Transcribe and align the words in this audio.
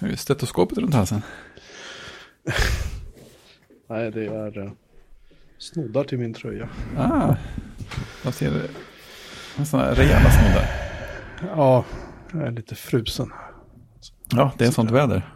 Hur 0.00 0.12
är 0.12 0.16
stetoskopet 0.16 0.78
runt 0.78 0.94
halsen? 0.94 1.22
Nej, 3.88 4.10
det 4.10 4.26
är 4.26 4.58
uh, 4.58 4.72
snoddar 5.58 6.04
till 6.04 6.18
min 6.18 6.34
tröja. 6.34 6.68
Ah, 6.98 7.36
jag 8.24 8.34
ser 8.34 8.50
det. 8.50 8.68
En 9.58 9.66
sån 9.66 9.80
här 9.80 9.94
rejäla 9.94 10.30
snoddar. 10.30 10.66
Ja, 11.56 11.84
jag 12.32 12.42
är 12.42 12.50
lite 12.50 12.74
frusen. 12.74 13.30
Ja, 14.30 14.52
det 14.58 14.64
är 14.64 14.70
sånt 14.70 14.90
väder. 14.90 15.34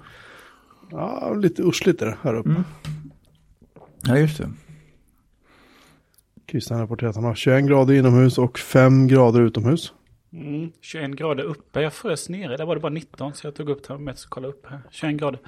Ja, 0.91 1.35
lite 1.35 1.63
ursligt 1.63 2.03
är 2.03 2.07
det 2.07 2.19
här 2.23 2.35
uppe. 2.35 2.49
Mm. 2.49 2.65
Ja, 4.03 4.19
just 4.19 4.39
det. 4.39 4.51
Christian 6.51 6.81
rapporterar 6.81 7.11
att 7.11 7.17
han 7.17 7.25
har 7.25 7.35
21 7.35 7.65
grader 7.65 7.95
inomhus 7.95 8.39
och 8.39 8.59
5 8.59 9.07
grader 9.07 9.41
utomhus. 9.41 9.93
Mm, 10.35 10.73
21 10.81 11.17
grader 11.17 11.45
uppe. 11.45 11.81
Jag 11.81 11.93
frös 11.93 12.29
nere. 12.29 12.57
Där 12.57 12.65
var 12.65 12.75
det 12.75 12.81
bara 12.81 12.93
19 12.93 13.35
så 13.35 13.47
jag 13.47 13.55
tog 13.55 13.69
upp 13.69 13.83
termometern 13.83 14.25
och 14.25 14.31
kollade 14.31 14.53
upp 14.53 14.67
här. 14.67 14.81
21 14.91 15.17
grader. 15.17 15.41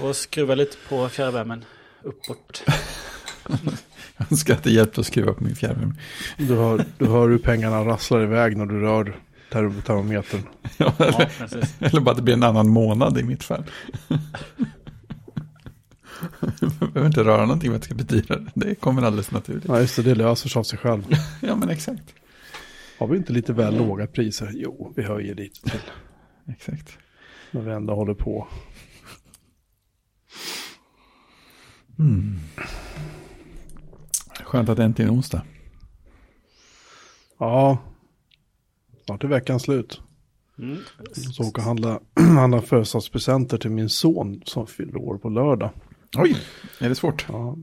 Och 0.00 0.16
skruva 0.16 0.54
lite 0.54 0.76
på 0.88 1.08
fjärrvärmen 1.08 1.64
uppåt. 2.02 2.64
jag 4.16 4.32
önskar 4.32 4.54
att 4.54 4.62
det 4.62 4.70
hjälpte 4.70 5.00
att 5.00 5.06
skruva 5.06 5.32
på 5.32 5.44
min 5.44 5.56
fjärrvärme. 5.56 5.94
Du 6.38 6.54
hör, 6.54 6.84
du 6.98 7.06
hör 7.06 7.28
hur 7.28 7.38
pengarna 7.38 7.84
rasslar 7.84 8.22
iväg 8.22 8.56
när 8.56 8.66
du 8.66 8.80
rör 8.80 9.16
termometern. 9.50 10.42
ja, 10.76 10.92
eller, 10.98 11.30
ja, 11.38 11.46
eller 11.78 12.00
bara 12.00 12.10
att 12.10 12.16
det 12.16 12.22
blir 12.22 12.34
en 12.34 12.42
annan 12.42 12.68
månad 12.68 13.18
i 13.18 13.22
mitt 13.22 13.44
fall. 13.44 13.64
Jag 16.60 16.70
behöver 16.92 17.06
inte 17.06 17.24
röra 17.24 17.46
någonting 17.46 17.70
vad 17.70 17.80
det 17.80 17.84
ska 17.84 17.94
betyda. 17.94 18.38
Det 18.54 18.74
kommer 18.74 19.02
alldeles 19.02 19.30
naturligt. 19.30 19.64
Ja, 19.68 19.80
just 19.80 19.96
det. 19.96 20.02
Det 20.02 20.14
löser 20.14 20.48
sig 20.48 20.60
av 20.60 20.64
sig 20.64 20.78
själv. 20.78 21.02
ja, 21.40 21.56
men 21.56 21.68
exakt. 21.68 22.14
Har 22.98 23.06
vi 23.06 23.16
inte 23.16 23.32
lite 23.32 23.52
väl 23.52 23.76
låga 23.76 24.06
priser? 24.06 24.50
Jo, 24.54 24.92
vi 24.96 25.02
höjer 25.02 25.34
lite 25.34 25.70
till. 25.70 25.80
Exakt. 26.48 26.98
När 27.50 27.60
vi 27.60 27.72
ändå 27.72 27.94
håller 27.94 28.14
på. 28.14 28.48
Mm. 31.98 32.38
Skönt 34.44 34.68
att 34.68 34.76
det 34.76 34.84
äntligen 34.84 35.10
är 35.10 35.16
onsdag. 35.16 35.42
Ja. 37.38 37.78
Snart 39.04 39.24
är 39.24 39.28
veckan 39.28 39.60
slut. 39.60 40.00
Mm. 40.58 40.78
Så 41.12 41.48
åka 41.48 41.60
och 41.60 41.66
handla, 41.66 42.00
handla 42.20 42.62
födelsedagspresenter 42.62 43.58
till 43.58 43.70
min 43.70 43.88
son 43.88 44.42
som 44.44 44.66
fyller 44.66 44.96
år 44.96 45.18
på 45.18 45.28
lördag. 45.28 45.70
Oj, 46.16 46.36
är 46.80 46.88
det 46.88 46.94
svårt? 46.94 47.26
Ja. 47.28 47.56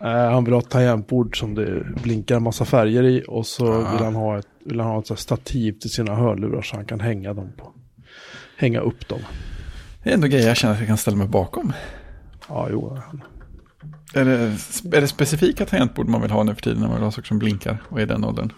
Eh, 0.00 0.30
han 0.30 0.44
vill 0.44 0.54
ha 0.54 0.60
ett 0.60 0.70
tangentbord 0.70 1.38
som 1.38 1.54
det 1.54 1.84
blinkar 2.02 2.36
en 2.36 2.42
massa 2.42 2.64
färger 2.64 3.02
i 3.02 3.24
och 3.28 3.46
så 3.46 3.72
ah. 3.72 3.92
vill 3.92 4.04
han 4.04 4.14
ha 4.14 4.38
ett, 4.38 4.46
vill 4.64 4.80
han 4.80 4.90
ha 4.90 4.98
ett 4.98 5.18
stativ 5.18 5.72
till 5.72 5.90
sina 5.90 6.14
hörlurar 6.14 6.62
så 6.62 6.76
han 6.76 6.84
kan 6.84 7.00
hänga 7.00 7.34
dem 7.34 7.52
på. 7.56 7.72
Hänga 8.56 8.80
upp 8.80 9.08
dem. 9.08 9.20
Det 10.02 10.10
är 10.10 10.14
ändå 10.14 10.26
grejer 10.26 10.48
jag 10.48 10.56
känner 10.56 10.74
att 10.74 10.80
jag 10.80 10.88
kan 10.88 10.96
ställa 10.96 11.16
mig 11.16 11.28
bakom. 11.28 11.72
Ja, 12.48 12.68
jo. 12.70 12.98
Är 14.14 14.24
det, 14.24 14.36
är 14.96 15.00
det 15.00 15.08
specifika 15.08 15.66
tangentbord 15.66 16.08
man 16.08 16.22
vill 16.22 16.30
ha 16.30 16.42
nu 16.42 16.54
för 16.54 16.62
tiden 16.62 16.80
när 16.80 16.86
man 16.86 16.96
vill 16.96 17.04
ha 17.04 17.10
saker 17.10 17.28
som 17.28 17.38
blinkar? 17.38 17.82
Och 17.88 18.00
är 18.00 18.06
den 18.06 18.24
åldern? 18.24 18.52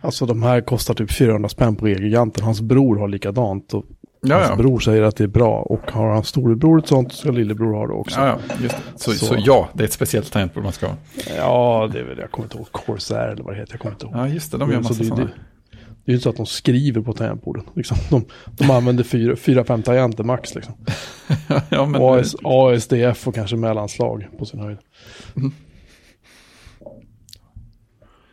Alltså 0.00 0.26
de 0.26 0.42
här 0.42 0.60
kostar 0.60 0.94
typ 0.94 1.12
400 1.12 1.48
spänn 1.48 1.76
på 1.76 1.88
E-giganten. 1.88 2.44
Hans 2.44 2.60
bror 2.60 2.96
har 2.96 3.08
likadant. 3.08 3.74
Och 3.74 3.84
Ja, 4.26 4.36
Hans 4.36 4.50
ja. 4.50 4.56
bror 4.56 4.80
säger 4.80 5.02
att 5.02 5.16
det 5.16 5.24
är 5.24 5.28
bra 5.28 5.60
och 5.60 5.90
har 5.90 6.08
hans 6.08 6.28
storebror 6.28 6.78
ett 6.78 6.88
sånt 6.88 7.12
så 7.12 7.18
ska 7.18 7.30
lillebror 7.30 7.74
ha 7.74 7.86
det 7.86 7.92
också. 7.92 8.20
Ja, 8.20 8.38
ja, 8.48 8.54
just 8.62 8.76
det. 8.76 8.98
Så, 8.98 9.12
så. 9.12 9.26
så 9.26 9.36
ja, 9.38 9.68
det 9.74 9.82
är 9.82 9.84
ett 9.84 9.92
speciellt 9.92 10.32
tangentbord 10.32 10.64
man 10.64 10.72
ska 10.72 10.86
ha. 10.86 10.96
Ja, 11.36 11.90
det 11.92 11.98
är 11.98 12.04
väl, 12.04 12.18
jag 12.18 12.30
kommer 12.30 12.46
inte 12.46 12.58
ihåg, 12.58 12.72
Corsair 12.72 13.28
eller 13.28 13.42
vad 13.42 13.54
det 13.54 13.60
heter, 13.60 13.72
jag 13.72 13.80
kommer 13.80 13.92
inte 13.92 14.06
ihåg. 14.06 14.16
Ja, 14.16 14.28
just 14.28 14.52
det, 14.52 14.58
de 14.58 14.70
gör 14.70 14.80
massa 14.80 14.94
det, 14.94 15.04
sådana. 15.04 15.24
Det, 15.24 15.30
det 16.04 16.10
är 16.10 16.12
ju 16.12 16.14
inte 16.14 16.22
så 16.22 16.30
att 16.30 16.36
de 16.36 16.46
skriver 16.46 17.00
på 17.00 17.12
tangentborden. 17.12 17.64
Liksom. 17.74 17.96
De, 18.10 18.24
de 18.50 18.70
använder 18.70 19.04
fyra, 19.04 19.36
fyra 19.36 19.64
fem 19.64 19.82
tangenter 19.82 20.24
max. 20.24 20.54
Liksom. 20.54 20.74
ja, 21.68 21.86
men... 21.86 22.02
AS, 22.02 22.36
ASDF 22.44 23.28
och 23.28 23.34
kanske 23.34 23.56
mellanslag 23.56 24.28
på 24.38 24.44
sin 24.44 24.60
höjd. 24.60 24.78
Mm. 25.36 25.52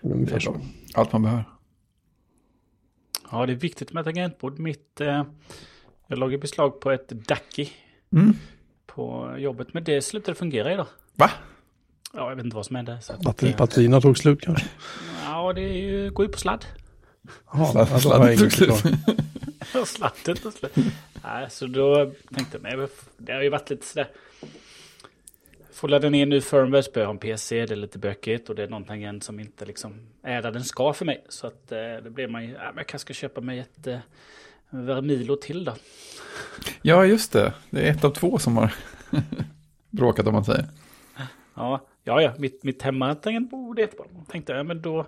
Ungefär 0.01 0.39
så. 0.39 0.55
Allt 0.93 1.11
man 1.11 1.21
behöver. 1.21 1.43
Ja, 3.31 3.45
det 3.45 3.53
är 3.53 3.57
viktigt 3.57 3.93
med 3.93 4.03
tangentbord. 4.03 4.59
Mitt... 4.59 5.01
Eh 5.01 5.23
jag 6.09 6.33
i 6.33 6.37
beslag 6.37 6.79
på 6.79 6.91
ett 6.91 7.09
Ducky 7.09 7.67
mm. 8.13 8.35
på 8.85 9.35
jobbet. 9.37 9.73
Men 9.73 9.83
det 9.83 10.01
slutade 10.01 10.35
fungera 10.35 10.73
idag. 10.73 10.87
Va? 11.15 11.31
Ja, 12.13 12.29
jag 12.29 12.35
vet 12.35 12.45
inte 12.45 12.55
vad 12.55 12.65
som 12.65 12.75
hände. 12.75 13.01
Så 13.01 13.13
batterierna 13.57 14.01
tog 14.01 14.17
slut 14.17 14.41
kanske? 14.41 14.67
Ja, 15.23 15.53
det 15.53 15.61
är 15.61 15.73
ju, 15.73 16.11
går 16.11 16.25
ju 16.25 16.31
på 16.31 16.39
sladd. 16.39 16.65
Jaha, 17.53 17.85
sladd, 17.85 18.01
sladden 18.01 18.37
tog 18.37 18.51
slut. 18.51 18.73
Sladden 19.85 20.35
tog 20.35 20.53
slut. 20.53 20.75
Nej, 21.23 21.49
så 21.49 21.67
då 21.67 22.11
tänkte 22.35 22.59
jag, 22.63 22.89
det 23.17 23.33
har 23.33 23.41
ju 23.41 23.49
varit 23.49 23.69
lite 23.69 23.85
sådär. 23.85 24.07
Får 25.71 25.87
ladda 25.87 26.09
ner 26.09 26.25
nu 26.25 26.41
firmware 26.41 26.83
så 26.83 26.99
en 26.99 27.17
PC, 27.17 27.65
det 27.65 27.73
är 27.73 27.75
lite 27.75 27.99
bökigt 27.99 28.49
och 28.49 28.55
det 28.55 28.63
är 28.63 28.67
någon 28.67 28.83
tangent 28.83 29.23
som 29.23 29.39
inte 29.39 29.65
liksom 29.65 29.93
är 30.23 30.41
där 30.41 30.51
den 30.51 30.63
ska 30.63 30.93
för 30.93 31.05
mig. 31.05 31.23
Så 31.29 31.47
att 31.47 31.71
eh, 31.71 31.77
det 31.77 32.09
blir 32.09 32.27
man 32.27 32.43
ju, 32.43 32.51
ja, 32.51 32.63
men 32.65 32.77
jag 32.77 32.87
kanske 32.87 33.05
ska 33.05 33.13
köpa 33.13 33.41
mig 33.41 33.59
ett 33.59 33.87
eh, 33.87 33.99
Vermilo 34.69 35.35
till 35.35 35.65
då. 35.65 35.75
Ja, 36.81 37.05
just 37.05 37.31
det. 37.31 37.53
Det 37.69 37.87
är 37.87 37.91
ett 37.91 38.03
av 38.03 38.11
två 38.11 38.39
som 38.39 38.57
har 38.57 38.73
bråkat 39.89 40.27
om 40.27 40.33
man 40.33 40.45
säger. 40.45 40.65
Ja, 41.55 41.85
ja, 42.03 42.21
ja. 42.21 42.33
mitt, 42.37 42.63
mitt 42.63 42.81
hemmatangentbord 42.81 43.79
är 43.79 43.83
jättebra. 43.83 44.05
Tänkte 44.27 44.53
jag, 44.53 44.65
men 44.65 44.81
då 44.81 45.03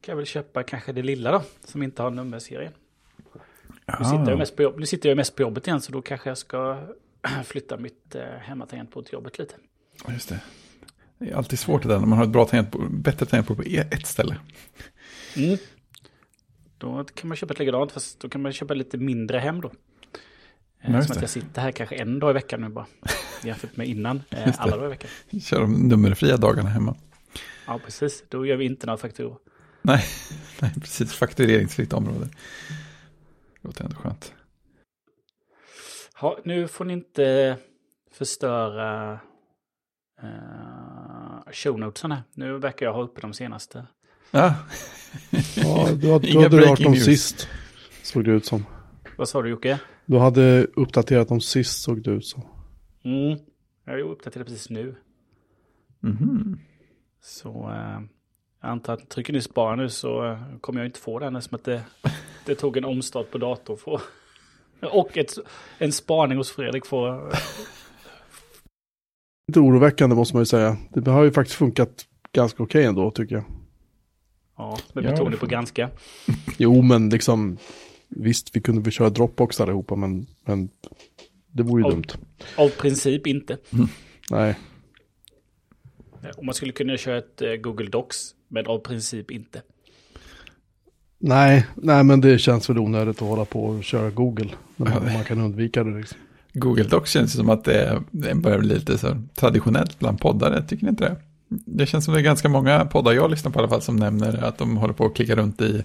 kan 0.00 0.12
jag 0.12 0.16
väl 0.16 0.26
köpa 0.26 0.62
kanske 0.62 0.92
det 0.92 1.02
lilla 1.02 1.32
då, 1.32 1.42
som 1.64 1.82
inte 1.82 2.02
har 2.02 2.10
nummerserien. 2.10 2.72
Nu 3.98 4.04
sitter, 4.04 4.30
jag 4.30 4.38
mest 4.38 4.56
på 4.56 4.62
jobb, 4.62 4.78
nu 4.78 4.86
sitter 4.86 5.08
jag 5.08 5.16
mest 5.16 5.36
på 5.36 5.42
jobbet 5.42 5.66
igen, 5.66 5.80
så 5.80 5.92
då 5.92 6.02
kanske 6.02 6.30
jag 6.30 6.38
ska 6.38 6.78
flytta 7.44 7.76
mitt 7.76 8.14
eh, 8.14 8.22
hemmatangentbord 8.22 9.04
till 9.04 9.14
jobbet 9.14 9.38
lite. 9.38 9.54
Just 10.08 10.28
det. 10.28 10.40
Det 11.18 11.30
är 11.30 11.34
alltid 11.36 11.58
svårt 11.58 11.82
det 11.82 11.88
där 11.88 11.98
när 11.98 12.06
man 12.06 12.18
har 12.18 12.24
ett 12.24 12.30
bra 12.30 12.44
tangentbord, 12.44 12.90
bättre 12.90 13.26
tangentbord 13.26 13.56
på 13.56 13.64
e- 13.64 13.88
ett 13.90 14.06
ställe. 14.06 14.36
Mm. 15.36 15.58
Då 16.80 17.04
kan 17.04 17.28
man 17.28 17.36
köpa 17.36 17.52
ett 17.52 17.58
likadant, 17.58 17.92
fast 17.92 18.20
då 18.20 18.28
kan 18.28 18.42
man 18.42 18.52
köpa 18.52 18.74
lite 18.74 18.98
mindre 18.98 19.38
hem 19.38 19.60
då. 19.60 19.72
Ja, 20.80 21.02
Som 21.02 21.16
att 21.16 21.20
jag 21.20 21.30
sitter 21.30 21.62
här 21.62 21.72
kanske 21.72 21.96
en 21.96 22.18
dag 22.18 22.30
i 22.30 22.34
veckan 22.34 22.60
nu 22.60 22.68
bara. 22.68 22.86
Jämfört 23.44 23.76
med 23.76 23.86
innan, 23.88 24.22
eh, 24.30 24.60
alla 24.60 24.76
dagar 24.76 24.86
i 24.86 24.88
veckan. 24.88 25.10
Kör 25.40 25.60
de 25.60 25.88
nummerfria 25.88 26.36
dagarna 26.36 26.68
hemma. 26.68 26.96
Ja, 27.66 27.80
precis. 27.84 28.24
Då 28.28 28.46
gör 28.46 28.56
vi 28.56 28.64
inte 28.64 28.86
några 28.86 28.96
fakturor. 28.96 29.38
Nej, 29.82 30.04
nej 30.60 30.72
precis. 30.80 31.14
Faktureringsfritt 31.14 31.92
område. 31.92 32.28
Det 33.54 33.68
låter 33.68 33.84
ändå 33.84 33.96
skönt. 33.96 34.34
Ja, 36.20 36.38
nu 36.44 36.68
får 36.68 36.84
ni 36.84 36.92
inte 36.92 37.56
förstöra 38.12 39.12
uh, 40.22 41.52
shownotesen 41.52 42.12
här. 42.12 42.22
Nu 42.34 42.58
verkar 42.58 42.86
jag 42.86 42.92
ha 42.92 43.02
uppe 43.02 43.20
de 43.20 43.32
senaste. 43.32 43.86
Ja. 44.30 44.54
ja, 45.56 45.88
du 46.00 46.12
hade, 46.12 46.26
du 46.26 46.42
hade 46.42 46.60
rört 46.60 46.82
dem 46.82 46.96
sist. 46.96 47.48
Såg 48.02 48.24
det 48.24 48.30
ut 48.30 48.44
som. 48.44 48.66
Vad 49.16 49.28
sa 49.28 49.42
du 49.42 49.48
Jocke? 49.50 49.80
Du 50.06 50.18
hade 50.18 50.64
uppdaterat 50.64 51.28
dem 51.28 51.40
sist 51.40 51.82
såg 51.82 52.02
det 52.02 52.10
ut 52.10 52.26
som. 52.26 52.42
Mm. 53.04 53.38
Jag 53.84 53.92
har 53.92 53.98
ju 53.98 54.04
uppdaterat 54.04 54.46
precis 54.46 54.70
nu. 54.70 54.96
Mm. 56.02 56.58
Så 57.22 57.48
äh, 57.48 58.00
jag 58.62 58.70
antar 58.70 58.92
att 58.94 59.08
trycker 59.08 59.32
ni 59.32 59.40
spara 59.40 59.76
nu 59.76 59.88
så 59.88 60.26
äh, 60.26 60.38
kommer 60.60 60.80
jag 60.80 60.88
inte 60.88 61.00
få 61.00 61.18
den 61.18 61.36
eftersom 61.36 61.56
att 61.56 61.64
det, 61.64 61.82
det 62.46 62.54
tog 62.54 62.76
en 62.76 62.84
omstart 62.84 63.30
på 63.30 63.38
datorn. 63.38 63.76
För, 63.76 64.00
och 64.80 65.18
ett, 65.18 65.34
en 65.78 65.92
spaning 65.92 66.38
hos 66.38 66.50
Fredrik 66.50 66.86
får... 66.86 67.32
Lite 69.48 69.60
oroväckande 69.60 70.16
måste 70.16 70.36
man 70.36 70.42
ju 70.42 70.46
säga. 70.46 70.76
Det 70.90 71.10
har 71.10 71.22
ju 71.22 71.32
faktiskt 71.32 71.58
funkat 71.58 72.06
ganska 72.32 72.62
okej 72.62 72.80
okay 72.80 72.88
ändå 72.88 73.10
tycker 73.10 73.34
jag. 73.34 73.44
Ja, 74.60 74.78
med 74.92 75.04
betoning 75.04 75.38
på 75.38 75.46
ganska. 75.46 75.90
Jo, 76.58 76.82
men 76.82 77.10
liksom 77.10 77.58
visst, 78.08 78.56
vi 78.56 78.60
kunde 78.60 78.80
väl 78.80 78.92
köra 78.92 79.10
Dropbox 79.10 79.60
allihopa, 79.60 79.96
men, 79.96 80.26
men 80.44 80.68
det 81.52 81.62
vore 81.62 81.82
ju 81.82 81.86
av, 81.86 81.90
dumt. 81.90 82.06
Av 82.56 82.68
princip 82.68 83.26
inte. 83.26 83.58
Mm. 83.72 83.88
Nej. 84.30 84.54
Om 86.36 86.46
man 86.46 86.54
skulle 86.54 86.72
kunna 86.72 86.96
köra 86.96 87.18
ett 87.18 87.42
uh, 87.42 87.54
Google 87.54 87.88
Docs, 87.88 88.34
men 88.48 88.66
av 88.66 88.78
princip 88.78 89.30
inte. 89.30 89.62
Nej, 91.18 91.66
nej, 91.74 92.04
men 92.04 92.20
det 92.20 92.38
känns 92.38 92.70
väl 92.70 92.78
onödigt 92.78 93.22
att 93.22 93.28
hålla 93.28 93.44
på 93.44 93.64
och 93.64 93.84
köra 93.84 94.10
Google. 94.10 94.50
När 94.76 94.90
man, 94.90 95.12
man 95.12 95.24
kan 95.24 95.40
undvika 95.40 95.84
det. 95.84 95.98
Liksom. 95.98 96.18
Google 96.52 96.84
Docs 96.84 97.10
känns 97.10 97.32
som 97.32 97.50
att 97.50 97.64
det, 97.64 98.02
det 98.10 98.34
börjar 98.34 98.58
bli 98.58 98.74
lite 98.74 98.98
så 98.98 99.22
traditionellt 99.34 99.98
bland 99.98 100.20
poddare, 100.20 100.62
tycker 100.62 100.84
ni 100.84 100.90
inte 100.90 101.04
det? 101.04 101.16
Det 101.50 101.86
känns 101.86 102.04
som 102.04 102.14
det 102.14 102.20
är 102.20 102.24
ganska 102.24 102.48
många 102.48 102.84
poddar 102.84 103.12
jag 103.12 103.30
lyssnar 103.30 103.50
på 103.50 103.58
i 103.58 103.60
alla 103.60 103.68
fall 103.68 103.82
som 103.82 103.96
nämner 103.96 104.44
att 104.44 104.58
de 104.58 104.76
håller 104.76 104.94
på 104.94 105.06
att 105.06 105.14
klicka 105.14 105.36
runt 105.36 105.60
i 105.60 105.84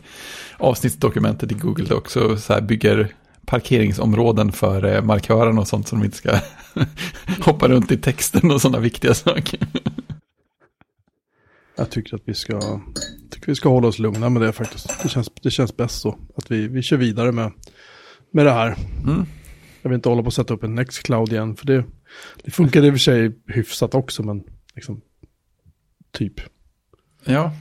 avsnittsdokumentet 0.58 1.52
i 1.52 1.56
Google 1.56 1.86
Docs 1.86 2.16
och 2.16 2.40
så 2.40 2.54
här 2.54 2.62
bygger 2.62 3.14
parkeringsområden 3.46 4.52
för 4.52 4.86
eh, 4.86 5.02
markören 5.02 5.58
och 5.58 5.68
sånt 5.68 5.88
som 5.88 6.00
de 6.00 6.06
inte 6.06 6.18
ska 6.18 6.40
hoppa 7.46 7.68
runt 7.68 7.92
i 7.92 7.98
texten 7.98 8.52
och 8.52 8.62
sådana 8.62 8.80
viktiga 8.80 9.14
saker. 9.14 9.60
Jag 11.76 11.90
tycker 11.90 12.16
att 12.16 12.22
vi 12.26 12.34
ska, 12.34 12.82
tycker 13.30 13.48
vi 13.48 13.56
ska 13.56 13.70
hålla 13.70 13.88
oss 13.88 14.00
lugna 14.00 14.30
med 14.30 14.42
det 14.42 14.52
faktiskt. 14.52 15.04
Det 15.04 15.10
känns, 15.10 15.32
det 15.42 15.52
känns 15.52 15.78
bäst 15.78 16.02
så. 16.02 16.18
Att 16.36 16.52
vi, 16.52 16.68
vi 16.68 16.82
kör 16.82 16.98
vidare 16.98 17.32
med, 17.32 17.52
med 18.32 18.46
det 18.46 18.52
här. 18.52 18.76
Mm. 19.04 19.26
Jag 19.82 19.90
vill 19.90 19.96
inte 19.96 20.10
hålla 20.10 20.22
på 20.22 20.28
att 20.28 20.34
sätta 20.34 20.54
upp 20.54 20.64
en 20.64 20.76
Nextcloud 20.76 21.32
igen, 21.32 21.56
för 21.56 21.66
det, 21.66 21.84
det 22.44 22.52
funkar 22.52 22.86
i 22.86 22.90
och 22.90 22.94
för 22.94 23.00
sig 23.00 23.32
hyfsat 23.48 23.96
också, 23.96 24.24
men 24.24 24.44
liksom 24.76 25.02
typ. 26.16 26.34
Ja, 27.24 27.52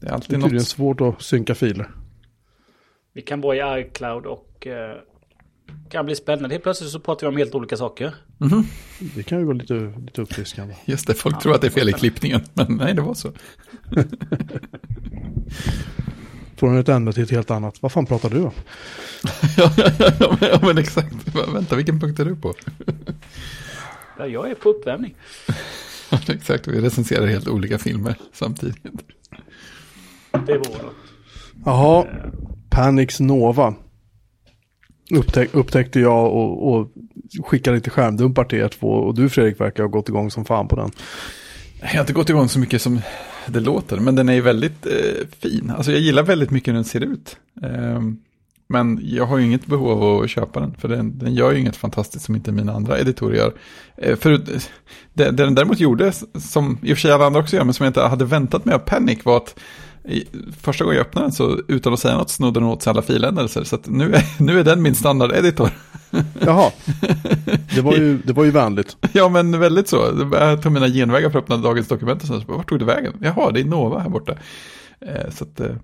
det 0.00 0.06
är 0.06 0.08
Det 0.08 0.14
alltid 0.14 0.30
är 0.30 0.34
tydligen 0.40 0.56
något. 0.56 0.68
svårt 0.68 1.00
att 1.00 1.22
synka 1.22 1.54
filer. 1.54 1.90
Vi 3.12 3.22
kan 3.22 3.40
vara 3.40 3.78
i 3.78 3.82
iCloud 3.82 4.26
och 4.26 4.66
eh, 4.66 4.96
kan 5.90 6.04
bli 6.06 6.16
spännande. 6.16 6.54
Helt 6.54 6.62
plötsligt 6.62 6.90
så 6.90 7.00
pratar 7.00 7.26
vi 7.26 7.28
om 7.28 7.36
helt 7.36 7.54
olika 7.54 7.76
saker. 7.76 8.14
Mhm. 8.38 8.64
Det 9.14 9.22
kan 9.22 9.38
ju 9.38 9.44
vara 9.44 9.56
lite, 9.56 9.74
lite 9.74 10.22
uppfriskande. 10.22 10.74
Just 10.84 11.06
det, 11.06 11.14
folk 11.14 11.40
tror 11.42 11.54
att 11.54 11.60
det 11.60 11.66
är 11.66 11.70
fel 11.70 11.88
i 11.88 11.92
klippningen, 11.92 12.40
men 12.54 12.76
nej, 12.76 12.94
det 12.94 13.02
var 13.02 13.14
så. 13.14 13.32
Från 16.56 16.78
ett 16.78 16.88
ämne 16.88 17.12
till 17.12 17.22
ett 17.22 17.30
helt 17.30 17.50
annat. 17.50 17.82
Vad 17.82 17.92
fan 17.92 18.06
pratar 18.06 18.30
du 18.30 18.40
om? 18.42 18.50
ja, 19.56 19.72
ja, 19.76 19.90
ja, 19.98 20.36
men, 20.40 20.48
ja, 20.52 20.58
men 20.62 20.78
exakt. 20.78 21.14
Vänta, 21.54 21.76
vilken 21.76 22.00
punkt 22.00 22.20
är 22.20 22.24
du 22.24 22.36
på? 22.36 22.54
Ja, 24.18 24.26
jag 24.26 24.50
är 24.50 24.54
på 24.54 24.68
uppvärmning. 24.68 25.14
Ja, 26.10 26.18
exakt, 26.28 26.68
vi 26.68 26.80
recenserar 26.80 27.26
helt 27.26 27.48
olika 27.48 27.78
filmer 27.78 28.14
samtidigt. 28.32 28.76
Det 30.32 30.58
vore 30.58 30.82
något. 30.82 30.94
Jaha, 31.64 32.06
Panics 32.70 33.20
Nova. 33.20 33.74
Upptäck, 35.10 35.54
upptäckte 35.54 36.00
jag 36.00 36.32
och, 36.32 36.72
och 36.72 36.88
skickade 37.44 37.76
lite 37.76 37.90
skärmdumpar 37.90 38.44
till 38.44 38.58
er 38.58 38.68
två. 38.68 38.88
Och 38.88 39.14
du 39.14 39.28
Fredrik 39.28 39.60
verkar 39.60 39.82
ha 39.82 39.90
gått 39.90 40.08
igång 40.08 40.30
som 40.30 40.44
fan 40.44 40.68
på 40.68 40.76
den. 40.76 40.90
Jag 41.80 41.88
har 41.88 42.00
inte 42.00 42.12
gått 42.12 42.28
igång 42.28 42.48
så 42.48 42.58
mycket 42.58 42.82
som 42.82 43.00
det 43.46 43.60
låter, 43.60 43.96
men 43.96 44.14
den 44.14 44.28
är 44.28 44.32
ju 44.32 44.40
väldigt 44.40 44.86
eh, 44.86 45.26
fin. 45.38 45.72
Alltså 45.76 45.92
jag 45.92 46.00
gillar 46.00 46.22
väldigt 46.22 46.50
mycket 46.50 46.68
hur 46.68 46.74
den 46.74 46.84
ser 46.84 47.00
ut. 47.00 47.36
Ehm, 47.62 48.18
men 48.70 49.00
jag 49.02 49.26
har 49.26 49.38
ju 49.38 49.44
inget 49.44 49.66
behov 49.66 50.02
av 50.02 50.22
att 50.22 50.30
köpa 50.30 50.60
den, 50.60 50.74
för 50.78 50.88
den, 50.88 51.18
den 51.18 51.34
gör 51.34 51.52
ju 51.52 51.58
inget 51.60 51.76
fantastiskt 51.76 52.24
som 52.24 52.34
inte 52.36 52.52
mina 52.52 52.72
andra 52.72 52.98
editorer 52.98 53.36
gör. 53.36 53.52
Eh, 53.96 54.16
för 54.16 54.30
det, 54.30 54.70
det 55.14 55.30
den 55.30 55.54
däremot 55.54 55.80
gjorde, 55.80 56.12
som 56.34 56.78
i 56.82 56.92
och 56.92 56.96
för 56.96 57.00
sig 57.00 57.12
alla 57.12 57.26
andra 57.26 57.40
också 57.40 57.56
gör, 57.56 57.64
men 57.64 57.74
som 57.74 57.84
jag 57.84 57.90
inte 57.90 58.02
hade 58.02 58.24
väntat 58.24 58.64
mig 58.64 58.74
av 58.74 58.78
Panic 58.78 59.24
var 59.24 59.36
att 59.36 59.60
första 60.60 60.84
gången 60.84 60.96
jag 60.96 61.06
öppnade 61.06 61.26
den 61.26 61.32
så 61.32 61.58
utan 61.68 61.92
att 61.92 62.00
säga 62.00 62.16
något 62.16 62.30
snodde 62.30 62.60
den 62.60 62.68
åt 62.68 62.82
sig 62.82 62.90
alla 62.90 63.02
filändelser. 63.02 63.64
Så 63.64 63.78
nu, 63.84 64.14
är, 64.14 64.24
nu 64.42 64.60
är 64.60 64.64
den 64.64 64.82
min 64.82 64.94
standardeditor. 64.94 65.70
Jaha, 66.40 66.70
det 67.74 67.80
var 67.80 67.92
ju, 67.92 68.18
det 68.18 68.32
var 68.32 68.44
ju 68.44 68.50
vänligt. 68.50 68.96
Ja, 69.12 69.28
men 69.28 69.60
väldigt 69.60 69.88
så. 69.88 70.28
Jag 70.32 70.62
tog 70.62 70.72
mina 70.72 70.88
genvägar 70.88 71.30
för 71.30 71.38
att 71.38 71.44
öppna 71.44 71.56
dagens 71.56 71.88
dokument 71.88 72.22
och 72.22 72.28
sen 72.28 72.40
så 72.40 72.46
bara, 72.46 72.56
vart 72.56 72.68
tog 72.68 72.78
det 72.78 72.84
vägen? 72.84 73.12
Jaha, 73.20 73.50
det 73.50 73.60
är 73.60 73.64
Nova 73.64 73.98
här 73.98 74.08
borta. 74.08 74.34
Eh, 75.00 75.30
så, 75.30 75.44
att, 75.44 75.60
eh, 75.60 75.74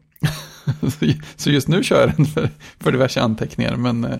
så 1.37 1.51
just 1.51 1.69
nu 1.69 1.83
kör 1.83 2.01
jag 2.01 2.17
den 2.17 2.27
för, 2.27 2.51
för 2.81 2.93
diverse 2.93 3.21
anteckningar, 3.21 3.77
men 3.77 4.05
eh, 4.05 4.19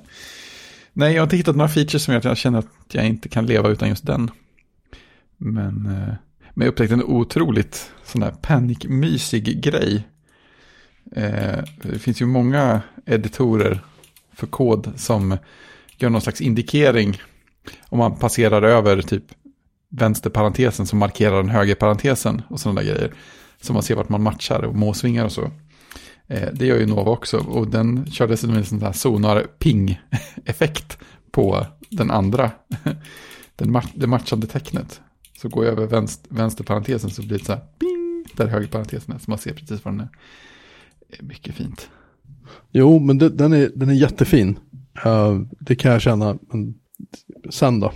nej, 0.93 1.15
jag 1.15 1.21
har 1.21 1.27
inte 1.27 1.37
hittat 1.37 1.57
några 1.57 1.69
features 1.69 2.03
som 2.03 2.13
gör 2.13 2.19
att 2.19 2.25
jag 2.25 2.37
känner 2.37 2.59
att 2.59 2.69
jag 2.93 3.07
inte 3.07 3.29
kan 3.29 3.47
leva 3.47 3.69
utan 3.69 3.89
just 3.89 4.07
den. 4.07 4.31
Men, 5.37 5.87
eh, 5.87 6.15
men 6.55 6.65
jag 6.65 6.69
upptäckte 6.69 6.95
en 6.95 7.05
otroligt 7.05 7.93
sån 8.05 8.21
där 8.21 8.31
panikmysig 8.31 9.63
grej. 9.63 10.09
Eh, 11.13 11.65
det 11.83 11.99
finns 11.99 12.23
ju 12.23 12.27
många 12.27 12.81
editorer 13.07 13.81
för 14.33 14.47
kod 14.47 14.93
som 14.97 15.39
gör 15.99 16.11
någon 16.11 16.21
slags 16.21 16.41
indikering 16.41 17.21
om 17.89 17.99
man 17.99 18.17
passerar 18.17 18.63
över 18.63 19.03
typ 19.03 19.25
vänsterparentesen 19.89 20.87
som 20.87 20.99
markerar 20.99 21.37
den 21.37 21.49
högerparentesen 21.49 22.43
och 22.49 22.61
sådana 22.61 22.81
där 22.81 22.89
grejer. 22.89 23.15
Så 23.61 23.73
man 23.73 23.83
ser 23.83 23.95
vart 23.95 24.09
man 24.09 24.23
matchar 24.23 24.63
och 24.63 24.75
måsvingar 24.75 25.25
och 25.25 25.33
så. 25.33 25.51
Eh, 26.29 26.49
det 26.53 26.67
gör 26.67 26.79
ju 26.79 26.87
Nova 26.87 27.11
också 27.11 27.39
och 27.39 27.69
den 27.69 28.11
kör 28.11 28.29
dessutom 28.29 28.57
en 28.57 28.65
sån 28.65 28.83
här 28.83 28.93
sonar-ping-effekt 28.93 30.99
på 31.31 31.67
den 31.91 32.11
andra, 32.11 32.51
den 33.57 33.77
ma- 33.77 33.89
det 33.95 34.07
matchande 34.07 34.47
tecknet. 34.47 35.01
Så 35.43 35.49
går 35.49 35.65
jag 35.65 35.73
över 35.73 35.87
vänster, 35.87 36.35
vänsterparentesen 36.35 37.11
så 37.11 37.23
blir 37.23 37.39
det 37.39 37.45
så 37.45 37.53
här 37.53 37.63
ping, 37.79 38.25
där 38.37 38.47
högerparentesen 38.47 39.15
är, 39.15 39.19
så 39.19 39.31
man 39.31 39.39
ser 39.39 39.53
precis 39.53 39.85
var 39.85 39.93
den 39.93 40.01
är. 40.01 40.09
Är 41.19 41.23
mycket 41.23 41.55
fint. 41.55 41.91
Jo, 42.73 42.99
men 42.99 43.19
det, 43.19 43.29
den, 43.29 43.53
är, 43.53 43.71
den 43.75 43.89
är 43.89 43.95
jättefin. 43.95 44.59
Uh, 45.07 45.41
det 45.61 45.77
kan 45.77 45.93
jag 45.93 46.03
känna. 46.03 46.39
Men 46.53 46.75
sen 47.51 47.81
då? 47.81 47.93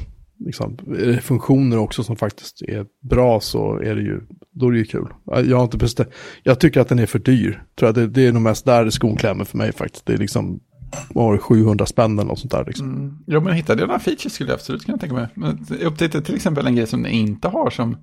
Liksom, 0.46 0.78
det 0.86 1.20
funktioner 1.20 1.78
också 1.78 2.04
som 2.04 2.16
faktiskt 2.16 2.62
är 2.62 2.86
bra 3.10 3.40
så 3.40 3.78
är 3.78 3.94
det 3.94 4.02
ju, 4.02 4.20
då 4.52 4.68
är 4.68 4.72
det 4.72 4.78
ju 4.78 4.84
kul. 4.84 5.08
Eh, 5.32 5.40
Jag 5.40 5.56
har 5.56 5.64
inte 5.64 5.76
bestämt, 5.76 6.08
jag 6.42 6.60
tycker 6.60 6.80
att 6.80 6.88
den 6.88 6.98
är 6.98 7.06
för 7.06 7.18
dyr. 7.18 7.62
Tror 7.78 7.88
jag 7.88 7.94
det, 7.94 8.06
det 8.06 8.26
är 8.26 8.32
nog 8.32 8.42
mest 8.42 8.64
där 8.64 8.90
skon 8.90 9.16
klämmer 9.16 9.44
för 9.44 9.58
mig 9.58 9.72
faktiskt. 9.72 10.06
Det 10.06 10.12
är 10.12 10.18
liksom, 10.18 10.60
var 11.08 11.32
det, 11.32 11.38
700 11.38 11.86
spänn 11.86 12.18
eller 12.18 12.28
något 12.28 12.38
sånt 12.38 12.52
där 12.52 12.64
liksom. 12.66 12.94
Mm. 12.94 13.18
Ja, 13.26 13.40
men 13.40 13.54
hittade 13.54 13.82
jag 13.82 13.86
några 13.86 14.00
features 14.00 14.32
skulle 14.32 14.50
jag 14.50 14.54
absolut 14.54 14.84
kunna 14.84 14.98
tänka 14.98 15.14
mig. 15.14 15.28
Men 15.34 15.66
jag 15.68 15.80
upptäckte 15.82 16.22
till 16.22 16.34
exempel 16.34 16.66
en 16.66 16.76
grej 16.76 16.86
som 16.86 17.02
den 17.02 17.12
inte 17.12 17.48
har 17.48 17.70
som 17.70 17.96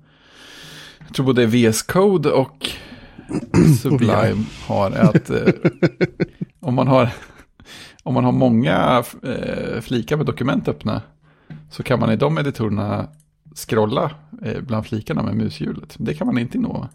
jag 1.06 1.14
tror 1.14 1.26
både 1.26 1.46
VS 1.46 1.82
Code 1.82 2.30
och 2.30 2.70
Sublime 3.82 4.44
har. 4.66 4.90
Att 4.90 5.30
eh, 5.30 5.38
om, 6.60 6.74
man 6.74 6.88
har, 6.88 7.08
om 8.02 8.14
man 8.14 8.24
har 8.24 8.32
många 8.32 9.04
eh, 9.22 9.80
flikar 9.80 10.16
med 10.16 10.26
dokument 10.26 10.68
öppna 10.68 11.02
så 11.70 11.82
kan 11.82 12.00
man 12.00 12.10
i 12.12 12.16
de 12.16 12.38
editorerna 12.38 13.08
scrolla 13.54 14.10
eh, 14.42 14.60
bland 14.60 14.86
flikarna 14.86 15.22
med 15.22 15.36
mushjulet. 15.36 15.96
Det 15.98 16.14
kan 16.14 16.26
man 16.26 16.38
inte 16.38 16.58
i 16.58 16.60
Nova. 16.60 16.88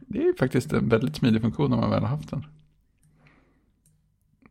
Det 0.00 0.18
är 0.18 0.38
faktiskt 0.38 0.72
en 0.72 0.88
väldigt 0.88 1.16
smidig 1.16 1.40
funktion 1.42 1.72
om 1.72 1.80
man 1.80 1.90
väl 1.90 2.00
har 2.02 2.08
haft 2.08 2.30
den. 2.30 2.44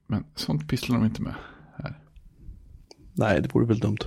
Men 0.08 0.24
sånt 0.36 0.68
pysslar 0.70 0.96
de 0.98 1.06
inte 1.06 1.22
med. 1.22 1.34
Nej, 3.16 3.42
det 3.42 3.54
vore 3.56 3.66
väl 3.66 3.80
dumt. 3.80 3.98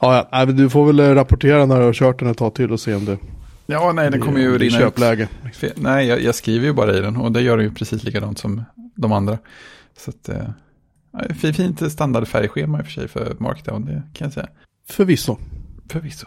Ja, 0.00 0.28
ja, 0.32 0.46
du 0.46 0.70
får 0.70 0.86
väl 0.86 1.00
eh, 1.00 1.14
rapportera 1.14 1.66
när 1.66 1.78
du 1.78 1.84
har 1.84 1.92
kört 1.92 2.18
den 2.18 2.28
ett 2.28 2.38
tag 2.38 2.54
till 2.54 2.72
och 2.72 2.80
se 2.80 2.94
om 2.94 3.04
det 3.04 3.18
Ja, 3.66 3.92
nej, 3.92 4.10
den 4.10 4.20
kommer 4.20 4.40
ju 4.40 4.54
är 4.54 4.58
rinna 4.58 4.76
ut. 4.76 4.82
köpläge. 4.82 5.28
Fe- 5.44 5.72
Nej, 5.76 6.06
jag, 6.06 6.20
jag 6.22 6.34
skriver 6.34 6.66
ju 6.66 6.72
bara 6.72 6.96
i 6.96 7.00
den 7.00 7.16
och 7.16 7.32
det 7.32 7.40
gör 7.40 7.56
den 7.56 7.66
ju 7.66 7.74
precis 7.74 8.04
likadant 8.04 8.38
som 8.38 8.62
de 8.94 9.12
andra. 9.12 9.38
Så 9.98 10.10
att, 10.10 10.28
eh, 10.28 10.48
ja, 11.12 11.20
fi- 11.34 11.52
fint 11.52 11.92
standardfärgschema 11.92 12.78
i 12.78 12.82
och 12.82 12.86
för 12.86 12.92
sig 12.92 13.08
för 13.08 13.36
Markdown, 13.38 13.84
det 13.84 14.02
kan 14.12 14.24
jag 14.26 14.32
säga. 14.32 14.48
Förvisso. 14.90 15.36
Förvisso. 15.90 16.26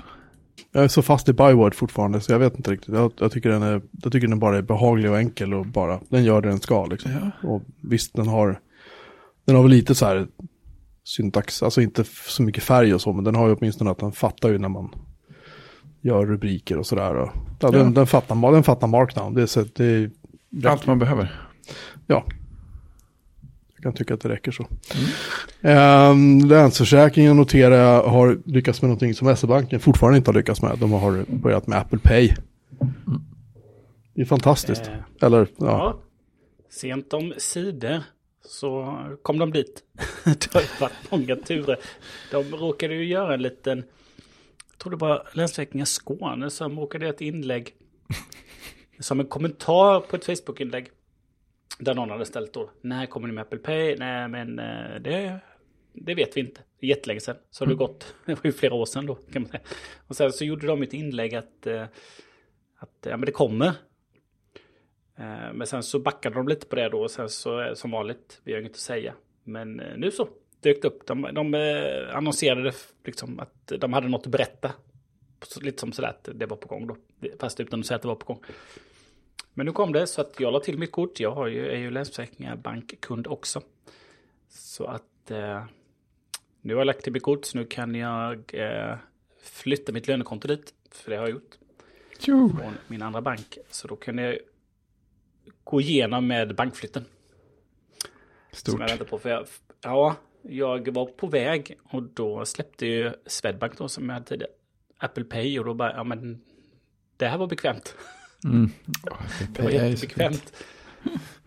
Jag 0.72 0.84
är 0.84 0.88
så 0.88 1.02
fast 1.02 1.30
i 1.30 1.34
Byword 1.34 1.76
fortfarande 1.76 2.22
så 2.22 2.32
jag 2.32 2.40
vet 2.40 2.56
inte 2.58 2.72
riktigt. 2.72 2.96
Jag, 2.96 3.12
jag, 3.20 3.32
tycker 3.32 3.50
den 3.50 3.64
är, 3.64 3.82
jag 4.04 4.12
tycker 4.12 4.28
den 4.28 4.40
bara 4.40 4.58
är 4.58 4.62
behaglig 4.62 5.12
och 5.12 5.18
enkel 5.20 5.54
och 5.54 5.66
bara, 5.66 6.00
den 6.10 6.24
gör 6.24 6.42
det 6.42 6.50
den 6.50 6.60
ska 6.60 6.86
liksom. 6.86 7.12
Ja. 7.12 7.50
Och 7.50 7.62
visst, 7.82 8.14
den 8.14 8.28
har, 8.28 8.60
den 9.46 9.56
har 9.56 9.64
väl 9.64 9.72
lite 9.72 9.96
så 9.96 10.06
här 10.06 10.28
syntax, 11.04 11.64
alltså 11.64 11.82
inte 11.82 12.04
så 12.28 12.44
mycket 12.44 12.64
färg 12.64 12.94
och 12.94 13.02
så, 13.02 13.14
men 13.14 13.24
den 13.24 13.36
har 13.36 13.48
ju 13.48 13.54
åtminstone 13.56 13.92
att 13.92 13.98
den 14.00 14.12
fattar 14.12 14.50
ju 14.50 14.58
när 14.58 14.70
man 14.70 14.90
gör 16.02 16.26
rubriker 16.26 16.78
och 16.78 16.86
sådär. 16.86 17.16
Ja, 17.16 17.34
den, 17.60 17.74
Ja. 17.74 17.84
den, 17.84 18.08
fattar, 18.08 18.52
den 18.52 18.64
fattar 18.64 18.88
markdown, 18.88 19.34
det 19.34 19.42
är, 19.42 19.46
så, 19.46 19.66
det 19.76 19.86
är, 19.86 20.12
Allt 20.66 20.88
man 20.88 21.00
behöver. 21.00 21.42
ja. 22.08 22.26
Jag 23.80 23.84
kan 23.84 23.94
tycka 23.94 24.14
att 24.14 24.22
det 24.22 24.30
räcker 24.30 24.52
så. 24.52 24.68
Mm. 25.62 26.40
Länsförsäkringen 26.48 27.38
noterar 27.38 27.76
jag 27.76 28.04
har 28.04 28.40
lyckats 28.46 28.82
med 28.82 28.90
någonting 28.90 29.14
som 29.14 29.36
SE-banken 29.36 29.80
fortfarande 29.80 30.18
inte 30.18 30.30
har 30.32 30.36
lyckats 30.36 30.62
med. 30.62 30.78
De 30.80 30.92
har 30.92 31.26
börjat 31.28 31.68
med 31.68 31.80
Apple 31.80 32.00
Pay. 32.00 32.30
Det 34.14 34.22
är 34.22 34.26
fantastiskt. 34.26 34.88
Eh, 34.88 35.28
Eller, 35.28 35.48
ja. 35.58 35.66
Ja. 35.66 36.00
Sent 36.70 37.14
om 37.14 37.34
sidor 37.38 38.04
så 38.46 39.00
kom 39.22 39.40
de 39.40 39.52
dit. 39.52 39.84
det 40.24 40.54
har 40.54 40.82
varit 40.82 41.12
många 41.12 41.36
turer. 41.36 41.78
De 42.32 42.44
råkade 42.44 42.94
ju 42.96 43.06
göra 43.06 43.34
en 43.34 43.42
liten, 43.42 43.84
jag 44.72 44.78
tror 44.78 44.92
det 44.92 44.98
var 44.98 45.28
Länsförsäkringar 45.34 45.86
Skåne 45.86 46.50
som 46.50 46.80
råkade 46.80 47.06
göra 47.06 47.16
ett 47.16 47.22
inlägg. 47.22 47.74
Som 49.00 49.20
en 49.20 49.26
kommentar 49.26 50.00
på 50.00 50.16
ett 50.16 50.26
Facebook-inlägg. 50.26 50.90
Där 51.80 51.96
någon 51.96 52.10
hade 52.10 52.26
ställt 52.26 52.54
då, 52.54 52.70
när 52.82 53.06
kommer 53.06 53.28
ni 53.28 53.34
med 53.34 53.42
Apple 53.42 53.60
Pay? 53.60 53.96
Nej 53.96 54.28
men 54.28 54.60
eh, 54.60 55.02
det, 55.02 55.40
det 55.94 56.16
vet 56.16 56.38
vi 56.38 56.42
inte. 56.42 56.62
Jättelänge 56.82 57.20
sedan. 57.20 57.36
Så 57.50 57.64
har 57.66 57.70
det 57.70 57.76
gått, 57.76 58.16
det 58.26 58.34
var 58.34 58.42
ju 58.44 58.52
flera 58.52 58.74
år 58.74 58.86
sedan 58.86 59.06
då 59.06 59.16
kan 59.16 59.42
man 59.42 59.52
säga. 59.52 59.64
Och 60.08 60.16
sen 60.16 60.32
så 60.32 60.46
gjorde 60.46 60.68
de 60.68 60.82
ett 60.82 60.94
inlägg 60.94 61.36
att, 61.36 61.68
eh, 61.68 61.84
att 62.78 62.98
ja, 63.06 63.18
men 63.18 63.26
det 63.26 63.32
kommer. 63.32 63.68
Eh, 65.18 65.54
Men 65.54 65.68
sen 65.68 65.84
så 65.84 66.00
backade 66.00 66.36
de 66.36 66.48
lite 66.48 66.66
på 66.66 66.76
det 66.76 66.90
då 66.90 67.02
och 67.02 67.12
sen 67.12 67.30
så 67.30 67.72
som 67.76 67.92
vanligt, 67.92 68.42
vi 68.44 68.54
har 68.54 68.60
inget 68.60 68.72
att 68.72 68.78
säga. 68.78 69.14
Men 69.44 69.74
nu 69.74 70.12
så 70.12 70.28
dök 70.62 70.82
det 70.82 70.88
upp. 70.88 71.08
De, 71.08 71.22
de 71.22 71.54
annonserade 72.14 72.74
liksom 73.06 73.40
att 73.40 73.72
de 73.80 73.94
hade 73.94 74.08
något 74.08 74.26
att 74.26 74.32
berätta. 74.32 74.72
Lite 75.62 75.80
som 75.80 75.92
sådär 75.92 76.10
att 76.10 76.30
det 76.36 76.46
var 76.46 76.58
på 76.58 76.68
gång 76.68 76.88
då. 76.88 76.98
Fast 77.40 77.60
utan 77.60 77.80
att 77.80 77.86
säga 77.86 77.96
att 77.96 78.02
det 78.02 78.08
var 78.08 78.16
på 78.16 78.34
gång. 78.34 78.44
Men 79.54 79.66
nu 79.66 79.72
kom 79.72 79.94
det 79.94 80.08
så 80.08 80.22
att 80.22 80.40
jag 80.40 80.54
la 80.54 80.60
till 80.60 80.78
mitt 80.78 80.92
kort. 80.92 81.20
Jag 81.20 81.32
har 81.32 81.48
ju, 81.48 81.70
är 81.72 81.78
ju 81.78 81.92
Länsförsäkringar 81.92 82.56
bankkund 82.56 83.28
också. 83.28 83.62
Så 84.50 84.86
att 84.86 85.32
eh, 85.32 85.64
nu 86.62 86.74
har 86.74 86.80
jag 86.80 86.86
lagt 86.86 87.04
till 87.04 87.14
mitt 87.14 87.24
kort 87.24 87.46
så 87.46 87.58
nu 87.58 87.66
kan 87.66 87.96
jag 87.96 88.52
eh, 88.54 88.96
flytta 89.42 89.92
mitt 89.92 90.08
lönekonto 90.08 90.48
dit. 90.48 90.74
För 90.92 91.12
det 91.12 91.18
har 91.18 91.24
jag 91.24 91.32
gjort 91.34 91.58
Jo. 92.20 92.50
från 92.50 92.74
min 92.88 93.02
andra 93.02 93.22
bank. 93.22 93.58
Så 93.70 93.88
då 93.88 93.96
kan 93.96 94.18
jag 94.18 94.38
gå 95.64 95.82
igenom 95.82 96.28
med 96.28 96.56
bankflytten. 96.56 97.06
Som 98.52 98.58
Stort. 98.58 98.80
jag 98.80 98.88
väntar 98.88 99.06
på. 99.06 99.20
För 99.20 99.30
jag, 99.30 99.46
ja, 99.82 100.16
jag 100.42 100.94
var 100.94 101.06
på 101.06 101.28
väg 101.28 101.78
och 101.84 102.04
då 102.04 102.46
släppte 102.46 102.86
ju 102.86 103.14
Swedbank 103.26 103.78
då 103.78 103.88
som 103.88 104.06
jag 104.10 104.14
hade 104.14 104.26
tidigare. 104.26 104.52
Apple 104.98 105.24
Pay 105.24 105.60
och 105.60 105.66
då 105.66 105.74
bara, 105.74 105.94
ja 105.94 106.04
men 106.04 106.42
det 107.18 107.28
här 107.28 107.38
var 107.38 107.48
bekvämt. 107.48 107.96
Mm. 108.44 108.70
Det 109.54 109.62
var 109.64 109.70
jättebekvämt. 109.70 110.54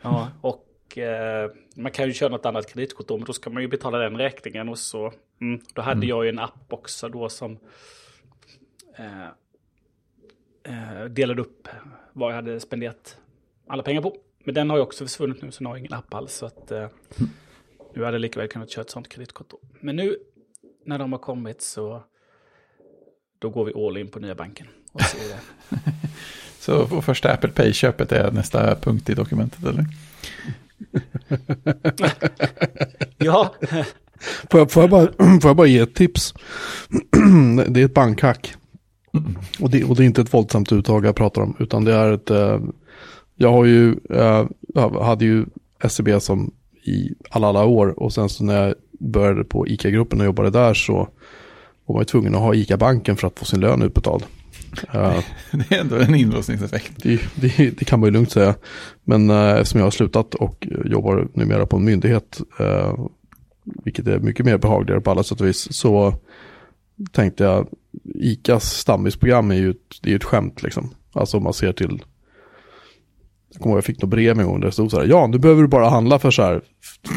Ja, 0.02 0.30
och 0.40 0.99
eh, 0.99 1.50
man 1.76 1.92
kan 1.92 2.06
ju 2.06 2.12
köra 2.12 2.28
något 2.28 2.46
annat 2.46 2.72
kreditkort 2.72 3.08
då, 3.08 3.16
men 3.16 3.25
då 3.25 3.32
ska 3.32 3.50
man 3.50 3.62
ju 3.62 3.68
betala 3.68 3.99
den 3.99 4.16
räkningen 4.16 4.68
och 4.68 4.78
så. 4.78 5.12
Mm, 5.40 5.61
då 5.75 5.82
hade 5.82 5.96
Mm. 5.96 6.08
jag 6.08 6.25
ju 6.25 6.28
en 6.28 6.38
app 6.38 6.66
också 6.72 7.08
då 7.08 7.28
som 7.28 7.58
eh, 8.96 9.25
eh, 10.62 11.04
delade 11.04 11.40
upp 11.42 11.68
vad 12.12 12.30
jag 12.30 12.37
hade 12.37 12.61
spenderat 12.61 13.18
alla 13.66 13.82
pengar 13.82 14.02
på. 14.02 14.16
Men 14.44 14.54
den 14.54 14.70
har 14.70 14.76
ju 14.76 14.82
också 14.82 15.04
försvunnit 15.04 15.42
nu, 15.42 15.50
så 15.50 15.62
nu 15.64 15.68
har 15.68 15.76
jag 15.76 15.80
ingen 15.80 15.92
app 15.92 16.14
alls. 16.14 16.34
Så 16.34 16.46
att, 16.46 16.70
eh, 16.70 16.88
nu 17.94 18.04
hade 18.04 18.14
jag 18.14 18.20
lika 18.20 18.40
väl 18.40 18.49
kunnat 18.49 18.70
köra 18.70 18.82
ett 18.82 18.90
sånt 18.90 19.08
kreditkort 19.08 19.50
då. 19.50 19.58
Men 19.80 19.96
nu 19.96 20.16
när 20.84 20.99
de 20.99 21.12
har 21.12 21.18
kommit 21.18 21.62
så 21.62 22.02
då 23.38 23.50
går 23.50 23.64
vi 23.64 23.72
all 23.87 23.96
in 23.96 24.08
på 24.08 24.18
nya 24.20 24.34
banken. 24.34 24.66
Och 24.92 25.02
ser 25.02 25.28
det. 25.28 25.40
Så 26.62 26.87
första 27.02 27.33
Apple 27.33 27.50
Pay-köpet 27.50 28.12
är 28.12 28.31
nästa 28.31 28.75
punkt 28.75 29.11
i 29.11 29.14
dokumentet, 29.14 29.64
eller? 29.64 29.87
ja, 33.19 33.54
Får 34.50 34.61
jag, 34.61 34.71
får, 34.71 34.83
jag 34.83 34.90
bara, 34.90 35.07
får 35.40 35.49
jag 35.49 35.57
bara 35.57 35.66
ge 35.66 35.78
ett 35.78 35.95
tips? 35.95 36.35
det 37.69 37.81
är 37.81 37.85
ett 37.85 37.95
bankhack. 37.95 38.54
Och 39.61 39.71
det, 39.71 39.85
och 39.85 39.97
det 39.97 40.02
är 40.02 40.07
inte 40.07 40.21
ett 40.21 40.35
våldsamt 40.35 40.73
uttag 40.73 41.07
jag 41.07 41.16
pratar 41.16 41.42
om, 41.42 41.57
utan 41.59 41.85
det 41.85 41.95
är 41.95 42.12
ett... 42.12 42.31
Eh, 42.31 42.61
jag 43.35 43.52
har 43.52 43.64
ju, 43.64 43.97
eh, 44.11 44.47
hade 45.02 45.25
ju 45.25 45.47
SEB 45.88 46.23
som 46.23 46.52
i 46.85 47.14
alla, 47.31 47.49
alla 47.49 47.64
år 47.64 48.00
och 48.02 48.12
sen 48.12 48.28
så 48.28 48.45
när 48.45 48.66
jag 48.66 48.75
började 49.00 49.45
på 49.45 49.69
ICA-gruppen 49.69 50.21
och 50.21 50.26
jobbade 50.26 50.50
där 50.50 50.75
så 50.75 51.09
var 51.87 51.95
man 51.95 52.00
ju 52.00 52.04
tvungen 52.04 52.35
att 52.35 52.40
ha 52.40 52.54
ICA-banken 52.54 53.16
för 53.16 53.26
att 53.26 53.38
få 53.38 53.45
sin 53.45 53.61
lön 53.61 53.83
utbetald. 53.83 54.25
Det 55.50 55.74
är 55.74 55.80
ändå 55.80 55.96
en 55.96 56.14
inlåsningseffekt. 56.14 56.92
det, 57.02 57.20
det, 57.34 57.78
det 57.78 57.84
kan 57.84 58.00
man 58.00 58.06
ju 58.06 58.12
lugnt 58.12 58.32
säga. 58.32 58.54
Men 59.04 59.30
eh, 59.30 59.50
eftersom 59.50 59.78
jag 59.78 59.86
har 59.86 59.90
slutat 59.90 60.34
och 60.34 60.68
jobbar 60.84 61.28
numera 61.34 61.66
på 61.66 61.76
en 61.76 61.84
myndighet, 61.84 62.40
eh, 62.58 62.94
vilket 63.84 64.06
är 64.06 64.18
mycket 64.18 64.46
mer 64.46 64.58
behagligare 64.58 65.00
på 65.00 65.10
alla 65.10 65.22
sätt 65.22 65.40
och 65.40 65.46
vis, 65.46 65.72
så 65.72 66.14
tänkte 67.12 67.44
jag, 67.44 67.68
ICAs 68.14 68.64
stammisprogram 68.64 69.50
är 69.50 69.54
ju 69.54 69.70
ett, 69.70 69.98
det 70.02 70.12
är 70.12 70.16
ett 70.16 70.24
skämt 70.24 70.62
liksom. 70.62 70.94
Alltså 71.12 71.36
om 71.36 71.42
man 71.42 71.52
ser 71.52 71.72
till, 71.72 72.02
kommer 73.62 73.76
jag 73.76 73.85
fick 73.85 74.02
något 74.02 74.11
brev 74.11 74.40
en 74.40 74.47
gång 74.47 74.61
där 74.61 74.66
det 74.66 74.73
stod 74.73 74.90
så 74.90 74.99
här, 75.00 75.07
ja 75.07 75.26
nu 75.26 75.38
behöver 75.38 75.62
du 75.62 75.69
bara 75.69 75.88
handla 75.90 76.19
för 76.19 76.31
så 76.31 76.42
här 76.42 76.61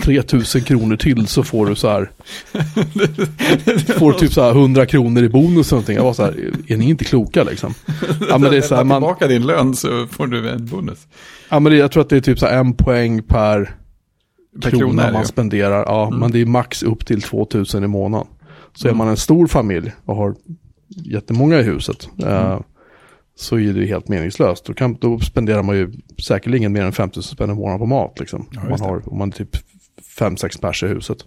3000 0.03 0.61
kronor 0.61 0.95
till 0.97 1.27
så 1.27 1.43
får 1.43 1.65
du 1.65 1.75
så 1.75 1.89
här, 1.89 2.11
får 3.99 4.13
typ 4.13 4.33
så 4.33 4.41
här 4.43 4.51
100 4.51 4.85
kronor 4.85 5.23
i 5.23 5.29
bonus 5.29 5.71
och 5.71 5.75
någonting. 5.75 5.95
Jag 5.95 6.03
var 6.03 6.13
så 6.13 6.23
här, 6.23 6.51
är 6.67 6.77
ni 6.77 6.89
inte 6.89 7.05
kloka 7.05 7.43
liksom? 7.43 7.73
Ja 8.29 8.37
men 8.37 8.51
det 8.51 8.57
är 8.57 8.61
så 8.61 8.75
här, 8.75 8.83
man, 8.83 9.01
tillbaka 9.01 9.27
din 9.27 9.45
lön 9.47 9.75
så 9.75 10.07
får 10.07 10.27
du 10.27 10.49
en 10.49 10.65
bonus. 10.65 11.07
Ja 11.49 11.59
men 11.59 11.71
det, 11.71 11.77
jag 11.77 11.91
tror 11.91 12.01
att 12.03 12.09
det 12.09 12.15
är 12.17 12.21
typ 12.21 12.39
så 12.39 12.45
här 12.45 12.57
en 12.59 12.73
poäng 12.73 13.23
per, 13.23 13.75
Per 14.61 14.69
krona, 14.69 14.79
krona 14.85 15.11
man 15.11 15.21
ju. 15.21 15.27
spenderar. 15.27 15.83
Ja, 15.87 16.07
Mm. 16.07 16.19
men 16.19 16.31
det 16.31 16.41
är 16.41 16.45
max 16.45 16.83
upp 16.83 17.05
till 17.05 17.21
2000 17.21 17.83
i 17.83 17.87
månaden. 17.87 18.27
Så 18.73 18.87
Mm. 18.87 18.95
är 18.95 18.97
man 18.97 19.07
en 19.07 19.17
stor 19.17 19.47
familj 19.47 19.91
och 20.05 20.15
har 20.15 20.35
jättemånga 21.05 21.59
i 21.59 21.63
huset 21.63 22.09
eh, 22.23 22.45
Mm. 22.51 22.63
Så 23.35 23.59
är 23.59 23.73
det 23.73 23.85
helt 23.85 24.07
meningslöst. 24.07 24.65
Då, 24.65 24.73
kan, 24.73 24.93
då 24.93 25.19
spenderar 25.19 25.63
man 25.63 25.77
ju 25.77 25.91
säkerligen 26.23 26.73
mer 26.73 26.81
än 26.81 26.91
5000 26.93 27.35
spänn 27.35 27.51
i 27.51 27.53
månaden 27.53 27.79
på 27.79 27.85
mat. 27.85 28.19
Liksom. 28.19 28.49
Ja, 28.51 28.61
om, 28.61 28.69
man 28.69 28.79
har, 28.79 29.09
om 29.11 29.17
man 29.17 29.29
är 29.29 29.33
typ 29.33 29.57
5-6 30.19 30.61
pers 30.61 30.83
i 30.83 30.87
huset. 30.87 31.17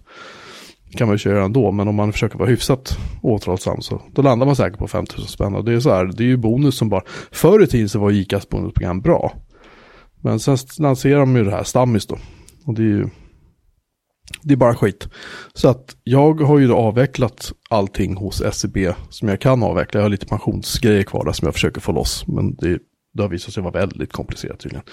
Det 0.91 0.97
kan 0.97 1.07
man 1.07 1.13
ju 1.13 1.17
köra 1.17 1.43
ändå, 1.43 1.71
men 1.71 1.87
om 1.87 1.95
man 1.95 2.13
försöker 2.13 2.37
vara 2.37 2.49
hyfsat 2.49 2.97
återhållsam 3.21 3.81
så 3.81 4.01
då 4.13 4.21
landar 4.21 4.45
man 4.45 4.55
säkert 4.55 4.79
på 4.79 4.87
5000 4.87 5.27
spänn. 5.27 5.55
Och 5.55 5.65
det 5.65 5.73
är 5.73 5.79
så 5.79 5.89
här, 5.89 6.05
det 6.05 6.23
är 6.23 6.27
ju 6.27 6.37
bonus 6.37 6.77
som 6.77 6.89
bara, 6.89 7.01
förr 7.31 7.63
i 7.63 7.67
tiden 7.67 7.89
så 7.89 7.99
var 7.99 8.11
ICAs 8.11 8.49
bonusprogram 8.49 9.01
bra. 9.01 9.33
Men 10.21 10.39
sen 10.39 10.57
lanserar 10.79 11.19
de 11.19 11.35
ju 11.35 11.43
det 11.43 11.51
här 11.51 11.63
Stammis 11.63 12.07
då. 12.07 12.17
Och 12.65 12.73
det 12.73 12.81
är 12.81 12.85
ju 12.85 13.09
det 14.41 14.53
är 14.53 14.57
bara 14.57 14.75
skit. 14.75 15.07
Så 15.53 15.69
att 15.69 15.95
jag 16.03 16.41
har 16.41 16.59
ju 16.59 16.67
då 16.67 16.75
avvecklat 16.75 17.51
allting 17.69 18.15
hos 18.15 18.43
SEB 18.53 18.77
som 19.09 19.29
jag 19.29 19.41
kan 19.41 19.63
avveckla. 19.63 19.99
Jag 19.99 20.05
har 20.05 20.09
lite 20.09 20.25
pensionsgrejer 20.25 21.03
kvar 21.03 21.25
där 21.25 21.31
som 21.31 21.45
jag 21.45 21.53
försöker 21.53 21.81
få 21.81 21.91
loss. 21.91 22.27
Men 22.27 22.55
det, 22.55 22.79
det 23.13 23.21
har 23.21 23.29
visat 23.29 23.53
sig 23.53 23.63
vara 23.63 23.73
väldigt 23.73 24.13
komplicerat 24.13 24.59
tydligen. 24.59 24.85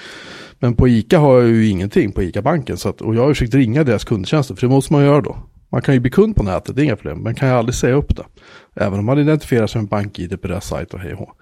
Men 0.58 0.74
på 0.74 0.88
ICA 0.88 1.18
har 1.18 1.40
jag 1.40 1.48
ju 1.48 1.68
ingenting 1.68 2.12
på 2.12 2.22
ICA-banken. 2.22 2.76
Så 2.76 2.88
att, 2.88 3.00
och 3.00 3.14
jag 3.14 3.22
har 3.22 3.28
försökt 3.28 3.54
ringa 3.54 3.84
deras 3.84 4.04
kundtjänster, 4.04 4.54
för 4.54 4.66
det 4.66 4.72
måste 4.72 4.92
man 4.92 5.04
göra 5.04 5.20
då. 5.20 5.36
Man 5.72 5.82
kan 5.82 5.94
ju 5.94 6.00
bli 6.00 6.10
kund 6.10 6.36
på 6.36 6.42
nätet, 6.42 6.76
det 6.76 6.82
är 6.82 6.84
inga 6.84 6.96
problem. 6.96 7.18
Men 7.18 7.34
kan 7.34 7.48
jag 7.48 7.58
aldrig 7.58 7.74
säga 7.74 7.94
upp 7.94 8.16
det. 8.16 8.24
Även 8.74 8.98
om 8.98 9.04
man 9.04 9.18
identifierar 9.18 9.66
sig 9.66 9.80
med 9.80 9.90
bank-id 9.90 10.42
på 10.42 10.48
deras 10.48 10.66
sajt 10.66 10.94
och 10.94 11.00
hej 11.00 11.12
och 11.12 11.18
hå. 11.18 11.32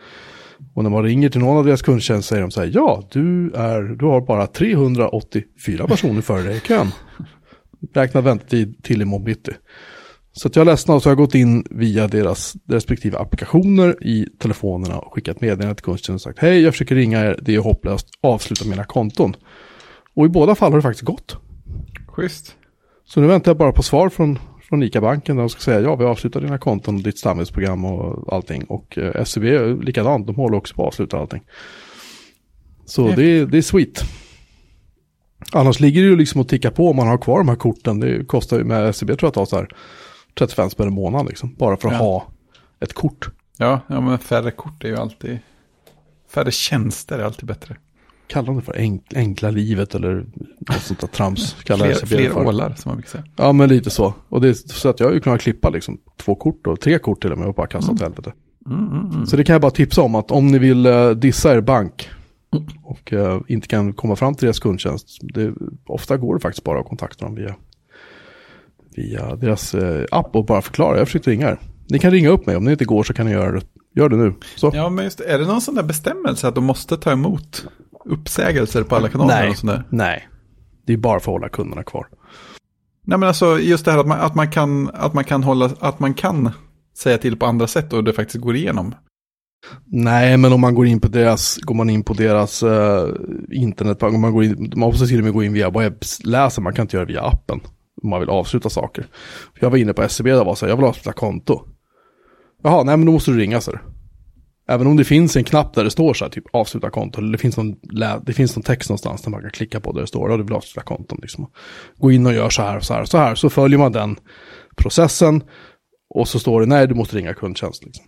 Och 0.75 0.83
när 0.83 0.91
man 0.91 1.03
ringer 1.03 1.29
till 1.29 1.41
någon 1.41 1.57
av 1.57 1.65
deras 1.65 1.83
kundtjänster 1.83 2.29
säger 2.29 2.43
de 2.43 2.51
så 2.51 2.61
här, 2.61 2.71
ja, 2.75 3.03
du, 3.11 3.53
är, 3.55 3.83
du 3.83 4.07
har 4.07 4.21
bara 4.21 4.47
384 4.47 5.87
personer 5.87 6.21
före 6.21 6.43
dig 6.43 6.57
i 6.57 6.61
kön. 6.61 6.87
Räkna 7.93 8.21
väntetid 8.21 8.83
till 8.83 9.03
imorgon 9.03 9.25
bitti. 9.25 9.53
Så 10.33 10.49
att 10.49 10.57
jag 10.57 10.69
av 10.69 10.77
så 10.77 10.93
har 10.93 11.11
jag 11.11 11.17
gått 11.17 11.35
in 11.35 11.65
via 11.71 12.09
deras 12.09 12.55
respektive 12.69 13.19
applikationer 13.19 13.97
i 14.07 14.27
telefonerna 14.39 14.99
och 14.99 15.15
skickat 15.15 15.41
meddelande 15.41 15.75
till 15.75 15.85
kundtjänsten 15.85 16.15
och 16.15 16.21
sagt, 16.21 16.39
hej, 16.39 16.61
jag 16.61 16.73
försöker 16.73 16.95
ringa 16.95 17.21
er, 17.21 17.39
det 17.43 17.55
är 17.55 17.59
hopplöst, 17.59 18.07
avsluta 18.21 18.65
mina 18.65 18.85
konton. 18.85 19.37
Och 20.15 20.27
i 20.27 20.29
båda 20.29 20.55
fall 20.55 20.73
har 20.73 20.79
det 20.79 20.83
faktiskt 20.83 21.05
gått. 21.05 21.37
Schysst. 22.07 22.57
Så 23.07 23.21
nu 23.21 23.27
väntar 23.27 23.51
jag 23.51 23.57
bara 23.59 23.73
på 23.73 23.83
svar 23.83 24.09
från, 24.09 24.39
från 24.69 24.83
ICA-banken 24.83 25.37
där 25.37 25.43
de 25.43 25.49
ska 25.49 25.61
säga 25.61 25.81
ja, 25.81 25.97
vi 25.97 26.05
avslutar 26.05 26.41
dina 26.41 26.59
konton, 26.59 27.03
ditt 27.03 27.19
stammisprogram 27.19 27.85
och 27.85 28.33
allting. 28.35 28.65
Och 28.65 28.99
eh, 28.99 29.25
SEB 29.25 29.45
likadant, 29.85 30.27
de 30.27 30.37
håller 30.37 30.57
också 30.57 30.75
på 30.75 30.83
att 30.83 30.89
avsluta 30.89 31.19
allting. 31.19 31.43
Så 32.87 33.09
det, 33.09 33.25
är- 33.25 33.47
det 33.47 33.59
är 33.59 33.63
sweet. 33.63 34.05
Annars 35.53 35.81
ligger 35.81 36.03
det 36.03 36.09
ju 36.09 36.17
liksom 36.17 36.41
att 36.41 36.49
ticka 36.49 36.71
på 36.71 36.91
om 36.91 36.97
man 36.97 37.09
har 37.09 37.19
kvar 37.19 37.39
de 37.39 37.49
här 37.49 37.57
korten. 37.57 38.01
Det 38.01 38.25
kostar 38.25 38.59
ju 38.59 38.65
med 38.65 38.95
SEB 38.95 39.09
tror 39.09 39.19
jag 39.23 39.29
att 39.29 39.37
har 39.37 39.47
så 39.47 39.57
här 39.57 39.69
35 40.39 40.71
spänn 40.71 40.89
i 40.89 40.91
månaden 40.91 41.27
liksom. 41.27 41.55
Bara 41.59 41.77
för 41.77 41.89
att 41.89 41.95
Ja. 41.95 41.99
ha 41.99 42.27
ett 42.81 42.93
kort. 42.93 43.29
Ja, 43.59 43.81
ja, 43.87 44.01
men 44.01 44.19
färre 44.19 44.51
kort 44.51 44.85
är 44.85 44.89
ju 44.89 44.97
alltid... 44.97 45.39
Färre 46.35 46.51
tjänster 46.51 47.19
är 47.19 47.25
alltid 47.25 47.47
bättre. 47.49 47.77
Kallar 48.27 48.47
de 48.47 48.57
det 48.57 48.63
för 48.63 48.77
enk, 48.79 49.03
enkla 49.15 49.51
livet 49.51 49.95
eller 49.95 50.27
något 50.69 50.83
sånt 50.83 51.01
där 51.01 51.09
trams. 51.09 51.57
Kallar 51.65 51.87
Fler, 51.87 51.95
SEB 51.95 52.09
fler 52.09 52.31
för. 52.31 52.47
ålar, 52.47 52.75
som 52.77 52.89
man 52.91 52.97
brukar 52.97 53.11
säga. 53.11 53.25
Ja, 53.37 53.53
men 53.53 53.69
lite 53.69 53.91
så. 53.91 54.15
Och 54.29 54.41
det 54.41 54.49
är 54.49 54.53
så 54.55 54.89
att 54.89 55.01
jag 55.01 55.07
har 55.07 55.15
ju 55.15 55.21
kunnat 55.21 55.41
klippa 55.41 55.71
liksom 55.71 55.99
två 56.17 56.35
kort 56.35 56.67
och 56.67 56.81
tre 56.81 56.99
kort 56.99 57.23
till 57.23 57.33
och 57.33 57.39
med 57.39 57.49
och 57.49 57.55
bara 57.55 57.67
kasta 57.67 57.93
åt 57.93 58.01
helvete. 58.01 58.33
Mm, 58.67 58.87
mm, 58.89 59.11
mm. 59.11 59.27
Så 59.27 59.37
det 59.37 59.45
kan 59.45 59.53
jag 59.55 59.63
bara 59.63 59.71
tipsa 59.71 60.03
om 60.03 60.15
att 60.15 60.31
om 60.31 60.47
ni 60.47 60.59
vill 60.59 60.87
uh, 60.87 61.11
dissa 61.11 61.55
er 61.55 61.61
bank 61.61 62.09
och 62.83 63.13
eh, 63.13 63.41
inte 63.49 63.69
kan 63.69 63.93
komma 63.93 64.17
fram 64.17 64.35
till 64.35 64.47
deras 64.47 64.59
kundtjänst. 64.59 65.19
Det, 65.23 65.55
ofta 65.87 66.17
går 66.17 66.35
det 66.35 66.41
faktiskt 66.41 66.65
bara 66.65 66.81
att 66.81 66.89
kontakta 66.89 67.25
dem 67.25 67.35
via, 67.35 67.55
via 68.97 69.37
deras 69.37 69.75
eh, 69.75 70.05
app 70.11 70.37
och 70.37 70.45
bara 70.45 70.63
förklara. 70.63 70.99
Jag 70.99 71.07
försökte 71.07 71.31
ringa 71.31 71.49
er. 71.49 71.59
Ni 71.91 71.99
kan 71.99 72.11
ringa 72.11 72.29
upp 72.29 72.47
mig. 72.47 72.57
Om 72.57 72.65
det 72.65 72.73
inte 72.73 72.85
går 72.85 73.03
så 73.03 73.15
kan 73.15 73.27
ni 73.27 73.33
göra 73.33 73.53
det. 73.53 73.61
Gör 73.95 74.09
det 74.09 74.17
nu. 74.17 74.35
Så. 74.57 74.71
Ja, 74.75 74.89
men 74.89 75.05
just. 75.05 75.21
Är 75.21 75.39
det 75.39 75.47
någon 75.47 75.61
sån 75.61 75.75
där 75.75 75.83
bestämmelse 75.83 76.49
att 76.49 76.55
de 76.55 76.65
måste 76.65 76.97
ta 76.97 77.13
emot 77.13 77.67
uppsägelser 78.05 78.83
på 78.83 78.97
alla 78.97 79.09
kanaler? 79.09 79.35
Nej. 79.35 79.51
Och 79.51 79.57
sånt 79.57 79.73
där? 79.73 79.85
Nej. 79.91 80.29
Det 80.87 80.93
är 80.93 80.97
bara 80.97 81.21
för 81.21 81.31
att 81.31 81.35
hålla 81.35 81.49
kunderna 81.49 81.83
kvar. 81.83 82.07
Nej, 83.07 83.19
men 83.19 83.29
alltså 83.29 83.59
just 83.59 83.85
det 83.85 83.93
här 83.93 83.99
att 83.99 84.07
man, 84.07 84.21
att 84.21 84.35
man, 84.35 84.51
kan, 84.51 84.91
att 84.95 85.15
man 85.15 85.25
kan 85.25 85.43
hålla, 85.43 85.71
att 85.81 85.99
man 85.99 86.15
kan 86.15 86.51
säga 86.97 87.19
till 87.19 87.37
på 87.37 87.47
andra 87.47 87.67
sätt 87.67 87.93
och 87.93 88.05
det 88.05 88.13
faktiskt 88.13 88.45
går 88.45 88.57
igenom. 88.57 88.95
Nej, 89.87 90.37
men 90.37 90.53
om 90.53 90.61
man 90.61 90.75
går 90.75 90.87
in 90.87 91.01
på 91.01 91.09
deras, 91.09 91.57
går 91.57 91.75
man 91.75 91.91
in 91.91 92.05
på 92.05 92.13
deras 92.13 92.63
eh, 92.63 93.09
internetbank, 93.53 94.15
om 94.15 94.21
man 94.21 94.33
går 94.33 94.45
in, 94.45 94.73
man 94.77 94.89
måste 94.89 95.07
till 95.07 95.19
och 95.19 95.25
med 95.25 95.33
gå 95.33 95.43
in 95.43 95.53
via 95.53 95.71
webbläsaren, 95.71 96.65
man 96.65 96.75
kan 96.75 96.83
inte 96.83 96.97
göra 96.97 97.07
det 97.07 97.13
via 97.13 97.23
appen. 97.23 97.61
Om 98.03 98.11
man 98.11 98.21
vill 98.21 98.29
avsluta 98.29 98.71
saker. 98.71 99.07
Jag 99.61 99.71
var 99.71 99.79
inne 99.79 99.93
på 99.93 100.03
SCB 100.03 100.31
där 100.31 100.45
var 100.45 100.55
så 100.55 100.67
här, 100.67 100.71
jag 100.71 100.77
vill 100.77 100.87
avsluta 100.87 101.13
konto. 101.13 101.61
Jaha, 102.63 102.85
nej 102.85 102.97
men 102.97 103.07
då 103.07 103.13
måste 103.13 103.31
du 103.31 103.39
ringa 103.39 103.61
så. 103.61 103.73
Även 104.69 104.87
om 104.87 104.97
det 104.97 105.05
finns 105.05 105.37
en 105.37 105.45
knapp 105.45 105.75
där 105.75 105.85
det 105.85 105.91
står 105.91 106.15
så 106.15 106.25
här, 106.25 106.33
typ 106.33 106.45
avsluta 106.53 106.91
konto, 106.91 107.19
eller 107.19 107.33
det 107.33 107.39
finns 107.39 107.57
någon, 107.57 107.75
det 108.23 108.33
finns 108.33 108.57
någon 108.57 108.63
text 108.63 108.91
någonstans 108.91 109.23
där 109.23 109.31
man 109.31 109.41
kan 109.41 109.51
klicka 109.51 109.81
på 109.81 109.93
där 109.93 110.01
det 110.01 110.07
står, 110.07 110.29
och 110.29 110.39
du 110.39 110.45
vill 110.45 110.53
avsluta 110.53 110.85
konton 110.85 111.19
liksom. 111.23 111.51
Gå 111.99 112.13
in 112.13 112.27
och 112.27 112.35
gör 112.35 112.51
så 112.51 112.63
här, 112.63 112.81
så 112.81 112.95
här, 112.95 113.05
så 113.05 113.19
här, 113.19 113.35
så 113.35 113.51
följer 113.51 113.79
man 113.79 113.93
den 113.93 114.17
processen. 114.77 115.43
Och 116.15 116.29
så 116.29 116.39
står 116.39 116.61
det, 116.61 116.67
nej 116.67 116.89
du 116.89 116.95
måste 116.95 117.17
ringa 117.17 117.35
kundtjänst 117.35 117.85
liksom. 117.85 118.05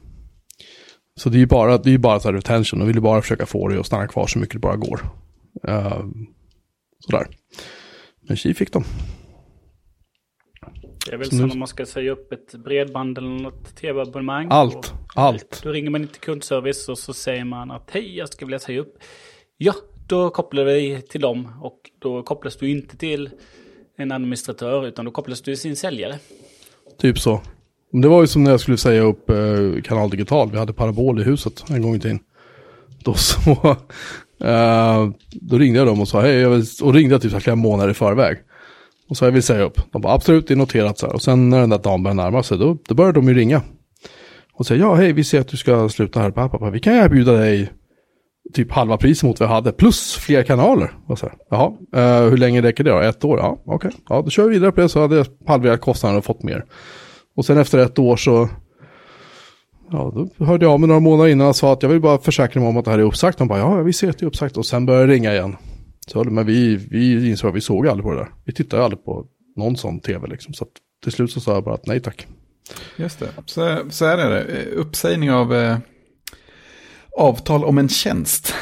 Så 1.16 1.28
det 1.28 1.36
är 1.36 1.40
ju 1.40 1.46
bara, 1.46 1.78
det 1.78 1.94
är 1.94 1.98
bara 1.98 2.20
så 2.20 2.28
här 2.28 2.34
retention. 2.34 2.78
De 2.80 2.86
vill 2.86 2.96
ju 2.96 3.02
bara 3.02 3.22
försöka 3.22 3.46
få 3.46 3.68
det 3.68 3.80
att 3.80 3.86
stanna 3.86 4.08
kvar 4.08 4.26
så 4.26 4.38
mycket 4.38 4.52
det 4.52 4.58
bara 4.58 4.76
går. 4.76 5.00
Uh, 5.68 6.04
sådär. 6.98 7.26
Men 8.28 8.36
tji 8.36 8.54
fick 8.54 8.72
de. 8.72 8.84
Det 11.06 11.12
är 11.12 11.16
väl 11.16 11.30
som 11.30 11.50
om 11.50 11.58
man 11.58 11.68
ska 11.68 11.86
säga 11.86 12.12
upp 12.12 12.32
ett 12.32 12.54
bredband 12.64 13.18
eller 13.18 13.28
något 13.28 13.76
tv-abonnemang. 13.76 14.46
Allt, 14.50 14.76
Och- 14.76 14.84
allt. 15.14 15.60
Då 15.62 15.70
ringer 15.72 15.90
man 15.90 16.02
inte 16.02 16.18
kundservice 16.18 16.88
och 16.88 16.98
så 16.98 17.12
säger 17.12 17.44
man 17.44 17.70
att 17.70 17.90
hej, 17.90 18.16
jag 18.16 18.28
ska 18.28 18.46
vilja 18.46 18.58
säga 18.58 18.80
upp. 18.80 18.94
Ja, 19.56 19.74
då 20.08 20.30
kopplar 20.30 20.64
vi 20.64 21.02
till 21.02 21.20
dem 21.20 21.52
och 21.62 21.80
då 21.98 22.22
kopplas 22.22 22.56
du 22.56 22.70
inte 22.70 22.96
till 22.96 23.30
en 23.98 24.12
administratör, 24.12 24.86
utan 24.86 25.04
då 25.04 25.10
kopplas 25.10 25.40
du 25.40 25.44
till 25.44 25.60
sin 25.60 25.76
säljare. 25.76 26.18
Typ 26.98 27.18
så. 27.18 27.40
Det 27.92 28.08
var 28.08 28.20
ju 28.20 28.26
som 28.26 28.44
när 28.44 28.50
jag 28.50 28.60
skulle 28.60 28.76
säga 28.76 29.02
upp 29.02 29.30
eh, 29.30 29.82
Kanal 29.84 30.10
Digital. 30.10 30.50
Vi 30.50 30.58
hade 30.58 30.72
parabol 30.72 31.20
i 31.20 31.22
huset 31.22 31.64
en 31.70 31.82
gång 31.82 31.94
i 31.94 32.00
tiden. 32.00 32.18
Då 33.04 33.14
så, 33.14 33.50
eh, 34.44 35.08
då 35.32 35.58
ringde 35.58 35.78
jag 35.78 35.86
dem 35.86 36.00
och 36.00 36.08
sa 36.08 36.20
hej, 36.20 36.34
jag 36.34 36.50
vill, 36.50 36.64
och 36.82 36.94
ringde 36.94 37.14
jag 37.14 37.22
typ 37.22 37.30
så 37.30 37.36
här 37.36 37.42
flera 37.42 37.56
månader 37.56 37.90
i 37.90 37.94
förväg. 37.94 38.38
Och 39.08 39.16
sa 39.16 39.24
jag 39.24 39.32
vill 39.32 39.42
säga 39.42 39.64
upp. 39.64 39.80
De 39.92 40.02
bara 40.02 40.12
absolut, 40.12 40.48
det 40.48 40.54
är 40.54 40.56
noterat 40.56 40.98
så 40.98 41.06
här. 41.06 41.14
Och 41.14 41.22
sen 41.22 41.50
när 41.50 41.60
den 41.60 41.70
där 41.70 41.78
dagen 41.78 42.02
började 42.02 42.22
närma 42.22 42.42
sig, 42.42 42.58
då, 42.58 42.78
då 42.88 42.94
började 42.94 43.20
de 43.20 43.28
ju 43.28 43.34
ringa. 43.34 43.62
Och 44.52 44.66
säga 44.66 44.80
ja 44.80 44.94
hej, 44.94 45.12
vi 45.12 45.24
ser 45.24 45.40
att 45.40 45.48
du 45.48 45.56
ska 45.56 45.88
sluta 45.88 46.20
här. 46.20 46.30
Pappa, 46.30 46.70
vi 46.70 46.80
kan 46.80 46.94
erbjuda 46.94 47.32
dig 47.32 47.70
typ 48.52 48.72
halva 48.72 48.96
priset 48.96 49.24
mot 49.24 49.40
vad 49.40 49.48
vi 49.48 49.54
hade, 49.54 49.72
plus 49.72 50.16
fler 50.16 50.42
kanaler. 50.42 50.90
Och 51.06 51.18
så 51.18 51.26
här, 51.26 51.34
Jaha, 51.50 51.72
eh, 51.96 52.30
hur 52.30 52.36
länge 52.36 52.62
räcker 52.62 52.84
det 52.84 52.90
då? 52.90 52.98
Ett 52.98 53.24
år? 53.24 53.38
Ja, 53.38 53.62
okej. 53.66 53.88
Okay. 53.88 54.00
Ja, 54.08 54.22
då 54.22 54.30
kör 54.30 54.44
vi 54.44 54.50
vidare 54.50 54.72
på 54.72 54.80
det 54.80 54.88
så 54.88 55.00
hade 55.00 55.16
jag 55.16 55.26
halverat 55.46 55.80
kostnaden 55.80 56.18
och 56.18 56.24
fått 56.24 56.42
mer. 56.42 56.64
Och 57.36 57.44
sen 57.44 57.58
efter 57.58 57.78
ett 57.78 57.98
år 57.98 58.16
så, 58.16 58.48
ja, 59.90 60.12
då 60.38 60.44
hörde 60.44 60.64
jag 60.64 60.72
av 60.72 60.80
mig 60.80 60.88
några 60.88 61.00
månader 61.00 61.30
innan 61.30 61.48
och 61.48 61.56
sa 61.56 61.72
att 61.72 61.82
jag 61.82 61.90
vill 61.90 62.00
bara 62.00 62.18
försäkra 62.18 62.60
mig 62.60 62.68
om 62.68 62.76
att 62.76 62.84
det 62.84 62.90
här 62.90 62.98
är 62.98 63.02
uppsagt. 63.02 63.38
De 63.38 63.48
bara, 63.48 63.58
ja, 63.58 63.74
vi 63.74 63.92
ser 63.92 64.10
att 64.10 64.18
det 64.18 64.24
är 64.24 64.26
uppsagt. 64.26 64.56
Och 64.56 64.66
sen 64.66 64.86
började 64.86 65.06
det 65.06 65.12
ringa 65.12 65.32
igen. 65.32 65.56
Så, 66.06 66.24
men 66.24 66.46
vi, 66.46 66.76
vi 66.76 67.30
insåg 67.30 67.48
att 67.48 67.56
vi 67.56 67.60
såg 67.60 67.88
aldrig 67.88 68.04
på 68.04 68.12
det 68.12 68.18
där. 68.18 68.30
Vi 68.44 68.52
tittade 68.52 68.84
aldrig 68.84 69.04
på 69.04 69.26
någon 69.56 69.76
sån 69.76 70.00
tv 70.00 70.26
liksom. 70.26 70.54
Så 70.54 70.66
till 71.02 71.12
slut 71.12 71.32
så 71.32 71.40
sa 71.40 71.54
jag 71.54 71.64
bara 71.64 71.74
att 71.74 71.86
nej 71.86 72.00
tack. 72.00 72.26
Just 72.96 73.20
det, 73.20 73.28
så, 73.46 73.78
så 73.90 74.04
är 74.04 74.16
det. 74.16 74.40
Eh, 74.40 74.78
uppsägning 74.78 75.30
av 75.30 75.54
eh, 75.54 75.78
avtal 77.16 77.64
om 77.64 77.78
en 77.78 77.88
tjänst 77.88 78.54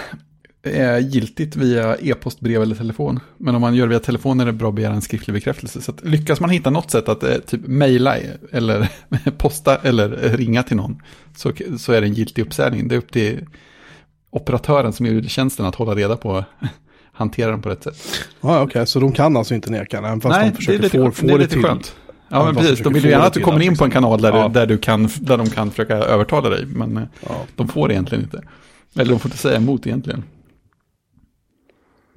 är 0.65 0.99
giltigt 0.99 1.57
via 1.57 1.97
e-post, 1.97 2.41
brev 2.41 2.63
eller 2.63 2.77
telefon. 2.77 3.21
Men 3.39 3.55
om 3.55 3.61
man 3.61 3.75
gör 3.75 3.87
det 3.87 3.91
via 3.91 4.01
telefon 4.01 4.41
är 4.41 4.47
det 4.47 4.53
bra 4.53 4.69
att 4.69 4.75
begära 4.75 4.95
en 4.95 5.03
skriftlig 5.03 5.35
bekräftelse. 5.35 5.81
Så 5.81 5.93
lyckas 6.03 6.41
man 6.41 6.51
hitta 6.51 6.71
något 6.71 6.91
sätt 6.91 7.09
att 7.09 7.23
eh, 7.23 7.35
typ 7.35 7.67
mejla 7.67 8.17
eller 8.53 8.89
posta 9.39 9.77
eller 9.77 10.09
ringa 10.37 10.63
till 10.63 10.77
någon 10.77 11.03
så, 11.37 11.53
så 11.79 11.93
är 11.93 12.01
det 12.01 12.07
en 12.07 12.15
giltig 12.15 12.43
uppsägning. 12.43 12.89
Det 12.89 12.95
är 12.95 12.99
upp 12.99 13.13
till 13.13 13.47
operatören 14.31 14.93
som 14.93 15.07
erbjuder 15.07 15.29
tjänsten 15.29 15.67
att 15.67 15.75
hålla 15.75 15.95
reda 15.95 16.17
på 16.17 16.45
hantera 17.13 17.51
den 17.51 17.63
på 17.63 17.69
rätt 17.69 17.83
sätt. 17.83 17.97
Ja, 18.41 18.61
Okej, 18.61 18.65
okay. 18.65 18.87
så 18.87 19.01
de 19.01 19.13
kan 19.13 19.37
alltså 19.37 19.55
inte 19.55 19.71
neka 19.71 20.01
den, 20.01 20.21
fast 20.21 20.39
Nej, 20.39 20.51
de 20.51 20.57
försöker 20.57 20.79
det 20.79 20.95
är 20.95 21.05
lite, 21.05 21.17
få, 21.17 21.27
det 21.27 21.33
är 21.33 21.39
det 21.39 21.43
lite 21.45 21.55
till. 21.55 21.63
skönt. 21.63 21.97
Ja, 22.29 22.45
men 22.45 22.55
precis. 22.55 22.79
De 22.79 22.93
vill 22.93 23.05
ju 23.05 23.11
gärna 23.11 23.25
att 23.25 23.33
du 23.33 23.41
kommer 23.41 23.63
in 23.63 23.77
på 23.77 23.85
en 23.85 23.91
kanal 23.91 24.21
där, 24.21 24.33
ja. 24.33 24.49
du, 24.49 24.55
där, 24.55 24.67
du 24.67 24.79
kan, 24.79 25.09
där 25.21 25.39
de 25.39 25.51
kan 25.51 25.71
försöka 25.71 25.95
övertala 25.95 26.49
dig. 26.49 26.67
Men 26.67 26.97
eh, 26.97 27.03
ja. 27.21 27.35
de 27.57 27.69
får 27.69 27.89
det 27.89 27.95
egentligen 27.95 28.25
inte. 28.25 28.43
Eller 28.95 29.11
de 29.11 29.21
får 29.21 29.29
inte 29.29 29.39
säga 29.39 29.57
emot 29.57 29.87
egentligen. 29.87 30.23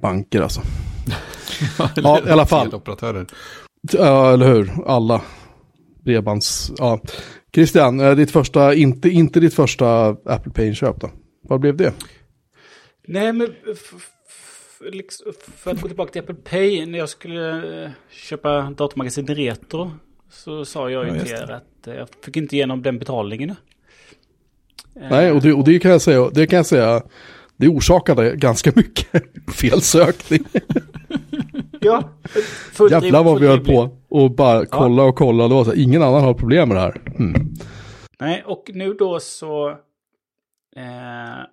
Banker 0.00 0.40
alltså. 0.40 0.60
ja, 1.96 2.20
i 2.26 2.30
alla 2.30 2.46
fall. 2.46 2.74
Operatörer. 2.74 3.26
Ja, 3.92 4.32
eller 4.32 4.46
hur. 4.46 4.70
Alla. 4.86 5.22
Bredbands... 6.04 6.72
Ja. 6.78 7.00
Christian, 7.54 8.00
eh, 8.00 8.14
ditt 8.14 8.30
första, 8.30 8.74
inte, 8.74 9.08
inte 9.08 9.40
ditt 9.40 9.54
första 9.54 10.08
Apple 10.08 10.52
Pay-inköp 10.52 11.00
då? 11.00 11.10
Vad 11.42 11.60
blev 11.60 11.76
det? 11.76 11.92
Nej, 13.06 13.32
men 13.32 13.54
liksom, 14.92 15.32
för 15.56 15.70
att 15.70 15.80
gå 15.80 15.88
tillbaka 15.88 16.12
till 16.12 16.22
Apple 16.22 16.34
Pay, 16.34 16.86
när 16.86 16.98
jag 16.98 17.08
skulle 17.08 17.84
eh, 17.84 17.90
köpa 18.10 18.70
datormagasin 18.70 19.26
Retro 19.26 19.90
så 20.30 20.64
sa 20.64 20.90
jag 20.90 21.08
ju 21.08 21.14
ja, 21.14 21.24
till 21.24 21.32
er 21.32 21.50
att 21.50 21.86
eh, 21.86 21.94
jag 21.94 22.08
fick 22.24 22.36
inte 22.36 22.56
igenom 22.56 22.82
den 22.82 22.98
betalningen. 22.98 23.54
Nej, 24.94 25.32
och 25.32 25.42
det, 25.42 25.52
och 25.52 25.64
det 25.64 25.78
kan 25.78 25.90
jag 25.90 26.02
säga, 26.02 26.30
det 26.30 26.46
kan 26.46 26.56
jag 26.56 26.66
säga, 26.66 27.02
det 27.58 27.68
orsakade 27.68 28.36
ganska 28.36 28.72
mycket 28.74 29.22
felsökning. 29.52 30.44
ja, 31.80 32.10
Jävlar 32.90 33.24
vad 33.24 33.40
vi 33.40 33.46
höll 33.46 33.64
på 33.64 33.96
och 34.08 34.30
bara 34.30 34.66
kolla 34.66 35.02
och 35.02 35.16
kolla. 35.16 35.48
Det 35.48 35.54
var 35.54 35.64
så 35.64 35.70
här, 35.70 35.78
ingen 35.78 36.02
annan 36.02 36.24
har 36.24 36.34
problem 36.34 36.68
med 36.68 36.76
det 36.76 36.80
här. 36.80 37.00
Mm. 37.18 37.54
Nej, 38.20 38.42
och 38.46 38.70
nu 38.74 38.94
då 38.94 39.20
så 39.20 39.68
eh, 40.76 41.44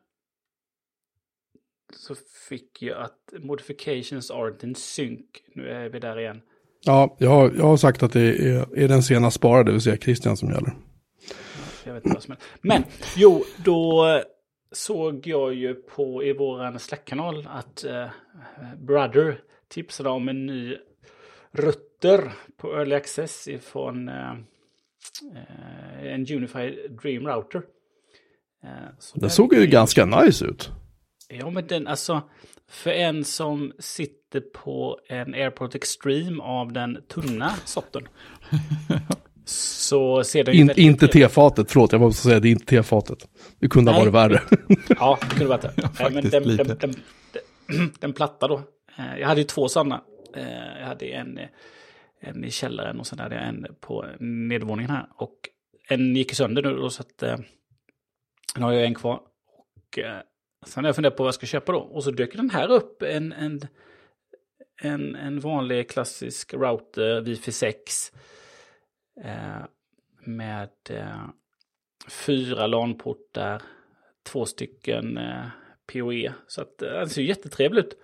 så 1.97 2.15
fick 2.49 2.81
jag 2.81 3.01
att 3.01 3.43
modifications 3.43 4.31
aren't 4.31 4.65
in 4.65 4.75
sync. 4.75 5.25
Nu 5.55 5.69
är 5.69 5.89
vi 5.89 5.99
där 5.99 6.19
igen. 6.19 6.41
Ja, 6.85 7.15
jag 7.19 7.29
har, 7.29 7.51
jag 7.57 7.63
har 7.63 7.77
sagt 7.77 8.03
att 8.03 8.13
det 8.13 8.21
är, 8.21 8.77
är 8.77 8.87
den 8.87 9.03
senast 9.03 9.35
sparade, 9.35 9.63
det 9.63 9.71
vill 9.71 9.81
säga 9.81 9.97
Christian 9.97 10.37
som 10.37 10.49
gäller. 10.49 10.73
Jag 11.85 11.93
vet 11.93 12.05
inte 12.05 12.13
vad 12.13 12.23
som 12.23 12.31
är. 12.31 12.37
Men, 12.61 12.83
jo, 13.15 13.43
då 13.65 14.05
såg 14.75 15.27
jag 15.27 15.53
ju 15.53 15.73
på 15.73 16.23
i 16.23 16.33
våran 16.33 16.79
Slack-kanal 16.79 17.47
att 17.51 17.85
uh, 17.87 18.07
Brother 18.77 19.39
tipsade 19.67 20.09
om 20.09 20.29
en 20.29 20.45
ny 20.45 20.77
rutter 21.51 22.33
på 22.57 22.73
Early 22.73 22.95
Access 22.95 23.47
ifrån 23.47 24.09
uh, 24.09 24.33
uh, 25.33 26.13
en 26.13 26.27
Unified 26.35 26.75
Dream 27.01 27.27
Router. 27.27 27.61
det 29.13 29.29
såg 29.29 29.53
ju 29.53 29.67
ganska 29.67 30.05
nice 30.05 30.45
ut. 30.45 30.71
Ja, 31.29 31.49
men 31.49 31.67
den, 31.67 31.87
alltså, 31.87 32.21
för 32.67 32.91
en 32.91 33.25
som 33.25 33.73
sitter 33.79 34.41
på 34.41 34.99
en 35.07 35.33
Airport 35.33 35.75
Extreme 35.75 36.43
av 36.43 36.73
den 36.73 36.97
tunna 37.07 37.49
sorten. 37.65 38.07
så 39.45 40.23
ser 40.23 40.43
den 40.43 40.55
In, 40.55 40.71
Inte 40.75 41.07
tefatet, 41.07 41.71
förlåt, 41.71 41.91
jag 41.91 42.01
måste 42.01 42.23
säga 42.23 42.39
det 42.39 42.47
är 42.47 42.51
inte 42.51 42.65
tefatet. 42.65 43.27
Det 43.59 43.67
kunde 43.67 43.91
ha 43.91 43.99
varit 43.99 44.13
värre. 44.13 44.41
ja, 44.87 45.17
det 45.21 45.29
kunde 45.29 45.45
varit 45.45 45.61
det. 45.61 45.73
Ja, 45.99 46.09
den, 46.09 46.29
den, 46.29 46.77
den, 47.67 47.91
den, 47.99 48.13
platta 48.13 48.47
då. 48.47 48.61
Eh, 48.97 49.19
jag 49.19 49.27
hade 49.27 49.41
ju 49.41 49.47
två 49.47 49.67
sådana. 49.67 50.01
Eh, 50.35 50.79
jag 50.79 50.87
hade 50.87 51.05
en, 51.05 51.39
en 52.19 52.43
i 52.43 52.51
källaren 52.51 52.99
och 52.99 53.07
sen 53.07 53.19
hade 53.19 53.35
jag 53.35 53.47
en 53.47 53.67
på 53.79 54.05
nedervåningen 54.19 54.91
här. 54.91 55.07
Och 55.15 55.35
en 55.89 56.15
gick 56.15 56.33
sönder 56.33 56.61
nu 56.61 56.75
då, 56.75 56.89
så 56.89 57.01
att 57.01 57.23
eh, 57.23 57.37
nu 58.55 58.63
har 58.63 58.71
jag 58.71 58.85
en 58.85 58.95
kvar. 58.95 59.15
Och 59.15 59.99
Sen 60.65 60.83
har 60.83 60.89
jag 60.89 60.95
funderat 60.95 61.17
på 61.17 61.23
vad 61.23 61.27
jag 61.27 61.35
ska 61.35 61.45
köpa 61.45 61.71
då. 61.71 61.79
Och 61.79 62.03
så 62.03 62.11
dök 62.11 62.35
den 62.35 62.49
här 62.49 62.71
upp, 62.71 63.01
en, 63.01 63.33
en, 63.33 63.61
en, 64.81 65.15
en 65.15 65.39
vanlig 65.39 65.89
klassisk 65.89 66.53
router 66.53 67.21
Wi-Fi 67.21 67.51
6. 67.51 68.11
Eh, 69.23 69.65
med 70.25 70.69
fyra 72.07 72.67
LAN-portar, 72.67 73.61
två 74.23 74.45
stycken 74.45 75.17
eh, 75.17 75.45
PoE. 75.93 76.33
Så 76.47 76.61
att 76.61 76.81
eh, 76.81 76.89
den 76.89 77.09
ser 77.09 77.21
jättetrevlig 77.21 77.79
ut. 77.79 77.97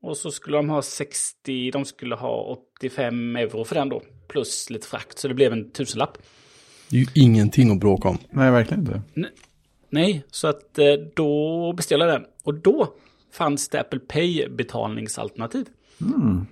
Och 0.00 0.16
så 0.16 0.30
skulle 0.30 0.56
de 0.56 0.70
ha 0.70 0.82
60, 0.82 1.70
de 1.70 1.84
skulle 1.84 2.14
ha 2.14 2.58
85 2.80 3.36
euro 3.36 3.64
för 3.64 3.74
den 3.74 3.88
då. 3.88 4.02
Plus 4.28 4.70
lite 4.70 4.86
frakt, 4.86 5.18
så 5.18 5.28
det 5.28 5.34
blev 5.34 5.52
en 5.52 5.70
tusenlapp. 5.70 6.18
Det 6.90 6.96
är 6.96 7.00
ju 7.00 7.06
ingenting 7.14 7.70
att 7.70 7.80
bråka 7.80 8.08
om. 8.08 8.18
Nej, 8.30 8.50
verkligen 8.50 8.80
inte. 8.80 9.02
Nej, 9.90 10.24
så 10.30 10.48
att 10.48 10.78
eh, 10.78 10.92
då 11.14 11.72
beställde 11.72 12.06
jag 12.06 12.14
den. 12.14 12.26
Och 12.44 12.54
då 12.54 12.94
fanns 13.32 13.68
det 13.68 13.80
Apple 13.80 14.00
Pay 14.00 14.48
betalningsalternativ. 14.48 15.66
Mm. 16.00 16.46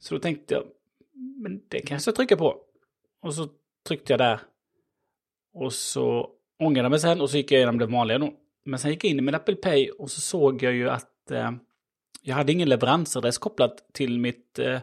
Så 0.00 0.14
då 0.14 0.20
tänkte 0.20 0.54
jag, 0.54 0.64
men 1.42 1.60
det 1.68 1.80
kanske 1.80 2.08
jag 2.08 2.16
trycka 2.16 2.36
på. 2.36 2.56
Och 3.22 3.34
så 3.34 3.48
tryckte 3.88 4.12
jag 4.12 4.20
där. 4.20 4.40
Och 5.54 5.72
så 5.72 6.28
ångrade 6.58 6.84
jag 6.84 6.90
mig 6.90 7.00
sen 7.00 7.20
och 7.20 7.30
så 7.30 7.36
gick 7.36 7.52
jag 7.52 7.58
igenom 7.58 7.78
det 7.78 7.86
vanliga 7.86 8.18
då. 8.18 8.32
Men 8.64 8.78
sen 8.78 8.90
gick 8.90 9.04
jag 9.04 9.10
in 9.10 9.18
i 9.18 9.22
min 9.22 9.34
Apple 9.34 9.54
Pay 9.54 9.90
och 9.90 10.10
så 10.10 10.20
såg 10.20 10.62
jag 10.62 10.72
ju 10.72 10.90
att 10.90 11.30
eh, 11.30 11.50
jag 12.22 12.34
hade 12.34 12.52
ingen 12.52 12.68
leveransadress 12.68 13.38
kopplat 13.38 13.92
till 13.92 14.18
mitt, 14.18 14.58
eh, 14.58 14.78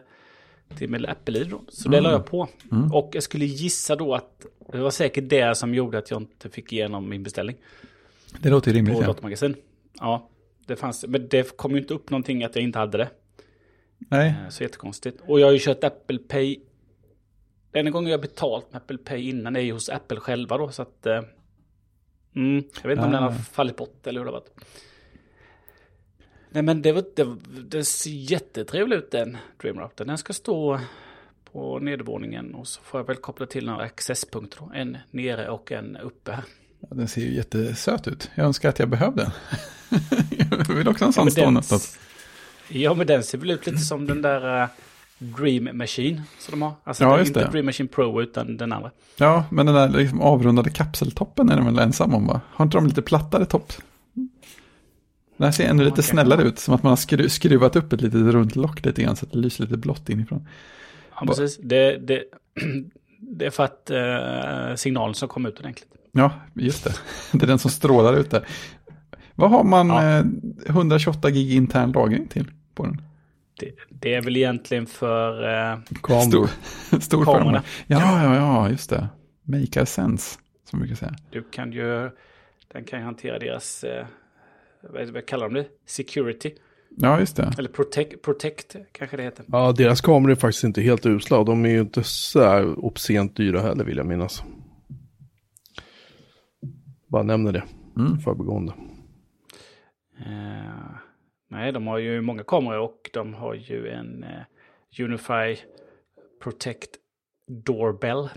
till 0.78 0.90
min 0.90 1.06
Apple-ID. 1.06 1.54
Så 1.68 1.88
mm. 1.88 1.96
det 1.96 2.08
la 2.08 2.12
jag 2.12 2.26
på. 2.26 2.48
Mm. 2.72 2.92
Och 2.92 3.10
jag 3.12 3.22
skulle 3.22 3.44
gissa 3.44 3.96
då 3.96 4.14
att 4.14 4.46
det 4.72 4.78
var 4.78 4.90
säkert 4.90 5.28
det 5.28 5.54
som 5.54 5.74
gjorde 5.74 5.98
att 5.98 6.10
jag 6.10 6.22
inte 6.22 6.50
fick 6.50 6.72
igenom 6.72 7.08
min 7.08 7.22
beställning. 7.22 7.56
Det 8.38 8.50
låter 8.50 8.72
rimligt. 8.72 8.94
På 8.94 9.02
datamagasin. 9.02 9.56
Ja, 10.00 10.28
det 10.66 10.76
fanns, 10.76 11.04
men 11.08 11.28
det 11.28 11.56
kom 11.56 11.72
ju 11.72 11.78
inte 11.78 11.94
upp 11.94 12.10
någonting 12.10 12.44
att 12.44 12.54
jag 12.54 12.64
inte 12.64 12.78
hade 12.78 12.98
det. 12.98 13.08
Nej. 13.98 14.28
Eh, 14.28 14.48
så 14.48 14.62
jättekonstigt. 14.62 15.20
Och 15.26 15.40
jag 15.40 15.46
har 15.46 15.52
ju 15.52 15.58
kört 15.58 15.84
Apple 15.84 16.18
Pay. 16.18 16.60
Den 17.72 17.80
enda 17.80 17.90
gången 17.90 18.10
jag 18.10 18.20
betalt 18.20 18.72
med 18.72 18.76
Apple 18.76 18.98
Pay 18.98 19.28
innan 19.28 19.56
är 19.56 19.60
ju 19.60 19.72
hos 19.72 19.88
Apple 19.88 20.20
själva 20.20 20.58
då. 20.58 20.70
Så 20.70 20.82
att... 20.82 21.06
Eh, 21.06 21.22
mm, 22.36 22.64
jag 22.82 22.88
vet 22.88 22.96
inte 22.96 23.06
om 23.06 23.12
den 23.12 23.22
har 23.22 23.32
fallit 23.32 23.76
bort 23.76 24.06
eller 24.06 24.20
hur 24.20 24.24
det 24.24 24.30
har 24.30 24.40
varit. 24.40 24.64
Nej 26.50 26.62
men 26.62 26.82
det, 26.82 26.92
var, 26.92 27.04
det, 27.16 27.36
det 27.68 27.84
ser 27.84 28.10
jättetrevligt 28.10 28.98
ut 28.98 29.10
den 29.10 29.36
Dreamrouter. 29.60 30.04
Den 30.04 30.18
ska 30.18 30.32
stå 30.32 30.80
på 31.52 31.78
nedervåningen 31.78 32.54
och 32.54 32.68
så 32.68 32.80
får 32.82 33.00
jag 33.00 33.06
väl 33.06 33.16
koppla 33.16 33.46
till 33.46 33.66
några 33.66 33.82
accesspunkter. 33.84 34.70
En 34.74 34.98
nere 35.10 35.48
och 35.48 35.72
en 35.72 35.96
uppe 35.96 36.32
här. 36.32 36.44
Ja, 36.80 36.88
den 36.90 37.08
ser 37.08 37.20
ju 37.20 37.34
jättesöt 37.34 38.08
ut. 38.08 38.30
Jag 38.34 38.46
önskar 38.46 38.68
att 38.68 38.78
jag 38.78 38.88
behövde 38.88 39.22
den. 39.22 39.32
jag 40.68 40.74
vill 40.74 40.88
också 40.88 41.04
ha 41.04 41.06
en 41.06 41.12
sån 41.12 41.24
ja, 41.24 41.30
stå 41.30 41.44
någonstans. 41.44 41.98
Ja, 42.68 42.94
men 42.94 43.06
den 43.06 43.22
ser 43.22 43.38
väl 43.38 43.50
ut 43.50 43.66
lite 43.66 43.78
som 43.78 44.06
den 44.06 44.22
där 44.22 44.62
uh, 44.62 44.68
Dream 45.20 45.68
Machine 45.78 46.22
som 46.38 46.50
de 46.52 46.62
har. 46.62 46.72
Alltså 46.84 47.04
ja, 47.04 47.16
det 47.16 47.22
är 47.22 47.26
inte 47.26 47.40
det. 47.44 47.50
Dream 47.50 47.66
Machine 47.66 47.88
Pro 47.88 48.22
utan 48.22 48.56
den 48.56 48.72
andra. 48.72 48.90
Ja, 49.16 49.44
men 49.50 49.66
den 49.66 49.74
där 49.74 49.88
liksom 49.88 50.20
avrundade 50.20 50.70
kapseltoppen 50.70 51.50
är 51.50 51.56
den 51.56 51.64
väl 51.64 51.78
ensam 51.78 52.14
om 52.14 52.26
va? 52.26 52.40
Har 52.50 52.64
inte 52.64 52.76
de 52.76 52.86
lite 52.86 53.02
plattare 53.02 53.44
topp? 53.46 53.72
Den 55.36 55.44
här 55.44 55.52
ser 55.52 55.68
ännu 55.68 55.84
lite 55.84 56.02
snällare 56.02 56.42
ut, 56.42 56.58
som 56.58 56.74
att 56.74 56.82
man 56.82 56.90
har 56.90 57.28
skruvat 57.28 57.76
upp 57.76 57.92
ett 57.92 58.00
litet 58.00 58.20
runt 58.20 58.56
lock 58.56 58.84
lite 58.84 59.02
grann 59.02 59.16
så 59.16 59.26
att 59.26 59.32
det 59.32 59.38
lyser 59.38 59.64
lite 59.64 59.76
blått 59.76 60.08
inifrån. 60.08 60.48
Ja, 61.20 61.26
precis. 61.26 61.58
Det, 61.62 61.96
det, 61.98 62.22
det 63.18 63.46
är 63.46 63.50
för 63.50 63.64
att 63.64 63.90
eh, 63.90 64.76
signalen 64.76 65.14
ska 65.14 65.26
komma 65.26 65.48
ut 65.48 65.58
ordentligt. 65.60 65.88
Ja, 66.12 66.32
just 66.54 66.84
det. 66.84 66.92
Det 67.38 67.42
är 67.44 67.46
den 67.46 67.58
som 67.58 67.70
strålar 67.70 68.16
ut 68.16 68.30
där. 68.30 68.46
Vad 69.34 69.50
har 69.50 69.64
man 69.64 69.88
Ja. 69.88 70.18
eh, 70.18 70.24
128 70.66 71.30
gig 71.30 71.52
intern 71.52 71.92
lagring 71.92 72.28
till 72.28 72.50
på 72.74 72.84
den? 72.86 73.02
Det, 73.60 73.72
det 73.90 74.14
är 74.14 74.22
väl 74.22 74.36
egentligen 74.36 74.86
för... 74.86 75.48
Eh. 75.72 75.78
Stor, 76.28 76.48
stor 77.00 77.24
Kamerorna. 77.24 77.62
firmware. 77.62 77.62
Ja, 77.86 78.24
ja, 78.24 78.34
ja, 78.36 78.70
just 78.70 78.90
det. 78.90 79.08
Make 79.42 79.82
a 79.82 79.86
sense, 79.86 80.38
som 80.64 80.78
vi 80.80 80.86
brukar 80.86 80.96
säga. 80.96 81.14
du 81.30 81.42
kan 81.42 81.72
ju... 81.72 82.10
Den 82.72 82.84
kan 82.84 82.98
ju 82.98 83.04
hantera 83.04 83.38
deras... 83.38 83.84
Eh, 83.84 84.06
vad, 84.92 85.08
vad 85.08 85.26
kallar 85.26 85.48
de 85.48 85.54
det? 85.54 85.66
Security. 85.86 86.50
Ja, 86.96 87.20
just 87.20 87.36
det. 87.36 87.52
Eller 87.58 87.68
protect, 87.68 88.22
protect 88.22 88.76
kanske 88.92 89.16
det 89.16 89.22
heter. 89.22 89.44
Ja, 89.48 89.72
deras 89.72 90.00
kameror 90.00 90.30
är 90.32 90.36
faktiskt 90.36 90.64
inte 90.64 90.80
helt 90.82 91.06
usla 91.06 91.38
och 91.38 91.44
de 91.44 91.64
är 91.64 91.70
ju 91.70 91.80
inte 91.80 92.02
så 92.04 92.44
här 92.44 92.84
obscent 92.84 93.36
dyra 93.36 93.60
heller 93.60 93.84
vill 93.84 93.96
jag 93.96 94.06
minnas. 94.06 94.42
Bara 97.06 97.22
nämner 97.22 97.52
det, 97.52 97.62
Mm. 97.96 98.18
förbigående. 98.20 98.72
Eh, 100.18 100.96
nej, 101.50 101.72
de 101.72 101.86
har 101.86 101.98
ju 101.98 102.20
många 102.20 102.44
kameror 102.44 102.78
och 102.78 103.10
de 103.12 103.34
har 103.34 103.54
ju 103.54 103.88
en 103.88 104.24
eh, 104.24 104.42
Unify 105.00 105.56
Protect 106.42 106.90
Doorbell. 107.46 108.28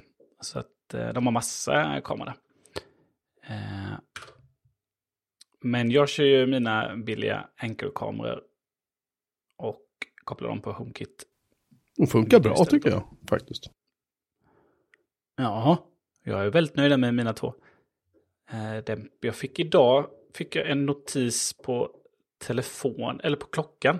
Så 0.42 0.60
att 0.60 0.94
eh, 0.94 1.14
de 1.14 1.26
har 1.26 1.32
massa 1.32 2.02
kameror. 2.02 2.34
Eh, 3.48 3.94
men 5.62 5.92
jag 5.92 6.10
kör 6.10 6.24
ju 6.24 6.48
mina 6.48 6.96
billiga 6.96 7.50
Anchor-kameror 7.58 8.42
och 9.58 9.86
kopplar 10.24 10.50
dem 10.50 10.62
på 10.62 10.72
HomeKit. 10.72 11.26
De 11.98 12.08
funkar 12.08 12.40
bra 12.40 12.54
Istället 12.54 12.70
tycker 12.70 12.90
jag 12.90 13.04
faktiskt. 13.30 13.70
Ja, 15.36 15.88
jag 16.24 16.46
är 16.46 16.50
väldigt 16.50 16.76
nöjd 16.76 17.00
med 17.00 17.14
mina 17.14 17.34
två. 17.34 17.54
Eh, 18.52 18.84
den, 18.86 19.10
jag 19.20 19.36
fick 19.36 19.60
idag 19.60 20.10
fick 20.34 20.56
jag 20.56 20.70
en 20.70 20.86
notis 20.86 21.54
på 21.54 21.92
telefon, 22.48 23.20
eller 23.24 23.38
på 23.38 23.46
klockan. 23.46 24.00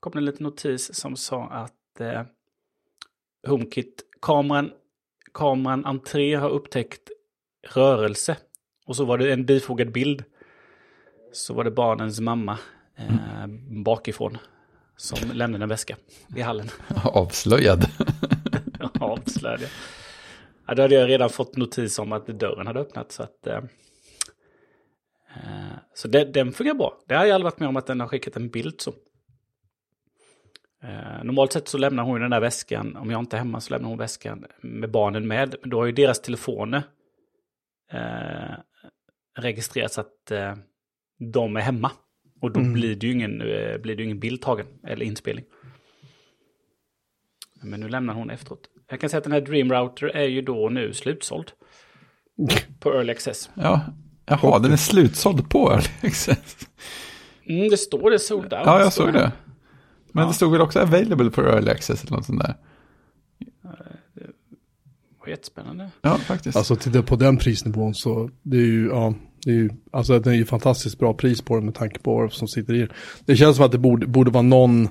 kom 0.00 0.12
det 0.12 0.18
en 0.18 0.24
liten 0.24 0.44
notis 0.44 0.94
som 0.94 1.16
sa 1.16 1.44
att 1.44 2.00
eh, 2.00 2.22
HomeKit-kameran 3.46 4.70
kameran 5.32 5.86
entré 5.86 6.34
har 6.34 6.50
upptäckt 6.50 7.10
rörelse. 7.68 8.36
Och 8.86 8.96
så 8.96 9.04
var 9.04 9.18
det 9.18 9.32
en 9.32 9.46
bifogad 9.46 9.92
bild. 9.92 10.24
Så 11.32 11.54
var 11.54 11.64
det 11.64 11.70
barnens 11.70 12.20
mamma 12.20 12.58
eh, 12.96 13.46
bakifrån 13.84 14.38
som 14.96 15.30
lämnade 15.32 15.64
en 15.64 15.68
väska 15.68 15.96
i 16.36 16.40
hallen. 16.40 16.68
Avslöjad. 17.04 17.84
Avslöjade. 19.00 19.66
Ja, 20.66 20.74
då 20.74 20.82
hade 20.82 20.94
jag 20.94 21.08
redan 21.08 21.30
fått 21.30 21.56
notis 21.56 21.98
om 21.98 22.12
att 22.12 22.26
dörren 22.26 22.66
hade 22.66 22.80
öppnat. 22.80 23.12
Så, 23.12 23.22
att, 23.22 23.46
eh, 23.46 23.60
så 25.94 26.08
det, 26.08 26.24
den 26.24 26.52
fungerar 26.52 26.74
bra. 26.76 26.98
Det 27.06 27.14
har 27.14 27.24
jag 27.24 27.34
aldrig 27.34 27.44
varit 27.52 27.60
med 27.60 27.68
om 27.68 27.76
att 27.76 27.86
den 27.86 28.00
har 28.00 28.06
skickat 28.08 28.36
en 28.36 28.48
bild 28.48 28.80
så. 28.80 28.90
Eh, 30.82 31.24
normalt 31.24 31.52
sett 31.52 31.68
så 31.68 31.78
lämnar 31.78 32.02
hon 32.02 32.20
den 32.20 32.30
där 32.30 32.40
väskan, 32.40 32.96
om 32.96 33.10
jag 33.10 33.20
inte 33.20 33.36
är 33.36 33.38
hemma 33.38 33.60
så 33.60 33.74
lämnar 33.74 33.88
hon 33.88 33.98
väskan 33.98 34.46
med 34.60 34.90
barnen 34.90 35.28
med. 35.28 35.54
Men 35.60 35.70
då 35.70 35.78
har 35.78 35.86
ju 35.86 35.92
deras 35.92 36.20
telefoner 36.22 36.82
eh, 37.92 38.54
registrerats 39.38 39.98
att 39.98 40.30
eh, 40.30 40.54
de 41.32 41.56
är 41.56 41.60
hemma. 41.60 41.90
Och 42.40 42.50
då 42.52 42.60
Mm. 42.60 42.72
blir 42.72 42.96
det 42.96 43.06
ju 43.06 43.12
ingen, 43.12 43.40
eh, 43.40 43.78
blir 43.78 43.96
det 43.96 44.02
ingen 44.02 44.20
bild 44.20 44.42
tagen 44.42 44.66
eller 44.84 45.06
inspelning. 45.06 45.44
Men 47.62 47.80
nu 47.80 47.88
lämnar 47.88 48.14
hon 48.14 48.30
efteråt. 48.30 48.70
Jag 48.88 49.00
kan 49.00 49.10
säga 49.10 49.18
att 49.18 49.24
den 49.24 49.32
här 49.32 49.40
Dream 49.40 49.72
Router 49.72 50.06
är 50.06 50.26
ju 50.26 50.42
då 50.42 50.68
nu 50.68 50.92
slutsåld. 50.92 51.52
På 52.80 52.92
Early 52.94 53.12
Access. 53.12 53.50
Ja, 53.54 53.84
jaha, 54.30 54.58
den 54.58 54.72
är 54.72 54.76
slutsåld 54.76 55.48
på 55.50 55.70
Early 55.72 55.88
Access. 56.02 56.56
Mm, 57.46 57.68
det 57.70 57.76
står 57.76 58.10
det 58.10 58.18
sold 58.18 58.52
out. 58.52 58.62
Ja, 58.64 58.80
jag 58.80 58.92
såg 58.92 59.12
det. 59.12 59.32
Men 60.12 60.22
Ja. 60.22 60.28
det 60.28 60.34
stod 60.34 60.52
väl 60.52 60.60
också 60.60 60.80
available 60.80 61.30
for 61.30 61.46
Early 61.48 61.70
Access 61.70 62.04
eller 62.04 62.16
något 62.16 62.26
sånt 62.26 62.40
där. 62.40 62.54
Det 64.14 64.26
var 65.20 65.28
jättespännande. 65.28 65.90
Ja, 66.02 66.14
faktiskt. 66.16 66.56
Alltså 66.56 66.74
det, 66.74 67.02
på 67.02 67.16
den 67.16 67.36
prisnivån 67.36 67.94
så 67.94 68.30
det 68.42 68.56
är 68.56 68.60
ju, 68.66 68.88
ja, 68.88 69.14
det 69.44 69.50
är 69.50 69.54
ju, 69.54 69.70
alltså 69.92 70.18
det 70.18 70.30
är 70.30 70.34
ju 70.34 70.44
fantastiskt 70.44 70.98
bra 70.98 71.14
pris 71.14 71.42
på 71.42 71.54
den 71.56 71.64
med 71.64 71.74
tanke 71.74 71.98
på 71.98 72.14
vad 72.16 72.32
som 72.32 72.48
sitter 72.48 72.74
i. 72.74 72.88
Det 73.24 73.36
känns 73.36 73.56
som 73.56 73.64
att 73.64 73.72
det 73.72 73.78
borde, 73.78 74.06
borde 74.06 74.30
vara 74.30 74.42
någon, 74.42 74.88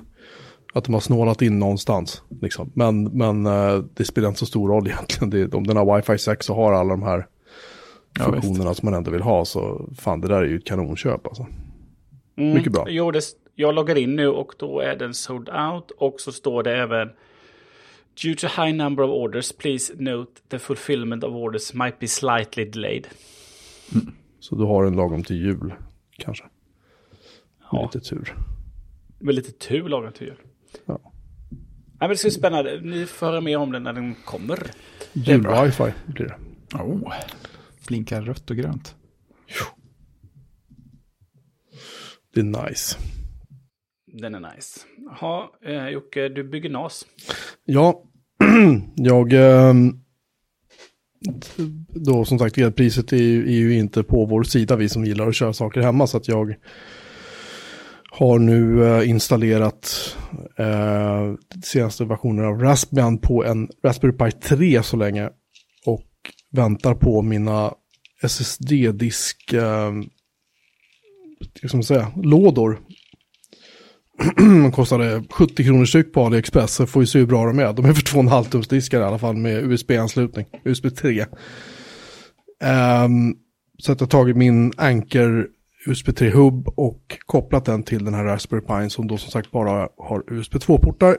att 0.74 0.84
de 0.84 0.94
har 0.94 1.00
snålat 1.00 1.42
in 1.42 1.58
någonstans. 1.58 2.22
Liksom. 2.42 2.72
Men, 2.74 3.04
men 3.04 3.46
eh, 3.46 3.84
det 3.94 4.04
spelar 4.04 4.28
inte 4.28 4.40
så 4.40 4.46
stor 4.46 4.68
roll 4.68 4.86
egentligen. 4.90 5.30
Det, 5.30 5.54
om 5.56 5.66
den 5.66 5.76
har 5.76 5.96
wifi 5.96 6.18
6 6.18 6.50
och 6.50 6.56
har 6.56 6.72
alla 6.72 6.90
de 6.90 7.02
här 7.02 7.26
Ja, 8.18 8.24
funktionerna 8.24 8.74
som 8.74 8.86
man 8.86 8.94
ändå 8.94 9.10
vill 9.10 9.22
ha 9.22 9.44
så 9.44 9.88
fan 9.98 10.20
det 10.20 10.28
där 10.28 10.42
är 10.42 10.46
ju 10.46 10.56
ett 10.56 10.64
kanonköp 10.64 11.26
alltså. 11.26 11.46
Mm, 12.36 12.54
Mycket 12.54 12.72
bra. 12.72 12.86
Jo, 12.88 13.10
det, 13.10 13.20
jag 13.54 13.74
loggar 13.74 13.98
in 13.98 14.16
nu 14.16 14.28
och 14.28 14.52
då 14.58 14.80
är 14.80 14.96
den 14.96 15.14
sold 15.14 15.48
out. 15.48 15.90
Och 15.90 16.20
så 16.20 16.32
står 16.32 16.62
det 16.62 16.76
även 16.76 17.08
Due 18.22 18.34
to 18.34 18.46
high 18.46 18.74
number 18.74 19.04
of 19.04 19.10
orders, 19.10 19.52
please 19.52 19.92
note 19.98 20.32
the 20.48 20.58
fulfillment 20.58 21.24
of 21.24 21.30
orders 21.34 21.74
might 21.74 21.98
be 21.98 22.08
slightly 22.08 22.64
delayed. 22.64 23.06
Så 24.40 24.54
du 24.56 24.64
har 24.64 24.84
en 24.84 24.96
lagom 24.96 25.24
till 25.24 25.36
jul 25.36 25.74
kanske. 26.18 26.44
Med 26.44 26.50
Ja. 27.72 27.90
lite 27.94 28.08
tur. 28.08 28.34
Med 29.18 29.34
lite 29.34 29.52
tur 29.52 29.88
lagom 29.88 30.12
till 30.12 30.26
jul. 30.26 30.36
Ja. 30.86 30.98
Nej, 31.02 31.12
men 32.00 32.08
det 32.08 32.16
ska 32.16 32.26
bli 32.26 32.30
spännande. 32.34 32.80
Ni 32.80 33.06
får 33.06 33.26
höra 33.26 33.40
mer 33.40 33.56
om 33.58 33.72
den 33.72 33.82
när 33.82 33.92
den 33.92 34.14
kommer. 34.24 34.58
Jul-wifi 35.12 35.92
blir 36.06 36.26
det. 36.26 36.36
Oh, 36.76 37.12
blinkar 37.90 38.22
rött 38.22 38.50
och 38.50 38.56
grönt. 38.56 38.96
Det 42.34 42.40
är 42.40 42.68
nice. 42.68 42.98
Den 44.20 44.34
är 44.34 44.54
nice. 44.54 44.80
Jaha, 45.20 45.48
eh, 45.66 45.88
Jocke, 45.88 46.28
du 46.28 46.44
bygger 46.44 46.70
NAS. 46.70 47.06
Ja, 47.64 48.04
jag... 48.96 49.32
ehm, 49.32 50.00
då 51.88 52.24
som 52.24 52.38
sagt, 52.38 52.58
elpriset 52.58 53.12
är 53.12 53.16
ju, 53.16 53.46
är 53.46 53.58
ju 53.58 53.78
inte 53.78 54.02
på 54.02 54.24
vår 54.24 54.42
sida, 54.42 54.76
vi 54.76 54.88
som 54.88 55.04
gillar 55.04 55.28
att 55.28 55.34
köra 55.34 55.52
saker 55.52 55.80
hemma. 55.80 56.06
Så 56.06 56.16
att 56.16 56.28
jag 56.28 56.54
har 58.10 58.38
nu 58.38 58.84
eh, 58.84 59.10
installerat 59.10 60.16
eh, 60.56 61.34
senaste 61.62 62.04
versionen 62.04 62.44
av 62.44 62.60
Raspbian 62.60 63.18
på 63.18 63.44
en 63.44 63.68
Raspberry 63.84 64.12
Pi 64.12 64.32
3 64.32 64.82
så 64.82 64.96
länge. 64.96 65.30
Och 65.86 66.06
väntar 66.52 66.94
på 66.94 67.22
mina 67.22 67.74
SSD-disk, 68.22 69.52
eh, 69.52 69.92
ska 71.66 71.76
man 71.76 71.84
säga, 71.84 72.12
lådor 72.22 72.80
de 74.36 74.72
kostade 74.72 75.24
70 75.30 75.64
kronor 75.64 75.84
styck 75.84 76.12
på 76.12 76.26
AliExpress, 76.26 76.74
så 76.74 76.86
får 76.86 77.00
vi 77.00 77.06
se 77.06 77.18
hur 77.18 77.26
bra 77.26 77.46
de 77.46 77.58
är. 77.58 77.72
De 77.72 77.84
är 77.84 77.92
för 77.92 78.02
2,5 78.02 78.44
tums 78.44 78.68
diskar 78.68 79.00
i 79.00 79.04
alla 79.04 79.18
fall 79.18 79.36
med 79.36 79.64
USB-anslutning, 79.64 80.46
USB 80.64 80.96
3. 80.96 81.20
Um, 81.20 81.26
ehm, 82.60 83.34
så 83.78 83.92
att 83.92 84.00
jag 84.00 84.06
har 84.06 84.10
tagit 84.10 84.36
min 84.36 84.72
Anker 84.76 85.46
USB 85.86 86.08
3-hub 86.08 86.68
och 86.68 87.18
kopplat 87.26 87.64
den 87.64 87.82
till 87.82 88.04
den 88.04 88.14
här 88.14 88.24
Raspberry 88.24 88.60
Pi 88.60 88.90
som 88.90 89.08
då 89.08 89.18
som 89.18 89.30
sagt 89.30 89.50
bara 89.50 89.88
har 89.96 90.32
USB 90.32 90.54
2-portar. 90.54 91.16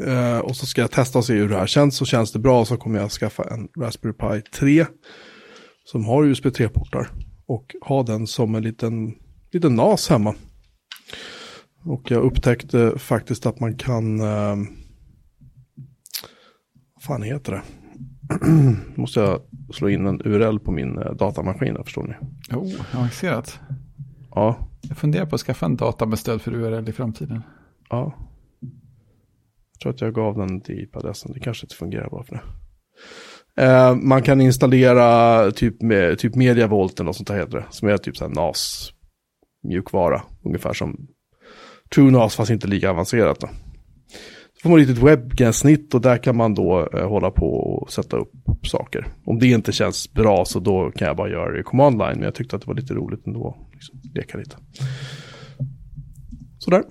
Uh, 0.00 0.08
ehm, 0.08 0.40
och 0.40 0.56
så 0.56 0.66
ska 0.66 0.80
jag 0.80 0.90
testa 0.90 1.18
och 1.18 1.24
se 1.24 1.34
hur 1.34 1.48
det 1.48 1.58
här 1.58 1.66
känns. 1.66 1.96
Så 1.96 2.04
känns 2.04 2.32
det 2.32 2.38
bra 2.38 2.64
så 2.64 2.76
kommer 2.76 3.00
jag 3.00 3.10
skaffa 3.10 3.42
en 3.42 3.68
Raspberry 3.78 4.14
Pi 4.14 4.50
3 4.50 4.86
som 5.90 6.04
har 6.04 6.24
USB 6.24 6.46
3-portar 6.46 7.08
och 7.46 7.74
ha 7.80 8.02
den 8.02 8.26
som 8.26 8.54
en 8.54 8.62
liten, 8.62 9.14
liten 9.52 9.74
NAS 9.74 10.08
hemma. 10.08 10.34
Och 11.84 12.10
jag 12.10 12.22
upptäckte 12.22 12.98
faktiskt 12.98 13.46
att 13.46 13.60
man 13.60 13.76
kan... 13.76 14.20
Eh, 14.20 14.56
vad 16.94 17.02
fan 17.02 17.22
heter 17.22 17.52
det? 17.52 17.62
Måste 19.00 19.20
jag 19.20 19.40
slå 19.74 19.88
in 19.88 20.06
en 20.06 20.20
URL 20.24 20.58
på 20.58 20.72
min 20.72 20.98
eh, 20.98 21.12
datamaskin, 21.12 21.76
här, 21.76 21.82
förstår 21.82 22.06
ni? 22.06 22.14
Oh, 22.56 22.96
avancerat. 22.96 23.60
Ja, 24.30 24.68
Jag 24.82 24.96
funderar 24.96 25.26
på 25.26 25.34
att 25.34 25.40
skaffa 25.40 25.66
en 25.66 25.76
data 25.76 26.06
med 26.06 26.18
stöd 26.18 26.42
för 26.42 26.54
URL 26.54 26.88
i 26.88 26.92
framtiden. 26.92 27.42
ja. 27.90 28.14
Jag 29.72 29.80
tror 29.80 29.92
att 29.92 30.00
jag 30.00 30.14
gav 30.14 30.38
den 30.38 30.60
till 30.60 30.80
IP-adressen. 30.80 31.32
Det 31.32 31.40
kanske 31.40 31.64
inte 31.64 31.74
fungerar 31.74 32.10
bara 32.10 32.24
för 32.24 32.34
det. 32.34 32.42
Eh, 33.58 33.94
man 33.94 34.22
kan 34.22 34.40
installera 34.40 35.50
typ, 35.50 35.82
med, 35.82 36.18
typ 36.18 36.34
MediaVolt 36.34 37.00
eller 37.00 37.06
något 37.06 37.16
sånt 37.16 37.28
där 37.28 37.36
heter 37.36 37.58
det. 37.58 37.64
Som 37.70 37.88
är 37.88 37.96
typ 37.96 38.16
så 38.16 38.24
här 38.24 38.34
NAS 38.34 38.92
mjukvara. 39.68 40.22
Ungefär 40.44 40.72
som 40.72 41.06
TrueNAS 41.94 42.36
fast 42.36 42.50
inte 42.50 42.66
lika 42.66 42.90
avancerat. 42.90 43.40
Då. 43.40 43.46
Så 43.46 44.62
får 44.62 44.70
man 44.70 44.80
ett 44.80 44.88
litet 44.88 45.04
webbgränssnitt 45.04 45.94
och 45.94 46.00
där 46.00 46.16
kan 46.16 46.36
man 46.36 46.54
då 46.54 46.88
eh, 46.94 47.08
hålla 47.08 47.30
på 47.30 47.46
och 47.46 47.92
sätta 47.92 48.16
upp 48.16 48.32
saker. 48.62 49.06
Om 49.24 49.38
det 49.38 49.46
inte 49.46 49.72
känns 49.72 50.12
bra 50.12 50.44
så 50.44 50.60
då 50.60 50.90
kan 50.90 51.08
jag 51.08 51.16
bara 51.16 51.30
göra 51.30 51.52
det 51.52 51.60
i 51.60 51.62
command 51.62 51.98
line. 51.98 52.14
Men 52.14 52.22
jag 52.22 52.34
tyckte 52.34 52.56
att 52.56 52.62
det 52.62 52.68
var 52.68 52.74
lite 52.74 52.94
roligt 52.94 53.26
ändå. 53.26 53.56
Liksom, 53.72 54.00
leka 54.14 54.38
lite. 54.38 54.56
Sådär. 56.58 56.82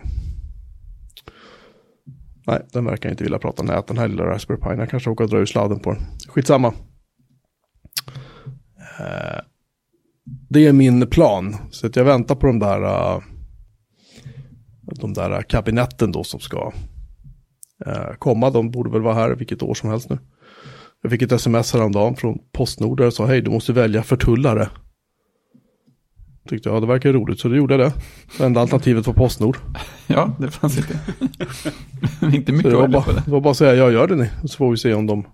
Nej, 2.47 2.61
den 2.73 2.85
verkar 2.85 3.09
inte 3.09 3.23
vilja 3.23 3.39
prata 3.39 3.63
nät, 3.63 3.87
den 3.87 3.97
här 3.97 4.07
lilla 4.07 4.25
Raspberry 4.25 4.59
Pi. 4.59 4.69
Jag 4.69 4.89
kanske 4.89 5.09
råkar 5.09 5.27
dra 5.27 5.37
ur 5.37 5.45
sladden 5.45 5.79
på 5.79 5.93
den. 5.93 6.01
Skitsamma. 6.27 6.67
Eh, 8.99 9.41
det 10.49 10.67
är 10.67 10.73
min 10.73 11.07
plan. 11.07 11.55
Så 11.71 11.87
att 11.87 11.95
jag 11.95 12.03
väntar 12.03 12.35
på 12.35 12.47
de 12.47 12.59
där, 12.59 12.81
uh, 12.83 13.21
de 14.81 15.13
där 15.13 15.41
kabinetten 15.41 16.11
då 16.11 16.23
som 16.23 16.39
ska 16.39 16.71
uh, 17.87 18.13
komma. 18.19 18.49
De 18.49 18.71
borde 18.71 18.89
väl 18.89 19.01
vara 19.01 19.13
här 19.13 19.35
vilket 19.35 19.63
år 19.63 19.73
som 19.73 19.89
helst 19.89 20.09
nu. 20.09 20.17
Jag 21.01 21.11
fick 21.11 21.21
ett 21.21 21.31
sms 21.31 21.73
häromdagen 21.73 22.15
från 22.15 22.39
Postnord 22.51 22.97
där 22.97 23.07
och 23.07 23.13
sa 23.13 23.25
hej 23.25 23.41
du 23.41 23.51
måste 23.51 23.73
välja 23.73 24.03
förtullare. 24.03 24.69
Tyckte 26.47 26.69
jag, 26.69 26.81
det 26.81 26.87
verkar 26.87 27.13
roligt 27.13 27.39
så 27.39 27.47
det 27.47 27.57
gjorde 27.57 27.75
jag 27.75 27.91
det. 27.91 28.43
enda 28.45 28.61
alternativet 28.61 29.07
var 29.07 29.13
Postnord. 29.13 29.57
Ja, 30.07 30.35
det 30.39 30.51
fanns 30.51 30.77
inte. 30.77 30.99
inte 32.37 32.51
mycket 32.51 32.71
det 32.71 32.77
var, 32.77 32.87
bara, 32.87 33.13
det. 33.13 33.21
det 33.25 33.31
var 33.31 33.41
bara 33.41 33.51
att 33.51 33.57
säga, 33.57 33.75
jag 33.75 33.91
gör 33.91 34.07
det 34.07 34.15
ni. 34.15 34.29
Så 34.45 34.57
får 34.57 34.71
vi 34.71 34.77
se 34.77 34.93
om 34.93 35.05
de, 35.05 35.27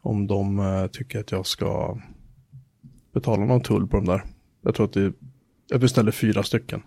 om 0.00 0.26
de 0.26 0.58
uh, 0.58 0.86
tycker 0.86 1.20
att 1.20 1.32
jag 1.32 1.46
ska 1.46 1.98
betala 3.14 3.44
någon 3.44 3.60
tull 3.60 3.86
på 3.86 3.96
de 3.96 4.06
där. 4.06 4.24
Jag 4.62 4.74
tror 4.74 4.86
att 4.86 4.92
det, 4.92 5.12
jag 5.68 5.80
beställde 5.80 6.12
fyra 6.12 6.42
stycken. 6.42 6.82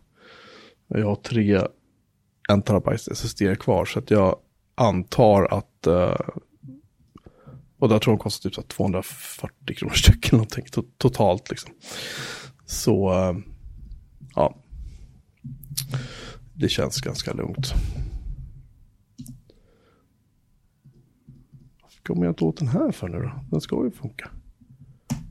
Jag 0.88 1.06
har 1.06 1.15
tre 1.15 1.56
1 1.56 2.65
terabyte 2.65 3.12
SSD 3.12 3.41
kvar 3.60 3.86
så 3.86 4.00
att 4.00 4.12
jag 4.12 4.36
antar 4.76 5.48
att 5.54 5.88
uh, 5.88 6.15
och 7.84 7.89
där 7.89 8.00
tror 8.00 8.13
jag 8.13 8.19
de 8.19 8.24
kostar 8.24 8.50
typ 8.50 8.56
så 8.56 8.62
240 8.62 9.76
kronor 9.76 9.93
styck 9.93 10.28
eller 10.28 10.38
någonting 10.38 10.65
to 10.72 10.84
totalt 10.98 11.50
liksom. 11.50 11.72
Så 12.65 13.12
eh, 13.12 13.38
ja, 14.36 14.56
det 16.54 16.69
känns 16.69 17.02
ganska 17.02 17.34
lugnt. 17.34 17.73
Varför 21.82 22.02
kommer 22.04 22.26
jag 22.26 22.32
inte 22.32 22.43
åt 22.43 22.58
den 22.58 22.67
här 22.67 22.91
för 22.91 23.08
nu 23.08 23.19
då? 23.19 23.32
Den 23.52 23.62
ska 23.62 23.84
ju 23.84 23.91
funka. 23.91 24.30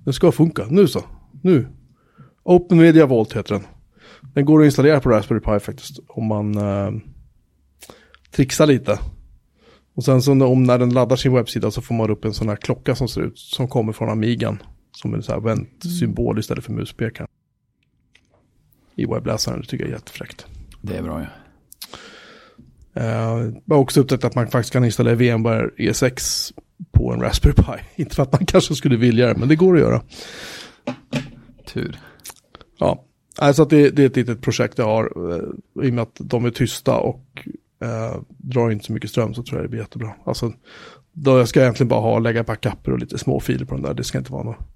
Den 0.05 0.15
ska 0.15 0.33
funka, 0.33 0.67
nu 0.71 0.89
så. 0.89 1.05
Nu. 1.43 1.69
Open 2.43 2.79
Media 2.79 3.07
Vault 3.07 3.37
heter 3.37 3.55
den. 3.55 3.65
Den 4.35 4.45
går 4.45 4.61
att 4.61 4.65
installera 4.65 5.01
på 5.01 5.11
Raspberry 5.11 5.41
Pi 5.41 5.61
faktiskt. 5.61 5.99
Om 6.09 6.27
man 6.27 6.57
eh, 6.59 6.91
trixar 8.31 8.67
lite. 8.67 8.99
Och 9.95 10.05
sen 10.05 10.23
så 10.23 10.47
om 10.47 10.65
när 10.65 10.79
den 10.79 10.95
laddar 10.95 11.17
sin 11.17 11.35
webbsida 11.35 11.71
så 11.71 11.83
får 11.83 11.95
man 11.95 12.11
upp 12.11 12.25
en 12.25 12.35
sån 12.35 12.49
här 12.49 12.57
klocka 12.57 12.95
som 12.95 13.09
ser 13.09 13.21
ut 13.21 13.39
som 13.39 13.69
kommer 13.69 13.93
från 13.93 14.11
Amigan. 14.11 14.63
Som 15.03 15.15
en 15.15 15.23
sån 15.23 15.33
här 15.35 15.41
vänt-symbol 15.41 16.39
istället 16.39 16.65
för 16.65 16.73
muspekaren. 16.73 17.29
I 18.95 19.07
webbläsaren, 19.07 19.61
det 19.61 19.67
tycker 19.67 19.85
jag 19.85 19.91
är 19.91 19.95
jättefräckt. 19.95 20.47
Det 20.81 20.97
är 20.97 21.03
bra 21.03 21.21
ja. 21.21 21.27
Uh, 22.97 23.53
jag 23.65 23.75
har 23.75 23.83
också 23.83 24.01
upptäckt 24.01 24.25
att 24.25 24.35
man 24.35 24.47
faktiskt 24.47 24.73
kan 24.73 24.85
installera 24.85 25.15
VMware 25.15 25.71
E6 25.77 26.53
på 26.93 27.13
en 27.13 27.21
Raspberry 27.21 27.55
Pi. 27.55 27.85
Inte 28.03 28.15
för 28.15 28.23
att 28.23 28.33
man 28.33 28.47
kanske 28.47 28.75
skulle 28.75 28.97
vilja 28.97 29.27
det, 29.27 29.35
men 29.35 29.49
det 29.49 29.57
går 29.57 29.75
att 29.75 29.81
göra. 29.81 30.03
Tur. 31.67 32.01
Ja, 32.79 33.05
alltså 33.39 33.63
att 33.63 33.71
det, 33.71 33.91
det 33.91 34.03
är 34.03 34.07
ett 34.07 34.17
litet 34.17 34.41
projekt 34.41 34.79
jag 34.79 34.85
har. 34.85 35.19
Uh, 35.19 35.43
I 35.87 35.91
och 35.91 35.95
med 35.95 36.03
att 36.03 36.17
de 36.19 36.45
är 36.45 36.51
tysta 36.51 36.97
och 36.97 37.49
uh, 37.85 38.23
drar 38.29 38.71
inte 38.71 38.85
så 38.85 38.93
mycket 38.93 39.11
ström 39.11 39.35
så 39.35 39.43
tror 39.43 39.59
jag 39.59 39.65
det 39.65 39.69
blir 39.71 39.81
jättebra. 39.81 40.15
Alltså, 40.25 40.53
då 41.13 41.39
jag 41.39 41.49
ska 41.49 41.61
egentligen 41.61 41.89
bara 41.89 42.01
ha 42.01 42.19
lägga 42.19 42.43
backuper 42.43 42.93
och 42.93 42.99
lite 42.99 43.19
små 43.19 43.41
filer 43.41 43.65
på 43.65 43.75
den 43.75 43.85
där. 43.85 43.95
Det 43.95 44.05
ska 44.05 44.19
inte 44.19 44.33
vara 44.33 44.43
något. 44.43 44.72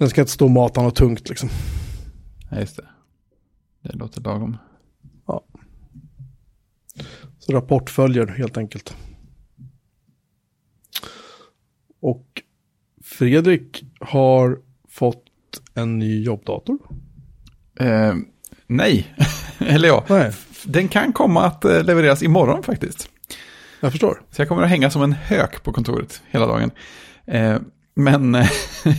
Den 0.00 0.10
ska 0.10 0.20
inte 0.20 0.32
stå 0.32 0.44
och 0.44 0.50
mata 0.50 0.82
något 0.82 0.96
tungt 0.96 1.28
liksom. 1.28 1.48
Ja, 2.50 2.60
just 2.60 2.76
det. 2.76 2.88
Det 3.82 3.96
låter 3.96 4.20
lagom. 4.20 4.56
Ja. 5.26 5.44
Så 7.38 7.52
rapport 7.52 7.90
följer 7.90 8.26
helt 8.26 8.56
enkelt. 8.56 8.96
Och 12.00 12.42
Fredrik 13.04 13.84
har 14.00 14.58
fått 14.88 15.24
en 15.74 15.98
ny 15.98 16.22
jobbdator. 16.22 16.78
Eh, 17.80 18.14
nej, 18.66 19.14
eller 19.58 19.88
ja. 19.88 20.04
Nej. 20.08 20.32
Den 20.64 20.88
kan 20.88 21.12
komma 21.12 21.44
att 21.44 21.64
eh, 21.64 21.84
levereras 21.84 22.22
imorgon 22.22 22.62
faktiskt. 22.62 23.10
Jag 23.80 23.92
förstår. 23.92 24.22
Så 24.30 24.40
jag 24.40 24.48
kommer 24.48 24.62
att 24.62 24.68
hänga 24.68 24.90
som 24.90 25.02
en 25.02 25.12
hök 25.12 25.62
på 25.62 25.72
kontoret 25.72 26.22
hela 26.30 26.46
dagen. 26.46 26.70
Eh, 27.26 27.58
men 27.94 28.34
eh, 28.34 28.50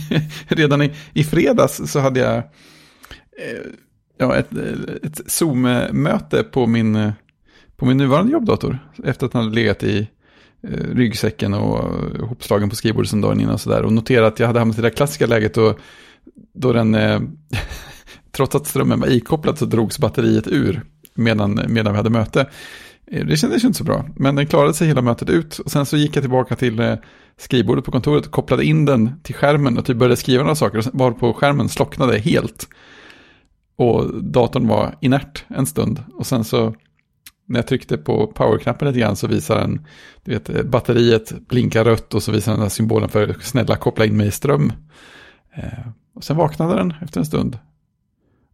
redan 0.48 0.82
i, 0.82 0.92
i 1.12 1.24
fredags 1.24 1.92
så 1.92 2.00
hade 2.00 2.20
jag 2.20 2.36
eh, 2.36 3.62
ja, 4.18 4.36
ett, 4.36 4.52
eh, 4.52 4.94
ett 5.02 5.20
Zoom-möte 5.26 6.42
på 6.42 6.66
min, 6.66 7.12
på 7.76 7.86
min 7.86 7.96
nuvarande 7.96 8.32
jobbdator. 8.32 8.78
Efter 9.04 9.26
att 9.26 9.32
den 9.32 9.42
hade 9.42 9.54
legat 9.54 9.82
i 9.82 10.08
ryggsäcken 10.92 11.54
och 11.54 11.78
hopslagen 12.28 12.68
på 12.70 12.76
skrivbordet 12.76 13.10
sen 13.10 13.20
dagen 13.20 13.40
innan 13.40 13.54
och 13.54 13.60
sådär. 13.60 13.82
Och 13.82 13.92
noterat 13.92 14.32
att 14.32 14.40
jag 14.40 14.46
hade 14.46 14.58
hamnat 14.58 14.78
i 14.78 14.82
det 14.82 14.90
klassiska 14.90 15.26
läget 15.26 15.54
då, 15.54 15.74
då 16.54 16.72
den, 16.72 16.96
trots 18.32 18.54
att 18.54 18.66
strömmen 18.66 19.00
var 19.00 19.06
ikopplad 19.06 19.58
så 19.58 19.64
drogs 19.64 19.98
batteriet 19.98 20.48
ur 20.48 20.82
medan, 21.14 21.60
medan 21.68 21.92
vi 21.92 21.96
hade 21.96 22.10
möte. 22.10 22.46
Eh, 23.12 23.26
det 23.26 23.36
kändes 23.36 23.64
inte 23.64 23.78
så 23.78 23.84
bra, 23.84 24.04
men 24.16 24.34
den 24.34 24.46
klarade 24.46 24.74
sig 24.74 24.88
hela 24.88 25.02
mötet 25.02 25.30
ut. 25.30 25.58
Och 25.58 25.70
sen 25.70 25.86
så 25.86 25.96
gick 25.96 26.16
jag 26.16 26.22
tillbaka 26.22 26.56
till 26.56 26.80
eh, 26.80 26.94
skrivbordet 27.36 27.84
på 27.84 27.90
kontoret 27.90 28.26
och 28.26 28.32
kopplade 28.32 28.64
in 28.64 28.84
den 28.84 29.20
till 29.22 29.34
skärmen 29.34 29.78
och 29.78 29.84
typ 29.84 29.96
började 29.96 30.16
skriva 30.16 30.42
några 30.42 30.54
saker. 30.54 30.84
Varpå 30.92 31.32
skärmen 31.32 31.68
slocknade 31.68 32.18
helt. 32.18 32.68
Och 33.76 34.22
datorn 34.24 34.68
var 34.68 34.94
inert 35.00 35.44
en 35.48 35.66
stund. 35.66 36.04
Och 36.14 36.26
sen 36.26 36.44
så 36.44 36.74
när 37.46 37.58
jag 37.58 37.66
tryckte 37.66 37.98
på 37.98 38.26
powerknappen 38.26 38.88
lite 38.88 39.00
grann 39.00 39.16
så 39.16 39.26
visar 39.26 39.60
den, 39.60 39.86
du 40.24 40.32
vet, 40.32 40.48
eh, 40.48 40.62
batteriet 40.62 41.48
blinkar 41.48 41.84
rött 41.84 42.14
och 42.14 42.22
så 42.22 42.32
visar 42.32 42.52
den 42.52 42.60
där 42.60 42.68
symbolen 42.68 43.08
för 43.08 43.36
snälla 43.40 43.76
koppla 43.76 44.04
in 44.04 44.16
mig 44.16 44.26
i 44.26 44.30
ström. 44.30 44.72
Eh, 45.54 45.88
och 46.14 46.24
sen 46.24 46.36
vaknade 46.36 46.74
den 46.74 46.94
efter 47.02 47.20
en 47.20 47.26
stund. 47.26 47.58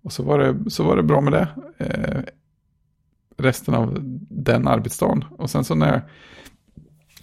Och 0.03 0.13
så 0.13 0.23
var 0.23 0.39
det, 0.39 0.71
så 0.71 0.85
var 0.85 0.97
det 0.97 1.03
bra 1.03 1.21
med 1.21 1.33
det. 1.33 1.49
Eh, 1.79 2.23
resten 3.39 3.75
av 3.75 3.99
den 4.31 4.69
arbetsdagen. 4.69 5.25
Och 5.31 5.51
sen 5.51 5.65
så 5.65 5.75
när 5.75 5.93
jag 5.93 6.01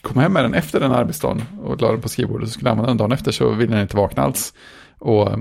kom 0.02 0.22
hem 0.22 0.34
med 0.34 0.44
den 0.44 0.54
efter 0.54 0.80
den 0.80 0.92
arbetsdagen 0.92 1.42
och 1.62 1.82
la 1.82 1.92
den 1.92 2.02
på 2.02 2.10
skrivbordet 2.10 2.48
så 2.48 2.54
skulle 2.54 2.70
jag 2.70 2.72
använda 2.72 2.90
den 2.90 2.98
dagen 2.98 3.12
efter 3.12 3.32
så 3.32 3.50
ville 3.50 3.74
den 3.74 3.82
inte 3.82 3.98
vakna 3.98 4.24
alls. 4.24 4.54
Och 5.00 5.32
eh, 5.32 5.38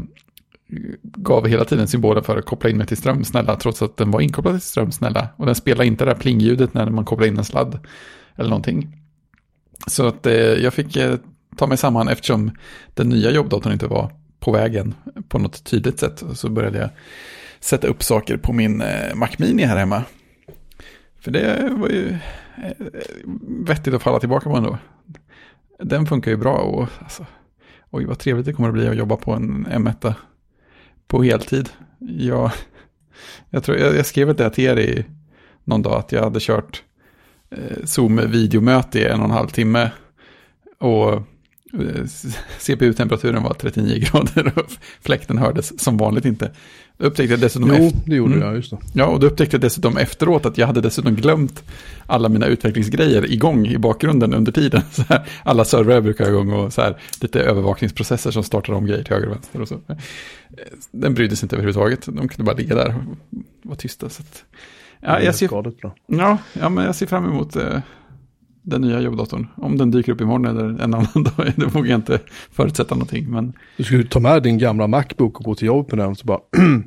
gav 1.03 1.47
hela 1.47 1.65
tiden 1.65 1.89
symbolen 1.89 2.25
för 2.25 2.37
att 2.37 2.47
koppla 2.47 2.71
in 2.71 2.77
mig 2.77 2.87
till 2.87 2.97
ström, 2.97 3.25
snälla, 3.25 3.57
trots 3.57 3.83
att 3.83 3.97
den 3.97 4.11
var 4.11 4.21
inkopplad 4.21 4.55
till 4.55 4.69
ström, 4.69 4.93
snälla. 4.93 5.29
Och 5.37 5.47
den 5.47 5.55
spelade 5.55 5.87
inte 5.87 6.05
det 6.05 6.11
där 6.11 6.19
plingljudet 6.21 6.75
när 6.75 6.91
man 6.91 7.05
kopplar 7.05 7.27
in 7.27 7.39
en 7.39 7.45
sladd 7.45 7.79
eller 8.37 8.51
någonting. 8.51 8.97
Så 9.87 10.07
att 10.07 10.27
eh, 10.27 10.35
jag 10.35 10.75
fick 10.75 10.97
eh, 10.97 11.17
ta 11.57 11.67
mig 11.67 11.79
samman 11.79 12.09
eftersom 12.09 12.51
den 12.95 13.09
nya 13.09 13.31
jobbdatorn 13.31 13.73
inte 13.73 13.87
var 13.87 14.13
på 14.41 14.53
vägen 14.53 14.95
på 15.29 15.39
något 15.39 15.65
tydligt 15.65 15.99
sätt. 15.99 16.23
Så 16.35 16.49
började 16.49 16.79
jag 16.79 16.91
sätta 17.61 17.87
upp 17.87 18.03
saker 18.03 18.37
på 18.37 18.53
min 18.53 18.81
eh, 18.81 19.15
Mac 19.15 19.29
Mini 19.39 19.63
här 19.63 19.77
hemma. 19.77 20.03
För 21.25 21.31
det 21.31 21.71
var 21.77 21.89
ju 21.89 22.09
eh, 22.65 22.87
vettigt 23.67 23.95
att 23.95 24.03
falla 24.03 24.21
tillbaka 24.21 24.51
på 24.51 24.57
ändå. 24.57 24.79
Den 25.79 26.07
funkar 26.07 26.31
ju 26.31 26.37
bra 26.37 26.57
och 26.57 26.89
alltså, 26.99 27.27
oj 27.91 28.05
vad 28.05 28.19
trevligt 28.19 28.47
det 28.47 28.53
kommer 28.53 28.69
att 28.69 28.75
bli 28.75 28.89
att 28.89 28.97
jobba 28.97 29.17
på 29.17 29.33
en 29.33 29.67
M1 29.67 30.15
på 31.07 31.23
heltid. 31.23 31.69
Jag, 31.99 32.51
jag, 33.51 33.65
tror, 33.65 33.79
jag, 33.79 33.97
jag 33.97 34.07
skrev 34.07 34.35
det 34.35 34.51
till 34.51 34.65
er 34.65 34.79
i 34.79 35.05
någon 35.65 35.83
dag 35.83 35.99
att 35.99 36.13
jag 36.13 36.23
hade 36.23 36.41
kört 36.41 36.83
eh, 37.51 37.85
Zoom-videomöte 37.85 38.99
i 38.99 39.05
en 39.05 39.19
och 39.21 39.25
en 39.25 39.31
halv 39.31 39.49
timme. 39.49 39.91
Och 40.79 41.13
eh, 41.13 42.05
CPU-temperaturen 42.59 43.43
var 43.43 43.55
39 43.55 44.05
grader 44.11 44.53
och 44.59 44.71
fläkten 45.01 45.39
hördes 45.39 45.81
som 45.81 45.97
vanligt 45.97 46.25
inte. 46.25 46.51
Då 46.99 47.07
upptäckte 47.07 47.33
jag 47.33 47.41
dessutom 47.41 47.69
Jo, 47.79 47.85
efter- 47.87 48.01
det 48.11 48.17
gjorde 48.17 48.35
Mm. 48.35 48.47
jag, 48.47 48.57
just 48.57 48.71
det. 48.71 48.79
Ja, 48.93 49.07
och 49.07 49.21
då 49.21 49.27
upptäckte 49.27 49.55
jag 49.55 49.61
dessutom 49.61 49.97
efteråt 49.97 50.47
att 50.47 50.59
jag 50.59 50.67
hade 50.67 50.81
dessutom 50.81 51.15
glömt 51.15 51.63
alla 52.07 52.29
mina 52.29 52.47
utvecklingsgrejer 52.47 53.33
igång 53.33 53.67
i 53.67 53.79
bakgrunden 53.79 54.35
under 54.35 54.53
tiden. 54.53 54.83
Här, 55.09 55.27
alla 55.43 55.65
servrar 55.65 56.01
brukar 56.01 56.29
igång 56.29 56.53
och 56.53 56.73
så 56.73 56.83
här, 56.83 56.97
lite 57.21 57.41
övervakningsprocesser 57.41 58.31
som 58.31 58.43
startar 58.45 58.73
om 58.73 58.87
grejer 58.87 59.03
till 59.05 59.13
höger 59.15 59.27
och 59.29 59.35
vänster. 59.35 59.61
Och 59.61 59.69
så. 59.69 59.75
Eh, 59.75 59.97
Den 60.91 61.15
brydde 61.15 61.37
sig 61.37 61.45
inte 61.47 61.57
överhuvudtaget. 61.57 62.07
De 62.07 62.29
kunde 62.29 62.43
bara 62.45 62.57
ligga 62.57 62.75
där 62.75 62.89
och 62.89 63.39
vara 63.63 63.77
tysta. 63.77 64.09
Så 64.09 64.23
att, 64.23 64.45
ja, 65.01 65.21
jag 65.21 65.35
ser, 65.35 65.49
ja, 66.07 66.39
ja, 66.53 66.69
men 66.69 66.85
jag 66.85 66.95
ser 66.95 67.07
fram 67.07 67.25
emot 67.25 67.57
eh, 67.57 67.79
den 68.65 68.81
nya 68.81 69.01
jobbdatorn. 69.01 69.47
Om 69.57 69.79
den 69.79 69.91
dyker 69.91 70.13
upp 70.13 70.21
imorgon 70.21 70.47
eller 70.47 70.65
en 70.83 70.95
annan 70.95 71.07
dag, 71.15 71.53
det 71.57 71.67
vågar 71.67 71.91
jag 71.91 71.99
inte 71.99 72.19
förutsätta 72.53 72.95
någonting. 72.95 73.31
Men 73.31 73.53
Du 73.77 73.85
skulle 73.85 74.05
ta 74.05 74.21
med 74.21 74.43
din 74.43 74.59
gamla 74.59 74.87
Macbook 74.87 75.39
och 75.39 75.45
gå 75.45 75.55
till 75.55 75.67
jobbet 75.67 75.93
med 75.93 75.99
den 75.99 76.11
och 76.11 76.19
så 76.19 76.27
bara, 76.27 76.41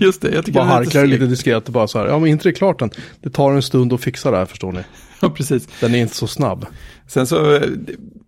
just 0.00 0.22
det, 0.22 0.30
jag 0.34 0.44
tycker 0.44 0.58
bara 0.60 0.64
den 0.64 0.72
är 0.72 0.76
harklar 0.76 1.06
lite 1.06 1.26
diskret 1.26 1.66
och 1.66 1.72
bara 1.72 1.86
så 1.88 1.98
här, 1.98 2.06
ja 2.06 2.18
men 2.18 2.28
inte 2.28 2.44
det 2.44 2.50
är 2.50 2.54
klart 2.54 2.82
än. 2.82 2.90
Det 3.20 3.30
tar 3.30 3.52
en 3.52 3.62
stund 3.62 3.92
att 3.92 4.00
fixa 4.00 4.30
det 4.30 4.36
här 4.36 4.46
förstår 4.46 4.72
ni. 4.72 4.80
Ja, 5.24 5.30
precis. 5.30 5.68
Den 5.80 5.94
är 5.94 5.98
inte 5.98 6.14
så 6.14 6.26
snabb. 6.26 6.66
Sen 7.06 7.26
så 7.26 7.54
eh, 7.54 7.62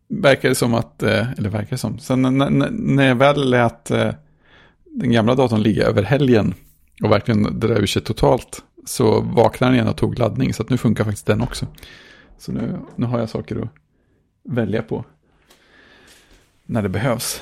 verkar 0.08 0.48
det 0.48 0.54
som 0.54 0.74
att, 0.74 1.02
eh, 1.02 1.32
eller 1.38 1.48
verkar 1.48 1.70
det 1.70 1.78
som, 1.78 1.98
sen 1.98 2.22
när, 2.22 2.30
när- 2.30 2.70
när 2.70 3.06
jag 3.08 3.14
väl 3.16 3.50
lät 3.50 3.90
eh, 3.90 4.10
den 4.90 5.12
gamla 5.12 5.34
datorn 5.34 5.62
ligga 5.62 5.84
över 5.84 6.02
helgen 6.02 6.54
och 7.02 7.10
verkligen 7.10 7.60
dra 7.60 7.68
ur 7.78 7.86
sig 7.86 8.02
totalt, 8.02 8.62
så 8.86 9.20
vaknade 9.20 9.70
den 9.70 9.74
igen 9.74 9.88
och 9.88 9.96
tog 9.96 10.18
laddning. 10.18 10.54
Så 10.54 10.62
att 10.62 10.70
nu 10.70 10.78
funkar 10.78 11.04
faktiskt 11.04 11.26
den 11.26 11.40
också. 11.42 11.66
Så 12.38 12.52
nu, 12.52 12.78
nu 12.96 13.06
har 13.06 13.18
jag 13.18 13.28
saker 13.28 13.56
att 13.62 13.68
välja 14.42 14.82
på. 14.82 15.04
När 16.66 16.82
det 16.82 16.88
behövs. 16.88 17.40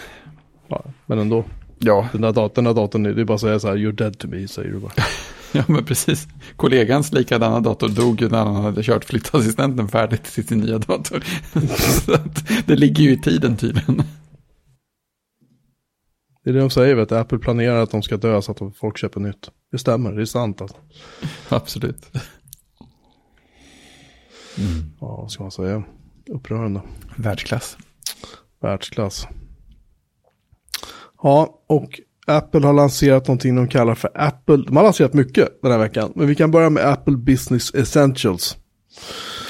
Ja, 0.68 0.84
men 1.06 1.18
ändå. 1.18 1.44
Ja, 1.78 2.08
Den 2.12 2.20
där, 2.20 2.32
dat- 2.32 2.54
den 2.54 2.64
där 2.64 2.74
datorn, 2.74 3.02
det 3.02 3.20
är 3.20 3.24
bara 3.24 3.34
att 3.34 3.40
säga 3.40 3.58
så 3.60 3.68
här, 3.68 3.76
you're 3.76 3.92
dead 3.92 4.18
to 4.18 4.28
me, 4.28 4.48
säger 4.48 4.70
du 4.72 4.78
bara. 4.78 4.92
ja 5.52 5.64
men 5.68 5.84
precis. 5.84 6.28
Kollegans 6.56 7.12
likadana 7.12 7.60
dator 7.60 7.88
dog 7.88 8.20
ju 8.20 8.28
när 8.28 8.44
han 8.44 8.54
hade 8.56 8.82
kört 8.82 9.04
flyttassistenten 9.04 9.88
färdigt 9.88 10.24
till 10.24 10.46
sin 10.46 10.58
nya 10.58 10.78
dator. 10.78 11.24
så 12.06 12.14
att 12.14 12.48
det 12.66 12.76
ligger 12.76 13.04
ju 13.04 13.12
i 13.12 13.20
tiden 13.20 13.56
tydligen. 13.56 14.02
Det 16.44 16.50
är 16.50 16.54
det 16.54 16.60
de 16.60 16.70
säger, 16.70 16.94
vet 16.94 17.08
du. 17.08 17.18
Apple 17.18 17.38
planerar 17.38 17.82
att 17.82 17.90
de 17.90 18.02
ska 18.02 18.16
dö 18.16 18.42
så 18.42 18.52
att 18.52 18.76
folk 18.76 18.98
köper 18.98 19.20
nytt. 19.20 19.50
Det 19.70 19.78
stämmer, 19.78 20.12
det 20.12 20.22
är 20.22 20.26
sant 20.26 20.60
alltså. 20.60 20.76
Absolut. 21.48 22.10
Ja, 25.00 25.16
vad 25.16 25.30
ska 25.30 25.42
man 25.42 25.52
säga? 25.52 25.82
Upprörande. 26.26 26.82
Världsklass. 27.16 27.76
Världsklass. 28.60 29.26
Ja, 31.22 31.62
och 31.66 32.00
Apple 32.26 32.66
har 32.66 32.72
lanserat 32.72 33.28
någonting 33.28 33.56
de 33.56 33.68
kallar 33.68 33.94
för 33.94 34.10
Apple. 34.14 34.56
De 34.56 34.76
har 34.76 34.84
lanserat 34.84 35.14
mycket 35.14 35.62
den 35.62 35.72
här 35.72 35.78
veckan. 35.78 36.12
Men 36.14 36.26
vi 36.26 36.34
kan 36.34 36.50
börja 36.50 36.70
med 36.70 36.86
Apple 36.86 37.16
Business 37.16 37.74
Essentials. 37.74 38.56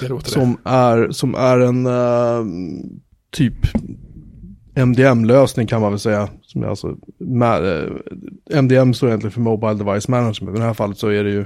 Det 0.00 0.28
Som 0.28 0.58
är, 0.64 1.10
som 1.10 1.34
är 1.34 1.60
en 1.60 1.86
eh, 1.86 2.44
typ 3.30 3.54
MDM-lösning 4.74 5.66
kan 5.66 5.80
man 5.80 5.92
väl 5.92 5.98
säga. 5.98 6.28
Som 6.52 6.62
är 6.62 6.66
alltså, 6.66 6.96
ma- 7.20 7.84
eh, 8.50 8.58
MDM 8.58 8.94
står 8.94 9.08
egentligen 9.08 9.32
för 9.32 9.40
Mobile 9.40 9.74
Device 9.84 10.08
Management. 10.08 10.56
I 10.56 10.60
det 10.60 10.66
här 10.66 10.74
fallet 10.74 10.98
så 10.98 11.08
är 11.08 11.24
det 11.24 11.30
ju. 11.30 11.44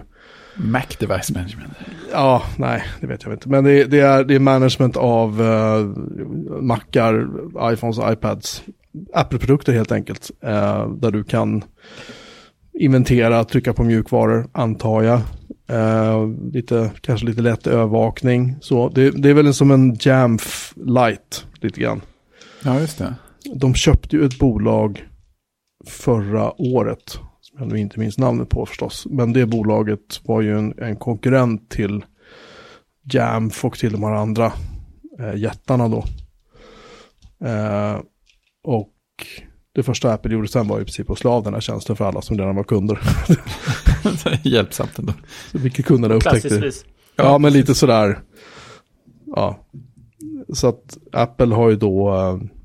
Mac 0.57 0.83
Device 1.01 1.31
Management. 1.31 1.73
Ja, 2.12 2.42
nej, 2.59 2.83
det 3.01 3.07
vet 3.07 3.23
jag 3.25 3.33
inte. 3.33 3.49
Men 3.49 3.64
det, 3.64 3.85
det, 3.85 4.01
är, 4.01 4.25
det 4.25 4.35
är 4.35 4.38
management 4.38 4.97
av 4.97 5.40
uh, 5.40 5.87
Macar, 6.62 7.29
iPhones, 7.73 7.99
iPads, 8.12 8.62
Apple-produkter 9.14 9.73
helt 9.73 9.92
enkelt. 9.92 10.31
eh, 10.42 10.90
där 10.90 11.11
du 11.11 11.25
kan 11.25 11.64
inventera, 12.79 13.45
trycka 13.45 13.73
på 13.73 13.85
mjukvaror, 13.85 14.49
antar 14.53 15.03
jag. 15.03 15.21
Eh, 15.69 16.29
lite, 16.53 16.90
kanske 17.01 17.27
lite 17.27 17.42
lätt 17.42 17.66
övervakning. 17.66 18.57
Så 18.61 18.88
det, 18.88 19.11
det 19.11 19.31
är 19.31 19.35
väl 19.35 19.55
som 19.55 19.71
en 19.71 19.97
Jamf 20.01 20.73
light 20.77 21.47
lite 21.61 21.81
grann. 21.81 22.01
Ja, 22.64 22.81
just 22.81 22.99
det. 22.99 23.14
De 23.55 23.75
köpte 23.75 24.17
ju 24.17 24.25
ett 24.25 24.39
bolag 24.39 25.09
förra 25.87 26.61
året. 26.61 27.19
Som 27.41 27.59
jag 27.59 27.69
nu 27.69 27.79
inte 27.79 28.01
minns 28.01 28.19
namnet 28.19 28.49
på 28.49 28.67
förstås. 28.67 29.07
Men 29.11 29.33
det 29.33 29.47
bolaget 29.47 30.21
var 30.25 30.41
ju 30.41 30.59
en, 30.59 30.75
en 30.79 30.97
konkurrent 30.97 31.71
till 31.71 32.05
Jamf 33.13 33.65
och 33.65 33.79
till 33.79 33.93
de 33.93 34.03
här 34.03 34.15
andra 34.15 34.53
eh, 35.21 35.37
jättarna 35.37 35.89
då. 35.89 36.05
Eh, 37.47 38.01
och 38.65 38.93
det 39.73 39.83
första 39.83 40.13
Apple 40.13 40.33
gjorde 40.33 40.49
sen 40.49 40.69
var 40.69 40.81
i 40.81 40.85
princip 40.85 41.11
att 41.11 41.19
slå 41.19 41.31
av 41.31 41.43
den 41.43 41.55
här 41.55 41.61
tjänsten 41.61 41.97
för 41.97 42.05
alla 42.05 42.23
som 42.23 42.39
redan 42.39 42.57
var 42.57 42.65
kunder. 42.65 43.01
Hjälpsamt 44.43 44.99
ändå. 44.99 45.13
Så 45.53 45.59
vilka 45.59 45.83
kunderna 45.83 46.15
upptäckte. 46.15 46.71
Ja, 47.17 47.39
men 47.39 47.53
lite 47.53 47.75
sådär. 47.75 48.21
Ja. 49.27 49.59
Så 50.53 50.69
att 50.69 50.99
Apple 51.13 51.55
har 51.55 51.71
ju 51.71 51.77
då... 51.77 52.15
eh, 52.15 52.56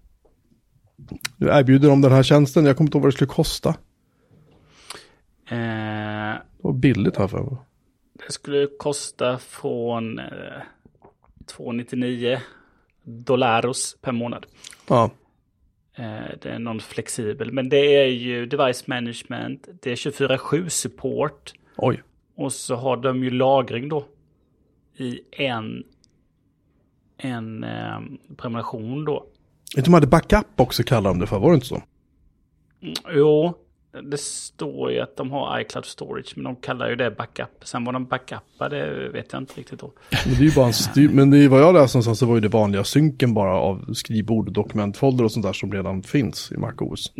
Nu 1.41 1.47
erbjuder 1.47 1.89
de 1.89 2.01
den 2.01 2.11
här 2.11 2.23
tjänsten. 2.23 2.65
Jag 2.65 2.77
kommer 2.77 2.87
inte 2.87 2.97
ihåg 2.97 3.01
vad 3.03 3.07
det 3.11 3.15
skulle 3.15 3.27
kosta. 3.27 3.69
Eh, 5.49 6.35
Det 6.57 6.61
var 6.61 6.73
billigt 6.73 7.17
här 7.17 7.27
för 7.27 7.43
mig. 7.43 7.55
det 8.27 8.31
skulle 8.33 8.67
kosta 8.79 9.37
från 9.37 10.19
eh, 10.19 10.25
299 11.45 12.39
dollaros 13.03 13.97
per 14.01 14.11
månad. 14.11 14.45
Ja, 14.87 15.09
Eh, 15.93 16.37
det 16.41 16.49
är 16.49 16.59
någon 16.59 16.79
flexibel. 16.79 17.51
Men 17.51 17.69
det 17.69 17.95
är 17.95 18.05
ju 18.07 18.45
device 18.45 18.87
management. 18.87 19.67
Det 19.81 19.91
är 19.91 19.95
24-7 19.95 20.69
support. 20.69 21.53
oj. 21.77 22.03
Och 22.35 22.53
så 22.53 22.75
har 22.75 22.97
de 22.97 23.23
ju 23.23 23.29
lagring 23.29 23.89
då. 23.89 24.05
I 24.97 25.19
en, 25.31 25.83
en 27.17 27.63
eh, 27.63 27.99
prenumeration 28.37 29.05
då. 29.05 29.25
De 29.75 29.93
hade 29.93 30.07
backup 30.07 30.45
också 30.55 30.83
kallar 30.83 31.09
de 31.09 31.19
det 31.19 31.27
för, 31.27 31.39
var 31.39 31.49
det 31.49 31.55
inte 31.55 31.67
så? 31.67 31.75
Mm, 32.81 32.93
Jo, 33.15 33.53
det 34.11 34.19
står 34.19 34.91
ju 34.91 34.99
att 34.99 35.17
de 35.17 35.31
har 35.31 35.59
iCloud 35.59 35.85
storage. 35.85 36.33
Men 36.35 36.43
de 36.43 36.55
kallar 36.55 36.89
ju 36.89 36.95
det 36.95 37.11
backup. 37.11 37.49
Sen 37.63 37.83
vad 37.85 37.95
de 37.95 38.05
backupar 38.05 38.69
det 38.69 39.09
vet 39.09 39.33
jag 39.33 39.41
inte 39.41 39.53
riktigt 39.59 39.79
då. 39.79 39.91
Men 40.25 40.33
det 40.35 40.39
är 40.41 40.45
ju 40.45 40.55
bara 40.55 40.65
en 40.67 40.73
styr, 40.91 41.09
men 41.09 41.29
det 41.29 41.47
vad 41.47 41.61
jag 41.61 41.73
läste 41.73 41.97
någonstans 41.97 42.19
så 42.19 42.25
var 42.25 42.35
ju 42.35 42.41
det 42.41 42.47
vanliga 42.47 42.83
synken 42.83 43.33
bara 43.33 43.53
av 43.55 43.93
skrivbord, 43.93 44.51
dokumentfolder 44.53 45.23
och 45.23 45.31
sånt 45.31 45.45
där 45.45 45.53
som 45.53 45.71
redan 45.73 46.03
finns 46.03 46.51
i 46.51 46.57
MacOS. 46.57 47.11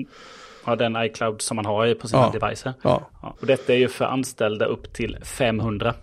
Ja, 0.65 0.75
den 0.75 0.95
iCloud 1.05 1.41
som 1.41 1.55
man 1.55 1.65
har 1.65 1.93
på 1.93 2.07
sina 2.07 2.21
Ja. 2.33 2.39
devices. 2.39 2.75
Ja, 2.83 3.09
Ja, 3.21 3.35
och 3.41 3.47
detta 3.47 3.73
är 3.73 3.77
ju 3.77 3.87
för 3.87 4.05
anställda 4.05 4.65
upp 4.65 4.93
till 4.93 5.17
500. 5.23 5.93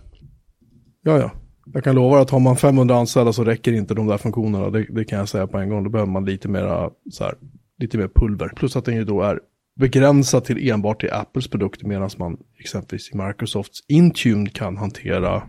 ja, 1.03 1.17
ja. 1.17 1.31
Jag 1.73 1.83
kan 1.83 1.95
lova 1.95 2.19
att 2.19 2.29
har 2.29 2.39
man 2.39 2.55
500 2.57 2.95
anställda 2.95 3.33
så 3.33 3.43
räcker 3.43 3.73
inte 3.73 3.93
de 3.93 4.07
där 4.07 4.17
funktionerna. 4.17 4.69
Det, 4.69 4.85
det 4.89 5.05
kan 5.05 5.19
jag 5.19 5.29
säga 5.29 5.47
på 5.47 5.57
en 5.57 5.69
gång. 5.69 5.83
Då 5.83 5.89
behöver 5.89 6.11
man 6.11 6.25
lite 6.25 6.47
mera, 6.47 6.89
så 7.11 7.23
här, 7.23 7.33
lite 7.77 7.97
mer 7.97 8.07
pulver. 8.15 8.49
Plus 8.55 8.75
att 8.75 8.85
den 8.85 8.95
ju 8.95 9.03
då 9.03 9.21
är 9.21 9.39
begränsad 9.79 10.45
till 10.45 10.69
enbart 10.69 10.99
till 10.99 11.13
Apples 11.13 11.47
produkter 11.47 11.87
medan 11.87 12.09
man 12.17 12.37
exempelvis 12.59 13.11
i 13.11 13.17
Microsofts 13.17 13.83
Intune 13.87 14.49
kan 14.49 14.77
hantera 14.77 15.43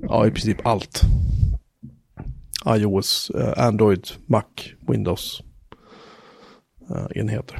ja, 0.00 0.26
i 0.26 0.30
princip 0.30 0.66
allt. 0.66 1.00
iOS, 2.66 3.30
eh, 3.30 3.66
Android, 3.66 4.08
Mac, 4.26 4.44
Windows 4.88 5.42
eh, 6.90 7.20
enheter. 7.20 7.58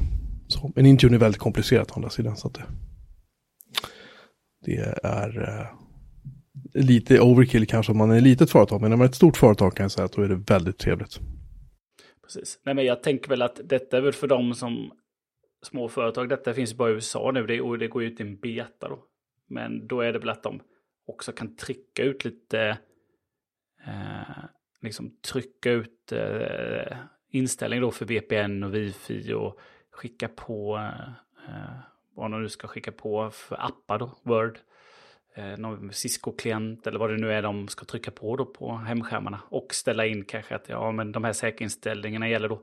Så, 0.48 0.72
men 0.74 0.86
Intune 0.86 1.16
är 1.16 1.18
väldigt 1.18 1.40
komplicerat 1.40 1.90
å 1.90 1.94
andra 1.96 2.10
sidan. 2.10 2.36
Så 2.36 2.48
att 2.48 2.54
det, 2.54 2.64
det 4.64 4.76
är 5.02 5.42
eh, 5.48 5.83
lite 6.74 7.20
overkill 7.20 7.66
kanske 7.66 7.92
om 7.92 7.98
man 7.98 8.10
är 8.10 8.16
ett 8.16 8.22
litet 8.22 8.50
företag. 8.50 8.80
Men 8.80 8.90
när 8.90 8.96
man 8.96 9.04
är 9.04 9.08
ett 9.08 9.14
stort 9.14 9.36
företag 9.36 9.76
kan 9.76 9.84
jag 9.84 9.90
säga 9.90 10.04
att 10.04 10.12
då 10.12 10.22
är 10.22 10.28
det 10.28 10.42
väldigt 10.46 10.78
trevligt. 10.78 11.20
Precis. 12.22 12.60
Nej, 12.64 12.74
men 12.74 12.84
jag 12.84 13.02
tänker 13.02 13.28
väl 13.28 13.42
att 13.42 13.60
detta 13.64 13.96
är 13.96 14.00
väl 14.00 14.12
för 14.12 14.28
dem 14.28 14.54
som 14.54 14.90
små 15.62 15.88
företag. 15.88 16.28
Detta 16.28 16.54
finns 16.54 16.74
bara 16.74 16.90
i 16.90 16.92
USA 16.92 17.30
nu 17.34 17.46
det, 17.46 17.60
och 17.60 17.78
det 17.78 17.88
går 17.88 18.02
ut 18.02 18.20
i 18.20 18.22
en 18.22 18.36
beta 18.36 18.88
då. 18.88 19.04
Men 19.48 19.86
då 19.86 20.00
är 20.00 20.12
det 20.12 20.18
väl 20.18 20.28
att 20.28 20.42
de 20.42 20.60
också 21.06 21.32
kan 21.32 21.56
trycka 21.56 22.02
ut 22.02 22.24
lite, 22.24 22.78
eh, 23.86 24.44
liksom 24.80 25.16
trycka 25.32 25.70
ut 25.70 26.12
eh, 26.12 26.96
inställning 27.30 27.80
då 27.80 27.90
för 27.90 28.04
VPN 28.04 28.62
och 28.62 28.74
wifi 28.74 29.32
och 29.32 29.60
skicka 29.90 30.28
på 30.28 30.76
eh, 30.76 31.08
eh, 31.48 31.76
vad 32.14 32.30
de 32.30 32.42
nu 32.42 32.48
ska 32.48 32.68
skicka 32.68 32.92
på 32.92 33.30
för 33.30 33.56
appar 33.66 33.98
då, 33.98 34.18
Word. 34.22 34.58
Eh, 35.36 35.58
någon 35.58 35.92
Cisco-klient 35.92 36.86
eller 36.86 36.98
vad 36.98 37.10
det 37.10 37.16
nu 37.16 37.32
är 37.32 37.42
de 37.42 37.68
ska 37.68 37.84
trycka 37.84 38.10
på 38.10 38.36
då 38.36 38.44
på 38.44 38.76
hemskärmarna. 38.76 39.40
Och 39.48 39.74
ställa 39.74 40.06
in 40.06 40.24
kanske 40.24 40.54
att 40.54 40.68
ja, 40.68 40.92
men 40.92 41.12
de 41.12 41.24
här 41.24 41.32
säkerhetsinställningarna 41.32 42.28
gäller 42.28 42.48
då. 42.48 42.60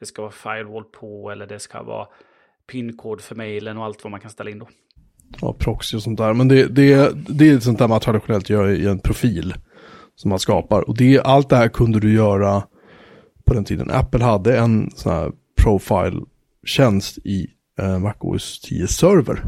Det 0.00 0.06
ska 0.06 0.22
vara 0.22 0.32
firewall 0.32 0.84
på 0.84 1.30
eller 1.30 1.46
det 1.46 1.58
ska 1.58 1.82
vara 1.82 2.06
pinkod 2.66 3.20
för 3.20 3.34
mejlen 3.34 3.78
och 3.78 3.84
allt 3.84 4.04
vad 4.04 4.10
man 4.10 4.20
kan 4.20 4.30
ställa 4.30 4.50
in 4.50 4.58
då. 4.58 4.68
Ja, 5.40 5.52
proxy 5.58 5.96
och 5.96 6.02
sånt 6.02 6.18
där. 6.18 6.34
Men 6.34 6.48
det, 6.48 6.66
det, 6.66 7.12
det 7.28 7.48
är 7.48 7.60
sånt 7.60 7.78
där 7.78 7.88
man 7.88 8.00
traditionellt 8.00 8.50
gör 8.50 8.68
i 8.68 8.86
en 8.86 8.98
profil 8.98 9.54
som 10.14 10.28
man 10.28 10.38
skapar. 10.38 10.88
Och 10.88 10.96
det, 10.96 11.20
allt 11.20 11.48
det 11.48 11.56
här 11.56 11.68
kunde 11.68 12.00
du 12.00 12.14
göra 12.14 12.62
på 13.44 13.54
den 13.54 13.64
tiden. 13.64 13.90
Apple 13.90 14.24
hade 14.24 14.58
en 14.58 14.90
sån 14.90 15.12
här 15.12 15.32
profile-tjänst 15.62 17.18
i 17.18 17.46
eh, 17.78 17.98
MacOS 17.98 18.60
10 18.60 18.86
Server. 18.86 19.44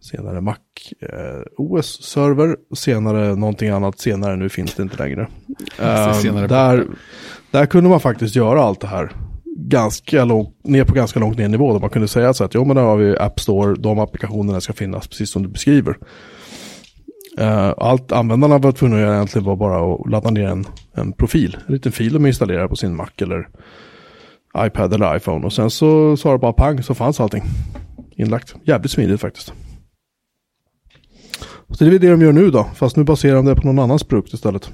Senare 0.00 0.40
Mac 0.40 0.56
eh, 1.00 1.42
OS 1.56 2.02
Server, 2.02 2.56
senare 2.74 3.34
någonting 3.36 3.68
annat, 3.68 3.98
senare 3.98 4.36
nu 4.36 4.48
finns 4.48 4.74
det 4.74 4.82
inte 4.82 4.96
längre. 4.96 5.28
Senare 6.22 6.46
där, 6.46 6.86
där 7.50 7.66
kunde 7.66 7.90
man 7.90 8.00
faktiskt 8.00 8.36
göra 8.36 8.62
allt 8.62 8.80
det 8.80 8.86
här 8.86 9.12
ganska 9.58 10.24
långt, 10.24 10.64
ner 10.64 10.84
på 10.84 10.94
ganska 10.94 11.20
långt 11.20 11.38
ner 11.38 11.48
nivå. 11.48 11.72
Där 11.72 11.80
man 11.80 11.90
kunde 11.90 12.08
säga 12.08 12.34
så 12.34 12.44
att 12.44 12.54
jo 12.54 12.64
men 12.64 12.76
där 12.76 12.82
har 12.82 12.96
vi 12.96 13.18
App 13.18 13.40
Store, 13.40 13.74
de 13.78 13.98
applikationerna 13.98 14.60
ska 14.60 14.72
finnas 14.72 15.08
precis 15.08 15.30
som 15.30 15.42
du 15.42 15.48
beskriver. 15.48 15.98
Eh, 17.38 17.74
allt 17.78 18.12
användarna 18.12 18.58
var 18.58 18.72
tvungna 18.72 18.96
att 18.96 19.02
göra 19.02 19.14
egentligen 19.14 19.44
var 19.44 19.56
bara 19.56 19.94
att 19.94 20.10
ladda 20.10 20.30
ner 20.30 20.48
en, 20.48 20.64
en 20.92 21.12
profil, 21.12 21.56
en 21.66 21.74
liten 21.74 21.92
fil 21.92 22.12
de 22.12 22.26
installerar 22.26 22.68
på 22.68 22.76
sin 22.76 22.96
Mac 22.96 23.08
eller 23.22 23.48
iPad 24.58 24.94
eller 24.94 25.16
iPhone. 25.16 25.46
Och 25.46 25.52
sen 25.52 25.70
så 25.70 26.16
sa 26.16 26.32
det 26.32 26.38
bara 26.38 26.52
pang 26.52 26.82
så 26.82 26.94
fanns 26.94 27.20
allting 27.20 27.42
inlagt. 28.16 28.54
Jävligt 28.64 28.90
smidigt 28.90 29.20
faktiskt. 29.20 29.52
Så 31.70 31.84
det 31.84 31.90
är 31.90 31.98
det 31.98 32.10
de 32.10 32.20
gör 32.20 32.32
nu 32.32 32.50
då, 32.50 32.64
fast 32.64 32.96
nu 32.96 33.04
baserar 33.04 33.34
de 33.34 33.46
det 33.46 33.54
på 33.54 33.66
någon 33.66 33.78
annans 33.78 34.04
produkt 34.04 34.32
istället. 34.32 34.72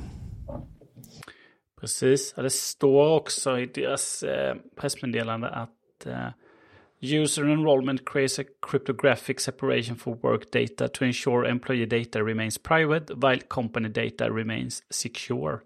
Precis, 1.80 2.34
ja, 2.36 2.42
det 2.42 2.50
står 2.50 3.16
också 3.16 3.58
i 3.58 3.66
deras 3.66 4.22
eh, 4.22 4.56
pressmeddelande 4.76 5.48
att 5.48 6.06
eh, 6.06 6.28
User 7.04 7.44
enrollment 7.44 8.04
creates 8.04 8.38
a 8.38 8.44
cryptographic 8.62 9.40
separation 9.40 9.96
for 9.96 10.14
work 10.14 10.50
data 10.50 10.88
to 10.88 11.04
ensure 11.04 11.44
employee 11.44 11.86
data 11.86 12.22
remains 12.22 12.58
private 12.58 13.14
while 13.14 13.40
company 13.40 13.88
data 13.88 14.30
remains 14.30 14.82
secure. 14.90 15.60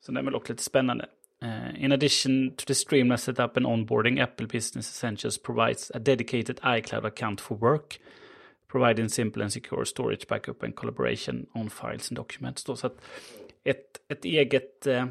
Så 0.00 0.12
det 0.12 0.18
är 0.20 0.24
väl 0.24 0.34
också 0.34 0.52
lite 0.52 0.62
spännande. 0.62 1.06
Uh, 1.42 1.84
in 1.84 1.92
addition 1.92 2.50
to 2.56 2.64
the 2.66 2.74
streamline 2.74 3.18
setup 3.18 3.56
and 3.56 3.66
onboarding, 3.66 4.20
Apple 4.20 4.46
Business 4.46 4.88
Essentials 4.90 5.38
provides 5.38 5.90
a 5.94 5.98
dedicated 5.98 6.60
iCloud 6.62 7.04
account 7.04 7.40
for 7.40 7.56
work, 7.56 8.00
providing 8.72 9.08
simple 9.08 9.42
and 9.42 9.52
secure 9.52 9.84
storage, 9.84 10.28
backup 10.28 10.62
and 10.62 10.76
collaboration 10.76 11.46
on 11.54 11.70
files 11.70 12.10
and 12.10 12.16
documents. 12.16 12.64
Då, 12.64 12.76
så 12.76 12.86
att 12.86 12.96
ett, 13.64 13.86
ett 14.08 14.24
eget, 14.24 14.86
uh, 14.86 15.04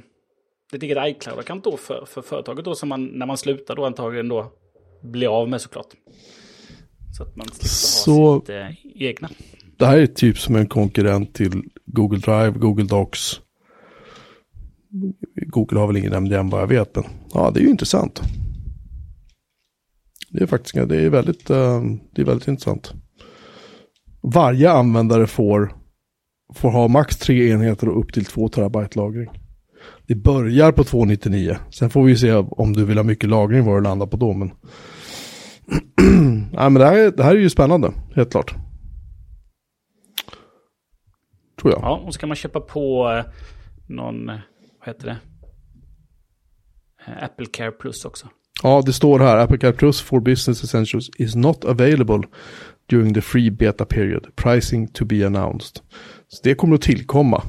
ett 0.73 0.83
eget 0.83 0.97
iCloud-account 0.97 1.61
då 1.63 1.77
för, 1.77 2.05
för 2.05 2.21
företaget 2.21 2.65
då 2.65 2.75
som 2.75 2.89
man, 2.89 3.05
när 3.05 3.25
man 3.25 3.37
slutar 3.37 3.75
då 3.75 3.85
antagligen 3.85 4.27
då 4.27 4.51
blir 5.01 5.27
av 5.41 5.49
med 5.49 5.61
såklart. 5.61 5.87
Så 7.17 7.23
att 7.23 7.35
man 7.35 7.47
slipper 7.47 7.67
Så- 7.67 8.31
ha 8.33 8.39
sitt 8.39 8.49
eh, 8.49 9.01
egna. 9.03 9.29
Det 9.77 9.85
här 9.85 9.97
är 9.97 10.07
typ 10.07 10.37
som 10.37 10.55
en 10.55 10.67
konkurrent 10.67 11.33
till 11.33 11.63
Google 11.85 12.19
Drive, 12.19 12.51
Google 12.51 12.85
Docs. 12.85 13.41
Google 15.47 15.79
har 15.79 15.87
väl 15.87 15.97
ingen 15.97 16.13
MDM 16.13 16.49
vad 16.49 16.61
jag 16.61 16.67
vet, 16.67 16.95
men 16.95 17.05
ja, 17.33 17.51
det 17.51 17.59
är 17.59 17.63
ju 17.63 17.69
intressant. 17.69 18.21
Det 20.29 20.43
är 20.43 20.47
faktiskt 20.47 20.89
det 20.89 20.97
är 21.01 21.09
väldigt, 21.09 21.49
eh, 21.49 21.81
det 22.15 22.21
är 22.21 22.25
väldigt 22.25 22.47
intressant. 22.47 22.93
Varje 24.21 24.71
användare 24.71 25.27
får, 25.27 25.73
får 26.55 26.71
ha 26.71 26.87
max 26.87 27.17
tre 27.17 27.49
enheter 27.51 27.89
och 27.89 27.99
upp 27.99 28.13
till 28.13 28.25
två 28.25 28.49
terabyte 28.49 28.99
lagring. 28.99 29.29
Det 30.07 30.15
börjar 30.15 30.71
på 30.71 30.83
299. 30.83 31.57
Sen 31.71 31.89
får 31.89 32.03
vi 32.03 32.17
se 32.17 32.33
om 32.33 32.73
du 32.73 32.85
vill 32.85 32.97
ha 32.97 33.03
mycket 33.03 33.29
lagring 33.29 33.65
var 33.65 33.75
du 33.75 33.81
landar 33.81 34.05
på 34.07 34.17
då. 34.17 34.33
Men, 34.33 34.51
Nej, 36.51 36.69
men 36.69 36.73
det, 36.73 36.85
här, 36.85 36.97
är- 36.97 37.11
det 37.11 37.23
här 37.23 37.35
är 37.35 37.39
ju 37.39 37.49
spännande, 37.49 37.91
helt 38.15 38.31
klart. 38.31 38.55
Tror 41.61 41.73
jag. 41.73 41.81
Ja, 41.81 41.97
och 42.05 42.13
så 42.13 42.19
kan 42.19 42.29
man 42.29 42.35
köpa 42.35 42.59
på 42.59 43.09
eh, 43.11 43.25
någon, 43.87 44.29
eh, 44.29 44.35
vad 44.79 44.87
heter 44.87 45.05
det? 45.07 45.17
Eh, 47.07 47.23
Apple 47.23 47.45
Care 47.45 47.71
Plus 47.71 48.05
också. 48.05 48.27
Ja, 48.63 48.81
det 48.85 48.93
står 48.93 49.19
här. 49.19 49.37
Apple 49.37 49.57
Care 49.57 49.73
Plus 49.73 50.01
for 50.01 50.19
Business 50.19 50.63
Essentials 50.63 51.09
is 51.17 51.35
not 51.35 51.65
available 51.65 52.21
during 52.89 53.13
the 53.13 53.21
free 53.21 53.49
beta 53.51 53.85
period. 53.85 54.35
Pricing 54.35 54.87
to 54.87 55.05
be 55.05 55.25
announced. 55.25 55.81
Så 56.27 56.41
det 56.43 56.55
kommer 56.55 56.75
att 56.75 56.81
tillkomma. 56.81 57.43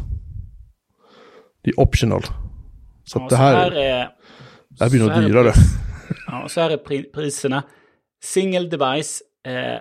Det 1.63 1.71
är 1.71 1.81
optional. 1.81 2.23
Så 3.05 3.19
Ja, 3.19 3.27
det 3.31 3.37
här, 3.37 3.71
är, 3.71 4.09
det 4.69 4.85
här 4.85 4.91
blir 4.91 5.01
så 5.01 5.07
nog 5.07 5.15
här 5.15 5.29
dyrare. 5.29 5.51
pris- 5.51 5.77
Ja, 6.27 6.49
så 6.49 6.61
här 6.61 6.71
är 6.71 6.77
pri- 6.77 7.13
priserna. 7.13 7.63
Single 8.23 8.69
device, 8.69 9.23
eh, 9.47 9.79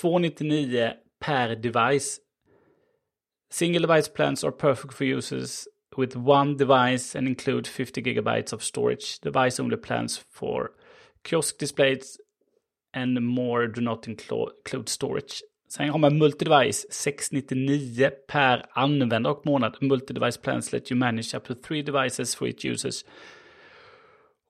299 0.00 0.92
per 1.24 1.48
device. 1.56 2.18
Single 3.52 3.86
device 3.86 4.08
plans 4.08 4.44
are 4.44 4.52
perfect 4.52 4.94
for 4.94 5.04
users 5.06 5.64
with 5.96 6.16
one 6.16 6.54
device 6.56 7.18
and 7.18 7.28
include 7.28 7.68
50 7.68 8.00
gigabytes 8.02 8.52
of 8.52 8.62
storage. 8.62 9.18
Device 9.22 9.62
only 9.62 9.76
plans 9.76 10.20
for 10.32 10.68
kiosk 11.28 11.58
displays 11.60 12.16
and 12.92 13.22
more 13.22 13.66
do 13.66 13.80
not 13.80 14.08
include 14.08 14.88
storage. 14.88 15.42
Sen 15.68 15.88
har 15.88 15.98
man 15.98 16.22
multi-device 16.22 16.86
699 16.90 18.10
per 18.28 18.66
användare 18.70 19.28
och 19.28 19.46
månad. 19.46 19.76
Multi-device 19.80 20.40
plans 20.42 20.72
let 20.72 20.92
you 20.92 20.98
manage 20.98 21.34
up 21.34 21.44
to 21.44 21.54
three 21.54 21.82
devices 21.82 22.34
for 22.34 22.48
each 22.48 22.64
users. 22.64 23.04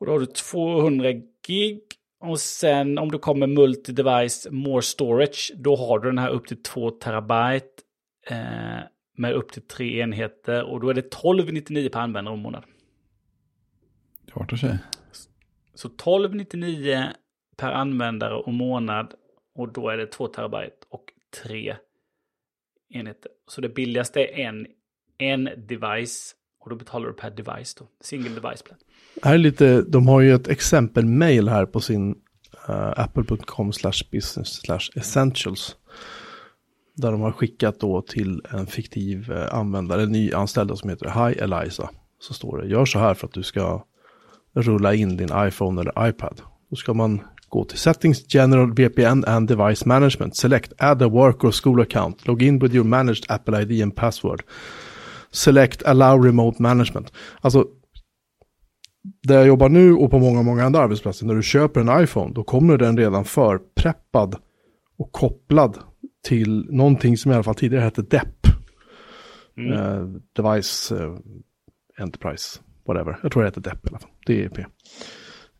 Och 0.01 0.07
då 0.07 0.12
har 0.12 0.20
du 0.20 0.26
200 0.26 1.12
gig. 1.47 1.80
Och 2.20 2.41
sen 2.41 2.99
om 2.99 3.11
du 3.11 3.18
kommer 3.18 3.47
multi-device 3.47 4.51
more 4.51 4.82
storage, 4.82 5.53
då 5.57 5.76
har 5.76 5.99
du 5.99 6.09
den 6.09 6.18
här 6.18 6.30
upp 6.30 6.47
till 6.47 6.62
2 6.62 6.91
terabyte. 6.91 7.82
Eh, 8.26 8.80
med 9.16 9.32
upp 9.32 9.53
till 9.53 9.62
tre 9.62 10.01
enheter. 10.01 10.64
Och 10.64 10.80
då 10.80 10.88
är 10.88 10.95
det 10.95 11.01
1299 11.01 11.88
per 11.93 12.01
användare 12.01 12.32
och 12.32 12.38
månad. 12.38 12.64
Det 14.26 14.32
var 14.34 14.57
sig. 14.57 14.78
Så 15.74 15.88
1299 15.88 17.12
per 17.61 17.72
användare 17.72 18.34
och 18.34 18.52
månad. 18.52 19.14
Och 19.54 19.72
då 19.72 19.88
är 19.88 19.96
det 19.96 20.06
2 20.06 20.26
terabyte 20.26 20.76
och 20.90 21.04
3 21.42 21.76
enheter. 22.90 23.30
Så 23.48 23.61
det 23.61 23.68
billigaste 23.68 24.20
är 24.20 24.38
en, 24.38 24.66
en 25.18 25.44
device. 25.44 26.34
Och 26.61 26.70
då 26.70 26.76
betalar 26.76 27.06
du 27.06 27.12
per 27.12 27.30
device 27.30 27.74
då. 27.74 27.88
Single 28.00 28.40
device 28.40 28.62
plan. 28.62 28.78
Här 29.22 29.34
är 29.34 29.38
lite, 29.38 29.82
de 29.82 30.08
har 30.08 30.20
ju 30.20 30.34
ett 30.34 30.48
exempel-mail 30.48 31.48
här 31.48 31.66
på 31.66 31.80
sin 31.80 32.14
eh, 32.68 32.74
uh, 32.74 32.92
apple.com 32.96 33.72
slash 33.72 34.02
business 34.12 34.48
slash 34.48 34.90
essentials. 34.96 35.76
Där 36.96 37.12
de 37.12 37.20
har 37.20 37.32
skickat 37.32 37.80
då 37.80 38.02
till 38.02 38.42
en 38.50 38.66
fiktiv 38.66 39.30
uh, 39.30 39.54
användare, 39.54 40.02
en 40.02 40.12
ny 40.12 40.32
anställd 40.32 40.78
som 40.78 40.90
heter 40.90 41.28
Hi 41.28 41.38
Eliza. 41.38 41.90
Så 42.18 42.34
står 42.34 42.58
det, 42.58 42.68
gör 42.68 42.84
så 42.84 42.98
här 42.98 43.14
för 43.14 43.26
att 43.26 43.32
du 43.32 43.42
ska 43.42 43.84
rulla 44.54 44.94
in 44.94 45.16
din 45.16 45.30
iPhone 45.34 45.80
eller 45.80 46.08
iPad. 46.08 46.42
Då 46.70 46.76
ska 46.76 46.94
man 46.94 47.20
gå 47.51 47.64
till 47.64 47.78
Settings, 47.78 48.34
General, 48.34 48.74
VPN 48.74 49.24
and 49.24 49.48
Device 49.48 49.86
Management. 49.86 50.36
Select 50.36 50.72
Add 50.78 51.03
a 51.03 51.09
work 51.09 51.44
or 51.44 51.51
school 51.51 51.80
account. 51.80 52.28
Log 52.28 52.42
in 52.42 52.59
with 52.59 52.74
your 52.74 52.84
managed 52.84 53.24
Apple 53.28 53.62
ID 53.62 53.82
and 53.82 53.96
password. 53.96 54.42
Select 55.30 55.82
Allow 55.82 56.24
Remote 56.24 56.62
Management. 56.62 57.12
Alltså, 57.40 57.66
där 59.22 59.34
jag 59.34 59.46
jobbar 59.46 59.68
nu 59.68 59.92
och 59.92 60.11
på 60.11 60.18
många, 60.18 60.42
många 60.42 60.64
andra 60.64 60.80
arbetsplatser, 60.80 61.26
när 61.26 61.34
du 61.34 61.42
köper 61.42 61.80
en 61.80 62.03
iPhone, 62.03 62.34
då 62.34 62.44
kommer 62.44 62.76
den 62.76 62.96
redan 62.96 63.24
förpreppad 63.24 64.36
och 64.98 65.12
kopplad 65.12 65.78
till 66.24 66.66
någonting 66.70 67.16
som 67.16 67.32
i 67.32 67.34
alla 67.34 67.44
fall 67.44 67.55
tidigare 67.55 67.84
hette 67.84 68.03
DEP. 68.03 68.46
Mm. 69.57 69.72
Eh, 69.72 70.07
device 70.36 70.92
eh, 70.92 71.14
Enterprise, 71.98 72.61
whatever. 72.86 73.18
Jag 73.22 73.32
tror 73.32 73.42
det 73.42 73.48
heter 73.48 73.61
DEP 73.61 73.86
i 73.86 73.88
alla 73.88 73.98
fall. 73.98 74.11
DEP. 74.26 74.59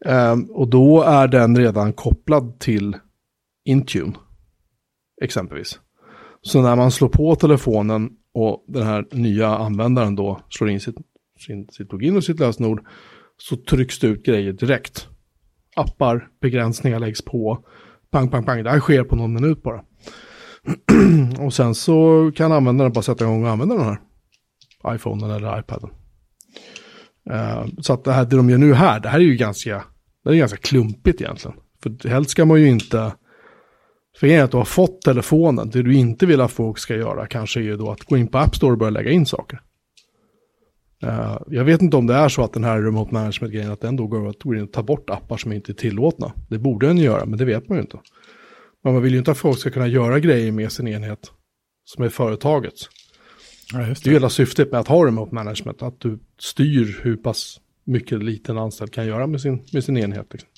Ehm, 0.07 0.45
och 0.45 0.69
då 0.69 1.03
är 1.03 1.29
den 1.29 1.57
redan 1.57 1.93
kopplad 1.93 2.61
till 2.61 2.97
Intune, 3.65 4.13
exempelvis. 5.23 5.81
Så 6.43 6.63
när 6.63 6.77
man 6.77 6.91
slår 6.91 7.09
på 7.09 7.35
telefonen 7.35 8.11
och 8.35 8.65
den 8.69 8.87
här 8.87 9.07
nya 9.13 9.49
användaren 9.49 10.15
då 10.15 10.41
slår 10.49 10.71
in 10.71 10.81
sitt, 10.81 10.97
sin, 11.47 11.69
sitt 11.69 11.93
login 11.93 12.17
och 12.17 12.25
sitt 12.25 12.41
lösenord 12.41 12.87
så 13.37 13.57
trycks 13.57 13.99
det 13.99 14.07
ut 14.07 14.25
grejer 14.25 14.53
direkt. 14.53 15.09
Appar, 15.77 16.29
begränsningar 16.41 16.99
läggs 16.99 17.23
på. 17.23 17.65
Pang, 18.11 18.29
pang, 18.29 18.45
pang. 18.45 18.65
Det 18.65 18.71
här 18.71 18.81
sker 18.81 19.05
på 19.05 19.17
någon 19.17 19.33
minut 19.33 19.63
bara. 19.63 19.85
och 21.45 21.55
sen 21.55 21.75
så 21.75 22.31
kan 22.37 22.53
användaren 22.53 22.93
bara 22.93 23.03
sätta 23.03 23.25
igång 23.25 23.45
och 23.45 23.51
använda 23.51 23.75
den 23.75 23.85
här 23.85 24.01
iPhonen 24.95 25.31
eller 25.31 25.59
iPaden. 25.61 25.91
Uh, 27.31 27.67
så 27.81 27.93
att 27.93 28.05
det 28.05 28.13
här, 28.13 28.25
det 28.25 28.37
de 28.37 28.51
gör 28.51 28.59
nu 28.59 28.75
här, 28.75 29.01
det 29.01 29.09
här 29.09 29.19
är 29.19 29.25
ju 29.25 29.37
ganska, 29.37 29.85
det 30.25 30.31
är 30.31 30.35
ganska 30.35 30.59
klumpigt 30.59 31.21
egentligen. 31.21 31.57
För 31.83 32.09
helst 32.09 32.31
ska 32.31 32.45
man 32.45 32.61
ju 32.61 32.69
inte, 32.69 33.13
för 34.21 34.27
är 34.27 34.43
att 34.43 34.51
du 34.51 34.57
har 34.57 34.65
fått 34.65 35.03
telefonen, 35.03 35.71
det 35.71 35.83
du 35.83 35.95
inte 35.95 36.27
vill 36.27 36.41
att 36.41 36.53
folk 36.53 36.79
ska 36.79 36.97
göra 36.97 37.27
kanske 37.27 37.61
är 37.61 37.65
ju 37.65 37.77
då 37.77 37.91
att 37.91 38.05
gå 38.05 38.17
in 38.17 38.29
på 38.29 38.39
App 38.39 38.57
Store 38.57 38.73
och 38.73 38.79
börja 38.79 38.91
lägga 38.91 39.11
in 39.11 39.27
saker. 39.27 39.61
Eh, 41.03 41.39
jag 41.47 41.65
vet 41.65 41.83
inte 41.83 41.97
om 41.97 42.07
det 42.07 42.15
är 42.15 42.29
så 42.29 42.43
att 42.43 42.53
den 42.53 42.65
här 42.65 42.83
remote 42.83 43.15
management-grejen, 43.15 43.71
att 43.71 43.81
den 43.81 43.97
då 43.97 44.07
går 44.07 44.29
att 44.29 44.43
gå 44.43 44.55
in 44.55 44.63
och 44.63 44.73
ta 44.73 44.83
bort 44.83 45.11
appar 45.11 45.37
som 45.37 45.53
inte 45.53 45.73
är 45.73 45.75
tillåtna. 45.75 46.33
Det 46.49 46.59
borde 46.59 46.87
den 46.87 46.99
göra, 46.99 47.27
men 47.27 47.39
det 47.39 47.45
vet 47.45 47.69
man 47.69 47.79
ju 47.79 47.83
inte. 47.83 47.99
Men 48.85 48.93
man 48.93 49.03
vill 49.03 49.13
ju 49.13 49.19
inte 49.19 49.31
att 49.31 49.39
folk 49.39 49.59
ska 49.59 49.71
kunna 49.71 49.87
göra 49.87 50.21
grejer 50.21 50.53
med 50.53 50.73
sin 50.73 50.89
enhet 50.89 51.33
som 51.85 52.05
är 52.05 52.09
företagets. 52.09 52.89
Ja, 53.73 53.87
just 53.87 54.05
Det 54.05 54.09
är 54.09 54.11
ju 54.11 54.17
hela 54.17 54.31
syftet 54.31 54.71
med 54.71 54.81
att 54.81 54.89
ha 54.89 55.07
remote 55.07 55.35
management, 55.35 55.83
att 55.83 56.01
du 56.01 56.19
styr 56.39 57.01
hur 57.03 57.17
pass 57.17 57.61
mycket 57.85 58.13
en 58.13 58.27
liten 58.27 58.59
anställd 58.59 58.93
kan 58.93 59.07
göra 59.07 59.27
med 59.27 59.41
sin, 59.41 59.65
med 59.73 59.85
sin 59.85 59.97
enhet. 59.97 60.33
Liksom. 60.33 60.49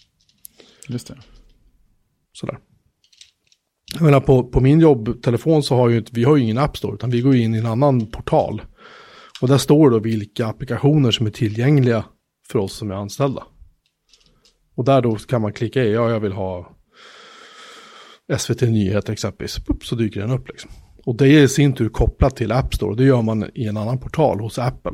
Just 0.88 1.08
det. 1.08 1.18
Sådär. 2.32 2.58
Jag 3.94 4.02
menar 4.02 4.20
på, 4.20 4.44
på 4.44 4.60
min 4.60 4.80
jobbtelefon 4.80 5.62
så 5.62 5.76
har 5.76 5.88
ju 5.88 6.04
vi 6.12 6.24
har 6.24 6.36
ju 6.36 6.42
ingen 6.42 6.58
App 6.58 6.76
Store, 6.76 6.94
utan 6.94 7.10
vi 7.10 7.20
går 7.20 7.36
in 7.36 7.54
i 7.54 7.58
en 7.58 7.66
annan 7.66 8.06
portal. 8.06 8.62
Och 9.40 9.48
där 9.48 9.58
står 9.58 9.90
då 9.90 9.98
vilka 9.98 10.46
applikationer 10.46 11.10
som 11.10 11.26
är 11.26 11.30
tillgängliga 11.30 12.04
för 12.48 12.58
oss 12.58 12.76
som 12.76 12.90
är 12.90 12.94
anställda. 12.94 13.42
Och 14.74 14.84
där 14.84 15.02
då 15.02 15.16
kan 15.16 15.42
man 15.42 15.52
klicka 15.52 15.84
i, 15.84 15.92
ja 15.92 16.10
jag 16.10 16.20
vill 16.20 16.32
ha 16.32 16.76
SVT 18.38 18.60
Nyheter 18.60 19.12
exempelvis, 19.12 19.56
så 19.82 19.94
dyker 19.94 20.20
den 20.20 20.30
upp 20.30 20.48
liksom. 20.48 20.70
Och 21.04 21.16
det 21.16 21.28
är 21.28 21.42
i 21.42 21.48
sin 21.48 21.72
tur 21.72 21.88
kopplat 21.88 22.36
till 22.36 22.52
App 22.52 22.74
Store, 22.74 22.96
det 22.96 23.04
gör 23.04 23.22
man 23.22 23.50
i 23.54 23.66
en 23.66 23.76
annan 23.76 23.98
portal 23.98 24.40
hos 24.40 24.58
Apple. 24.58 24.92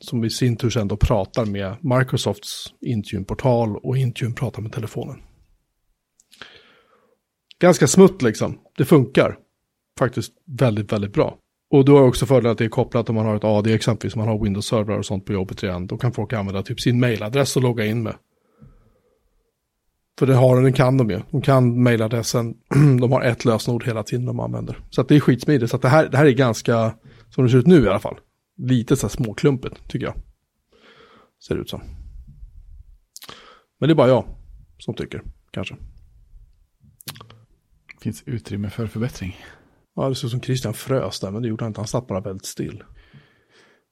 Som 0.00 0.24
i 0.24 0.30
sin 0.30 0.56
tur 0.56 0.70
sen 0.70 0.88
då 0.88 0.96
pratar 0.96 1.44
med 1.44 1.76
Microsofts 1.80 2.74
Intune-portal 2.80 3.76
och 3.76 3.96
Intune 3.96 4.34
pratar 4.34 4.62
med 4.62 4.72
telefonen. 4.72 5.16
Ganska 7.58 7.86
smutt 7.86 8.22
liksom, 8.22 8.58
det 8.76 8.84
funkar. 8.84 9.38
Faktiskt 9.98 10.32
väldigt, 10.46 10.92
väldigt 10.92 11.12
bra. 11.12 11.38
Och 11.70 11.84
då 11.84 11.98
har 11.98 12.06
också 12.06 12.26
fördelen 12.26 12.52
att 12.52 12.58
det 12.58 12.64
är 12.64 12.68
kopplat 12.68 13.08
om 13.08 13.14
man 13.14 13.26
har 13.26 13.36
ett 13.36 13.44
AD 13.44 13.74
exempelvis, 13.74 14.14
om 14.14 14.18
man 14.18 14.28
har 14.28 14.44
Windows-servrar 14.44 14.98
och 14.98 15.06
sånt 15.06 15.24
på 15.24 15.32
jobbet 15.32 15.62
redan. 15.62 15.86
Då 15.86 15.98
kan 15.98 16.12
folk 16.12 16.32
använda 16.32 16.62
typ 16.62 16.80
sin 16.80 17.00
mailadress 17.00 17.56
och 17.56 17.62
logga 17.62 17.86
in 17.86 18.02
med. 18.02 18.14
För 20.18 20.26
det 20.26 20.34
har 20.34 20.62
den 20.62 20.72
kan 20.72 20.96
de 20.96 21.10
ju. 21.10 21.20
De 21.30 21.42
kan 21.42 21.82
mailadressen. 21.82 22.54
De 23.00 23.12
har 23.12 23.22
ett 23.22 23.44
lösenord 23.44 23.84
hela 23.84 24.02
tiden 24.02 24.26
de 24.26 24.40
använder. 24.40 24.78
Så 24.90 25.00
att 25.00 25.08
det 25.08 25.16
är 25.16 25.20
skitsmidigt. 25.20 25.70
Så 25.70 25.76
att 25.76 25.82
det 25.82 25.88
här, 25.88 26.08
det 26.08 26.16
här 26.16 26.26
är 26.26 26.30
ganska, 26.30 26.94
som 27.30 27.44
det 27.44 27.50
ser 27.50 27.58
ut 27.58 27.66
nu 27.66 27.84
i 27.84 27.88
alla 27.88 27.98
fall, 27.98 28.16
lite 28.56 28.96
så 28.96 29.06
här 29.06 29.12
småklumpigt 29.12 29.88
tycker 29.88 30.06
jag. 30.06 30.14
Ser 31.46 31.54
det 31.54 31.60
ut 31.60 31.70
som. 31.70 31.80
Men 33.78 33.88
det 33.88 33.92
är 33.92 33.96
bara 33.96 34.08
jag 34.08 34.24
som 34.78 34.94
tycker, 34.94 35.22
kanske. 35.50 35.76
Finns 38.00 38.22
utrymme 38.26 38.70
för 38.70 38.86
förbättring. 38.86 39.36
Ja, 39.94 40.08
det 40.08 40.14
ser 40.14 40.26
ut 40.26 40.30
som 40.30 40.40
Christian 40.40 40.74
frös 40.74 41.20
där, 41.20 41.30
men 41.30 41.42
det 41.42 41.48
gjorde 41.48 41.64
han 41.64 41.70
inte. 41.70 41.80
Han 41.80 41.88
satt 41.88 42.06
bara 42.06 42.20
väldigt 42.20 42.46
still. 42.46 42.84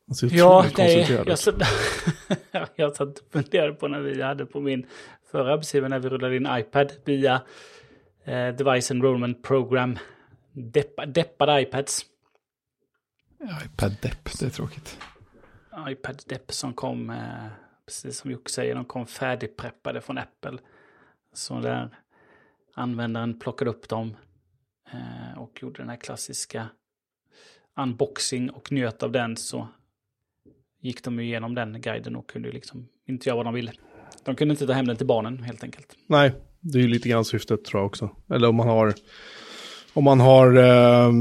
Han 0.07 0.15
ser 0.15 0.31
Ja, 0.33 0.67
nej, 0.79 1.37
satt, 1.37 1.55
jag 2.77 2.97
satt 2.97 3.19
och 3.19 3.33
funderade 3.33 3.73
på 3.73 3.89
när 3.89 4.01
vi 4.01 4.23
hade 4.23 4.47
på 4.47 4.61
min 4.61 4.87
förra 5.31 5.53
arbetsgivare 5.53 5.89
när 5.89 5.99
vi 5.99 6.09
rullade 6.09 6.37
in 6.37 6.49
iPad 6.51 6.93
via 7.05 7.43
eh, 8.25 8.49
Device 8.49 8.91
Enrollment 8.91 9.43
Program. 9.43 9.99
Deppa, 10.53 11.07
deppade 11.07 11.63
iPads. 11.63 12.07
iPad 13.65 13.97
Depp, 14.03 14.39
det 14.39 14.47
är 14.47 14.51
tråkigt. 14.51 14.99
iPad 15.89 16.23
Depp 16.27 16.53
som 16.53 16.75
kom, 16.75 17.11
eh, 17.11 17.47
precis 17.87 18.19
som 18.19 18.31
Jocke 18.31 18.51
säger, 18.51 18.75
de 18.75 18.85
kom 18.85 19.07
färdigpreppade 19.07 20.01
från 20.01 20.19
Apple. 20.19 20.59
Så 21.33 21.61
där 21.61 21.97
användaren 22.75 23.39
plockade 23.39 23.71
upp 23.71 23.89
dem 23.89 24.17
eh, 24.93 25.39
och 25.39 25.63
gjorde 25.63 25.83
den 25.83 25.89
här 25.89 25.97
klassiska 25.97 26.69
unboxing 27.77 28.51
och 28.51 28.73
njöt 28.73 29.03
av 29.03 29.13
den 29.13 29.37
så 29.37 29.69
gick 30.81 31.05
de 31.05 31.21
igenom 31.21 31.55
den 31.55 31.81
guiden 31.81 32.17
och 32.17 32.31
kunde 32.31 32.53
liksom 32.53 32.89
inte 33.07 33.29
göra 33.29 33.37
vad 33.37 33.47
de 33.47 33.55
ville. 33.55 33.73
De 34.25 34.37
kunde 34.37 34.53
inte 34.53 34.67
ta 34.67 34.73
hem 34.73 34.87
den 34.87 34.97
till 34.97 35.07
barnen 35.07 35.43
helt 35.43 35.65
enkelt. 35.65 35.97
Nej, 36.07 36.35
det 36.61 36.79
är 36.79 36.83
ju 36.83 36.89
lite 36.89 37.09
grann 37.09 37.25
syftet 37.25 37.65
tror 37.65 37.81
jag 37.81 37.87
också. 37.87 38.11
Eller 38.31 38.49
om 38.49 38.57
man 38.57 38.69
har, 38.69 38.95
om 39.95 40.05
man 40.05 40.21
har 40.21 40.57
eh, 40.57 41.13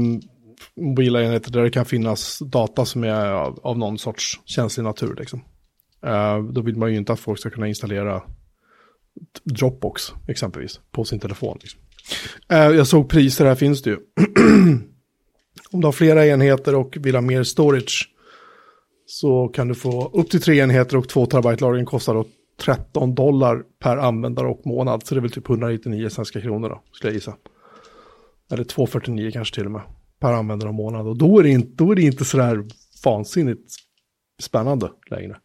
mobila 0.76 1.22
enheter 1.22 1.52
där 1.52 1.62
det 1.62 1.70
kan 1.70 1.84
finnas 1.84 2.38
data 2.38 2.84
som 2.84 3.04
är 3.04 3.32
av, 3.32 3.60
av 3.62 3.78
någon 3.78 3.98
sorts 3.98 4.40
känslig 4.44 4.84
natur. 4.84 5.16
Liksom. 5.18 5.44
Uh, 6.06 6.52
då 6.52 6.60
vill 6.60 6.76
man 6.76 6.90
ju 6.90 6.96
inte 6.96 7.12
att 7.12 7.20
folk 7.20 7.40
ska 7.40 7.50
kunna 7.50 7.68
installera 7.68 8.22
Dropbox 9.44 10.02
exempelvis 10.28 10.80
på 10.90 11.04
sin 11.04 11.20
telefon. 11.20 11.58
Liksom. 11.60 11.80
Uh, 12.52 12.76
jag 12.76 12.86
såg 12.86 13.08
priser, 13.08 13.46
här 13.46 13.54
finns 13.54 13.82
det 13.82 13.90
ju. 13.90 13.96
om 15.70 15.80
du 15.80 15.86
har 15.86 15.92
flera 15.92 16.26
enheter 16.26 16.74
och 16.74 16.96
vill 17.00 17.14
ha 17.14 17.22
mer 17.22 17.42
storage 17.42 18.10
så 19.06 19.48
kan 19.48 19.68
du 19.68 19.74
få 19.74 20.10
upp 20.14 20.30
till 20.30 20.42
tre 20.42 20.58
enheter 20.58 20.96
och 20.96 21.08
två 21.08 21.26
terabyte 21.26 21.64
lagring 21.64 21.84
kostar 21.84 22.14
då 22.14 22.24
13 22.60 23.14
dollar 23.14 23.62
per 23.78 23.96
användare 23.96 24.46
och 24.46 24.66
månad. 24.66 25.06
Så 25.06 25.14
det 25.14 25.18
är 25.18 25.22
väl 25.22 25.30
typ 25.30 25.50
199 25.50 26.08
svenska 26.08 26.40
kronor 26.40 26.68
då, 26.68 26.82
skulle 26.92 27.10
jag 27.10 27.14
gissa. 27.14 27.36
Eller 28.50 28.64
249 28.64 29.30
kanske 29.32 29.54
till 29.54 29.66
och 29.66 29.72
med, 29.72 29.82
per 30.20 30.32
användare 30.32 30.68
och 30.68 30.74
månad. 30.74 31.06
Och 31.06 31.18
då 31.18 31.38
är 31.38 31.42
det 31.42 31.48
inte, 31.48 31.72
då 31.74 31.92
är 31.92 31.96
det 31.96 32.02
inte 32.02 32.24
sådär 32.24 32.64
vansinnigt 33.04 33.74
spännande 34.42 34.90
längre. 35.10 35.36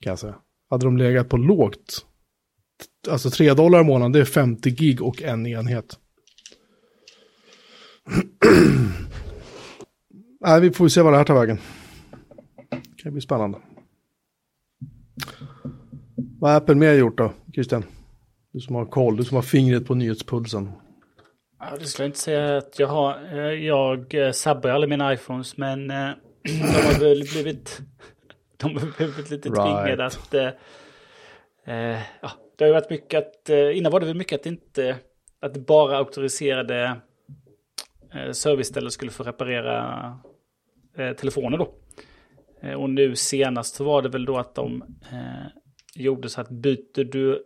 Kan 0.00 0.10
jag 0.10 0.18
säga. 0.18 0.34
Hade 0.70 0.86
de 0.86 0.96
legat 0.96 1.28
på 1.28 1.36
lågt, 1.36 2.06
alltså 3.08 3.30
3 3.30 3.54
dollar 3.54 3.80
i 3.80 3.84
månaden, 3.84 4.12
det 4.12 4.20
är 4.20 4.24
50 4.24 4.70
gig 4.70 5.02
och 5.02 5.22
en 5.22 5.46
enhet. 5.46 5.98
Nej, 10.40 10.60
vi 10.60 10.70
får 10.70 10.88
se 10.88 11.02
vad 11.02 11.12
det 11.12 11.16
här 11.16 11.24
tar 11.24 11.34
vägen. 11.34 11.58
Det 12.70 13.02
kan 13.02 13.12
bli 13.12 13.20
spännande. 13.20 13.58
Vad 16.14 16.50
har 16.50 16.58
Apple 16.58 16.74
mer 16.74 16.92
gjort 16.92 17.18
då, 17.18 17.32
Christian? 17.54 17.84
Du 18.52 18.60
som 18.60 18.74
har 18.74 18.86
koll, 18.86 19.16
du 19.16 19.24
som 19.24 19.34
har 19.34 19.42
fingret 19.42 19.86
på 19.86 19.94
nyhetspulsen. 19.94 20.70
Ja, 21.60 21.76
det 21.78 21.84
skulle 21.86 22.04
jag 22.04 22.08
inte 22.08 22.18
säga 22.18 22.56
att 22.56 22.78
jag 22.78 22.86
har. 22.86 23.38
Eh, 23.38 23.64
Jag 23.66 24.14
eh, 24.14 24.32
sabbar 24.32 24.70
alla 24.70 24.86
mina 24.86 25.12
iPhones, 25.12 25.56
men 25.56 25.90
eh, 25.90 26.10
de 26.42 26.60
har 26.60 27.00
väl 27.00 27.22
blivit, 27.32 27.80
de 28.56 28.76
har 28.76 28.96
blivit 28.96 29.30
lite 29.30 29.48
Right. 29.48 29.56
tvingade 29.62 30.04
att... 30.06 30.34
eh, 30.34 31.98
ja, 32.22 32.30
det 32.56 32.64
har 32.64 32.66
ju 32.66 32.72
varit 32.72 32.90
mycket 32.90 33.18
att... 33.26 33.48
Innan 33.74 33.92
var 33.92 34.00
det 34.00 34.06
väl 34.06 34.16
mycket 34.16 34.40
att 34.40 34.46
inte... 34.46 34.96
Att 35.42 35.56
bara 35.66 35.96
auktoriserade 35.96 36.96
serviceställen 38.32 38.90
skulle 38.90 39.10
få 39.10 39.22
reparera 39.22 40.18
telefoner 40.96 41.58
då. 41.58 41.74
Och 42.76 42.90
nu 42.90 43.16
senast 43.16 43.74
så 43.74 43.84
var 43.84 44.02
det 44.02 44.08
väl 44.08 44.24
då 44.24 44.38
att 44.38 44.54
de 44.54 44.82
eh, 45.12 45.46
gjorde 45.94 46.28
så 46.28 46.40
att 46.40 46.48
byter 46.50 47.04
du, 47.04 47.42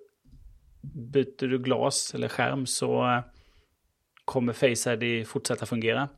byter 1.12 1.46
du 1.46 1.58
glas 1.58 2.14
eller 2.14 2.28
skärm 2.28 2.66
så 2.66 3.22
kommer 4.24 4.52
Face 4.52 4.92
ID 4.94 5.26
fortsätta 5.28 5.66
fungera. 5.66 6.08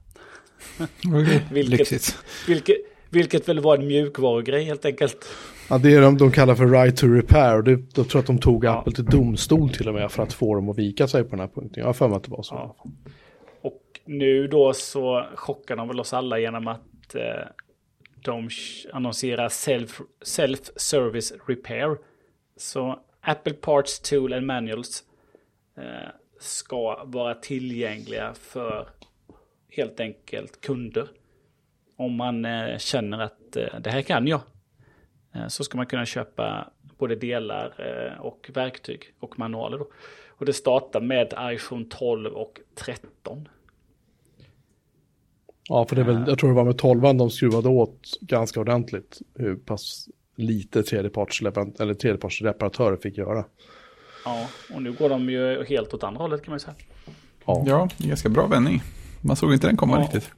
Vilket- 1.50 1.68
Lyxigt. 1.68 2.18
Vilket, 2.48 2.76
vilket 3.10 3.48
väl 3.48 3.60
var 3.60 3.78
en 3.78 3.86
mjukvarugrej 3.86 4.64
helt 4.64 4.84
enkelt. 4.84 5.28
Ja, 5.70 5.78
det 5.78 5.94
är 5.94 6.00
de, 6.00 6.18
de 6.18 6.32
kallar 6.32 6.54
för 6.54 6.66
right 6.66 6.96
to 6.96 7.06
repair. 7.06 7.62
Det, 7.62 7.76
då 7.76 8.04
tror 8.04 8.08
jag 8.14 8.20
att 8.20 8.26
de 8.26 8.38
tog 8.38 8.64
Ja. 8.64 8.78
Apple 8.78 8.92
till 8.92 9.04
domstol 9.04 9.70
till 9.70 9.88
och 9.88 9.94
med 9.94 10.12
för 10.12 10.22
att 10.22 10.32
få 10.32 10.54
dem 10.54 10.68
att 10.68 10.78
vika 10.78 11.08
sig 11.08 11.24
på 11.24 11.30
den 11.30 11.40
här 11.40 11.46
punkten. 11.48 11.80
Jag 11.80 11.86
har 11.86 11.92
för 11.92 12.08
mig 12.08 12.16
att 12.16 12.24
det 12.24 12.30
var 12.30 12.42
så. 12.42 12.54
Ja. 12.54 12.76
Och 13.60 13.82
nu 14.04 14.46
då 14.48 14.72
så 14.72 15.26
chockar 15.34 15.76
de 15.76 15.88
väl 15.88 16.00
oss 16.00 16.12
alla 16.12 16.38
genom 16.38 16.68
att 16.68 17.14
eh, 17.14 17.22
de 18.24 18.48
annonserar 18.92 19.48
self, 19.48 20.00
self-service 20.24 21.32
repair. 21.46 21.96
Så 22.56 22.98
Apple 23.20 23.52
Parts 23.54 24.00
Tool 24.00 24.32
and 24.32 24.46
Manuals 24.46 25.02
eh, 25.78 25.84
ska 26.38 27.04
vara 27.04 27.34
tillgängliga 27.34 28.34
för 28.34 28.88
helt 29.68 30.00
enkelt 30.00 30.60
kunder. 30.60 31.08
Om 31.96 32.14
man 32.14 32.44
eh, 32.44 32.78
känner 32.78 33.18
att 33.18 33.56
eh, 33.56 33.80
det 33.80 33.90
här 33.90 34.02
kan 34.02 34.26
jag. 34.26 34.40
Eh, 35.34 35.48
så 35.48 35.64
ska 35.64 35.76
man 35.76 35.86
kunna 35.86 36.06
köpa 36.06 36.70
både 36.98 37.16
delar 37.16 37.72
och 38.20 38.50
verktyg 38.54 39.02
och 39.20 39.38
manualer. 39.38 39.78
Då. 39.78 39.88
Och 40.28 40.46
det 40.46 40.52
startar 40.52 41.00
med 41.00 41.34
iPhone 41.40 41.84
12 41.90 42.32
och 42.32 42.60
13. 42.74 43.48
Ja, 45.68 45.86
för 45.86 45.96
det 45.96 46.02
är 46.02 46.06
väl, 46.06 46.24
jag 46.26 46.38
tror 46.38 46.50
det 46.50 46.56
var 46.56 46.64
med 46.64 46.78
12 46.78 47.02
de 47.02 47.30
skruvade 47.30 47.68
åt 47.68 48.18
ganska 48.20 48.60
ordentligt 48.60 49.18
hur 49.34 49.56
pass 49.56 50.08
lite 50.36 50.82
tredjeparts, 50.82 51.42
eller 51.80 51.94
tredjepartsreparatörer 51.94 52.96
fick 52.96 53.18
göra. 53.18 53.44
Ja, 54.26 54.48
och 54.74 54.82
nu 54.82 54.92
går 54.92 55.08
de 55.08 55.30
ju 55.30 55.64
helt 55.64 55.94
åt 55.94 56.02
andra 56.04 56.20
hållet 56.22 56.42
kan 56.44 56.50
man 56.52 56.56
ju 56.56 56.60
säga. 56.64 56.74
Ja. 57.46 57.62
Ja, 57.66 57.88
det 57.98 58.04
är 58.04 58.08
ganska 58.08 58.28
bra 58.28 58.46
vändning. 58.46 58.82
Man 59.22 59.36
såg 59.36 59.52
inte 59.52 59.66
den 59.66 59.76
komma 59.76 59.96
Ja. 59.98 60.02
riktigt. 60.04 60.30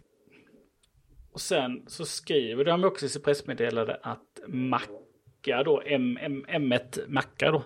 Och 1.33 1.41
sen 1.41 1.83
så 1.87 2.05
skriver 2.05 2.65
de 2.65 2.85
också 2.85 3.07
i 3.07 3.09
sitt 3.09 3.25
pressmeddelande 3.25 4.01
att 4.03 4.39
Macka 4.49 5.63
då, 5.65 5.83
M, 5.87 6.19
M, 6.21 6.45
M1 6.49 7.09
Macka 7.09 7.51
då, 7.51 7.65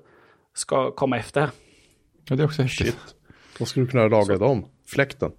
ska 0.54 0.90
komma 0.90 1.16
efter. 1.18 1.50
Ja, 2.28 2.36
det 2.36 2.42
är 2.42 2.46
också 2.46 2.62
häftigt. 2.62 2.86
Shit. 2.86 3.14
Vad 3.58 3.68
skulle 3.68 3.86
du 3.86 3.90
kunna 3.90 4.08
laga 4.08 4.36
dem? 4.38 4.66
Fläkten? 4.88 5.32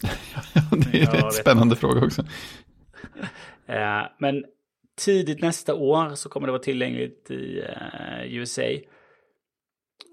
det 0.92 0.98
är 0.98 1.04
Ja, 1.16 1.26
en 1.26 1.32
spännande 1.32 1.76
fråga 1.76 2.04
också. 2.06 2.24
Eh, 3.66 4.02
men 4.18 4.44
tidigt 4.96 5.42
nästa 5.42 5.74
år 5.74 6.14
så 6.14 6.28
kommer 6.28 6.46
det 6.46 6.52
vara 6.52 6.62
tillgängligt 6.62 7.30
i 7.30 7.58
eh, 7.60 8.34
USA. 8.34 8.62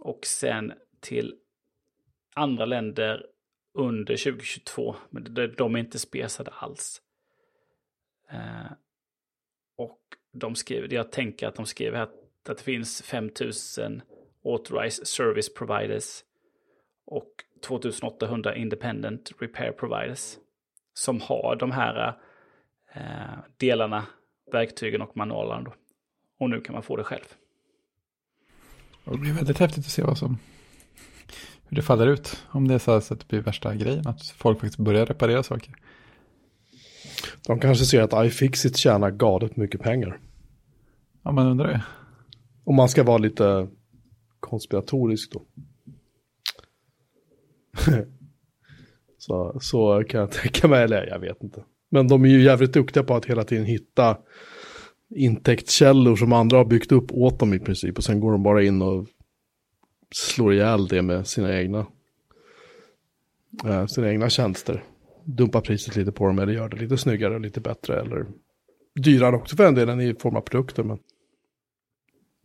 Och 0.05 0.25
sen 0.25 0.73
till 0.99 1.35
andra 2.35 2.65
länder 2.65 3.25
under 3.73 4.17
2022. 4.17 4.95
Men 5.09 5.33
de, 5.57 5.75
är 5.75 5.79
inte 5.79 5.99
spesade 5.99 6.51
alls. 6.51 7.01
Eh, 8.29 8.71
och 9.77 9.99
de 10.31 10.55
skriver, 10.55 10.93
jag 10.93 11.11
tänker 11.11 11.47
att 11.47 11.55
de 11.55 11.65
skriver 11.65 11.99
att, 11.99 12.13
att 12.49 12.57
det 12.57 12.63
finns 12.63 13.01
5000 13.01 14.01
authorized 14.43 15.07
service 15.07 15.53
providers 15.53 16.23
och 17.05 17.31
2800 17.61 18.55
independent 18.55 19.31
repair 19.39 19.71
providers 19.71 20.37
som 20.93 21.21
har 21.21 21.55
de 21.55 21.71
här 21.71 22.19
eh, 22.93 23.39
delarna, 23.57 24.05
verktygen 24.51 25.01
och 25.01 25.17
manualerna. 25.17 25.61
Då. 25.61 25.73
Och 26.39 26.49
nu 26.49 26.61
kan 26.61 26.73
man 26.73 26.83
få 26.83 26.95
det 26.95 27.03
själv. 27.03 27.35
Och 29.05 29.11
det 29.11 29.17
blir 29.17 29.33
väldigt 29.33 29.57
häftigt 29.57 29.85
att 29.85 29.91
se 29.91 30.03
vad 30.03 30.17
som, 30.17 30.37
hur 31.67 31.75
det 31.75 31.81
faller 31.81 32.07
ut. 32.07 32.43
Om 32.47 32.67
det 32.67 32.73
är 32.73 32.79
så 32.79 32.93
här 32.93 32.99
så 32.99 33.13
att 33.13 33.19
det 33.19 33.27
blir 33.27 33.39
värsta 33.39 33.75
grejen, 33.75 34.07
att 34.07 34.27
folk 34.27 34.59
faktiskt 34.59 34.79
börjar 34.79 35.05
reparera 35.05 35.43
saker. 35.43 35.75
De 37.47 37.59
kanske 37.59 37.85
ser 37.85 38.01
att 38.01 38.25
iFixit 38.25 38.77
tjänar 38.77 39.11
galet 39.11 39.55
mycket 39.55 39.81
pengar. 39.81 40.19
Ja, 41.23 41.31
man 41.31 41.47
undrar 41.47 41.71
ju. 41.71 41.79
Om 42.63 42.75
man 42.75 42.89
ska 42.89 43.03
vara 43.03 43.17
lite 43.17 43.67
konspiratorisk 44.39 45.31
då. 45.33 45.45
så, 49.17 49.59
så 49.61 50.03
kan 50.03 50.19
jag 50.19 50.31
tänka 50.31 50.67
mig, 50.67 50.83
eller 50.83 51.07
jag 51.07 51.19
vet 51.19 51.43
inte. 51.43 51.63
Men 51.89 52.07
de 52.07 52.25
är 52.25 52.29
ju 52.29 52.41
jävligt 52.41 52.73
duktiga 52.73 53.03
på 53.03 53.15
att 53.15 53.25
hela 53.25 53.43
tiden 53.43 53.65
hitta 53.65 54.17
intäktskällor 55.15 56.15
som 56.15 56.33
andra 56.33 56.57
har 56.57 56.65
byggt 56.65 56.91
upp 56.91 57.11
åt 57.11 57.39
dem 57.39 57.53
i 57.53 57.59
princip. 57.59 57.97
Och 57.97 58.03
sen 58.03 58.19
går 58.19 58.31
de 58.31 58.43
bara 58.43 58.63
in 58.63 58.81
och 58.81 59.07
slår 60.11 60.53
ihjäl 60.53 60.87
det 60.87 61.01
med 61.01 61.27
sina 61.27 61.59
egna, 61.59 61.87
eh, 63.65 63.85
sina 63.85 64.09
egna 64.09 64.29
tjänster. 64.29 64.83
Dumpar 65.23 65.61
priset 65.61 65.95
lite 65.95 66.11
på 66.11 66.27
dem 66.27 66.39
eller 66.39 66.53
gör 66.53 66.69
det 66.69 66.77
lite 66.77 66.97
snyggare 66.97 67.35
och 67.35 67.41
lite 67.41 67.61
bättre 67.61 68.01
eller 68.01 68.25
dyrare 68.95 69.35
också 69.35 69.55
för 69.55 69.67
en 69.67 69.75
delen 69.75 70.01
i 70.01 70.15
form 70.15 70.35
av 70.35 70.41
produkter. 70.41 70.83
Men 70.83 70.99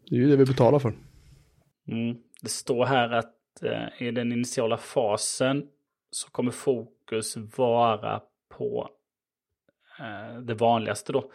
det 0.08 0.16
är 0.16 0.20
ju 0.20 0.28
det 0.28 0.36
vi 0.36 0.44
betalar 0.44 0.78
för. 0.78 0.92
Mm. 1.88 2.16
Det 2.42 2.48
står 2.48 2.84
här 2.84 3.10
att 3.10 3.62
eh, 3.62 4.06
i 4.08 4.10
den 4.10 4.32
initiala 4.32 4.76
fasen 4.76 5.66
så 6.10 6.30
kommer 6.30 6.50
fokus 6.50 7.36
vara 7.56 8.20
på 8.48 8.90
eh, 10.00 10.40
det 10.40 10.54
vanligaste 10.54 11.12
då. 11.12 11.30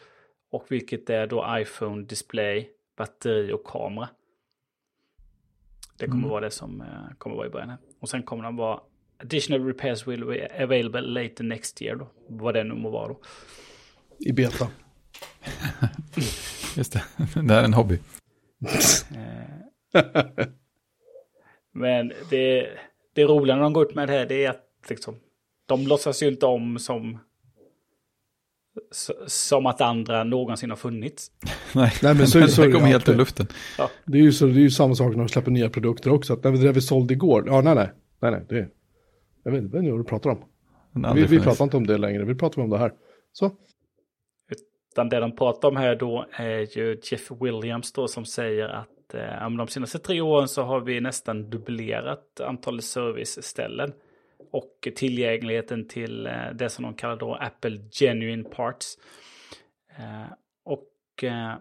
Och 0.55 0.65
vilket 0.69 1.09
är 1.09 1.27
då 1.27 1.45
iPhone, 1.49 2.05
display, 2.05 2.69
batteri 2.97 3.53
och 3.53 3.63
kamera. 3.65 4.09
Det 5.97 6.05
kommer 6.05 6.17
mm. 6.17 6.29
vara 6.29 6.41
det 6.41 6.51
som 6.51 6.81
eh, 6.81 7.15
kommer 7.17 7.35
vara 7.35 7.47
i 7.47 7.49
början. 7.49 7.69
Här. 7.69 7.77
Och 7.99 8.09
sen 8.09 8.23
kommer 8.23 8.43
de 8.43 8.55
vara 8.55 8.79
additional 9.23 9.67
repairs 9.67 10.07
will 10.07 10.25
be 10.25 10.63
available 10.63 11.01
later 11.01 11.43
next 11.43 11.81
year 11.81 11.95
då. 11.95 12.07
Vad 12.27 12.53
det 12.53 12.63
nu 12.63 12.73
må 12.73 12.89
vara 12.89 13.07
då. 13.07 13.19
I 14.19 14.31
beta. 14.31 14.67
Just 16.77 16.93
det, 16.93 17.03
det 17.17 17.53
här 17.53 17.61
är 17.61 17.65
en 17.65 17.73
hobby. 17.73 17.99
Eh, 19.15 20.47
men 21.71 22.13
det, 22.29 22.69
det 23.13 23.23
roliga 23.23 23.55
när 23.55 23.63
de 23.63 23.73
går 23.73 23.89
ut 23.89 23.95
med 23.95 24.07
det 24.07 24.13
här 24.13 24.25
det 24.25 24.45
är 24.45 24.49
att 24.49 24.89
liksom, 24.89 25.15
de 25.65 25.87
låtsas 25.87 26.23
ju 26.23 26.27
inte 26.27 26.45
om 26.45 26.79
som 26.79 27.19
som 29.27 29.65
att 29.65 29.81
andra 29.81 30.23
någonsin 30.23 30.69
har 30.69 30.77
funnits. 30.77 31.31
Nej, 31.73 31.93
nej 32.03 32.15
men 32.15 32.27
så, 32.27 32.47
så 32.47 32.61
det 32.61 32.71
kommer 32.71 32.87
helt 32.87 33.09
ur 33.09 33.15
luften. 33.15 33.47
Ja. 33.77 33.89
Det, 34.05 34.17
är 34.17 34.21
ju 34.21 34.31
så, 34.31 34.45
det 34.45 34.59
är 34.59 34.61
ju 34.61 34.71
samma 34.71 34.95
sak 34.95 35.11
när 35.11 35.17
de 35.17 35.27
släpper 35.27 35.51
nya 35.51 35.69
produkter 35.69 36.11
också. 36.11 36.33
Att, 36.33 36.43
det 36.43 36.57
där 36.57 36.73
vi 36.73 36.81
sålde 36.81 37.13
igår, 37.13 37.43
ja 37.47 37.61
nej 37.61 37.75
nej, 37.75 37.89
nej 38.19 38.31
nej, 38.31 38.45
det, 38.49 38.69
jag 39.43 39.51
vet 39.51 39.61
inte 39.61 39.91
vad 39.91 39.99
du 39.99 40.03
pratar 40.03 40.29
om. 40.29 40.43
Vi, 41.15 41.25
vi 41.25 41.39
pratar 41.39 41.63
inte 41.63 41.77
om 41.77 41.87
det 41.87 41.97
längre, 41.97 42.23
vi 42.23 42.35
pratar 42.35 42.61
om 42.61 42.69
det 42.69 42.77
här. 42.77 42.91
Så. 43.31 43.51
Utan 44.91 45.09
det 45.09 45.19
de 45.19 45.35
pratar 45.35 45.67
om 45.67 45.75
här 45.75 45.95
då 45.95 46.25
är 46.31 46.77
ju 46.77 46.99
Jeff 47.03 47.31
Williams 47.41 47.91
då 47.91 48.07
som 48.07 48.25
säger 48.25 48.69
att 48.69 49.13
eh, 49.13 49.49
de 49.57 49.67
senaste 49.67 49.99
tre 49.99 50.21
åren 50.21 50.47
så 50.47 50.63
har 50.63 50.79
vi 50.79 51.01
nästan 51.01 51.49
dubblerat 51.49 52.41
antalet 52.41 52.83
serviceställen. 52.83 53.93
Och 54.51 54.87
tillgängligheten 54.95 55.87
till 55.87 56.27
eh, 56.27 56.51
det 56.53 56.69
som 56.69 56.83
de 56.83 56.93
kallar 56.93 57.15
då 57.15 57.35
Apple 57.35 57.79
Genuine 57.91 58.43
Parts. 58.43 58.97
Eh, 59.97 60.33
och 60.63 61.23
eh, 61.23 61.53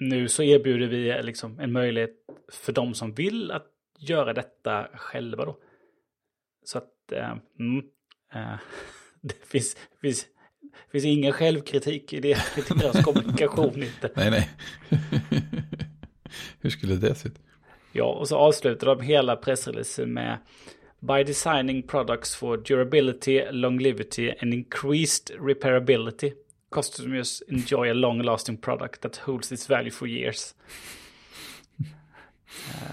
nu 0.00 0.28
så 0.28 0.42
erbjuder 0.42 0.86
vi 0.86 1.22
liksom 1.22 1.60
en 1.60 1.72
möjlighet 1.72 2.16
för 2.52 2.72
de 2.72 2.94
som 2.94 3.14
vill 3.14 3.50
att 3.50 3.66
göra 3.98 4.32
detta 4.32 4.88
själva 4.94 5.44
då. 5.44 5.58
Så 6.64 6.78
att 6.78 7.12
mm, 7.58 7.82
det 9.20 9.44
finns, 9.46 9.76
finns 10.00 10.26
det 10.60 10.92
finns 10.92 11.04
ingen 11.04 11.32
självkritik 11.32 12.12
i, 12.12 12.20
det, 12.20 12.28
i 12.30 12.78
deras 12.80 13.04
kommunikation 13.04 13.82
inte. 13.82 14.10
Nej, 14.16 14.30
nej. 14.30 14.50
Hur 16.60 16.70
skulle 16.70 16.94
det 16.94 17.14
se 17.14 17.28
ut? 17.28 17.38
Ja, 17.92 18.04
och 18.04 18.28
så 18.28 18.36
avslutar 18.36 18.86
de 18.86 19.00
hela 19.00 19.36
pressreleasen 19.36 20.12
med 20.12 20.38
By 21.00 21.22
designing 21.22 21.82
products 21.82 22.34
for 22.34 22.56
durability, 22.56 23.44
longevity 23.52 24.34
and 24.40 24.52
increased 24.52 25.30
repairability, 25.40 26.34
customers 26.70 27.42
enjoy 27.48 27.90
a 27.90 27.94
long-lasting 27.94 28.56
product 28.56 29.02
that 29.02 29.16
holds 29.16 29.52
its 29.52 29.66
value 29.66 29.90
for 29.90 30.08
years. 30.08 30.54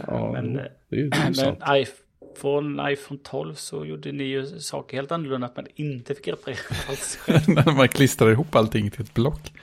Ja, 0.08 0.32
men, 0.32 0.54
det 0.54 0.72
är 0.90 0.96
ju 0.96 1.10
men 1.10 1.56
iPhone, 1.70 2.92
iPhone 2.92 3.20
12 3.24 3.54
så 3.54 3.86
gjorde 3.86 4.12
ni 4.12 4.24
ju 4.24 4.60
saker 4.60 4.98
helt 4.98 5.12
annorlunda 5.12 5.48
att 5.48 5.56
man 5.56 5.68
inte 5.76 6.16
fick 6.16 6.28
reparera 6.28 6.58
alls 6.90 7.20
När 7.48 7.76
man 7.76 7.88
klistrar 7.88 8.32
ihop 8.32 8.56
allting 8.56 8.92
till 8.92 9.02
ett 9.02 9.14
block. 9.14 9.54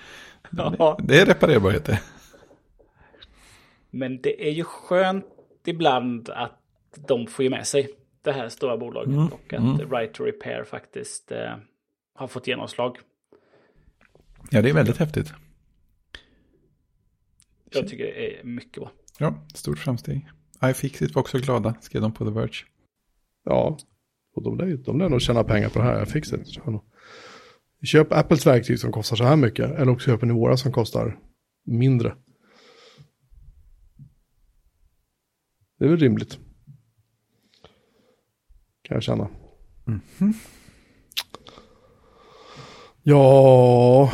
Ja. 0.50 0.98
Det 1.02 1.20
är 1.20 1.26
reparerbarhet 1.26 1.84
det. 1.84 2.00
Men 3.90 4.20
det 4.22 4.48
är 4.48 4.50
ju 4.50 4.64
skönt 4.64 5.26
ibland 5.64 6.30
att 6.30 6.58
de 7.08 7.26
får 7.26 7.42
ju 7.42 7.50
med 7.50 7.66
sig 7.66 7.90
det 8.22 8.32
här 8.32 8.48
stora 8.48 8.76
bolaget 8.76 9.14
mm. 9.14 9.26
och 9.26 9.52
att 9.52 9.60
mm. 9.60 9.90
Right 9.90 10.14
to 10.14 10.24
Repair 10.24 10.64
faktiskt 10.64 11.32
eh, 11.32 11.56
har 12.14 12.26
fått 12.26 12.46
genomslag. 12.46 12.98
Ja, 14.50 14.62
det 14.62 14.70
är 14.70 14.74
väldigt 14.74 14.96
häftigt. 14.96 15.32
Jag 17.70 17.88
tycker 17.88 18.04
det 18.04 18.40
är 18.40 18.44
mycket 18.44 18.82
bra. 18.82 18.90
Ja, 19.18 19.46
stort 19.54 19.78
framsteg. 19.78 20.28
iFixit 20.64 21.14
var 21.14 21.22
också 21.22 21.38
glada, 21.38 21.74
skrev 21.80 22.02
de 22.02 22.12
på 22.12 22.24
The 22.24 22.30
Verge. 22.30 22.64
Ja, 23.44 23.78
och 24.34 24.42
de 24.42 24.58
lär, 24.58 24.76
de 24.76 24.98
lär 24.98 25.08
nog 25.08 25.22
tjäna 25.22 25.44
pengar 25.44 25.68
på 25.68 25.78
det 25.78 25.84
här 25.84 26.02
iFixit. 26.02 26.58
Köp 27.84 28.12
Apples 28.12 28.46
verktyg 28.46 28.78
som 28.78 28.92
kostar 28.92 29.16
så 29.16 29.24
här 29.24 29.36
mycket, 29.36 29.70
eller 29.70 29.92
också 29.92 30.10
köper 30.10 30.26
ni 30.26 30.32
våra 30.32 30.56
som 30.56 30.72
kostar 30.72 31.18
mindre. 31.64 32.16
Det 35.78 35.84
är 35.84 35.88
väl 35.88 35.98
rimligt. 35.98 36.38
Kan 38.82 38.94
jag 38.94 39.02
känna. 39.02 39.28
Mm 39.86 40.00
-hmm. 40.18 40.32
Ja... 43.02 44.10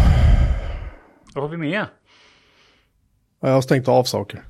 Vad 1.34 1.44
har 1.44 1.48
vi 1.48 1.56
med? 1.56 1.86
Jag 3.40 3.48
har 3.48 3.60
stängt 3.60 3.88
av 3.88 4.04
saker. 4.04 4.44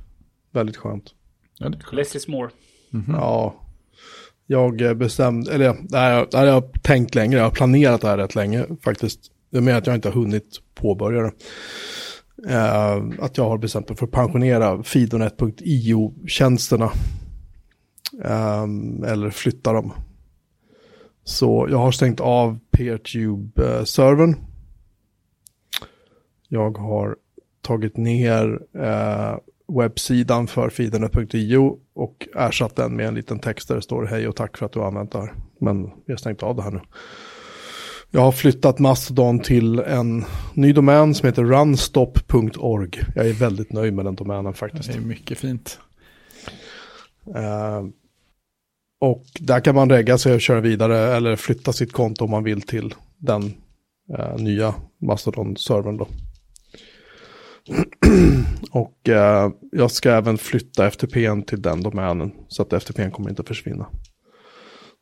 Väldigt 0.53 0.77
skönt. 0.77 1.14
Ja, 1.59 1.69
det 1.69 1.93
Less 1.93 2.16
is 2.16 2.29
more. 2.29 2.51
Mm 2.93 3.07
-hmm. 3.07 3.16
Ja. 3.16 3.55
Jag 4.51 4.97
bestämde, 4.97 5.55
eller 5.55 5.77
nej, 5.81 6.12
jag, 6.12 6.27
jag 6.47 6.53
har 6.53 6.81
tänkt 6.83 7.14
längre, 7.14 7.39
jag 7.39 7.45
har 7.45 7.51
planerat 7.51 8.01
det 8.01 8.09
här 8.09 8.19
rätt 8.19 8.35
länge 8.35 8.66
faktiskt. 8.83 9.21
Det 9.51 9.61
med 9.61 9.77
att 9.77 9.87
jag 9.87 9.95
inte 9.95 10.09
har 10.09 10.14
hunnit 10.14 10.61
påbörja 10.75 11.23
det. 11.23 11.33
Uh, 12.47 13.25
att 13.25 13.37
jag 13.37 13.49
har 13.49 13.59
bestämt 13.59 13.89
mig 13.89 13.99
för 13.99 14.07
att 14.07 14.12
pensionera 14.12 14.83
Fidonet.io-tjänsterna. 14.83 16.91
Um, 18.25 19.05
eller 19.05 19.31
flytta 19.31 19.73
dem. 19.73 19.93
Så 21.29 21.66
jag 21.70 21.79
har 21.79 21.93
stängt 21.93 22.20
av 22.20 22.59
PeerTube-servern. 22.70 24.37
Jag 26.49 26.79
har 26.79 27.16
tagit 27.62 27.97
ner 27.97 28.61
eh, 28.79 29.37
webbsidan 29.79 30.47
för 30.47 30.70
fidernet.io 30.70 31.79
och 31.95 32.29
ersatt 32.35 32.76
den 32.76 32.97
med 32.97 33.09
en 33.09 33.14
liten 33.14 33.39
text 33.39 33.68
där 33.68 33.74
det 33.74 33.83
står 33.83 34.05
hej 34.05 34.29
och 34.29 34.37
tack 34.37 34.59
för 34.59 34.66
att 34.66 34.72
du 34.72 34.79
har 34.79 34.87
använt 34.87 35.12
det 35.12 35.18
här. 35.18 35.33
Men 35.61 35.83
vi 35.83 36.12
har 36.12 36.16
stängt 36.16 36.43
av 36.43 36.57
det 36.57 36.62
här 36.62 36.70
nu. 36.70 36.81
Jag 38.11 38.20
har 38.20 38.33
flyttat 38.33 38.79
Mastodon 38.79 39.41
till 39.41 39.79
en 39.79 40.24
ny 40.55 40.72
domän 40.72 41.14
som 41.14 41.26
heter 41.26 41.45
runstop.org. 41.45 43.01
Jag 43.14 43.29
är 43.29 43.33
väldigt 43.33 43.72
nöjd 43.72 43.95
med 43.95 44.05
den 44.05 44.14
domänen 44.14 44.55
faktiskt. 44.55 44.93
Det 44.93 44.99
är 44.99 45.01
mycket 45.01 45.39
fint. 45.39 45.79
Uh, 47.29 47.89
och 49.01 49.24
där 49.40 49.61
kan 49.61 49.74
man 49.74 49.90
regga 49.90 50.18
sig 50.18 50.34
och 50.34 50.40
köra 50.40 50.61
vidare 50.61 51.16
eller 51.16 51.36
flytta 51.36 51.72
sitt 51.72 51.92
konto 51.92 52.24
om 52.24 52.30
man 52.30 52.44
vill 52.44 52.62
till 52.62 52.94
den 53.18 53.55
eh, 54.18 54.36
nya 54.36 54.74
Mastodon-servern 55.01 55.96
då. 55.96 56.09
och 58.70 59.09
eh, 59.09 59.51
jag 59.72 59.90
ska 59.90 60.11
även 60.11 60.38
flytta 60.38 60.90
FTPn 60.90 61.42
till 61.42 61.62
den 61.62 61.82
domänen 61.82 62.32
så 62.49 62.62
att 62.62 62.82
FTPn 62.82 63.11
kommer 63.11 63.30
inte 63.30 63.44
försvinna. 63.44 63.86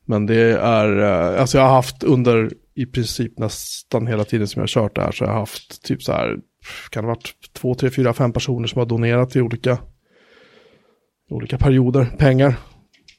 Men 0.05 0.27
det 0.27 0.59
är, 0.61 0.99
eh, 0.99 1.41
alltså 1.41 1.59
jag 1.59 1.65
har 1.65 1.75
haft 1.75 2.03
under 2.03 2.51
i 2.75 2.87
princip 2.87 3.39
nästan 3.39 4.07
hela 4.07 4.25
tiden 4.25 4.49
som 4.49 4.61
jag 4.61 4.63
har 4.63 4.69
kört 4.69 4.95
det 4.95 5.03
här 5.03 5.13
så 5.13 5.25
jag 5.25 5.31
har 5.31 5.41
haft 5.41 5.83
typ 5.83 6.03
så 6.03 6.13
här, 6.13 6.37
kan 6.91 7.03
det 7.05 7.09
ha 7.09 7.15
varit 7.15 7.35
två, 7.53 7.75
tre, 7.75 7.91
fyra, 7.91 8.13
fem 8.13 8.33
personer 8.33 8.67
som 8.67 8.79
har 8.79 8.87
donerat 8.87 9.37
i 9.37 9.41
olika, 9.41 9.79
olika 11.31 11.59
perioder 11.59 12.05
pengar 12.19 12.57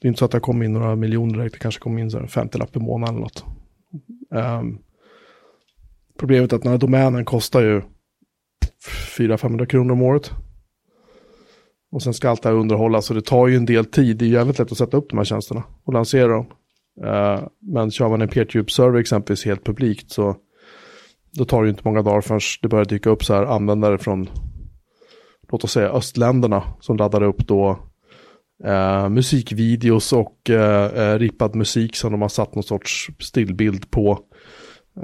det 0.00 0.06
är 0.06 0.08
inte 0.08 0.18
så 0.18 0.24
att 0.24 0.30
det 0.30 0.40
kommer 0.40 0.64
in 0.64 0.72
några 0.72 0.96
miljoner 0.96 1.38
direkt, 1.38 1.54
det 1.54 1.58
kanske 1.58 1.80
kommer 1.80 2.00
in 2.00 2.16
en 2.16 2.28
50 2.28 2.58
lapp 2.58 2.76
i 2.76 2.78
månaden 2.78 3.14
eller 3.14 3.22
något. 3.22 3.44
Um, 4.30 4.78
problemet 6.18 6.52
är 6.52 6.56
att 6.56 6.62
den 6.62 6.72
här 6.72 6.78
domänen 6.78 7.24
kostar 7.24 7.62
ju 7.62 7.82
400-500 9.18 9.66
kronor 9.66 9.92
om 9.92 10.02
året. 10.02 10.30
Och 11.90 12.02
sen 12.02 12.14
ska 12.14 12.30
allt 12.30 12.42
det 12.42 12.48
här 12.48 12.56
underhållas 12.56 13.10
och 13.10 13.16
det 13.16 13.22
tar 13.22 13.46
ju 13.46 13.56
en 13.56 13.66
del 13.66 13.84
tid. 13.84 14.16
Det 14.16 14.24
är 14.24 14.28
jävligt 14.28 14.58
lätt 14.58 14.72
att 14.72 14.78
sätta 14.78 14.96
upp 14.96 15.10
de 15.10 15.16
här 15.16 15.24
tjänsterna 15.24 15.62
och 15.84 15.92
lansera 15.92 16.28
dem. 16.28 16.46
Uh, 17.04 17.48
men 17.60 17.90
kör 17.90 18.08
man 18.08 18.22
en 18.22 18.28
PeerTube-server 18.28 19.00
exempelvis 19.00 19.44
helt 19.44 19.64
publikt 19.64 20.10
så 20.10 20.36
då 21.32 21.44
tar 21.44 21.62
det 21.62 21.66
ju 21.66 21.70
inte 21.70 21.82
många 21.84 22.02
dagar 22.02 22.20
förrän 22.20 22.40
det 22.62 22.68
börjar 22.68 22.84
dyka 22.84 23.10
upp 23.10 23.24
så 23.24 23.34
här 23.34 23.44
användare 23.44 23.98
från 23.98 24.28
låt 25.52 25.64
oss 25.64 25.72
säga 25.72 25.88
östländerna 25.88 26.62
som 26.80 26.96
laddar 26.96 27.22
upp 27.22 27.46
då 27.46 27.78
Uh, 28.66 29.08
musikvideos 29.08 30.12
och 30.12 30.36
uh, 30.50 30.56
uh, 30.56 31.18
rippad 31.18 31.54
musik 31.54 31.96
som 31.96 32.12
de 32.12 32.22
har 32.22 32.28
satt 32.28 32.54
någon 32.54 32.64
sorts 32.64 33.10
stillbild 33.18 33.90
på. 33.90 34.18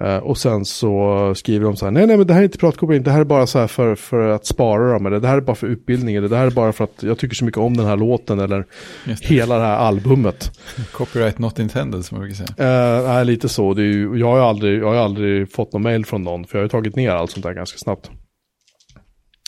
Eh, 0.03 0.17
och 0.17 0.39
sen 0.39 0.65
så 0.65 1.33
skriver 1.37 1.65
de 1.65 1.77
så 1.77 1.85
här, 1.87 1.93
nej 1.93 2.07
nej 2.07 2.17
men 2.17 2.27
det 2.27 2.35
här 2.35 2.41
är 2.41 2.45
inte 2.45 2.59
piratkopiering, 2.59 3.03
det 3.03 3.11
här 3.11 3.21
är 3.21 3.25
bara 3.25 3.47
så 3.47 3.59
här 3.59 3.67
för, 3.67 3.95
för 3.95 4.29
att 4.29 4.47
spara 4.47 4.93
dem, 4.93 5.07
eller 5.07 5.21
det 5.21 5.29
här 5.29 5.37
är 5.37 5.41
bara 5.41 5.57
för 5.57 5.67
utbildning, 5.67 6.17
eller 6.17 6.29
det 6.29 6.37
här 6.37 6.47
är 6.47 6.51
bara 6.51 6.73
för 6.73 6.85
att 6.85 7.03
jag 7.03 7.19
tycker 7.19 7.35
så 7.35 7.45
mycket 7.45 7.59
om 7.59 7.77
den 7.77 7.87
här 7.87 7.97
låten, 7.97 8.41
eller 8.41 8.67
hela 9.23 9.59
det 9.59 9.65
här 9.65 9.77
albumet. 9.77 10.59
Copyright 10.93 11.39
not 11.39 11.59
intended 11.59 12.05
som 12.05 12.19
man 12.19 12.27
brukar 12.27 12.45
säga. 12.45 12.97
Eh, 12.99 13.09
nej, 13.09 13.25
lite 13.25 13.49
så. 13.49 13.75
Det 13.75 13.83
är 13.83 13.87
ju, 13.87 14.17
jag, 14.17 14.27
har 14.27 14.39
aldrig, 14.39 14.81
jag 14.83 14.87
har 14.87 14.95
aldrig 14.95 15.53
fått 15.53 15.73
någon 15.73 15.83
mail 15.83 16.07
från 16.07 16.23
någon, 16.23 16.45
för 16.45 16.59
jag 16.59 16.61
har 16.61 16.65
ju 16.65 16.69
tagit 16.69 16.97
ner 16.97 17.11
allt 17.11 17.31
sånt 17.31 17.45
där 17.45 17.53
ganska 17.53 17.79
snabbt. 17.79 18.11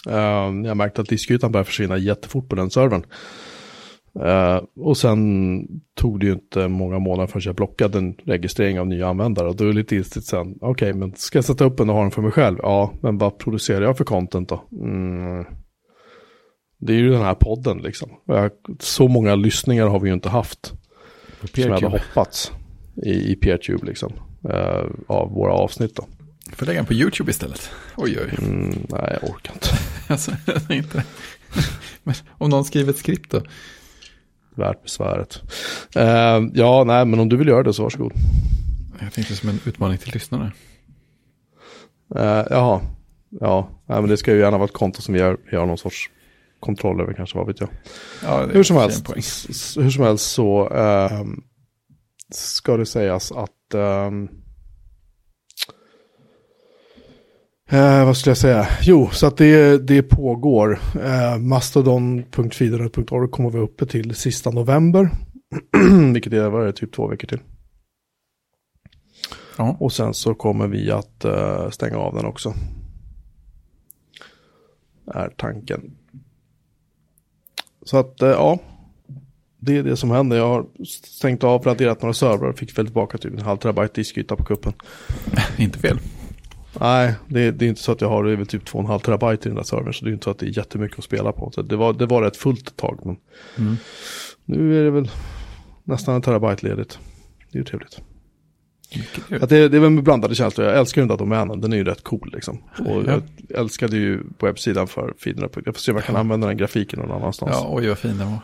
Eh, 0.08 0.14
jag 0.16 0.68
har 0.68 0.74
märkt 0.74 0.98
att 0.98 1.08
diskytan 1.08 1.52
börjar 1.52 1.64
försvinna 1.64 1.98
jättefort 1.98 2.48
på 2.48 2.56
den 2.56 2.70
servern. 2.70 3.02
Eh, 4.24 4.60
och 4.76 4.96
sen 4.96 5.60
tog 5.94 6.20
det 6.20 6.26
ju 6.26 6.32
inte 6.32 6.68
många 6.68 6.98
månader 6.98 7.26
förrän 7.26 7.42
jag 7.44 7.54
blockade 7.54 7.98
en 7.98 8.14
registrering 8.24 8.80
av 8.80 8.86
nya 8.86 9.08
användare. 9.08 9.48
Och 9.48 9.56
då 9.56 9.64
är 9.64 9.68
det 9.68 9.74
lite 9.74 9.96
ilstigt 9.96 10.26
sen, 10.26 10.58
okej, 10.60 10.92
men 10.92 11.14
ska 11.16 11.38
jag 11.38 11.44
sätta 11.44 11.64
upp 11.64 11.76
den 11.76 11.88
och 11.88 11.94
ha 11.96 12.02
den 12.02 12.10
för 12.10 12.22
mig 12.22 12.30
själv? 12.30 12.58
Ja, 12.62 12.92
men 13.02 13.18
vad 13.18 13.38
producerar 13.38 13.82
jag 13.82 13.96
för 13.96 14.04
content 14.04 14.48
då? 14.48 14.62
Mm. 14.72 15.44
Det 16.78 16.92
är 16.92 16.96
ju 16.96 17.10
den 17.10 17.22
här 17.22 17.34
podden 17.34 17.78
liksom. 17.78 18.10
Jag, 18.26 18.50
så 18.80 19.08
många 19.08 19.34
lyssningar 19.34 19.86
har 19.86 20.00
vi 20.00 20.08
ju 20.08 20.14
inte 20.14 20.28
haft 20.28 20.72
som 21.40 21.62
jag 21.62 21.70
hade 21.70 21.86
hoppats 21.86 22.52
i, 23.06 23.32
i 23.32 23.36
PeerTube 23.36 23.86
liksom. 23.86 24.12
eh, 24.48 24.84
av 25.06 25.30
våra 25.30 25.52
avsnitt 25.52 25.96
då. 25.96 26.04
Får 26.52 26.66
lägga 26.66 26.78
den 26.78 26.86
på 26.86 26.94
YouTube 26.94 27.30
istället. 27.30 27.70
Oj, 27.96 28.18
oj. 28.20 28.46
Mm, 28.46 28.86
nej, 28.88 29.18
jag 29.20 29.30
orkar 29.30 29.52
inte. 29.52 29.68
Alltså, 30.08 30.32
inte. 30.70 31.04
Men 32.02 32.14
om 32.30 32.50
någon 32.50 32.64
skriver 32.64 32.90
ett 32.90 32.98
skript 32.98 33.30
då? 33.30 33.42
Värt 34.56 34.82
besväret. 34.82 35.42
Eh, 35.96 36.42
ja, 36.54 36.84
nej, 36.84 37.04
men 37.04 37.20
om 37.20 37.28
du 37.28 37.36
vill 37.36 37.48
göra 37.48 37.62
det 37.62 37.72
så 37.72 37.82
varsågod. 37.82 38.12
Jag 39.00 39.12
tänkte 39.12 39.36
som 39.36 39.48
en 39.48 39.60
utmaning 39.64 39.98
till 39.98 40.12
lyssnarna. 40.12 40.52
Eh, 42.16 42.44
jaha, 42.50 42.80
ja, 43.40 43.68
nej, 43.86 44.00
men 44.00 44.10
det 44.10 44.16
ska 44.16 44.32
ju 44.32 44.38
gärna 44.38 44.58
vara 44.58 44.64
ett 44.64 44.72
konto 44.72 45.02
som 45.02 45.14
vi 45.14 45.20
har, 45.20 45.36
vi 45.50 45.56
har 45.56 45.66
någon 45.66 45.78
sorts 45.78 46.10
kontroll 46.60 47.00
över 47.00 47.12
kanske, 47.12 47.38
vad 47.38 47.46
vet 47.46 47.60
jag. 47.60 47.68
Ja, 48.22 48.46
Hur 48.46 48.62
som 48.62 48.76
helst, 48.76 49.08
hur 49.76 49.90
som 49.90 50.04
helst 50.04 50.30
så 50.30 50.68
ehm, 50.68 51.42
ska 52.30 52.76
det 52.76 52.86
sägas 52.86 53.32
att 53.32 53.74
ehm, 53.74 54.28
eh, 57.70 58.04
vad 58.04 58.16
skulle 58.16 58.30
jag 58.30 58.38
säga? 58.38 58.68
Jo, 58.82 59.08
så 59.12 59.26
att 59.26 59.36
det, 59.36 59.78
det 59.78 60.02
pågår. 60.02 60.80
Eh, 61.04 61.38
Mastodon.fidernet.org 61.38 63.30
kommer 63.30 63.50
vi 63.50 63.58
uppe 63.58 63.86
till 63.86 64.14
sista 64.14 64.50
november. 64.50 65.10
Vilket 66.12 66.32
är, 66.32 66.48
vad 66.48 66.62
är 66.62 66.66
det, 66.66 66.72
typ 66.72 66.92
två 66.92 67.06
veckor 67.06 67.28
till. 67.28 67.40
Ja, 69.58 69.76
Och 69.80 69.92
sen 69.92 70.14
så 70.14 70.34
kommer 70.34 70.68
vi 70.68 70.90
att 70.90 71.24
eh, 71.24 71.70
stänga 71.70 71.96
av 71.96 72.14
den 72.14 72.24
också. 72.24 72.54
Är 75.06 75.28
tanken. 75.36 75.96
Så 77.84 77.98
att, 77.98 78.22
eh, 78.22 78.28
ja. 78.28 78.58
Det 79.58 79.76
är 79.76 79.82
det 79.82 79.96
som 79.96 80.10
händer. 80.10 80.36
Jag 80.36 80.48
har 80.48 80.66
stängt 80.84 81.44
av, 81.44 81.62
raderat 81.62 82.02
några 82.02 82.14
servrar 82.14 82.52
fick 82.52 82.78
väl 82.78 82.86
tillbaka 82.86 83.18
typ 83.18 83.32
en 83.32 83.44
halv 83.44 83.58
terabyte 83.58 83.94
diskyta 83.94 84.36
på 84.36 84.44
kuppen. 84.44 84.72
inte 85.58 85.78
fel. 85.78 85.98
Nej, 86.80 87.14
det, 87.28 87.50
det 87.50 87.64
är 87.64 87.68
inte 87.68 87.80
så 87.82 87.92
att 87.92 88.00
jag 88.00 88.08
har 88.08 88.24
det 88.24 88.32
är 88.32 88.36
väl 88.36 88.46
typ 88.46 88.64
2,5 88.68 88.98
terabyte 88.98 89.48
i 89.48 89.50
den 89.50 89.56
där 89.56 89.62
servern. 89.62 89.94
Så 89.94 90.04
det 90.04 90.10
är 90.10 90.12
inte 90.12 90.24
så 90.24 90.30
att 90.30 90.38
det 90.38 90.46
är 90.46 90.56
jättemycket 90.58 90.98
att 90.98 91.04
spela 91.04 91.32
på. 91.32 91.50
Så 91.50 91.62
det, 91.62 91.76
var, 91.76 91.92
det 91.92 92.06
var 92.06 92.22
rätt 92.22 92.36
fullt 92.36 92.68
ett 92.68 92.76
tag. 92.76 93.00
Men 93.04 93.16
Mm. 93.58 93.76
nu 94.44 94.80
är 94.80 94.84
det 94.84 94.90
väl 94.90 95.10
nästan 95.84 96.14
en 96.14 96.22
terabyte 96.22 96.66
ledigt. 96.66 96.98
Det 97.52 97.58
är 97.58 97.60
ju 97.60 97.64
trevligt. 97.64 98.00
Att 99.42 99.48
det, 99.48 99.68
det 99.68 99.76
är 99.76 99.80
väl 99.80 99.90
med 99.90 100.04
blandade 100.04 100.34
känslor. 100.34 100.66
Jag 100.66 100.78
älskar 100.78 101.02
den 101.02 101.08
där 101.08 101.16
domänen. 101.16 101.60
Den 101.60 101.72
är 101.72 101.76
ju 101.76 101.84
rätt 101.84 102.04
cool 102.04 102.30
liksom. 102.34 102.58
Och 102.78 103.02
Ja. 103.06 103.20
jag 103.48 103.58
älskade 103.60 103.96
ju 103.96 104.22
webbsidan 104.42 104.86
för 104.86 105.14
feederna. 105.24 105.48
Jag 105.64 105.74
får 105.74 105.80
se 105.80 105.90
om 105.92 105.96
jag 105.96 106.04
kan 106.04 106.16
använda 106.16 106.46
den 106.46 106.56
grafiken 106.56 106.98
någon 107.00 107.10
annanstans. 107.10 107.50
Ja, 107.54 107.68
oj 107.72 107.88
vad 107.88 107.98
fin 107.98 108.18
den 108.18 108.26
var. 108.30 108.38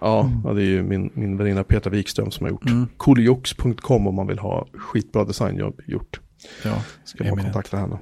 Ja, 0.00 0.30
ja, 0.44 0.52
det 0.52 0.62
är 0.62 0.66
ju 0.66 0.82
min, 0.82 1.10
min 1.14 1.36
väninna 1.36 1.64
Petra 1.64 1.90
Wikström 1.90 2.30
som 2.30 2.44
har 2.44 2.50
gjort. 2.50 2.66
Mm. 2.70 2.86
Cooljox.com 2.96 4.06
om 4.06 4.14
man 4.14 4.26
vill 4.26 4.38
ha 4.38 4.66
skitbra 4.74 5.24
designjobb 5.24 5.80
gjort. 5.86 6.20
Ja, 6.64 6.82
Ska 7.04 7.24
eminent. 7.24 7.42
kontakta 7.52 7.76
henne. 7.76 7.98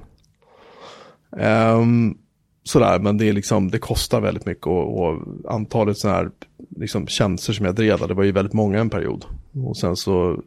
Um, 1.31 2.17
sådär, 2.63 2.99
men 2.99 3.17
det 3.17 3.29
är 3.29 3.33
liksom, 3.33 3.71
det 3.71 3.79
kostar 3.79 4.21
väldigt 4.21 4.45
mycket 4.45 4.67
och, 4.67 4.99
och 4.99 5.21
antalet 5.47 5.97
sådana 5.97 6.17
här 6.17 6.31
liksom, 6.75 7.07
tjänster 7.07 7.53
som 7.53 7.65
jag 7.65 7.75
drev, 7.75 8.07
det 8.07 8.13
var 8.13 8.23
ju 8.23 8.31
väldigt 8.31 8.53
många 8.53 8.79
en 8.79 8.89
period. 8.89 9.25
Och 9.65 9.77
sen 9.77 9.95
så 9.95 10.43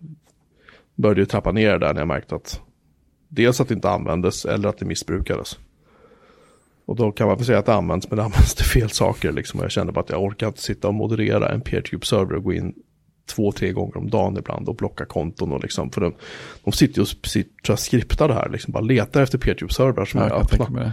började 0.95 1.21
jag 1.21 1.29
trappa 1.29 1.53
ner 1.53 1.79
där 1.79 1.95
när 1.95 2.01
jag 2.01 2.09
märkte 2.09 2.35
att 2.35 2.61
dels 3.29 3.61
att 3.61 3.69
det 3.69 3.75
inte 3.75 3.91
användes 3.91 4.45
eller 4.45 4.69
att 4.69 4.79
det 4.79 4.85
missbrukades. 4.85 5.59
Och 6.87 6.97
då 6.97 7.13
kan 7.13 7.27
man 7.27 7.37
väl 7.37 7.47
säga 7.47 7.59
att 7.59 7.67
det 7.67 7.75
används, 7.75 8.11
men 8.11 8.17
det 8.17 8.25
används 8.25 8.55
till 8.55 8.65
fel 8.67 8.91
saker 8.91 9.33
liksom. 9.33 9.61
Och 9.61 9.65
jag 9.65 9.73
kände 9.73 9.93
bara 9.93 10.01
att 10.01 10.11
jag 10.11 10.23
orkar 10.23 10.47
inte 10.47 10.63
sitta 10.63 10.89
och 10.89 10.95
moderera 10.95 11.49
en 11.49 11.61
PeerTube-server 11.63 12.33
och 12.37 12.45
gå 12.45 12.53
in 12.53 12.75
två, 13.35 13.53
tre 13.53 13.73
gånger 13.73 13.97
om 13.97 14.11
dagen 14.11 14.37
ibland 14.37 14.69
och 14.69 14.77
blocka 14.77 15.05
konton 15.05 15.53
och 15.53 15.63
liksom. 15.63 15.91
För 15.91 16.01
de, 16.01 16.15
de 16.65 16.73
sitter 16.73 16.99
ju 16.99 17.03
och 17.03 17.09
sitter 17.29 17.77
skriptar 17.77 18.29
det 18.29 18.35
här, 18.35 18.49
liksom 18.49 18.73
bara 18.73 18.85
letar 18.85 19.23
efter 19.23 19.39
PeerTube-servrar 19.39 20.05
som 20.05 20.21
Ja, 20.21 20.27
är 20.27 20.33
öppna. 20.33 20.69
mig. 20.69 20.91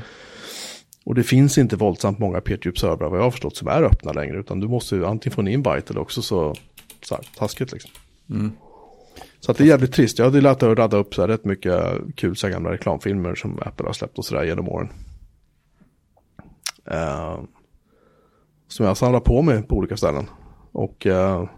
Och 1.05 1.15
det 1.15 1.23
finns 1.23 1.57
inte 1.57 1.75
våldsamt 1.75 2.19
många 2.19 2.39
PeerTube-servrar 2.39 3.09
vad 3.09 3.19
jag 3.19 3.23
har 3.23 3.31
förstått 3.31 3.57
som 3.57 3.67
är 3.67 3.83
öppna 3.83 4.11
längre. 4.11 4.39
Utan 4.39 4.59
du 4.59 4.67
måste 4.67 4.95
ju 4.95 5.05
antingen 5.05 5.35
få 5.35 5.41
en 5.41 5.47
invite 5.47 5.83
eller 5.89 6.01
också 6.01 6.21
så, 6.21 6.55
så 7.01 7.15
här, 7.15 7.23
taskigt 7.37 7.71
liksom. 7.71 7.91
Mm. 8.29 8.51
Så 9.39 9.51
att 9.51 9.57
det 9.57 9.63
är 9.63 9.67
jävligt 9.67 9.93
trist. 9.93 10.19
Jag 10.19 10.25
hade 10.25 10.41
lärt 10.41 10.63
att 10.63 10.77
radda 10.77 10.97
upp 10.97 11.15
så 11.15 11.21
här 11.21 11.27
rätt 11.27 11.45
mycket 11.45 11.83
kul 12.15 12.35
så 12.35 12.47
här 12.47 12.53
gamla 12.53 12.71
reklamfilmer 12.71 13.35
som 13.35 13.59
Apple 13.65 13.85
har 13.85 13.93
släppt 13.93 14.17
och 14.17 14.25
sådär 14.25 14.43
genom 14.43 14.69
åren. 14.69 14.89
Eh, 16.85 17.39
som 18.67 18.85
jag 18.85 18.97
samlar 18.97 19.19
på 19.19 19.41
mig 19.41 19.63
på 19.63 19.75
olika 19.75 19.97
ställen. 19.97 20.27
Och 20.71 21.07
eh, 21.07 21.49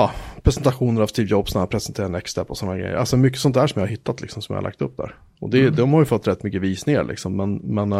ja, 0.00 0.12
presentationer 0.42 1.02
av 1.02 1.06
Steve 1.06 1.28
Jobs 1.28 1.54
när 1.54 1.60
han 1.60 1.68
presenterar 1.68 2.08
Next 2.08 2.32
Step 2.32 2.50
och 2.50 2.58
sådana 2.58 2.78
grejer. 2.78 2.94
Alltså 2.94 3.16
mycket 3.16 3.40
sånt 3.40 3.54
där 3.54 3.66
som 3.66 3.80
jag 3.80 3.86
har 3.86 3.90
hittat 3.90 4.20
liksom 4.20 4.42
som 4.42 4.54
jag 4.54 4.62
har 4.62 4.64
lagt 4.64 4.82
upp 4.82 4.96
där. 4.96 5.14
Och 5.40 5.50
det, 5.50 5.70
de 5.70 5.92
har 5.92 6.00
ju 6.00 6.06
fått 6.06 6.28
rätt 6.28 6.42
mycket 6.42 6.62
visningar 6.62 7.04
liksom. 7.04 7.36
Men, 7.36 7.56
men 7.56 7.92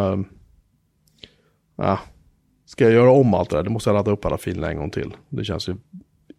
ja, 1.77 2.01
ska 2.67 2.85
jag 2.85 2.93
göra 2.93 3.11
om 3.11 3.35
allt 3.35 3.51
det 3.51 3.57
där, 3.57 3.63
då 3.63 3.71
måste 3.71 3.91
jag 3.91 3.95
ladda 3.95 4.11
upp 4.11 4.25
alla 4.25 4.39
filerna 4.39 4.71
en 4.71 4.77
gång 4.77 4.91
till. 4.91 5.17
Det 5.29 5.45
känns 5.45 5.69
ju 5.69 5.77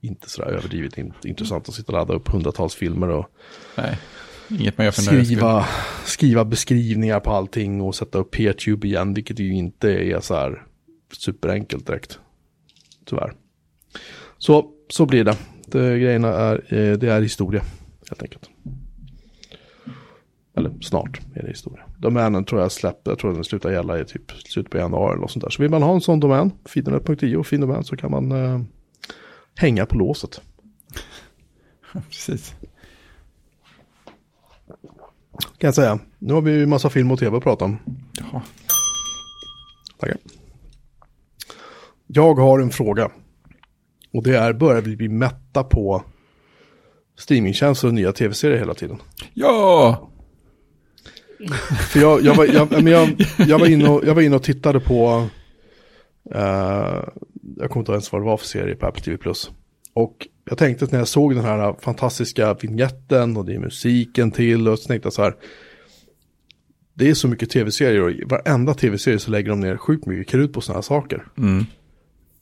inte 0.01 0.30
sådär 0.30 0.49
överdrivet 0.49 0.97
in, 0.97 1.14
intressant 1.24 1.70
att 1.70 1.76
sitta 1.76 1.91
och 1.91 1.97
ladda 1.97 2.14
upp 2.14 2.28
hundratals 2.28 2.76
filmer 2.76 3.09
och 3.09 3.26
Nej, 3.78 3.97
inget 4.49 4.78
man 4.78 4.86
gör 4.86 4.91
för 4.91 5.01
skriva, 5.01 5.66
skriva 6.05 6.45
beskrivningar 6.45 7.20
på 7.20 7.32
allting 7.32 7.82
och 7.82 7.95
sätta 7.95 8.18
upp 8.18 8.32
PeerTube 8.32 8.88
igen, 8.88 9.14
vilket 9.14 9.39
ju 9.39 9.53
inte 9.53 9.89
är 9.89 10.20
så 10.20 10.36
här 10.36 10.64
superenkelt 11.18 11.88
direkt. 11.88 12.20
Tyvärr. 13.05 13.34
Så, 14.38 14.72
så 14.89 15.05
blir 15.05 15.24
det. 15.24 15.38
Det 15.72 15.99
grejerna 15.99 16.28
är, 16.28 16.74
eh, 16.74 16.97
det 16.97 17.07
är 17.07 17.22
historia, 17.22 17.61
helt 18.09 18.24
enkelt. 18.24 18.49
Eller 20.55 20.72
snart 20.82 21.22
är 21.36 21.41
det 21.41 21.47
historia. 21.47 21.84
Domänen 21.97 22.45
tror 22.45 22.61
jag 22.61 22.72
släpper, 22.72 23.11
jag 23.11 23.19
tror 23.19 23.34
den 23.34 23.43
slutar 23.43 23.72
gälla 23.72 23.99
i 23.99 24.05
typ 24.05 24.32
slutet 24.32 24.72
på 24.72 24.78
januari 24.78 25.17
eller 25.17 25.28
sånt 25.28 25.43
där. 25.43 25.49
Så 25.49 25.61
vill 25.61 25.72
man 25.72 25.84
ha 25.84 25.93
en 25.93 26.01
sån 26.01 26.19
domän, 26.19 26.51
fidernet.io, 26.65 27.43
fin 27.43 27.61
domän, 27.61 27.84
så 27.84 27.97
kan 27.97 28.11
man 28.11 28.32
eh, 28.32 28.61
hänga 29.55 29.86
på 29.86 29.97
låset. 29.97 30.41
Precis. 32.09 32.55
Kan 35.41 35.67
jag 35.67 35.76
säga. 35.76 35.99
Nu 36.19 36.34
har 36.34 36.41
vi 36.41 36.51
ju 36.51 36.65
massa 36.65 36.89
film 36.89 37.11
och 37.11 37.19
tv 37.19 37.38
att 37.38 37.43
prata 37.43 37.65
om. 37.65 37.78
Jaha. 38.19 38.41
Tackar. 39.99 40.17
Jag 42.07 42.36
har 42.36 42.59
en 42.59 42.69
fråga. 42.69 43.11
Och 44.14 44.24
det 44.24 44.38
är, 44.38 44.53
börjar 44.53 44.82
vi 44.82 44.95
bli 44.95 45.09
mätta 45.09 45.64
på 45.64 46.03
streamingtjänster 47.18 47.88
och 47.88 47.93
nya 47.93 48.12
tv-serier 48.12 48.57
hela 48.57 48.74
tiden? 48.74 48.97
Ja! 49.34 50.07
För 51.91 51.99
jag, 51.99 52.22
jag, 52.22 52.36
var, 52.36 52.45
jag, 52.45 52.72
men 52.72 52.88
jag, 52.88 53.26
jag, 53.38 53.59
var 53.59 53.68
inne 53.68 53.89
och, 53.89 54.05
jag 54.05 54.16
var 54.16 54.22
inne 54.22 54.36
och 54.36 54.43
tittade 54.43 54.80
på, 54.80 55.28
eh, 56.36 57.03
jag 57.57 57.70
kommer 57.70 57.80
inte 57.80 57.91
ens 57.91 58.12
vad 58.12 58.22
det 58.22 58.26
var 58.26 58.38
för 58.38 58.45
serie 58.45 58.76
på 58.76 58.86
Apple 58.86 59.03
TV+. 59.03 59.18
Och 59.93 60.28
jag 60.45 60.57
tänkte 60.57 60.86
att 60.86 60.91
när 60.91 60.99
jag 60.99 61.07
såg 61.07 61.36
den 61.36 61.43
här 61.43 61.76
fantastiska 61.80 62.53
vignetten 62.53 63.38
och 63.38 63.45
det 63.45 63.53
är 63.53 63.59
musiken 63.59 64.32
till 64.32 64.68
och 64.68 64.80
så 64.80 64.88
tänkte 64.88 65.05
jag 65.05 65.14
så 65.14 65.22
här. 65.22 65.36
Det 66.93 67.09
är 67.09 67.14
så 67.14 67.28
mycket 67.28 67.49
tv-serier 67.49 68.01
och 68.01 68.12
i 68.12 68.24
varenda 68.24 68.74
tv-serie 68.74 69.20
så 69.20 69.32
lägger 69.32 69.49
de 69.49 69.59
ner 69.59 69.78
sjukt 69.78 70.05
mycket 70.05 70.28
krut 70.28 70.53
på 70.53 70.62
sådana 70.62 70.78
här 70.78 70.82
saker. 70.82 71.28
Mm. 71.38 71.66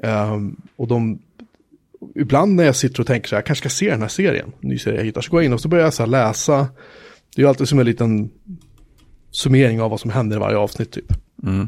Ehm, 0.03 0.61
och 0.75 0.87
de, 0.87 1.19
ibland 2.15 2.55
när 2.55 2.63
jag 2.63 2.75
sitter 2.75 2.99
och 2.99 3.07
tänker 3.07 3.29
så 3.29 3.35
här, 3.35 3.37
jag 3.37 3.45
kanske 3.45 3.69
ska 3.69 3.75
se 3.77 3.89
den 3.89 4.01
här 4.01 4.07
serien, 4.07 4.51
ny 4.59 4.77
serie 4.77 4.97
jag 4.97 5.05
hittar, 5.05 5.21
så 5.21 5.31
går 5.31 5.41
jag 5.41 5.45
in 5.45 5.53
och 5.53 5.61
så 5.61 5.67
börjar 5.67 5.83
jag 5.83 5.93
så 5.93 6.05
läsa. 6.05 6.67
Det 7.35 7.41
är 7.41 7.43
ju 7.43 7.49
alltid 7.49 7.67
som 7.67 7.79
en 7.79 7.85
liten 7.85 8.29
summering 9.31 9.81
av 9.81 9.91
vad 9.91 9.99
som 9.99 10.11
händer 10.11 10.35
i 10.37 10.39
varje 10.39 10.57
avsnitt 10.57 10.91
typ. 10.91 11.13
Mm. 11.43 11.67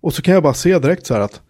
Och 0.00 0.14
så 0.14 0.22
kan 0.22 0.34
jag 0.34 0.42
bara 0.42 0.54
se 0.54 0.78
direkt 0.78 1.06
så 1.06 1.14
här 1.14 1.20
att 1.20 1.40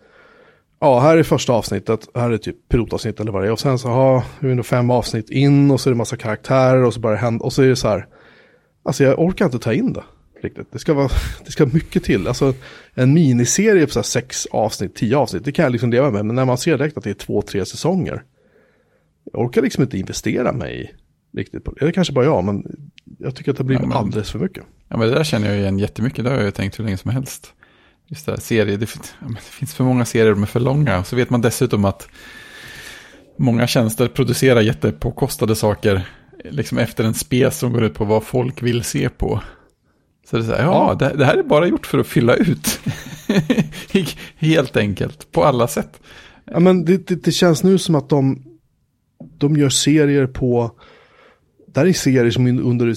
ja, 0.80 1.00
här 1.00 1.16
är 1.16 1.22
första 1.22 1.52
avsnittet, 1.52 2.08
här 2.14 2.30
är 2.30 2.38
typ 2.38 2.68
pilotavsnitt 2.68 3.20
eller 3.20 3.32
vad 3.32 3.42
det 3.42 3.48
är. 3.48 3.52
Och 3.52 3.60
sen 3.60 3.78
så 3.78 3.88
har 3.88 4.22
vi 4.40 4.54
nog 4.54 4.66
fem 4.66 4.90
avsnitt 4.90 5.30
in 5.30 5.70
och 5.70 5.80
så 5.80 5.88
är 5.88 5.92
det 5.92 5.98
massa 5.98 6.16
karaktärer 6.16 6.84
och 6.84 6.94
så 6.94 7.00
bara 7.00 7.16
hända, 7.16 7.44
och 7.44 7.52
så 7.52 7.62
är 7.62 7.68
det 7.68 7.76
så 7.76 7.88
här, 7.88 8.06
alltså 8.82 9.04
jag 9.04 9.18
orkar 9.18 9.44
inte 9.44 9.58
ta 9.58 9.72
in 9.72 9.92
det 9.92 10.04
riktigt. 10.42 10.72
Det 10.72 10.78
ska 10.78 10.94
vara, 10.94 11.08
det 11.44 11.50
ska 11.50 11.66
mycket 11.66 12.04
till. 12.04 12.26
Alltså 12.28 12.54
en 12.94 13.14
miniserie 13.14 13.86
på 13.86 13.92
så 13.92 14.02
sex 14.02 14.46
avsnitt, 14.46 14.94
tio 14.94 15.16
avsnitt, 15.16 15.44
det 15.44 15.52
kan 15.52 15.62
jag 15.62 15.72
liksom 15.72 15.90
leva 15.90 16.10
med. 16.10 16.26
Men 16.26 16.36
när 16.36 16.44
man 16.44 16.58
ser 16.58 16.78
direkt 16.78 16.96
att 16.96 17.04
det 17.04 17.10
är 17.10 17.14
två, 17.14 17.42
tre 17.42 17.64
säsonger, 17.64 18.22
jag 19.32 19.42
orkar 19.42 19.62
liksom 19.62 19.82
inte 19.82 19.98
investera 19.98 20.52
mig 20.52 20.82
i 20.82 20.90
riktigt. 21.38 21.64
På 21.64 21.74
är 21.80 21.90
kanske 21.90 22.12
bara 22.12 22.24
jag, 22.24 22.44
men 22.44 22.64
jag 23.18 23.34
tycker 23.34 23.50
att 23.50 23.58
det 23.58 23.64
blir 23.64 23.76
Ja, 23.76 23.86
men- 23.86 23.92
alldeles 23.96 24.30
för 24.30 24.38
mycket. 24.38 24.64
Ja, 24.88 24.96
men 24.96 25.08
det 25.08 25.14
där 25.14 25.24
känner 25.24 25.48
jag 25.48 25.56
igen 25.58 25.78
jättemycket. 25.78 26.24
Det 26.24 26.30
har 26.30 26.36
jag 26.36 26.44
ju 26.44 26.50
tänkt 26.50 26.78
hur 26.78 26.84
länge 26.84 26.96
som 26.96 27.10
helst. 27.10 27.52
Just 28.06 28.26
det 28.26 28.32
här, 28.32 28.38
serier. 28.40 28.78
Det, 28.78 28.90
ja, 29.20 29.26
det 29.28 29.40
finns 29.40 29.74
för 29.74 29.84
många 29.84 30.04
serier 30.04 30.34
som 30.34 30.42
är 30.42 30.46
för 30.46 30.60
långa. 30.60 31.04
Så 31.04 31.16
vet 31.16 31.30
man 31.30 31.40
dessutom 31.40 31.84
att 31.84 32.08
många 33.38 33.66
tjänster 33.66 34.08
producerar 34.08 34.60
jättepåkostade 34.60 35.56
saker. 35.56 36.08
Liksom 36.44 36.78
efter 36.78 37.04
en 37.04 37.14
spes 37.14 37.58
som 37.58 37.72
går 37.72 37.84
ut 37.84 37.94
på 37.94 38.04
vad 38.04 38.24
folk 38.24 38.62
vill 38.62 38.84
se 38.84 39.08
på. 39.08 39.42
Så 40.30 40.36
det 40.36 40.42
är 40.42 40.46
så 40.46 40.52
här, 40.52 40.62
ja, 40.62 40.96
Ja. 41.00 41.08
Det, 41.08 41.16
det 41.16 41.24
här 41.24 41.36
är 41.36 41.42
bara 41.42 41.66
gjort 41.66 41.86
för 41.86 41.98
att 41.98 42.06
fylla 42.06 42.34
ut. 42.36 42.80
Helt 44.36 44.76
enkelt, 44.76 45.32
på 45.32 45.44
alla 45.44 45.68
sätt. 45.68 46.00
Ja, 46.44 46.60
men 46.60 46.84
det, 46.84 47.06
det, 47.08 47.24
det 47.24 47.32
känns 47.32 47.62
nu 47.62 47.78
som 47.78 47.94
att 47.94 48.08
de, 48.08 48.42
de 49.38 49.56
gör 49.56 49.68
serier 49.68 50.26
på, 50.26 50.70
där 51.74 51.86
är 51.86 51.92
serier 51.92 52.30
som 52.30 52.46
under 52.46 52.92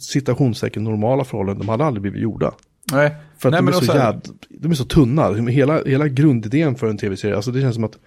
citationstecken 0.00 0.84
normala 0.84 1.24
förhållanden, 1.24 1.66
de 1.66 1.68
hade 1.68 1.84
aldrig 1.84 2.02
blivit 2.02 2.22
gjorda. 2.22 2.52
Nej, 2.92 3.14
För 3.38 3.48
att 3.48 3.52
Nej, 3.52 3.62
de, 3.62 3.68
är 3.68 3.72
så 3.72 3.84
så 3.84 3.92
här- 3.92 4.12
jäd, 4.12 4.28
de 4.48 4.70
är 4.70 4.74
så 4.74 4.84
tunna. 4.84 5.32
Hela, 5.34 5.84
hela 5.84 6.08
grundidén 6.08 6.74
för 6.74 6.86
en 6.86 6.98
tv-serie, 6.98 7.36
alltså 7.36 7.50
det 7.50 7.60
känns 7.60 7.74
som 7.74 7.84
att 7.84 7.98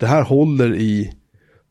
det 0.00 0.06
här 0.06 0.22
håller 0.22 0.74
i, 0.74 1.12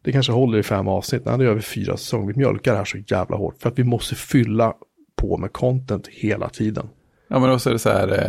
det 0.04 0.12
kanske 0.12 0.32
håller 0.32 0.58
i 0.58 0.64
fem 0.64 0.88
avsnitt, 0.88 1.26
nej 1.26 1.38
det 1.38 1.44
gör 1.44 1.54
vi 1.54 1.62
fyra 1.62 1.98
säsonger. 1.98 2.28
Vi 2.28 2.38
mjölkar 2.38 2.72
det 2.72 2.78
här 2.78 2.86
så 2.86 2.98
jävla 3.08 3.38
hårt. 3.38 3.56
För 3.62 3.70
att 3.70 3.80
vi 3.80 3.84
måste 3.84 4.16
fylla 4.16 4.74
på 5.20 5.38
med 5.38 5.54
content 5.54 6.08
hela 6.08 6.50
tiden. 6.50 6.90
Ja, 7.28 7.40
men 7.40 7.52
också 7.52 7.70
är 7.70 7.74
det 7.74 7.80
så 7.80 7.90
här. 7.90 8.08
eh, 8.08 8.28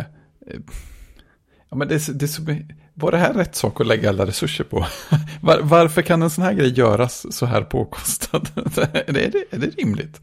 eh, 0.55 0.61
Ja, 1.71 1.77
men 1.77 1.89
det 1.89 1.95
är, 1.95 1.99
så- 1.99 2.13
det 2.43 2.67
var 2.95 3.11
det 3.11 3.17
här 3.19 3.35
rätt 3.35 3.55
sak 3.55 3.81
att 3.81 3.87
lägga 3.87 4.09
alla 4.09 4.27
resurser 4.27 4.65
på? 4.65 4.87
Var, 5.43 5.61
varför 5.63 6.03
kan 6.03 6.23
en 6.23 6.31
sån 6.31 6.45
här 6.45 6.53
grej 6.53 6.73
göras 6.79 7.37
så 7.37 7.47
här 7.47 7.63
påkostad? 7.63 8.49
är, 8.57 9.13
det, 9.13 9.25
är, 9.51 9.59
det, 9.59 9.79
rimligt? 9.79 10.21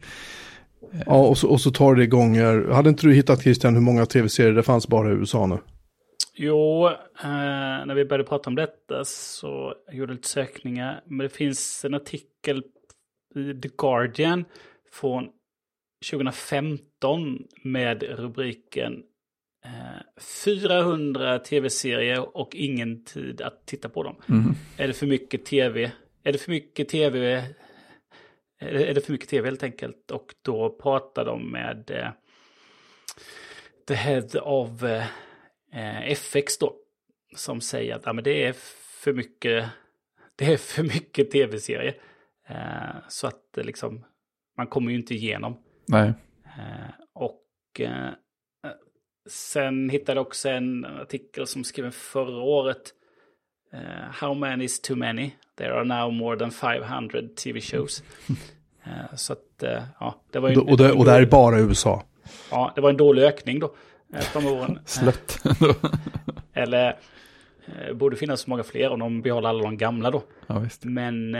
Ja, 1.06 1.26
och 1.26 1.38
så, 1.38 1.48
och 1.48 1.60
så 1.60 1.70
tar 1.70 1.94
det 1.94 2.06
gånger, 2.06 2.68
hade 2.72 2.88
inte 2.88 3.06
du 3.06 3.14
hittat 3.14 3.42
Christian 3.42 3.74
hur 3.74 3.80
många 3.80 4.06
tv-serier 4.06 4.52
det 4.52 4.62
fanns 4.62 4.88
bara 4.88 5.08
i 5.10 5.14
USA 5.14 5.46
nu? 5.46 5.58
Jo, 6.34 6.86
eh, 6.88 6.96
när 7.86 7.94
vi 7.94 8.04
började 8.04 8.28
prata 8.28 8.50
om 8.50 8.54
detta 8.54 9.04
så 9.04 9.74
jag 9.86 9.94
gjorde 9.96 10.12
lite 10.12 10.28
sökningar. 10.28 11.00
Men 11.06 11.18
det 11.18 11.28
finns 11.28 11.84
en 11.84 11.94
artikel 11.94 12.62
i 13.34 13.60
The 13.60 13.68
Guardian 13.78 14.44
från 14.92 15.24
2015 16.10 17.46
med 17.62 18.02
rubriken 18.02 19.02
eh, 19.64 20.22
400 20.44 21.38
tv-serier 21.38 22.36
och 22.36 22.54
ingen 22.54 23.04
tid 23.04 23.40
att 23.40 23.66
titta 23.66 23.88
på 23.88 24.02
dem. 24.02 24.16
Mm. 24.28 24.54
Är 24.76 24.86
det 24.86 24.94
för 24.94 25.06
mycket 25.06 25.44
tv? 25.44 25.92
Är 26.22 26.32
det 26.32 26.38
för 26.38 26.50
mycket 26.50 26.88
tv? 26.88 27.44
Är 28.60 28.94
det, 28.94 29.00
för 29.00 29.12
mycket 29.12 29.28
tv 29.28 29.48
helt 29.48 29.62
enkelt? 29.62 30.10
Och 30.10 30.34
då 30.42 30.78
pratar 30.82 31.24
de 31.24 31.52
med 31.52 31.90
eh, 31.90 32.08
the 33.88 33.94
head 33.94 34.40
of 34.42 34.82
eh, 34.82 35.06
eh, 35.72 36.12
FX 36.12 36.58
då. 36.58 36.76
Som 37.36 37.60
säger 37.60 37.94
att 37.94 38.02
ja, 38.04 38.12
men 38.12 38.24
det 38.24 38.46
är 38.46 38.52
för 39.02 39.12
mycket, 39.12 39.68
det 40.36 40.52
är 40.52 40.56
för 40.56 40.82
mycket 40.82 41.30
tv-serier. 41.30 42.00
Eh, 42.48 42.96
så 43.08 43.26
att 43.26 43.58
eh, 43.58 43.64
liksom, 43.64 44.04
man 44.56 44.66
kommer 44.66 44.90
ju 44.90 44.96
inte 44.96 45.14
igenom. 45.14 45.56
Nej. 45.88 46.12
Eh, 46.44 46.90
och 47.14 47.80
eh, 47.80 48.10
sen 49.28 49.90
hittade 49.90 50.18
jag 50.18 50.26
också 50.26 50.48
en 50.48 50.84
artikel 50.84 51.46
som 51.46 51.64
skrev 51.64 51.90
förra 51.90 52.42
året. 52.42 52.94
Eh, 53.72 54.10
How 54.10 54.34
many 54.34 54.64
is 54.64 54.80
too 54.80 54.96
many? 54.96 55.30
There 55.56 55.72
are 55.74 55.84
now 55.84 56.12
more 56.12 56.38
than 56.38 56.50
500 56.50 57.20
tv 57.36 57.60
shows. 57.60 58.02
Så 59.16 59.32
att, 59.32 59.64
ja, 60.00 60.22
det 60.30 60.38
var 60.38 60.48
ju 60.48 60.56
Och 60.56 60.76
det, 60.76 60.92
och 60.92 61.04
det 61.04 61.12
är 61.12 61.26
bara 61.26 61.60
USA. 61.60 62.02
ja, 62.50 62.72
det 62.74 62.80
var 62.80 62.90
en 62.90 62.96
dålig 62.96 63.22
ökning 63.22 63.58
då. 63.58 63.74
åren. 64.34 64.78
Slött. 64.84 65.44
Eller 66.52 66.96
borde 67.94 68.16
finnas 68.16 68.46
många 68.46 68.62
fler 68.62 68.90
om 68.90 68.98
de 68.98 69.22
behåller 69.22 69.48
alla 69.48 69.62
de 69.62 69.76
gamla 69.76 70.10
då. 70.10 70.22
ja. 70.46 70.66
Men, 70.82 71.30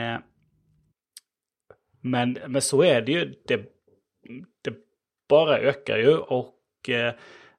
men, 2.01 2.39
men 2.49 2.63
så 2.63 2.83
är 2.83 3.03
det 3.03 3.13
ju. 3.13 3.35
Det, 3.47 3.78
det 4.63 4.75
bara 5.29 5.59
ökar 5.59 5.99
ju 5.99 6.17
och 6.17 6.89
eh, 6.89 7.15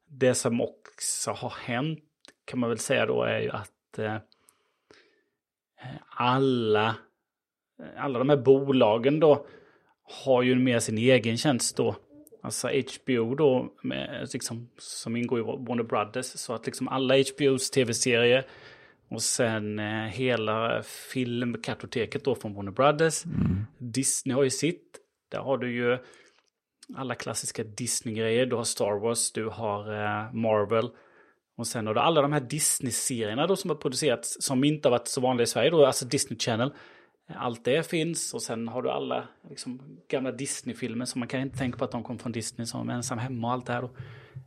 det 0.05 0.35
som 0.35 0.61
också 0.61 1.31
har 1.31 1.53
hänt 1.61 2.03
kan 2.45 2.59
man 2.59 2.69
väl 2.69 2.79
säga 2.79 3.05
då 3.05 3.23
är 3.23 3.39
ju 3.39 3.49
att 3.49 3.99
eh, 3.99 4.17
alla, 6.09 6.95
alla 7.97 8.19
de 8.19 8.29
här 8.29 8.37
bolagen 8.37 9.19
då 9.19 9.45
har 10.25 10.41
ju 10.41 10.55
med 10.55 10.83
sin 10.83 10.97
egen 10.97 11.37
tjänst 11.37 11.77
då. 11.77 11.95
Alltså 12.41 12.67
HBO 12.67 13.35
då, 13.35 13.73
med, 13.81 14.29
liksom, 14.33 14.69
som 14.77 15.15
ingår 15.15 15.39
i 15.39 15.41
Warner 15.41 15.83
Brothers. 15.83 16.25
Så 16.25 16.53
att 16.53 16.65
liksom 16.65 16.87
alla 16.87 17.15
HBOs 17.15 17.71
tv-serier 17.71 18.47
och 19.09 19.21
sen 19.21 19.79
eh, 19.79 20.05
hela 20.05 20.83
filmkartoteket 20.83 22.23
då 22.23 22.35
från 22.35 22.53
Warner 22.53 22.71
Brothers. 22.71 23.23
Disney 23.77 24.35
har 24.35 24.43
ju 24.43 24.49
sitt. 24.49 24.99
Där 25.29 25.39
har 25.39 25.57
du 25.57 25.71
ju 25.71 25.97
alla 26.95 27.15
klassiska 27.15 27.63
Disney-grejer. 27.63 28.45
Du 28.45 28.55
har 28.55 28.63
Star 28.63 28.99
Wars, 28.99 29.31
du 29.31 29.45
har 29.49 29.79
eh, 29.93 30.33
Marvel. 30.33 30.89
Och 31.57 31.67
sen 31.67 31.87
har 31.87 31.93
du 31.93 31.99
alla 31.99 32.21
de 32.21 32.33
här 32.33 32.39
Disney-serierna 32.39 33.47
då 33.47 33.55
som 33.55 33.69
har 33.69 33.77
producerats 33.77 34.37
som 34.39 34.63
inte 34.63 34.87
har 34.87 34.91
varit 34.91 35.07
så 35.07 35.21
vanliga 35.21 35.43
i 35.43 35.47
Sverige 35.47 35.69
då, 35.69 35.85
alltså 35.85 36.05
Disney 36.05 36.39
Channel. 36.39 36.73
Allt 37.35 37.65
det 37.65 37.87
finns 37.89 38.33
och 38.33 38.41
sen 38.41 38.67
har 38.67 38.81
du 38.81 38.89
alla 38.89 39.23
liksom, 39.49 39.81
gamla 40.11 40.31
Disney-filmer 40.31 41.05
som 41.05 41.19
man 41.19 41.27
kan 41.27 41.41
inte 41.41 41.57
tänka 41.57 41.77
på 41.77 41.85
att 41.85 41.91
de 41.91 42.03
kom 42.03 42.19
från 42.19 42.31
Disney 42.31 42.65
som 42.67 42.89
ensam 42.89 43.17
hemma 43.17 43.47
och 43.47 43.53
allt 43.53 43.65
det 43.65 43.73
här 43.73 43.81
då. 43.81 43.87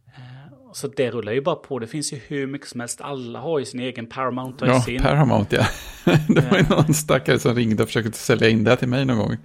Eh, 0.06 0.72
Så 0.72 0.88
det 0.88 1.10
rullar 1.10 1.32
ju 1.32 1.40
bara 1.40 1.54
på. 1.56 1.78
Det 1.78 1.86
finns 1.86 2.12
ju 2.12 2.16
hur 2.16 2.46
mycket 2.46 2.68
som 2.68 2.80
helst. 2.80 3.00
Alla 3.00 3.38
har 3.38 3.58
ju 3.58 3.64
sin 3.64 3.80
egen 3.80 4.06
Paramount 4.06 4.66
Ja, 4.66 4.80
sin. 4.80 5.02
Paramount 5.02 5.56
ja. 5.56 5.66
Det 6.28 6.50
var 6.50 6.58
ju 6.58 6.64
någon 6.68 6.94
stackare 6.94 7.38
som 7.38 7.54
ringde 7.54 7.82
och 7.82 7.88
försökte 7.88 8.18
sälja 8.18 8.48
in 8.48 8.64
det 8.64 8.76
till 8.76 8.88
mig 8.88 9.04
någon 9.04 9.18
gång. 9.18 9.36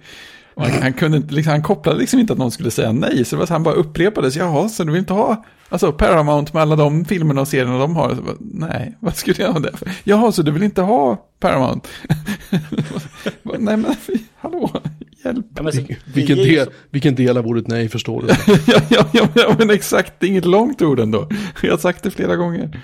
Han, 0.58 0.82
han, 0.82 0.92
kunde 0.92 1.16
inte, 1.16 1.34
liksom, 1.34 1.50
han 1.50 1.62
kopplade 1.62 1.98
liksom 1.98 2.20
inte 2.20 2.32
att 2.32 2.38
någon 2.38 2.50
skulle 2.50 2.70
säga 2.70 2.92
nej, 2.92 3.24
så 3.24 3.36
det 3.36 3.40
var 3.40 3.46
så 3.46 3.52
han 3.52 3.62
bara 3.62 3.74
upprepade, 3.74 4.30
så 4.30 4.38
jaha, 4.38 4.68
så 4.68 4.84
du 4.84 4.92
vill 4.92 4.98
inte 5.00 5.12
ha 5.12 5.44
alltså, 5.68 5.92
Paramount 5.92 6.50
med 6.54 6.62
alla 6.62 6.76
de 6.76 7.04
filmerna 7.04 7.40
och 7.40 7.48
serierna 7.48 7.78
de 7.78 7.96
har? 7.96 8.14
Så 8.14 8.22
bara, 8.22 8.36
nej, 8.40 8.96
vad 9.00 9.16
skulle 9.16 9.42
jag 9.42 9.52
ha 9.52 9.60
det 9.60 9.76
för? 9.76 9.88
Jaha, 10.04 10.32
så 10.32 10.42
du 10.42 10.50
vill 10.50 10.62
inte 10.62 10.82
ha 10.82 11.16
Paramount? 11.40 11.88
Bara, 13.42 13.58
nej 13.58 13.76
men, 13.76 13.94
hallå, 14.36 14.70
hjälp. 15.24 15.46
Ja, 15.56 15.62
men 15.62 15.72
så, 15.72 15.80
vi 15.80 15.96
Vilken 16.14 16.36
del, 16.36 16.66
så- 16.66 16.72
vilken 16.90 17.14
del 17.14 17.36
av 17.36 17.46
ordet 17.46 17.66
nej 17.66 17.88
förstår 17.88 18.22
du? 18.22 18.28
ja, 18.72 18.80
ja, 18.90 19.08
ja, 19.12 19.28
ja, 19.34 19.54
men 19.58 19.70
exakt, 19.70 20.12
det 20.20 20.26
är 20.26 20.28
inget 20.28 20.44
långt 20.44 20.82
ord 20.82 21.00
ändå. 21.00 21.28
Jag 21.62 21.70
har 21.70 21.78
sagt 21.78 22.02
det 22.02 22.10
flera 22.10 22.36
gånger. 22.36 22.80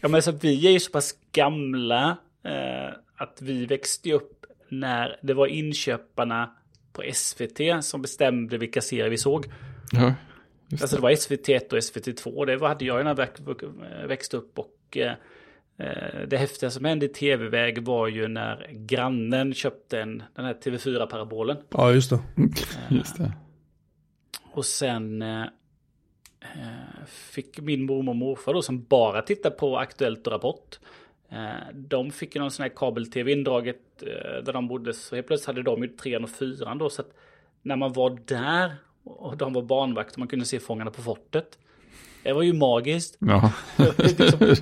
Ja, 0.00 0.08
men 0.08 0.22
så 0.22 0.32
vi 0.32 0.66
är 0.66 0.70
ju 0.70 0.80
så 0.80 0.90
pass 0.90 1.14
gamla 1.32 2.08
eh, 2.44 2.94
att 3.18 3.38
vi 3.40 3.66
växte 3.66 4.12
upp 4.12 4.30
när 4.70 5.16
det 5.22 5.34
var 5.34 5.46
inköparna 5.46 6.50
på 6.94 7.02
SVT 7.14 7.60
som 7.84 8.02
bestämde 8.02 8.58
vilka 8.58 8.80
serier 8.80 9.08
vi 9.08 9.18
såg. 9.18 9.46
Ja, 9.92 10.14
just 10.68 10.82
Alltså 10.82 10.96
det 10.96 11.02
var 11.02 11.10
SVT1 11.10 11.72
och 11.72 11.78
SVT2. 11.78 12.46
Det 12.46 12.56
var- 12.56 12.68
hade 12.68 12.84
jag 12.84 13.04
när 13.04 13.10
jag 13.10 13.16
väx- 13.16 13.40
växte 14.08 14.36
upp. 14.36 14.58
Och 14.58 14.96
eh, 14.96 15.12
eh, 15.78 16.20
det 16.28 16.36
häftiga 16.36 16.70
som 16.70 16.84
hände 16.84 17.06
i 17.06 17.08
tv-väg 17.08 17.82
var 17.84 18.08
ju 18.08 18.28
när 18.28 18.68
grannen 18.72 19.54
köpte 19.54 20.00
en, 20.00 20.22
den 20.34 20.44
här 20.44 20.54
TV4-parabolen. 20.54 21.56
Ja, 21.70 21.92
just 21.92 22.10
det. 22.10 22.18
just 22.90 23.16
det. 23.18 23.32
Och 24.52 24.64
sen 24.64 25.22
eh, 25.22 25.42
eh, 26.40 27.06
fick 27.06 27.60
min 27.60 27.86
mormor 27.86 28.12
och 28.12 28.16
morfar 28.16 28.54
då 28.54 28.62
som 28.62 28.84
bara 28.84 29.22
tittar 29.22 29.50
på 29.50 29.78
Aktuellt 29.78 30.26
och 30.26 30.32
Rapport. 30.32 30.78
Eh, 31.34 31.74
de 31.74 32.10
fick 32.10 32.34
ju 32.34 32.40
någon 32.40 32.50
sån 32.50 32.62
här 32.62 32.72
kabel-tv 32.76 33.32
indraget 33.32 34.02
eh, 34.02 34.44
där 34.44 34.52
de 34.52 34.68
bodde. 34.68 34.94
Så 34.94 35.14
helt 35.14 35.26
plötsligt 35.26 35.46
hade 35.46 35.62
de 35.62 35.82
ju 35.82 35.88
trean 35.88 36.24
och 36.24 36.30
fyran 36.30 36.78
då. 36.78 36.90
Så 36.90 37.02
att 37.02 37.12
när 37.62 37.76
man 37.76 37.92
var 37.92 38.18
där 38.24 38.76
och 39.04 39.36
de 39.36 39.52
var 39.52 39.62
barnvakt 39.62 40.12
och 40.12 40.18
man 40.18 40.28
kunde 40.28 40.44
se 40.44 40.60
Fångarna 40.60 40.90
på 40.90 41.02
fortet. 41.02 41.58
Det 42.22 42.32
var 42.32 42.42
ju 42.42 42.52
magiskt. 42.52 43.16
Ja. 43.18 43.52
liksom, 43.98 44.54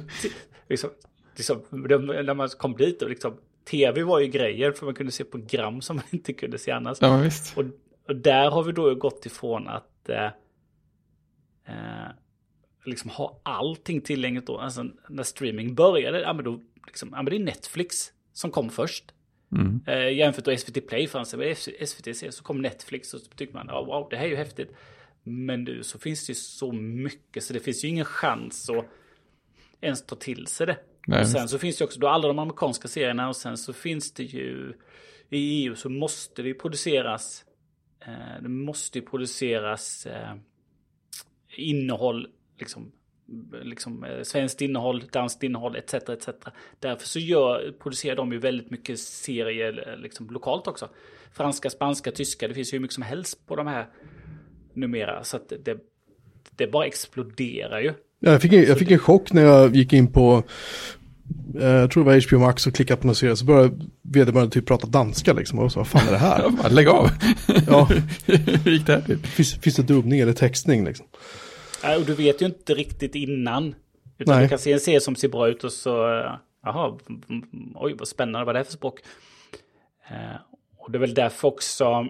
liksom, 0.68 0.90
liksom, 1.36 1.62
när 1.70 2.34
man 2.34 2.48
kom 2.48 2.76
dit 2.76 3.02
och 3.02 3.08
liksom, 3.10 3.36
tv 3.70 4.02
var 4.02 4.20
ju 4.20 4.26
grejer 4.26 4.72
för 4.72 4.84
man 4.84 4.94
kunde 4.94 5.12
se 5.12 5.24
program 5.24 5.80
som 5.80 5.96
man 5.96 6.04
inte 6.10 6.32
kunde 6.32 6.58
se 6.58 6.70
annars. 6.70 6.98
ja. 7.00 7.30
Och, 7.56 7.64
och 8.08 8.16
där 8.16 8.50
har 8.50 8.62
vi 8.62 8.72
då 8.72 8.94
gått 8.94 9.26
ifrån 9.26 9.68
att 9.68 10.08
eh, 10.08 10.26
eh, 11.66 12.10
liksom 12.84 13.10
ha 13.10 13.40
allting 13.42 14.00
tillgängligt 14.00 14.46
då. 14.46 14.58
Alltså 14.58 14.86
när 15.08 15.22
streaming 15.22 15.74
började, 15.74 16.20
ja 16.20 16.32
men 16.32 16.44
då, 16.44 16.60
liksom, 16.86 17.08
ja 17.12 17.16
men 17.16 17.24
det 17.24 17.36
är 17.36 17.44
Netflix 17.44 18.12
som 18.32 18.50
kom 18.50 18.70
först. 18.70 19.12
Mm. 19.52 19.80
Eh, 19.86 20.16
jämfört 20.16 20.46
med 20.46 20.60
SVT 20.60 20.88
Play 20.88 21.08
fanns 21.08 21.30
det, 21.30 21.54
SVT 21.88 22.16
C 22.16 22.32
så 22.32 22.42
kom 22.42 22.62
Netflix 22.62 23.14
och 23.14 23.20
så 23.20 23.30
tyckte 23.30 23.56
man, 23.56 23.66
ja 23.68 23.84
wow, 23.84 24.08
det 24.10 24.16
här 24.16 24.24
är 24.24 24.28
ju 24.28 24.36
häftigt. 24.36 24.74
Men 25.22 25.64
nu 25.64 25.82
så 25.82 25.98
finns 25.98 26.26
det 26.26 26.30
ju 26.30 26.34
så 26.34 26.72
mycket 26.72 27.44
så 27.44 27.52
det 27.52 27.60
finns 27.60 27.84
ju 27.84 27.88
ingen 27.88 28.04
chans 28.04 28.70
att 28.70 28.86
ens 29.80 30.06
ta 30.06 30.16
till 30.16 30.46
sig 30.46 30.66
det. 30.66 30.76
Nej. 31.06 31.20
Och 31.20 31.28
sen 31.28 31.48
så 31.48 31.58
finns 31.58 31.78
det 31.78 31.84
också 31.84 32.00
då 32.00 32.08
alla 32.08 32.28
de 32.28 32.38
amerikanska 32.38 32.88
serierna 32.88 33.28
och 33.28 33.36
sen 33.36 33.58
så 33.58 33.72
finns 33.72 34.12
det 34.12 34.22
ju 34.22 34.72
i 35.30 35.64
EU 35.64 35.74
så 35.74 35.88
måste 35.88 36.42
det 36.42 36.48
ju 36.48 36.54
produceras 36.54 37.44
eh, 38.00 38.42
det 38.42 38.48
måste 38.48 38.98
ju 38.98 39.04
produceras 39.04 40.06
eh, 40.06 40.34
innehåll 41.56 42.28
liksom 42.58 42.92
liksom 43.62 44.04
eh, 44.04 44.22
svenskt 44.22 44.60
innehåll, 44.60 45.02
danskt 45.12 45.42
innehåll 45.42 45.76
etc. 45.76 45.94
etc. 45.94 46.28
Därför 46.80 47.06
så 47.06 47.18
gör, 47.18 47.74
producerar 47.82 48.16
de 48.16 48.32
ju 48.32 48.38
väldigt 48.38 48.70
mycket 48.70 49.00
serier 49.00 49.88
eh, 49.88 50.02
liksom, 50.02 50.30
lokalt 50.30 50.66
också. 50.66 50.88
Franska, 51.32 51.70
spanska, 51.70 52.10
tyska, 52.10 52.48
det 52.48 52.54
finns 52.54 52.72
ju 52.72 52.76
hur 52.76 52.82
mycket 52.82 52.94
som 52.94 53.02
helst 53.02 53.46
på 53.46 53.56
de 53.56 53.66
här 53.66 53.86
numera. 54.74 55.24
Så 55.24 55.36
att 55.36 55.52
det, 55.64 55.76
det 56.56 56.66
bara 56.66 56.86
exploderar 56.86 57.80
ju. 57.80 57.92
Ja, 58.20 58.30
jag, 58.30 58.42
fick 58.42 58.52
en, 58.52 58.62
jag 58.62 58.78
fick 58.78 58.90
en 58.90 58.98
chock 58.98 59.32
när 59.32 59.42
jag 59.42 59.76
gick 59.76 59.92
in 59.92 60.12
på, 60.12 60.42
eh, 61.60 61.66
jag 61.66 61.90
tror 61.90 62.04
det 62.04 62.10
var 62.10 62.28
HBO 62.28 62.38
Max 62.38 62.66
och 62.66 62.74
klickade 62.74 63.00
på 63.00 63.06
någon 63.06 63.16
serie, 63.16 63.36
så 63.36 63.44
började 63.44 63.74
vederbörande 64.02 64.52
typ 64.52 64.66
prata 64.66 64.86
danska 64.86 65.32
liksom. 65.32 65.58
Och 65.58 65.72
så, 65.72 65.80
vad 65.80 65.88
fan 65.88 66.08
är 66.08 66.12
det 66.12 66.18
här? 66.18 66.52
Lägg 66.70 66.88
av. 66.88 67.08
Ja. 67.66 67.88
Hur 68.64 68.72
gick 68.72 68.86
det 68.86 68.92
här 68.92 69.00
till? 69.00 69.18
finns, 69.18 69.54
finns 69.54 69.76
det 69.76 69.82
dubbning 69.82 70.20
eller 70.20 70.32
textning 70.32 70.84
liksom? 70.84 71.06
Och 71.98 72.06
du 72.06 72.14
vet 72.14 72.42
ju 72.42 72.46
inte 72.46 72.74
riktigt 72.74 73.14
innan. 73.14 73.74
Utan 74.18 74.34
Nej. 74.34 74.44
du 74.44 74.48
kan 74.48 74.58
se 74.58 74.72
en 74.72 74.80
serie 74.80 75.00
som 75.00 75.16
ser 75.16 75.28
bra 75.28 75.48
ut 75.48 75.64
och 75.64 75.72
så, 75.72 76.18
eh, 76.18 76.32
jaha, 76.62 76.98
oj 77.74 77.94
vad 77.98 78.08
spännande, 78.08 78.46
vad 78.46 78.56
är 78.56 78.58
det 78.60 78.64
för 78.64 78.72
språk? 78.72 79.00
Eh, 80.10 80.36
och 80.78 80.90
det 80.90 80.98
är 80.98 81.00
väl 81.00 81.14
därför 81.14 81.48
också 81.48 82.06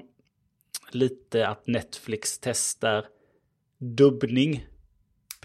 lite 0.90 1.48
att 1.48 1.66
Netflix 1.66 2.38
testar 2.38 3.04
dubbning 3.78 4.66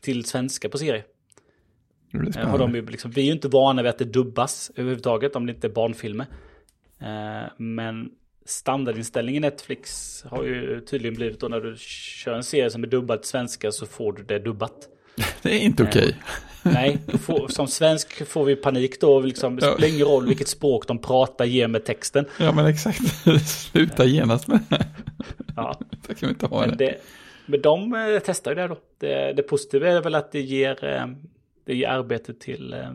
till 0.02 0.26
svenska 0.26 0.70
på. 0.70 0.78
Det 0.78 0.84
blir 0.84 2.38
Eh, 2.38 2.48
Har 2.48 2.58
de 2.58 2.76
ju 2.76 2.86
liksom, 2.86 3.12
vi 3.12 3.22
är 3.22 3.26
ju 3.26 3.32
inte 3.32 3.48
vana 3.48 3.82
vid 3.82 3.90
att 3.90 3.98
det 3.98 4.06
dubbas 4.06 4.72
överhuvudtaget 4.76 5.36
om 5.36 5.46
det 5.46 5.54
inte 5.54 5.68
är 5.68 5.72
barnfilmer. 5.72 6.26
Men 7.58 8.12
standardinställningen 8.48 9.44
i 9.44 9.48
Netflix 9.48 10.24
har 10.30 10.44
ju 10.44 10.82
tydligen 10.82 11.16
blivit 11.16 11.40
då 11.40 11.48
när 11.48 11.62
du 11.62 11.76
kör 11.78 12.34
en 12.34 12.44
serie 12.44 12.70
som 12.70 12.84
är 12.84 12.88
dubbad 12.88 13.22
till 13.22 13.30
svenska 13.30 13.72
så 13.72 13.86
får 13.86 14.14
du 14.14 14.24
det 14.24 14.40
dubbat. 14.40 14.74
Det 15.42 15.50
är 15.52 15.60
inte 15.60 15.84
okej. 15.84 16.16
Nej, 16.64 16.98
du 17.06 17.18
får, 17.18 17.48
som 17.48 17.68
svensk 17.68 18.28
får 18.28 18.46
vi 18.46 18.56
panik 18.56 19.02
då. 19.02 19.20
Liksom, 19.20 19.56
det 19.56 19.62
spelar 19.62 19.88
ingen 19.88 20.08
roll 20.08 20.28
vilket 20.28 20.48
språk 20.48 20.88
de 20.88 21.02
pratar, 21.02 21.46
ger 21.46 21.68
med 21.68 21.86
texten. 21.86 22.26
Ja, 22.40 22.52
men 22.52 22.66
exakt. 22.66 23.00
Sluta 23.48 24.06
genast 24.06 24.48
med 24.48 24.60
det. 24.70 24.88
Ja, 25.56 25.80
Så 26.08 26.16
kan 26.16 26.28
vi 26.28 26.34
inte 26.34 26.46
ha 26.46 26.60
men, 26.60 26.78
det. 26.78 26.86
det, 26.86 26.98
men 27.46 27.62
de 27.62 27.94
eh, 27.94 28.20
testar 28.26 28.52
ju 28.52 28.56
det 28.56 28.68
då. 28.68 28.78
Det, 29.00 29.34
det 29.34 29.44
positiva 29.44 29.88
är 29.88 30.02
väl 30.02 30.16
att 30.16 30.32
det 30.32 30.42
ger, 30.42 30.86
eh, 30.86 31.06
det 31.66 31.76
ger 31.76 31.88
arbete 31.88 32.34
till 32.34 32.74
eh, 32.74 32.90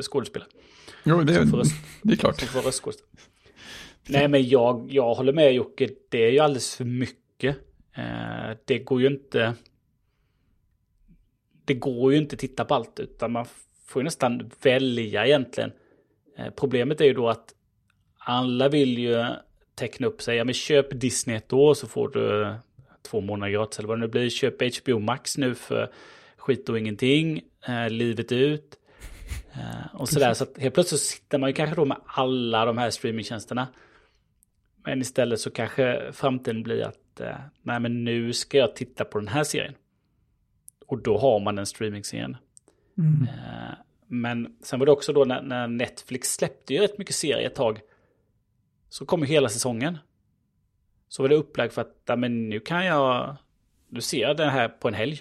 skådespelare. 0.00 0.48
Jo, 1.04 1.22
det, 1.22 1.34
är, 1.34 1.44
det 2.02 2.12
är 2.12 2.16
klart. 2.16 2.38
som 2.40 2.48
får 2.48 2.60
röstskådespelare. 2.62 3.29
Nej, 4.10 4.28
men 4.28 4.48
jag, 4.48 4.86
jag 4.92 5.14
håller 5.14 5.32
med 5.32 5.52
Jocke. 5.52 5.88
Det 6.08 6.24
är 6.26 6.30
ju 6.30 6.38
alldeles 6.38 6.76
för 6.76 6.84
mycket. 6.84 7.56
Eh, 7.96 8.56
det 8.64 8.78
går 8.78 9.00
ju 9.00 9.06
inte... 9.06 9.54
Det 11.64 11.74
går 11.74 12.12
ju 12.12 12.18
inte 12.18 12.34
att 12.34 12.40
titta 12.40 12.64
på 12.64 12.74
allt, 12.74 13.00
utan 13.00 13.32
man 13.32 13.46
får 13.86 14.02
ju 14.02 14.04
nästan 14.04 14.50
välja 14.62 15.26
egentligen. 15.26 15.72
Eh, 16.36 16.50
problemet 16.56 17.00
är 17.00 17.04
ju 17.04 17.14
då 17.14 17.28
att 17.28 17.54
alla 18.18 18.68
vill 18.68 18.98
ju 18.98 19.24
teckna 19.74 20.06
upp 20.06 20.22
sig. 20.22 20.36
Ja, 20.36 20.44
men 20.44 20.54
köp 20.54 21.00
Disney 21.00 21.36
ett 21.36 21.52
år 21.52 21.74
så 21.74 21.86
får 21.86 22.08
du 22.08 22.54
två 23.02 23.20
månader 23.20 23.52
gratis 23.52 23.78
eller 23.78 23.88
vad 23.88 23.98
det 23.98 24.00
nu 24.00 24.08
blir. 24.08 24.28
Köp 24.28 24.54
HBO 24.82 24.98
Max 24.98 25.38
nu 25.38 25.54
för 25.54 25.92
skit 26.36 26.68
och 26.68 26.78
ingenting. 26.78 27.42
Eh, 27.66 27.90
livet 27.90 28.32
ut. 28.32 28.76
Eh, 29.52 29.94
och 29.94 30.08
sådär. 30.08 30.34
Så 30.34 30.44
att 30.44 30.58
helt 30.58 30.74
plötsligt 30.74 31.00
så 31.00 31.06
sitter 31.06 31.38
man 31.38 31.50
ju 31.50 31.54
kanske 31.54 31.76
då 31.76 31.84
med 31.84 31.96
alla 32.04 32.64
de 32.64 32.78
här 32.78 32.90
streamingtjänsterna. 32.90 33.68
Men 34.90 35.00
istället 35.00 35.40
så 35.40 35.50
kanske 35.50 36.12
framtiden 36.12 36.62
blir 36.62 36.82
att 36.82 37.20
eh, 37.20 37.36
nej 37.62 37.80
men 37.80 38.04
nu 38.04 38.32
ska 38.32 38.58
jag 38.58 38.76
titta 38.76 39.04
på 39.04 39.18
den 39.18 39.28
här 39.28 39.44
serien. 39.44 39.74
Och 40.86 41.02
då 41.02 41.18
har 41.18 41.40
man 41.40 41.56
den 41.56 41.66
streamingserien. 41.66 42.36
Eh, 42.98 43.74
men 44.06 44.56
sen 44.62 44.78
var 44.78 44.86
det 44.86 44.92
också 44.92 45.12
då 45.12 45.24
när, 45.24 45.42
när 45.42 45.68
Netflix 45.68 46.34
släppte 46.34 46.74
ju 46.74 46.80
rätt 46.80 46.98
mycket 46.98 47.14
serier 47.14 47.46
ett 47.46 47.54
tag. 47.54 47.80
Så 48.88 49.06
kom 49.06 49.20
ju 49.20 49.26
hela 49.26 49.48
säsongen. 49.48 49.98
Så 51.08 51.22
var 51.22 51.28
det 51.28 51.36
upplagt 51.36 51.74
för 51.74 51.82
att 51.82 52.18
men 52.18 52.48
nu 52.48 52.60
kan 52.60 52.86
jag, 52.86 53.36
nu 53.88 54.00
ser 54.00 54.20
jag 54.20 54.36
den 54.36 54.50
här 54.50 54.68
på 54.68 54.88
en 54.88 54.94
helg. 54.94 55.20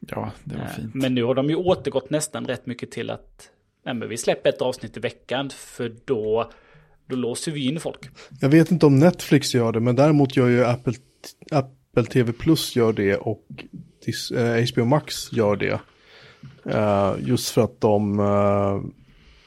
Ja, 0.00 0.32
det 0.44 0.56
var 0.56 0.64
Eh, 0.64 0.68
fint. 0.68 0.94
Men 0.94 1.14
nu 1.14 1.22
har 1.22 1.34
de 1.34 1.50
ju 1.50 1.56
återgått 1.56 2.10
nästan 2.10 2.46
rätt 2.46 2.66
mycket 2.66 2.90
till 2.90 3.10
att 3.10 3.50
nej, 3.82 3.94
men 3.94 4.08
vi 4.08 4.16
släpper 4.16 4.50
ett 4.50 4.62
avsnitt 4.62 4.96
i 4.96 5.00
veckan 5.00 5.50
för 5.50 5.96
då, 6.04 6.50
då 7.10 7.16
låser 7.16 7.52
vi 7.52 7.68
in 7.68 7.80
folk. 7.80 8.08
Jag 8.40 8.48
vet 8.48 8.70
inte 8.70 8.86
om 8.86 8.98
Netflix 8.98 9.54
gör 9.54 9.72
det, 9.72 9.80
men 9.80 9.96
däremot 9.96 10.36
gör 10.36 10.48
ju 10.48 10.64
Apple, 10.64 10.94
Apple 11.50 12.04
TV 12.04 12.32
Plus 12.32 12.76
gör 12.76 12.92
det 12.92 13.16
och 13.16 13.46
HBO 14.72 14.80
eh, 14.80 14.86
Max 14.86 15.32
gör 15.32 15.56
det. 15.56 15.80
Eh, 16.64 17.14
just 17.18 17.50
för 17.50 17.62
att 17.62 17.80
de, 17.80 18.18
eh, 18.18 18.80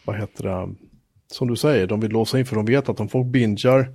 vad 0.05 0.19
heter 0.19 0.43
det, 0.43 0.75
som 1.31 1.47
du 1.47 1.55
säger, 1.55 1.87
de 1.87 1.99
vill 1.99 2.11
låsa 2.11 2.39
in 2.39 2.45
för 2.45 2.55
de 2.55 2.65
vet 2.65 2.89
att 2.89 2.99
om 2.99 3.09
folk 3.09 3.27
bingar, 3.27 3.87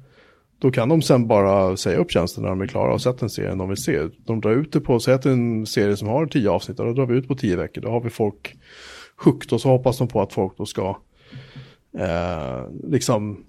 då 0.58 0.70
kan 0.70 0.88
de 0.88 1.02
sen 1.02 1.26
bara 1.26 1.76
säga 1.76 1.98
upp 1.98 2.10
tjänsten 2.10 2.42
när 2.42 2.50
de 2.50 2.60
är 2.60 2.66
klara 2.66 2.94
och 2.94 3.02
sett 3.02 3.22
en 3.22 3.30
serie 3.30 3.54
de 3.54 3.68
vill 3.68 3.76
se. 3.76 4.00
De 4.26 4.40
drar 4.40 4.50
ut 4.50 4.72
det 4.72 4.80
på, 4.80 5.00
säg 5.00 5.14
att 5.14 5.22
det 5.22 5.28
är 5.28 5.32
en 5.32 5.66
serie 5.66 5.96
som 5.96 6.08
har 6.08 6.26
tio 6.26 6.50
avsnitt, 6.50 6.80
och 6.80 6.86
då 6.86 6.92
drar 6.92 7.06
vi 7.06 7.14
ut 7.14 7.28
på 7.28 7.34
tio 7.34 7.56
veckor, 7.56 7.80
då 7.80 7.90
har 7.90 8.00
vi 8.00 8.10
folk 8.10 8.56
hooked 9.24 9.52
och 9.52 9.60
så 9.60 9.68
hoppas 9.68 9.98
de 9.98 10.08
på 10.08 10.22
att 10.22 10.32
folk 10.32 10.56
då 10.56 10.66
ska 10.66 10.96
eh, 11.98 12.62
liksom 12.84 13.44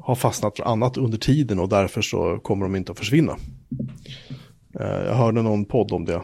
har 0.00 0.14
fastnat 0.14 0.56
för 0.56 0.64
annat 0.64 0.96
under 0.96 1.18
tiden 1.18 1.58
och 1.58 1.68
därför 1.68 2.02
så 2.02 2.38
kommer 2.38 2.64
de 2.64 2.76
inte 2.76 2.92
att 2.92 2.98
försvinna. 2.98 3.36
Eh, 4.80 4.86
jag 5.06 5.14
hörde 5.14 5.42
någon 5.42 5.64
podd 5.64 5.92
om 5.92 6.04
det. 6.04 6.22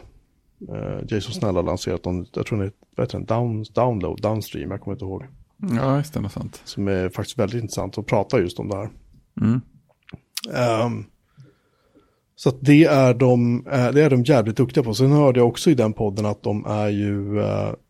Eh, 0.69 0.99
Jason 1.07 1.33
Snell 1.33 1.55
har 1.55 1.63
lanserat 1.63 2.05
någon, 2.05 2.25
jag 2.33 2.45
tror 2.45 2.63
det 2.95 3.01
heter 3.01 3.17
den, 3.17 3.25
down, 3.25 3.65
download, 3.73 4.21
downstream, 4.21 4.71
jag 4.71 4.81
kommer 4.81 4.95
inte 4.95 5.05
ihåg. 5.05 5.23
Ja, 5.57 5.97
just 5.97 6.13
det, 6.13 6.29
sånt. 6.29 6.61
Som 6.65 6.87
är 6.87 7.09
faktiskt 7.09 7.39
väldigt 7.39 7.61
intressant 7.61 7.97
och 7.97 8.07
pratar 8.07 8.39
just 8.39 8.59
om 8.59 8.67
det 8.67 8.77
här. 8.77 8.89
Mm. 9.41 9.61
Ehm, 10.53 11.05
så 12.35 12.49
att 12.49 12.57
det 12.61 12.83
är, 12.83 13.13
de, 13.13 13.67
eh, 13.67 13.91
det 13.91 14.03
är 14.03 14.09
de 14.09 14.23
jävligt 14.23 14.57
duktiga 14.57 14.83
på. 14.83 14.93
Sen 14.93 15.11
hörde 15.11 15.39
jag 15.39 15.47
också 15.47 15.69
i 15.69 15.75
den 15.75 15.93
podden 15.93 16.25
att 16.25 16.43
de 16.43 16.65
är 16.65 16.89
ju 16.89 17.43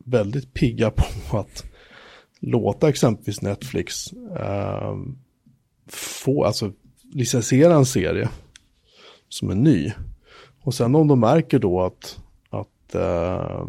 väldigt 0.06 0.54
pigga 0.54 0.92
på 0.92 1.38
att 1.38 1.66
låta 2.40 2.90
exempelvis 2.90 3.42
Netflix 3.42 4.14
ehm, 4.40 5.18
få, 5.94 6.44
alltså 6.44 6.72
licensiera 7.14 7.74
en 7.74 7.86
serie 7.86 8.30
som 9.30 9.50
är 9.50 9.56
ny. 9.56 9.94
Och 10.62 10.74
sen 10.74 10.96
om 10.96 11.08
de 11.08 11.20
märker 11.20 11.60
då 11.60 11.82
att, 11.82 12.20
att, 12.50 12.96
eh, 12.96 13.66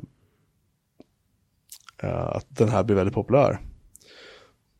att 2.26 2.46
den 2.48 2.68
här 2.68 2.84
blir 2.84 2.96
väldigt 2.96 3.14
populär, 3.14 3.60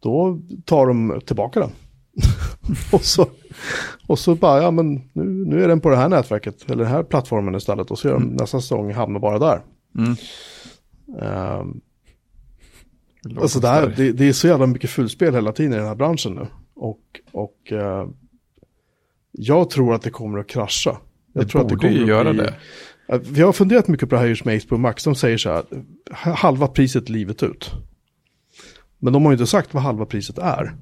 då 0.01 0.39
tar 0.65 0.87
de 0.87 1.21
tillbaka 1.27 1.61
den. 1.61 1.71
och, 2.93 3.05
så, 3.05 3.27
och 4.07 4.19
så 4.19 4.35
bara, 4.35 4.63
ja 4.63 4.71
men 4.71 4.95
nu, 5.13 5.25
nu 5.25 5.65
är 5.65 5.69
den 5.69 5.81
på 5.81 5.91
det 5.91 5.97
här 5.97 6.09
nätverket, 6.09 6.71
eller 6.71 6.85
den 6.85 6.93
här 6.93 7.03
plattformen 7.03 7.55
istället, 7.55 7.91
och 7.91 7.99
så 7.99 8.09
gör 8.09 8.15
de 8.15 8.25
nästa 8.25 8.61
säsong 8.61 8.93
hamnar 8.93 9.21
bara 9.21 9.39
där. 9.39 9.63
Mm. 9.99 10.17
Låter 13.23 13.43
Alltså 13.43 13.61
det, 13.61 13.69
här, 13.69 13.95
det, 13.97 14.13
det 14.13 14.29
är 14.29 14.33
så 14.33 14.49
jävla 14.49 14.67
mycket 14.67 14.91
fulspel 14.91 15.35
hela 15.35 15.53
tiden 15.53 15.73
i 15.73 15.77
den 15.77 15.87
här 15.87 15.95
branschen 15.95 16.35
nu. 16.35 16.47
Och, 16.81 17.21
och 17.33 17.73
eh, 17.73 18.09
jag 19.33 19.71
tror 19.71 19.95
att 19.95 20.03
det 20.03 20.11
kommer 20.11 20.39
att 20.39 20.47
krascha. 20.47 20.97
Jag 21.33 21.45
Det 21.45 21.49
tror 21.49 21.63
att 21.63 21.69
det 21.69 21.75
borde 21.75 21.89
kommer 21.89 22.01
ju 22.01 22.07
göra 22.07 22.33
bli, 22.33 22.43
det. 22.43 22.55
Vi 23.19 23.43
har 23.43 23.53
funderat 23.53 23.89
mycket 23.89 24.09
på 24.09 24.15
det 24.15 24.21
här 24.21 24.29
just 24.29 24.45
med 24.45 24.63
HBO 24.63 24.77
Max. 24.77 25.05
De 25.05 25.15
säger 25.15 25.39
så 25.39 25.51
här, 25.51 25.65
halva 26.13 26.67
priset 26.67 27.09
livet 27.09 27.43
ut. 27.43 27.71
Men 28.99 29.13
de 29.13 29.25
har 29.25 29.33
ju 29.33 29.35
inte 29.35 29.47
sagt 29.47 29.75
vad 29.75 29.83
halva 29.83 30.07
priset 30.07 30.39
är. 30.39 30.73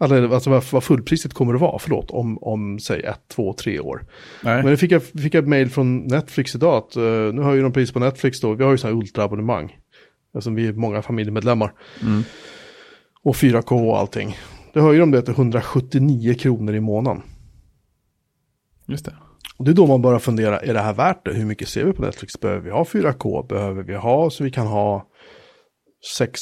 Eller 0.00 0.34
alltså 0.34 0.60
vad, 0.70 0.84
fullpriset 0.84 1.34
kommer 1.34 1.54
att 1.54 1.60
vara, 1.60 1.78
förlåt, 1.78 2.10
om, 2.10 2.38
om 2.38 2.78
säg 2.78 3.00
ett, 3.02 3.28
två, 3.28 3.52
tre 3.52 3.80
år. 3.80 4.06
Nej. 4.42 4.62
Men 4.62 4.70
jag 4.70 4.80
fick 4.80 4.92
jag, 4.92 5.02
fick 5.02 5.34
jag 5.34 5.42
ett 5.42 5.48
mail 5.48 5.70
från 5.70 5.98
Netflix 5.98 6.54
idag 6.54 6.76
att 6.76 6.96
eh, 6.96 7.02
nu 7.32 7.42
höjer 7.42 7.62
de 7.62 7.72
pris 7.72 7.92
på 7.92 7.98
Netflix 7.98 8.40
då. 8.40 8.54
Vi 8.54 8.64
har 8.64 8.70
ju 8.70 8.78
så 8.78 8.86
här 8.86 8.94
ultraabonnemang. 8.94 9.76
Alltså 10.34 10.50
vi 10.50 10.66
är 10.66 10.72
många 10.72 11.02
familjemedlemmar. 11.02 11.72
Mm. 12.02 12.22
Och 13.22 13.34
4K 13.34 13.88
och 13.88 13.98
allting. 13.98 14.36
Då 14.74 14.80
höjer 14.80 15.00
de 15.00 15.10
det 15.10 15.22
till 15.22 15.34
179 15.34 16.34
kronor 16.34 16.74
i 16.74 16.80
månaden. 16.80 17.22
Just 18.86 19.04
det. 19.04 19.14
Och 19.56 19.64
det 19.64 19.70
är 19.70 19.74
då 19.74 19.86
man 19.86 20.02
börjar 20.02 20.18
fundera, 20.18 20.60
är 20.60 20.74
det 20.74 20.80
här 20.80 20.94
värt 20.94 21.24
det? 21.24 21.32
Hur 21.32 21.44
mycket 21.44 21.68
ser 21.68 21.84
vi 21.84 21.92
på 21.92 22.02
Netflix? 22.02 22.40
Behöver 22.40 22.60
vi 22.60 22.70
ha 22.70 22.84
4K? 22.84 23.48
Behöver 23.48 23.82
vi 23.82 23.94
ha 23.94 24.30
så 24.30 24.44
vi 24.44 24.50
kan 24.50 24.66
ha 24.66 25.08
sex 26.18 26.40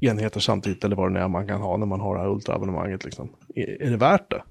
enheter 0.00 0.40
samtidigt 0.40 0.84
eller 0.84 0.96
vad 0.96 1.14
det 1.14 1.20
är 1.20 1.28
man 1.28 1.46
kan 1.46 1.60
ha 1.60 1.76
när 1.76 1.86
man 1.86 2.00
har 2.00 2.14
det 2.14 2.20
här 2.20 2.30
ultraabonnemanget 2.30 3.04
liksom. 3.04 3.28
Är, 3.54 3.82
är 3.82 3.90
det 3.90 3.96
värt 3.96 4.30
det? 4.30 4.42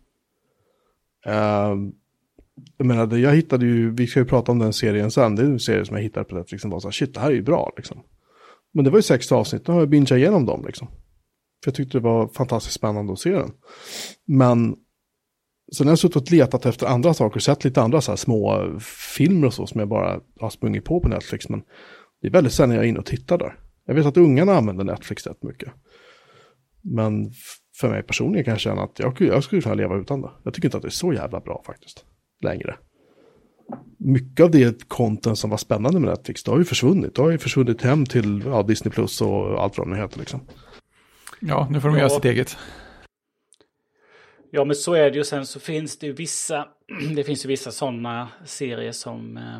Uh, 1.30 1.90
jag 2.78 2.88
menar, 2.88 3.18
jag 3.18 3.36
hittade 3.36 3.66
ju, 3.66 3.92
vi 3.92 4.08
ska 4.08 4.20
ju 4.20 4.26
prata 4.26 4.52
om 4.52 4.60
den 4.60 4.74
serien 4.74 5.12
sen, 5.12 5.36
det 5.36 5.42
är 5.42 5.46
en 5.46 5.60
serie 5.60 5.86
som 5.86 5.96
jag 5.96 6.04
hittade 6.04 6.26
på 6.26 6.36
Netflix 6.36 6.62
som 6.62 6.72
var 6.72 6.80
så 6.80 6.88
här, 6.88 6.92
shit 6.92 7.14
det 7.14 7.20
här 7.20 7.30
är 7.30 7.36
ju 7.36 7.44
bra 7.44 7.72
liksom. 7.78 8.04
Men 8.74 8.86
det 8.86 8.92
var 8.92 8.98
ju 8.98 9.04
sex 9.04 9.32
avsnitt, 9.32 9.68
nu 9.68 9.74
har 9.74 9.82
jag 9.82 9.90
bingeat 9.90 10.12
igenom 10.12 10.46
dem 10.46 10.64
liksom. 10.66 10.88
För 11.64 11.72
jag 11.72 11.76
tyckte 11.76 11.98
det 11.98 12.04
var 12.04 12.28
fantastiskt 12.28 12.76
spännande 12.76 13.14
att 13.14 13.20
se 13.20 13.32
den. 13.32 13.52
Men 14.26 14.76
sen 15.76 15.88
har 15.88 15.92
jag 15.92 16.00
suttit 16.00 16.16
och 16.16 16.32
letat 16.32 16.66
efter 16.66 16.88
andra 16.88 17.14
saker, 17.14 17.40
sett 17.40 17.64
lite 17.64 17.82
andra 17.82 18.02
så 18.02 18.12
här 18.12 18.16
små 18.18 18.70
filmer 19.18 19.48
och 19.48 19.54
så 19.54 19.68
som 19.68 19.80
jag 19.80 19.90
bara 19.90 20.20
har 20.40 20.50
sprungit 20.50 20.86
på 20.86 21.02
på 21.02 21.08
Netflix. 21.08 21.50
Men 21.50 21.62
det 22.22 22.28
är 22.28 22.32
väldigt 22.32 22.54
sällan 22.54 22.76
jag 22.76 22.86
är 22.86 22.90
inne 22.90 23.00
och 23.00 23.06
tittar 23.06 23.38
där. 23.38 23.60
Jag 23.86 23.96
vet 23.96 24.06
att 24.06 24.18
ungarna 24.18 24.54
använder 24.54 24.84
Netflix 24.84 25.28
rätt 25.28 25.44
mycket. 25.44 25.70
Men 26.82 27.32
för 27.80 27.90
mig 27.90 28.04
personligen 28.04 28.46
kan 28.46 28.52
jag 28.52 28.62
känna 28.62 28.82
att 28.82 29.00
jag, 29.00 29.22
jag 29.22 29.44
skulle 29.44 29.62
kunna 29.62 29.76
leva 29.76 29.96
utan 29.98 30.22
det. 30.22 30.30
Jag 30.44 30.54
tycker 30.54 30.68
inte 30.68 30.78
att 30.78 30.84
det 30.84 30.90
är 30.90 30.90
så 30.90 31.14
jävla 31.14 31.40
bra 31.40 31.64
faktiskt. 31.66 32.06
Längre. 32.44 32.78
Mycket 33.98 34.44
av 34.44 34.52
det 34.52 34.88
content 34.88 35.38
som 35.38 35.50
var 35.50 35.58
spännande 35.58 36.00
med 36.00 36.10
Netflix, 36.10 36.44
det 36.44 36.52
har 36.52 36.58
ju 36.58 36.66
försvunnit. 36.66 37.16
Det 37.16 37.22
har 37.22 37.30
ju 37.30 37.38
försvunnit 37.38 37.82
hem 37.82 38.06
till 38.06 38.44
ja, 38.46 38.64
Disney 38.64 38.92
Plus 38.92 39.22
och 39.22 39.64
allt 39.64 39.78
vad 39.78 39.88
de 39.88 39.96
heter 39.96 40.20
liksom. 40.20 40.40
Ja, 41.40 41.68
nu 41.72 41.82
får 41.82 41.90
de 41.90 41.96
ja. 41.96 42.00
göra 42.00 42.10
sitt 42.10 42.26
eget. 42.26 42.58
Ja, 44.52 44.66
men 44.66 44.76
så 44.76 44.94
är 44.94 45.12
det 45.12 45.18
ju. 45.18 45.24
Sen 45.24 45.46
så 45.46 45.60
finns 45.60 46.00
det 46.00 46.08
ju 46.08 46.14
vissa, 46.14 46.68
det 47.16 47.24
finns 47.24 47.46
ju 47.46 47.48
vissa 47.48 47.72
sådana 47.72 48.30
serier 48.46 48.92
som, 48.92 49.38
eh, 49.38 49.60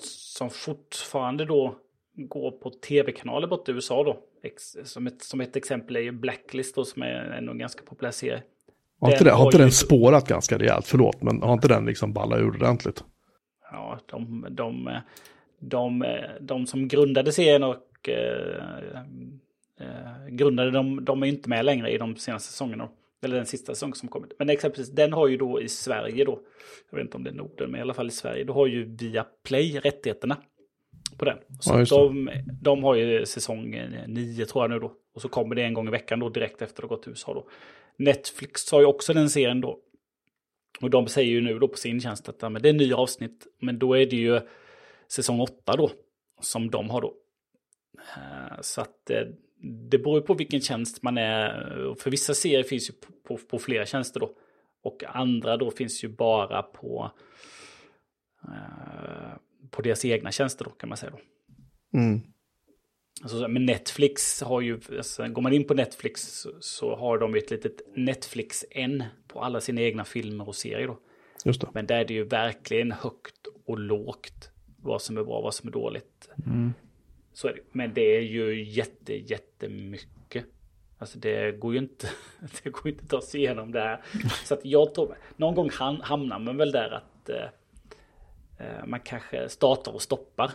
som 0.00 0.50
fortfarande 0.50 1.44
då 1.44 1.76
går 2.14 2.50
på 2.50 2.70
tv-kanaler 2.70 3.46
borta 3.46 3.72
i 3.72 3.74
USA 3.74 4.04
då. 4.04 4.18
Som 4.84 5.06
ett, 5.06 5.22
som 5.22 5.40
ett 5.40 5.56
exempel 5.56 5.96
är 5.96 6.00
ju 6.00 6.12
Blacklist 6.12 6.74
då, 6.74 6.84
som 6.84 7.02
är 7.02 7.14
ändå 7.38 7.52
en 7.52 7.58
ganska 7.58 7.82
populär 7.84 8.10
serie. 8.10 8.42
Har 9.00 9.12
inte, 9.12 9.24
den, 9.24 9.34
har 9.34 9.44
inte 9.44 9.58
den 9.58 9.72
spårat 9.72 10.28
ganska 10.28 10.58
rejält, 10.58 10.86
förlåt, 10.86 11.22
men 11.22 11.42
har 11.42 11.52
inte 11.52 11.68
den 11.68 11.86
liksom 11.86 12.12
ballat 12.12 12.38
ur 12.38 12.48
ordentligt? 12.48 13.04
Ja, 13.70 13.98
de, 14.06 14.46
de, 14.50 15.00
de, 15.60 16.04
de 16.40 16.66
som 16.66 16.88
grundade 16.88 17.32
serien 17.32 17.64
och 17.64 18.08
eh, 19.80 20.28
grundade 20.28 20.70
de, 20.70 21.04
de 21.04 21.22
är 21.22 21.26
inte 21.26 21.48
med 21.48 21.64
längre 21.64 21.90
i 21.90 21.98
de 21.98 22.16
senaste 22.16 22.52
säsongerna. 22.52 22.88
Eller 23.22 23.36
den 23.36 23.46
sista 23.46 23.74
säsongen 23.74 23.94
som 23.94 24.08
kommit. 24.08 24.32
Men 24.38 24.50
exempelvis 24.50 24.90
den 24.90 25.12
har 25.12 25.28
ju 25.28 25.36
då 25.36 25.62
i 25.62 25.68
Sverige 25.68 26.24
då, 26.24 26.40
jag 26.90 26.98
vet 26.98 27.04
inte 27.04 27.16
om 27.16 27.24
det 27.24 27.30
är 27.30 27.34
Norden, 27.34 27.70
men 27.70 27.78
i 27.78 27.82
alla 27.82 27.94
fall 27.94 28.08
i 28.08 28.10
Sverige, 28.10 28.44
då 28.44 28.52
har 28.52 28.66
ju 28.66 28.96
via 28.96 29.26
Play 29.44 29.78
rättigheterna 29.78 30.36
på 31.18 31.24
den. 31.24 31.38
Så 31.60 31.72
ja, 31.72 31.84
de, 31.84 32.30
de 32.62 32.84
har 32.84 32.94
ju 32.94 33.26
säsong 33.26 33.80
9 34.06 34.46
tror 34.46 34.64
jag 34.64 34.70
nu 34.70 34.78
då. 34.78 34.92
Och 35.14 35.22
så 35.22 35.28
kommer 35.28 35.54
det 35.54 35.62
en 35.62 35.74
gång 35.74 35.88
i 35.88 35.90
veckan 35.90 36.20
då 36.20 36.28
direkt 36.28 36.62
efter 36.62 36.82
att 36.82 36.88
det 36.88 36.94
gått 36.94 37.02
till 37.02 37.10
USA 37.10 37.34
då. 37.34 37.48
Netflix 37.96 38.72
har 38.72 38.80
ju 38.80 38.86
också 38.86 39.12
den 39.12 39.30
serien 39.30 39.60
då. 39.60 39.78
Och 40.80 40.90
de 40.90 41.06
säger 41.06 41.30
ju 41.30 41.40
nu 41.40 41.58
då 41.58 41.68
på 41.68 41.76
sin 41.76 42.00
tjänst 42.00 42.28
att 42.28 42.52
men 42.52 42.62
det 42.62 42.68
är 42.68 42.70
en 42.70 42.76
ny 42.76 42.92
avsnitt. 42.92 43.46
Men 43.60 43.78
då 43.78 43.94
är 43.94 44.06
det 44.06 44.16
ju 44.16 44.40
säsong 45.08 45.40
8 45.40 45.76
då. 45.76 45.90
Som 46.40 46.70
de 46.70 46.90
har 46.90 47.00
då. 47.00 47.14
Eh, 48.16 48.60
så 48.60 48.80
att 48.80 49.10
eh, 49.10 49.22
det 49.60 49.98
beror 49.98 50.20
på 50.20 50.34
vilken 50.34 50.60
tjänst 50.60 51.02
man 51.02 51.18
är. 51.18 51.94
För 51.98 52.10
vissa 52.10 52.34
serier 52.34 52.62
finns 52.62 52.90
ju 52.90 52.94
på, 52.94 53.12
på, 53.28 53.36
på 53.36 53.58
flera 53.58 53.86
tjänster 53.86 54.20
då. 54.20 54.34
Och 54.82 55.04
andra 55.06 55.56
då 55.56 55.70
finns 55.70 56.04
ju 56.04 56.08
bara 56.08 56.62
på 56.62 57.10
eh, 58.44 59.38
på 59.70 59.82
deras 59.82 60.04
egna 60.04 60.32
tjänster 60.32 60.64
då 60.64 60.70
kan 60.70 60.88
man 60.88 60.98
säga 60.98 61.12
då. 61.12 61.18
Mm. 61.98 62.20
Alltså, 63.22 63.48
men 63.48 63.66
Netflix 63.66 64.42
har 64.42 64.60
ju, 64.60 64.80
alltså, 64.96 65.28
går 65.28 65.42
man 65.42 65.52
in 65.52 65.64
på 65.64 65.74
Netflix 65.74 66.46
så, 66.60 66.96
har 66.96 67.18
de 67.18 67.34
ett 67.34 67.50
litet 67.50 67.80
Netflix-N 67.96 69.04
på 69.28 69.40
alla 69.40 69.60
sina 69.60 69.80
egna 69.80 70.04
filmer 70.04 70.48
och 70.48 70.56
serier 70.56 70.86
då. 70.86 70.98
Just 71.44 71.60
det. 71.60 71.68
Men 71.74 71.86
där 71.86 71.98
är 71.98 72.04
det 72.04 72.14
ju 72.14 72.24
verkligen 72.24 72.92
högt 72.92 73.46
och 73.66 73.78
lågt 73.78 74.50
vad 74.82 75.02
som 75.02 75.16
är 75.18 75.24
bra, 75.24 75.40
vad 75.40 75.54
som 75.54 75.68
är 75.68 75.72
dåligt. 75.72 76.28
Mm. 76.46 76.72
Så 77.38 77.48
är 77.48 77.52
det. 77.52 77.60
Men 77.72 77.94
det 77.94 78.16
är 78.16 78.20
ju 78.20 78.64
jätte, 78.64 79.14
jättemycket. 79.14 80.44
Alltså 80.98 81.18
det 81.18 81.52
går 81.52 81.72
ju 81.72 81.78
inte, 81.78 82.08
det 82.64 82.70
går 82.70 82.88
inte 82.88 83.02
att 83.02 83.10
ta 83.10 83.20
sig 83.20 83.40
igenom 83.40 83.72
det 83.72 83.80
här. 83.80 84.02
Så 84.44 84.54
att 84.54 84.64
jag 84.64 84.94
tror, 84.94 85.16
någon 85.36 85.54
gång 85.54 85.70
hamnar 86.02 86.38
man 86.38 86.56
väl 86.56 86.72
där 86.72 86.90
att 86.90 87.28
eh, 87.28 87.48
Eh, 88.58 88.86
man 88.86 89.00
kanske 89.00 89.48
startar 89.48 89.92
och 89.92 90.02
stoppar. 90.02 90.50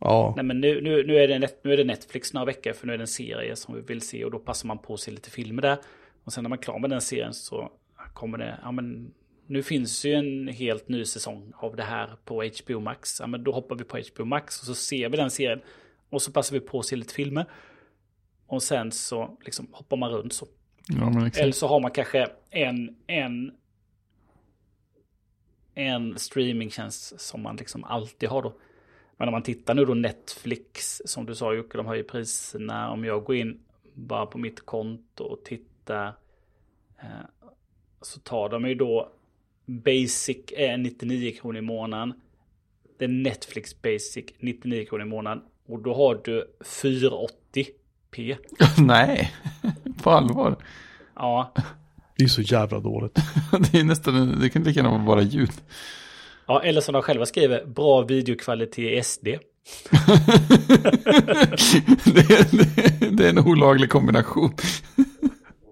Ja. 0.00 0.32
Nej 0.36 0.44
men 0.44 0.60
nu, 0.60 0.80
nu, 0.80 1.06
nu, 1.06 1.16
är 1.16 1.28
det 1.28 1.38
net, 1.38 1.64
nu 1.64 1.72
är 1.72 1.76
det 1.76 1.84
Netflix 1.84 2.32
några 2.32 2.44
veckor 2.44 2.72
för 2.72 2.86
nu 2.86 2.92
är 2.92 2.98
det 2.98 3.02
en 3.02 3.08
serie 3.08 3.56
som 3.56 3.74
vi 3.74 3.80
vill 3.80 4.00
se 4.00 4.24
och 4.24 4.30
då 4.30 4.38
passar 4.38 4.66
man 4.66 4.78
på 4.78 4.94
att 4.94 5.00
se 5.00 5.10
lite 5.10 5.30
filmer 5.30 5.62
där. 5.62 5.78
Och 6.24 6.32
sen 6.32 6.44
när 6.44 6.48
man 6.48 6.58
är 6.58 6.62
klar 6.62 6.78
med 6.78 6.90
den 6.90 7.00
serien 7.00 7.34
så 7.34 7.72
kommer 8.14 8.38
det, 8.38 8.58
ja 8.62 8.72
men 8.72 9.14
nu 9.48 9.62
finns 9.62 10.04
ju 10.04 10.12
en 10.12 10.48
helt 10.48 10.88
ny 10.88 11.04
säsong 11.04 11.52
av 11.56 11.76
det 11.76 11.82
här 11.82 12.16
på 12.24 12.50
HBO 12.64 12.80
Max. 12.80 13.20
Ja 13.20 13.26
men 13.26 13.44
då 13.44 13.52
hoppar 13.52 13.76
vi 13.76 13.84
på 13.84 13.98
HBO 13.98 14.24
Max 14.24 14.60
och 14.60 14.66
så 14.66 14.74
ser 14.74 15.08
vi 15.08 15.16
den 15.16 15.30
serien. 15.30 15.60
Och 16.10 16.22
så 16.22 16.32
passar 16.32 16.54
vi 16.54 16.60
på 16.60 16.78
att 16.78 16.86
se 16.86 16.96
lite 16.96 17.14
filmer. 17.14 17.46
Och 18.46 18.62
sen 18.62 18.92
så 18.92 19.38
liksom 19.44 19.68
hoppar 19.72 19.96
man 19.96 20.10
runt 20.10 20.32
så. 20.32 20.46
Ja, 20.88 21.30
Eller 21.36 21.52
så 21.52 21.66
har 21.66 21.80
man 21.80 21.90
kanske 21.90 22.28
en, 22.50 22.96
en 23.06 23.52
en 25.74 26.18
streamingtjänst 26.18 27.20
som 27.20 27.42
man 27.42 27.56
liksom 27.56 27.84
alltid 27.84 28.28
har 28.28 28.42
då. 28.42 28.52
Men 29.16 29.28
om 29.28 29.32
man 29.32 29.42
tittar 29.42 29.74
nu 29.74 29.84
då 29.84 29.94
Netflix, 29.94 31.02
som 31.04 31.26
du 31.26 31.34
sa 31.34 31.54
Jocke, 31.54 31.76
de 31.76 31.86
höjer 31.86 32.02
priserna. 32.02 32.90
Om 32.90 33.04
jag 33.04 33.24
går 33.24 33.36
in 33.36 33.60
bara 33.94 34.26
på 34.26 34.38
mitt 34.38 34.66
konto 34.66 35.24
och 35.24 35.44
tittar 35.44 36.06
eh, 36.98 37.26
så 38.00 38.20
tar 38.20 38.48
de 38.48 38.68
ju 38.68 38.74
då 38.74 39.12
Basic 39.68 40.38
är 40.56 40.76
99 40.76 41.32
kronor 41.40 41.58
i 41.58 41.60
månaden. 41.60 42.12
Det 42.98 43.04
är 43.04 43.08
Netflix 43.08 43.82
Basic 43.82 44.24
99 44.40 44.84
kronor 44.84 45.06
i 45.06 45.08
månaden. 45.08 45.42
Och 45.66 45.82
då 45.82 45.94
har 45.94 46.20
du 46.24 46.56
480p. 46.60 48.36
Nej, 48.78 49.32
på 50.02 50.10
allvar. 50.10 50.56
Ja, 51.14 51.54
det 52.16 52.24
är 52.24 52.28
så 52.28 52.42
jävla 52.42 52.80
dåligt. 52.80 53.14
det 53.72 53.78
är 53.78 53.84
nästan, 53.84 54.38
det 54.40 54.48
kan 54.48 54.62
lika 54.62 54.80
gärna 54.80 54.90
vara 54.90 55.04
bara 55.04 55.22
ljud. 55.22 55.52
Ja, 56.46 56.62
eller 56.62 56.80
som 56.80 56.92
de 56.92 57.02
själva 57.02 57.26
skriver, 57.26 57.64
bra 57.66 58.02
videokvalitet 58.02 58.78
i 58.78 59.02
SD. 59.02 59.26
det, 62.04 62.30
är, 62.30 63.10
det, 63.10 63.24
är 63.24 63.28
en 63.28 63.38
olaglig 63.38 63.90
kombination. 63.90 64.54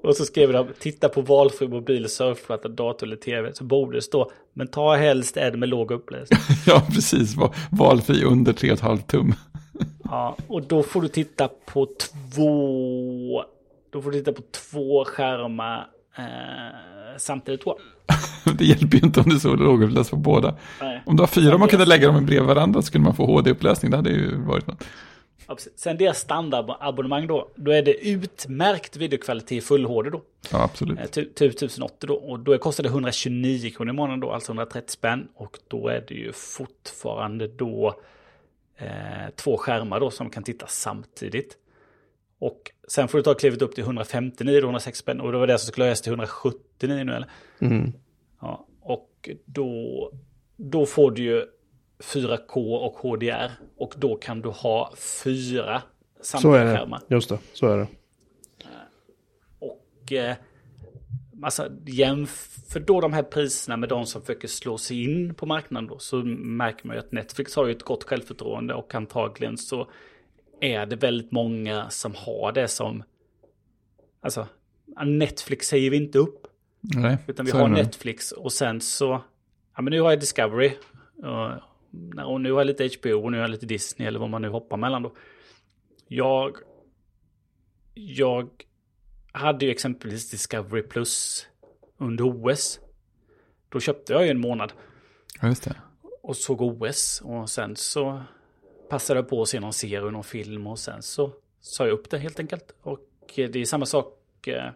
Och 0.07 0.17
så 0.17 0.25
skriver 0.25 0.53
de, 0.53 0.69
titta 0.79 1.09
på 1.09 1.21
valfri 1.21 1.69
mobil, 1.69 2.09
surfplatta, 2.09 2.69
dator 2.69 3.07
eller 3.07 3.17
tv. 3.17 3.55
Så 3.55 3.65
borde 3.65 3.97
det 3.97 4.03
stå, 4.03 4.31
men 4.53 4.69
ta 4.69 4.95
helst 4.95 5.37
en 5.37 5.59
med 5.61 5.69
låg 5.69 5.91
upplösning. 5.91 6.39
ja, 6.67 6.83
precis. 6.95 7.37
Valfri 7.71 8.25
under 8.25 8.53
3,5 8.53 9.03
tum. 9.07 9.35
ja, 10.05 10.37
och 10.49 10.63
då 10.63 10.83
får 10.83 11.03
du 11.03 11.09
titta 11.09 11.49
på 11.49 11.87
två... 11.87 13.45
Då 13.93 14.03
får 14.03 14.11
du 14.11 14.19
titta 14.19 14.33
på 14.33 14.43
två 14.71 15.05
skärmar 15.05 15.87
eh, 16.19 16.25
samtidigt 17.19 17.63
jag. 17.65 17.77
det 18.59 18.65
hjälper 18.65 18.99
ju 18.99 19.07
inte 19.07 19.21
om 19.21 19.29
det 19.29 19.35
är 19.35 19.39
så 19.39 19.55
lågupplöst 19.57 20.11
på 20.11 20.17
båda. 20.17 20.55
Nej. 20.81 21.03
Om 21.07 21.17
du 21.17 21.23
har 21.23 21.29
fyra 21.29 21.55
och 21.55 21.61
man 21.61 21.69
kunde 21.69 21.85
lägga 21.85 22.07
dem 22.07 22.27
bredvid 22.27 22.49
varandra 22.49 22.83
så 22.83 22.87
skulle 22.87 23.05
man 23.05 23.15
få 23.15 23.27
HD-upplösning. 23.27 23.91
Det 23.91 23.97
hade 23.97 24.11
ju 24.11 24.37
varit 24.37 24.67
något. 24.67 24.85
Sen 25.77 25.97
deras 25.97 26.19
standardabonnemang 26.19 27.27
då, 27.27 27.49
då 27.55 27.71
är 27.71 27.83
det 27.83 28.09
utmärkt 28.09 28.97
videokvalitet 28.97 29.65
full 29.65 29.85
HD 29.85 30.11
då. 30.11 30.23
Ja, 30.53 30.63
absolut. 30.63 30.99
Eh, 30.99 31.07
typ 31.07 31.41
1080 31.41 32.07
då. 32.07 32.15
Och 32.15 32.41
då 32.41 32.59
kostar 32.59 32.83
det 32.83 32.89
129 32.89 33.71
kronor 33.71 33.91
i 33.91 33.97
månaden 33.97 34.21
då, 34.21 34.33
alltså 34.33 34.53
130 34.53 34.91
spänn. 34.91 35.29
Och 35.35 35.59
då 35.69 35.89
är 35.89 36.05
det 36.09 36.15
ju 36.15 36.33
fortfarande 36.33 37.49
då 37.49 38.01
eh, 38.77 39.31
två 39.35 39.57
skärmar 39.57 40.01
då 40.01 40.11
som 40.11 40.31
kan 40.31 40.43
titta 40.43 40.67
samtidigt. 40.67 41.57
Och 42.39 42.71
sen 42.89 43.09
får 43.09 43.19
du 43.19 43.25
ta 43.25 43.35
klivet 43.35 43.63
upp 43.63 43.75
till 43.75 43.85
159, 43.85 44.59
106 44.59 44.99
spänn. 44.99 45.21
Och 45.21 45.33
det 45.33 45.39
var 45.39 45.47
det 45.47 45.59
som 45.59 45.67
skulle 45.67 45.85
höjas 45.85 46.03
till 46.03 46.13
179 46.13 47.05
nu 47.05 47.15
eller? 47.15 47.29
Mm. 47.59 47.93
Ja, 48.41 48.67
och 48.81 49.31
då, 49.45 50.13
då 50.57 50.87
får 50.87 51.11
du 51.11 51.23
ju 51.23 51.47
4K 51.99 52.77
och 52.77 52.95
HDR. 52.95 53.51
Och 53.77 53.95
då 53.97 54.17
kan 54.17 54.41
du 54.41 54.49
ha 54.49 54.93
fyra 55.25 55.83
samtliga 56.21 56.77
skärmar. 56.77 57.01
Just 57.09 57.29
det, 57.29 57.39
så 57.53 57.67
är 57.67 57.77
det. 57.79 57.87
Och 59.59 60.13
eh, 60.13 60.37
alltså, 61.43 61.69
jämför 61.87 62.81
då 62.81 63.01
de 63.01 63.13
här 63.13 63.23
priserna 63.23 63.77
med 63.77 63.89
de 63.89 64.07
som 64.07 64.21
försöker 64.23 64.49
slå 64.49 64.79
sig 64.79 65.05
in 65.05 65.35
på 65.35 65.47
marknaden 65.47 65.89
då. 65.89 65.99
Så 65.99 66.17
märker 66.17 66.87
man 66.87 66.97
ju 66.97 67.01
att 67.01 67.13
Netflix 67.13 67.57
har 67.57 67.67
ju 67.67 67.73
ett 67.73 67.83
gott 67.83 68.05
självförtroende 68.05 68.75
och 68.75 68.95
antagligen 68.95 69.59
så 69.59 69.91
är 70.61 70.87
det 70.87 70.97
väldigt 70.97 71.33
många 71.33 71.91
som 71.91 72.15
har 72.15 72.53
det 72.53 72.69
som... 72.69 73.03
Alltså, 74.21 74.47
Netflix 75.05 75.67
säger 75.67 75.91
vi 75.91 75.97
inte 75.97 76.19
upp. 76.19 76.47
Nej, 76.81 77.19
utan 77.27 77.47
vi 77.47 77.53
har 77.53 77.69
Netflix 77.69 78.33
och 78.33 78.53
sen 78.53 78.81
så... 78.81 79.23
ja, 79.77 79.83
men 79.83 79.91
nu 79.91 80.01
har 80.01 80.11
jag 80.11 80.21
Discovery. 80.21 80.73
Och, 81.17 81.51
och 82.27 82.41
nu 82.41 82.53
har 82.53 82.61
jag 82.61 82.67
lite 82.67 82.91
HBO 82.99 83.25
och 83.25 83.33
nu 83.33 83.37
har 83.37 83.43
jag 83.43 83.51
lite 83.51 83.67
Disney 83.67 84.09
eller 84.09 84.19
vad 84.19 84.31
man 84.31 84.43
nu 84.43 84.49
hoppar 84.49 84.77
mellan 84.77 85.03
då. 85.03 85.15
Jag, 86.09 86.57
jag 87.95 88.51
hade 89.33 89.65
ju 89.65 89.71
exempelvis 89.71 90.31
Discovery 90.31 90.83
Plus 90.83 91.47
under 91.99 92.25
OS. 92.25 92.81
Då 93.69 93.81
köpte 93.81 94.13
jag 94.13 94.25
ju 94.25 94.31
en 94.31 94.41
månad. 94.41 94.73
Ja, 95.41 95.49
just 95.49 95.65
det. 95.65 95.77
Och 96.23 96.37
såg 96.37 96.61
OS 96.61 97.23
och 97.25 97.51
sen 97.51 97.77
så 97.77 98.23
passade 98.89 99.21
jag 99.21 99.29
på 99.29 99.43
att 99.43 99.49
se 99.49 99.61
någon 99.61 99.73
serie, 99.73 100.11
någon 100.11 100.25
film 100.25 100.67
och 100.67 100.79
sen 100.79 101.03
så 101.03 101.33
sa 101.61 101.87
jag 101.87 101.93
upp 101.93 102.11
det 102.11 102.19
helt 102.19 102.41
enkelt. 102.41 102.75
Och 102.83 103.01
det 103.37 103.57
är 103.57 103.65
samma 103.65 103.87
sak 103.87 104.47
eh, 104.47 104.71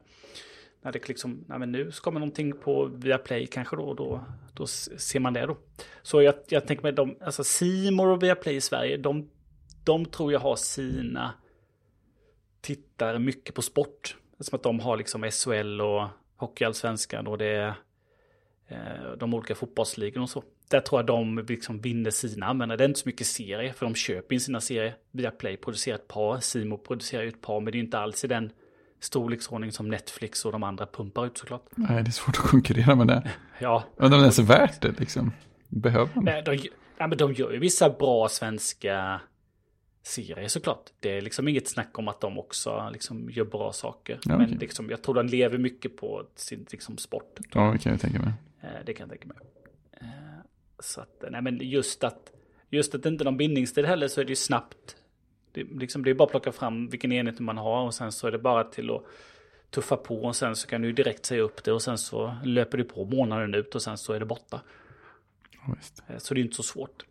när 0.83 0.93
det 0.93 1.09
liksom, 1.09 1.45
nej 1.49 1.59
men 1.59 1.73
nu 1.73 1.93
ska 1.93 2.11
man 2.11 2.21
någonting 2.21 2.53
på 2.53 2.85
Viaplay 2.85 3.47
kanske 3.47 3.77
då, 3.77 3.95
då, 3.95 4.25
då 4.55 4.67
ser 4.67 5.21
man 5.21 5.33
det 5.33 5.47
då. 5.47 5.57
Så 6.03 6.23
jag, 6.23 6.35
jag 6.49 6.67
tänker 6.67 6.83
mig 6.83 6.93
de, 6.93 7.17
alltså 7.21 7.45
Simor 7.45 8.09
och 8.09 8.23
Viaplay 8.23 8.57
i 8.57 8.61
Sverige, 8.61 8.97
de, 8.97 9.31
de 9.85 10.05
tror 10.05 10.33
jag 10.33 10.41
har 10.41 10.57
sina 10.57 11.35
tittare 12.61 13.19
mycket 13.19 13.55
på 13.55 13.63
sport. 13.63 14.17
Som 14.41 14.57
att 14.57 14.63
de 14.63 14.81
har 14.81 14.97
liksom 14.97 15.31
SHL 15.31 15.81
och 15.81 16.09
Hockeyallsvenskan 16.37 17.27
och 17.27 17.39
det 17.39 17.47
är 17.47 17.75
de 19.17 19.35
olika 19.35 19.55
fotbollsligorna 19.55 20.23
och 20.23 20.31
så. 20.31 20.43
Där 20.69 20.81
tror 20.81 20.99
jag 20.99 21.07
de 21.07 21.45
liksom 21.49 21.81
vinner 21.81 22.11
sina, 22.11 22.55
men 22.55 22.69
det 22.69 22.85
är 22.85 22.89
inte 22.89 23.01
så 23.01 23.09
mycket 23.09 23.27
serier, 23.27 23.73
för 23.73 23.87
de 23.87 23.95
köper 23.95 24.35
in 24.35 24.41
sina 24.41 24.61
serier. 24.61 24.97
Viaplay 25.11 25.57
producerar 25.57 25.95
ett 25.95 26.09
par, 26.09 26.41
Simor 26.41 26.77
producerar 26.77 27.27
ett 27.27 27.41
par, 27.41 27.61
men 27.61 27.73
det 27.73 27.79
är 27.79 27.81
inte 27.81 27.99
alls 27.99 28.25
i 28.25 28.29
den 28.29 28.53
storleksordning 29.01 29.73
som 29.73 29.89
Netflix 29.89 30.45
och 30.45 30.53
de 30.53 30.63
andra 30.63 30.87
pumpar 30.87 31.27
ut 31.27 31.39
såklart. 31.39 31.67
Nej, 31.75 32.03
det 32.03 32.09
är 32.09 32.13
svårt 32.13 32.37
att 32.39 32.51
konkurrera 32.51 32.95
med 32.95 33.07
det. 33.07 33.31
Ja. 33.59 33.85
Undrar 33.97 34.17
om 34.19 34.23
det 34.23 34.25
ens 34.27 34.39
är 34.39 34.43
värt 34.43 34.81
det 34.83 35.01
liksom. 35.01 35.33
Behöver 35.69 36.11
man 36.15 36.25
Nej, 36.25 36.43
de, 36.43 36.55
ja, 36.99 37.07
men 37.07 37.19
de 37.19 37.33
gör 37.33 37.53
ju 37.53 37.59
vissa 37.59 37.91
bra 37.91 38.29
svenska 38.29 39.21
serier 40.03 40.49
såklart. 40.49 40.91
Det 41.01 41.17
är 41.17 41.21
liksom 41.23 41.49
inget 41.49 41.69
snack 41.69 41.99
om 41.99 42.09
att 42.09 42.21
de 42.21 42.39
också 42.39 42.91
liksom 42.93 43.31
gör 43.31 43.45
bra 43.45 43.73
saker. 43.73 44.19
Ja, 44.25 44.37
men 44.37 44.47
okej. 44.47 44.59
liksom, 44.61 44.91
jag 44.91 45.03
tror 45.03 45.15
de 45.15 45.27
lever 45.27 45.59
mycket 45.59 45.97
på 45.97 46.27
sin 46.37 46.67
liksom, 46.71 46.99
sport. 46.99 47.39
Ja, 47.55 47.71
det 47.73 47.79
kan 47.79 47.93
jag 47.93 48.01
tänka 48.01 48.19
mig. 48.19 48.33
Eh, 48.63 48.69
Det 48.87 48.95
kan 48.95 49.09
jag 49.09 49.21
tänka 49.21 49.29
mig. 49.35 49.47
Eh, 50.01 50.09
Så 50.79 51.01
att, 51.01 51.25
nej 51.31 51.43
men 51.43 51.59
just 51.63 52.05
att, 52.05 52.33
just 52.71 52.95
att 52.95 53.03
det 53.03 53.09
inte 53.09 53.23
är 53.23 53.25
någon 53.25 53.37
bindningstid 53.37 53.85
heller 53.85 54.09
så 54.09 54.21
är 54.21 54.25
det 54.25 54.31
ju 54.33 54.37
snabbt. 54.37 54.97
Det, 55.53 55.65
liksom, 55.65 56.05
det 56.05 56.11
är 56.11 56.15
bara 56.15 56.25
att 56.25 56.31
plocka 56.31 56.53
fram 56.53 56.89
vilken 56.89 57.13
enhet 57.13 57.41
man 57.41 57.59
har 57.59 57.83
och 57.85 57.95
sen 57.95 58.13
så 58.13 58.27
är 58.27 58.33
det 58.33 58.39
bara 58.39 58.65
till 58.65 58.91
att 58.91 59.03
tuffa 59.71 59.97
på 59.97 60.25
och 60.25 60.37
sen 60.37 60.57
så 60.57 60.69
kan 60.69 60.83
du 60.83 60.93
direkt 60.93 61.27
säga 61.27 61.43
upp 61.43 61.65
det 61.65 61.73
och 61.73 61.83
sen 61.83 61.99
så 61.99 62.37
löper 62.45 62.79
du 62.79 62.85
på 62.85 63.05
månaden 63.05 63.55
ut 63.55 63.75
och 63.75 63.83
sen 63.83 63.99
så 63.99 64.13
är 64.13 64.21
det 64.21 64.27
borta. 64.27 64.61
Visst. 65.77 66.03
Eh, 66.09 66.19
Så 66.19 66.35
det 66.35 66.41
är 66.41 66.43
inte 66.43 66.57
så 66.57 66.63
svårt. 66.63 67.05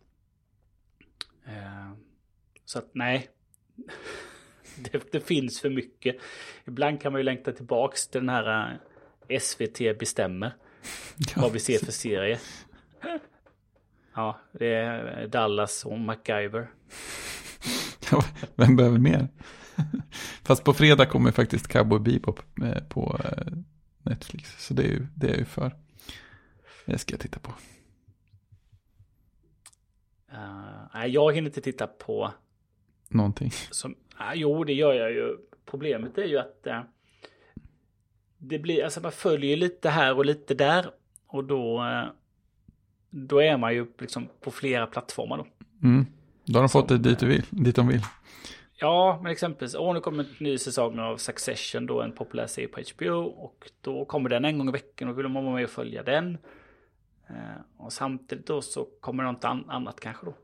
Eh, 1.46 1.92
Så 2.64 2.78
att 2.78 2.88
nej. 2.92 3.28
Det, 4.92 5.12
det 5.12 5.20
finns 5.20 5.60
för 5.60 5.70
mycket. 5.70 6.16
Ibland 6.64 7.00
kan 7.02 7.12
man 7.12 7.20
ju 7.20 7.22
längta 7.24 7.52
tillbaks 7.52 8.08
till 8.08 8.20
den 8.20 8.28
här 8.28 8.78
eh, 9.28 9.38
SVT 9.40 9.98
bestämmer 9.98 10.52
vad 11.36 11.52
vi 11.52 11.58
ser 11.58 11.78
för 11.78 11.92
serie. 11.92 12.38
Ja, 14.14 14.40
det 14.52 14.66
är 14.74 15.26
Dallas 15.26 15.84
och 15.86 15.98
MacGyver. 15.98 16.70
Vem 18.54 18.76
behöver 18.76 18.98
mer? 18.98 19.28
Fast 20.42 20.64
på 20.64 20.74
fredag 20.74 21.06
kommer 21.06 21.32
faktiskt 21.32 21.68
Cowboy 21.68 21.98
Bebop 21.98 22.40
eh, 22.62 22.82
på 22.88 23.20
eh, 23.24 23.52
Netflix. 24.02 24.66
Så 24.66 24.74
det 24.74 24.82
är, 24.82 24.88
ju, 24.88 25.06
det 25.14 25.26
är 25.26 25.30
jag 25.30 25.38
ju 25.38 25.44
för. 25.44 25.76
Det 26.86 26.98
ska 26.98 27.12
jag 27.12 27.20
titta 27.20 27.38
på. 27.38 27.52
Uh, 30.32 31.06
jag 31.06 31.34
hinner 31.34 31.48
inte 31.48 31.60
titta 31.60 31.86
på 31.86 32.32
Någonting. 33.08 33.50
som, 33.70 33.94
ah, 34.16 34.34
jo, 34.34 34.64
det 34.64 34.72
gör 34.72 34.92
jag 34.92 35.12
ju. 35.12 35.36
Problemet 35.66 36.18
är 36.18 36.24
ju 36.24 36.38
att 36.38 36.66
eh, 36.66 36.80
det 38.38 38.58
blir, 38.58 38.84
alltså 38.84 39.00
man 39.00 39.12
följer 39.12 39.56
lite 39.56 39.88
här 39.88 40.16
och 40.16 40.24
lite 40.24 40.54
där. 40.54 40.90
Och 41.26 41.44
då, 41.44 41.84
eh, 41.84 42.04
då 43.10 43.42
är 43.42 43.56
man 43.56 43.74
ju 43.74 43.86
liksom 43.98 44.28
på 44.40 44.50
flera 44.50 44.86
plattformar 44.86 45.36
då. 45.36 45.46
Mm. 45.82 46.06
Då 46.52 46.58
har 46.58 46.62
de 46.62 46.68
fått 46.68 46.88
det 46.88 46.98
dit, 46.98 47.18
du 47.18 47.26
vill, 47.26 47.42
dit 47.50 47.76
de 47.76 47.88
vill. 47.88 48.00
Ja, 48.76 49.20
men 49.22 49.32
exempelvis, 49.32 49.74
åh 49.74 49.94
nu 49.94 50.00
kommer 50.00 50.24
en 50.24 50.30
ny 50.38 50.58
säsong 50.58 50.98
av 50.98 51.16
Succession, 51.16 51.86
då 51.86 52.02
en 52.02 52.12
populär 52.12 52.46
serie 52.46 52.68
på 52.68 52.80
HBO. 52.96 53.20
Och 53.20 53.70
då 53.80 54.04
kommer 54.04 54.28
den 54.28 54.44
en 54.44 54.58
gång 54.58 54.68
i 54.68 54.72
veckan 54.72 55.08
och 55.08 55.18
vill 55.18 55.28
man 55.28 55.44
vara 55.44 55.54
med 55.54 55.64
och 55.64 55.70
följa 55.70 56.02
den. 56.02 56.38
Eh, 57.28 57.60
och 57.76 57.92
samtidigt 57.92 58.46
då 58.46 58.62
så 58.62 58.84
kommer 59.00 59.24
något 59.24 59.44
an- 59.44 59.70
annat 59.70 60.00
kanske 60.00 60.26
då. 60.26 60.34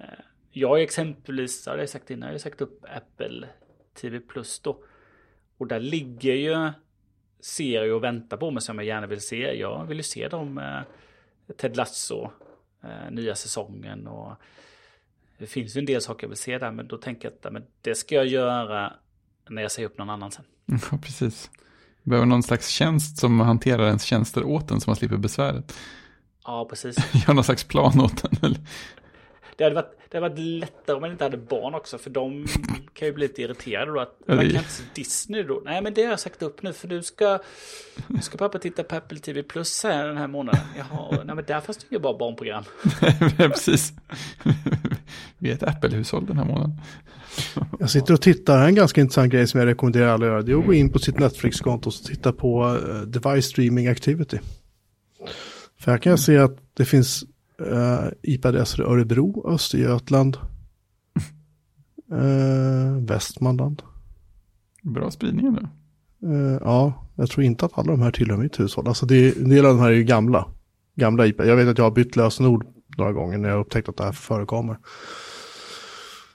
Eh, 0.00 0.06
jag 0.50 0.68
har 0.68 0.78
exempelvis, 0.78 1.66
har 1.66 1.78
jag 1.78 1.88
sagt 1.88 2.10
innan, 2.10 2.26
jag 2.28 2.34
har 2.34 2.38
sagt 2.38 2.60
upp 2.60 2.84
Apple 2.96 3.48
TV 3.94 4.20
Plus 4.20 4.60
då. 4.60 4.84
Och 5.58 5.66
där 5.66 5.80
ligger 5.80 6.34
ju 6.34 6.72
serier 7.40 7.92
och 7.92 8.04
väntar 8.04 8.36
på 8.36 8.50
mig 8.50 8.62
som 8.62 8.78
jag 8.78 8.86
gärna 8.86 9.06
vill 9.06 9.20
se. 9.20 9.60
Jag 9.60 9.84
vill 9.86 9.96
ju 9.96 10.02
se 10.02 10.28
dem, 10.28 10.58
eh, 10.58 10.80
Ted 11.56 11.76
Lasso, 11.76 12.30
eh, 12.82 13.10
nya 13.10 13.34
säsongen 13.34 14.06
och 14.06 14.32
det 15.38 15.46
finns 15.46 15.76
ju 15.76 15.78
en 15.78 15.86
del 15.86 16.02
saker 16.02 16.24
jag 16.24 16.28
vill 16.28 16.38
se 16.38 16.58
där, 16.58 16.70
men 16.70 16.88
då 16.88 16.96
tänker 16.96 17.28
jag 17.28 17.46
att 17.46 17.52
men 17.52 17.62
det 17.80 17.94
ska 17.94 18.14
jag 18.14 18.26
göra 18.26 18.92
när 19.48 19.62
jag 19.62 19.72
säger 19.72 19.88
upp 19.88 19.98
någon 19.98 20.10
annan 20.10 20.30
sen. 20.30 20.44
Ja, 20.90 20.98
precis. 21.02 21.50
Behöver 22.02 22.26
någon 22.26 22.42
slags 22.42 22.68
tjänst 22.68 23.18
som 23.18 23.40
hanterar 23.40 23.86
ens 23.86 24.02
tjänster 24.02 24.44
åt 24.44 24.70
en 24.70 24.80
så 24.80 24.90
man 24.90 24.96
slipper 24.96 25.16
besväret. 25.16 25.74
Ja, 26.44 26.66
precis. 26.70 26.96
Gör 27.26 27.34
någon 27.34 27.44
slags 27.44 27.64
plan 27.64 28.00
åt 28.00 28.24
en. 28.24 28.38
Eller? 28.42 28.60
Det 29.56 29.64
hade, 29.64 29.74
varit, 29.74 29.98
det 30.10 30.16
hade 30.18 30.28
varit 30.28 30.38
lättare 30.38 30.94
om 30.96 31.00
man 31.00 31.10
inte 31.12 31.24
hade 31.24 31.36
barn 31.36 31.74
också, 31.74 31.98
för 31.98 32.10
de 32.10 32.46
kan 32.94 33.08
ju 33.08 33.14
bli 33.14 33.26
lite 33.28 33.42
irriterade 33.42 33.92
då. 33.92 34.00
Att 34.00 34.18
man 34.26 34.36
det- 34.36 34.44
kan 34.50 34.56
inte 34.58 34.70
se 34.70 34.82
Disney 34.94 35.42
då. 35.42 35.62
Nej, 35.64 35.82
men 35.82 35.94
det 35.94 36.02
har 36.02 36.10
jag 36.10 36.20
sagt 36.20 36.42
upp 36.42 36.62
nu, 36.62 36.72
för 36.72 36.88
du 36.88 37.02
ska, 37.02 37.38
nu 38.06 38.20
ska 38.20 38.38
pappa 38.38 38.58
titta 38.58 38.84
på 38.84 38.96
Apple 38.96 39.18
TV 39.18 39.42
Plus 39.42 39.84
här 39.84 40.06
den 40.06 40.16
här 40.16 40.26
månaden. 40.28 40.60
Jaha, 40.78 41.22
nej 41.24 41.34
men 41.34 41.44
där 41.44 41.60
fanns 41.60 41.78
det 41.78 41.86
ju 41.90 41.98
bara 41.98 42.18
barnprogram. 42.18 42.64
precis. 43.36 43.92
Vi 45.38 45.50
är 45.50 45.54
ett 45.54 45.62
Apple-hushåll 45.62 46.26
den 46.26 46.38
här 46.38 46.44
månaden. 46.44 46.80
Jag 47.80 47.90
sitter 47.90 48.14
och 48.14 48.22
tittar, 48.22 48.56
här 48.56 48.64
är 48.64 48.68
en 48.68 48.74
ganska 48.74 49.00
intressant 49.00 49.32
grej 49.32 49.46
som 49.46 49.60
jag 49.60 49.66
rekommenderar 49.66 50.06
alla 50.08 50.26
att 50.26 50.30
göra. 50.32 50.42
Det 50.42 50.52
är 50.52 50.56
att 50.58 50.66
gå 50.66 50.74
in 50.74 50.92
på 50.92 50.98
sitt 50.98 51.18
Netflix-konto 51.18 51.88
och 51.88 51.94
titta 51.94 52.32
på 52.32 52.78
eh, 52.88 53.00
Device 53.00 53.46
Streaming 53.46 53.86
Activity. 53.88 54.38
För 55.78 55.90
här 55.90 55.98
kan 55.98 56.10
jag 56.10 56.20
se 56.20 56.38
att 56.38 56.56
det 56.74 56.84
finns 56.84 57.24
uh, 57.60 58.08
IP-adresser 58.22 58.82
i 58.82 58.86
Örebro, 58.86 59.46
Östergötland, 59.48 60.36
uh, 62.12 62.98
Västmanland. 63.06 63.82
Bra 64.82 65.10
spridning 65.10 65.52
nu. 65.52 65.68
Eh, 66.24 66.58
ja, 66.60 67.08
jag 67.14 67.30
tror 67.30 67.44
inte 67.44 67.64
att 67.64 67.78
alla 67.78 67.92
de 67.92 68.02
här 68.02 68.10
tillhör 68.10 68.36
mitt 68.36 68.60
hushåll. 68.60 68.88
Alltså 68.88 69.06
det, 69.06 69.36
en 69.36 69.48
del 69.48 69.66
av 69.66 69.76
de 69.76 69.80
här 69.80 69.90
är 69.90 69.94
ju 69.94 70.04
gamla. 70.04 70.46
Gamla 70.96 71.26
IP. 71.26 71.38
Jag 71.38 71.56
vet 71.56 71.68
att 71.68 71.78
jag 71.78 71.84
har 71.84 71.90
bytt 71.90 72.16
lösenord 72.16 72.66
några 72.98 73.12
gånger 73.12 73.38
när 73.38 73.48
jag 73.48 73.60
upptäckt 73.60 73.88
att 73.88 73.96
det 73.96 74.04
här 74.04 74.12
förekommer. 74.12 74.76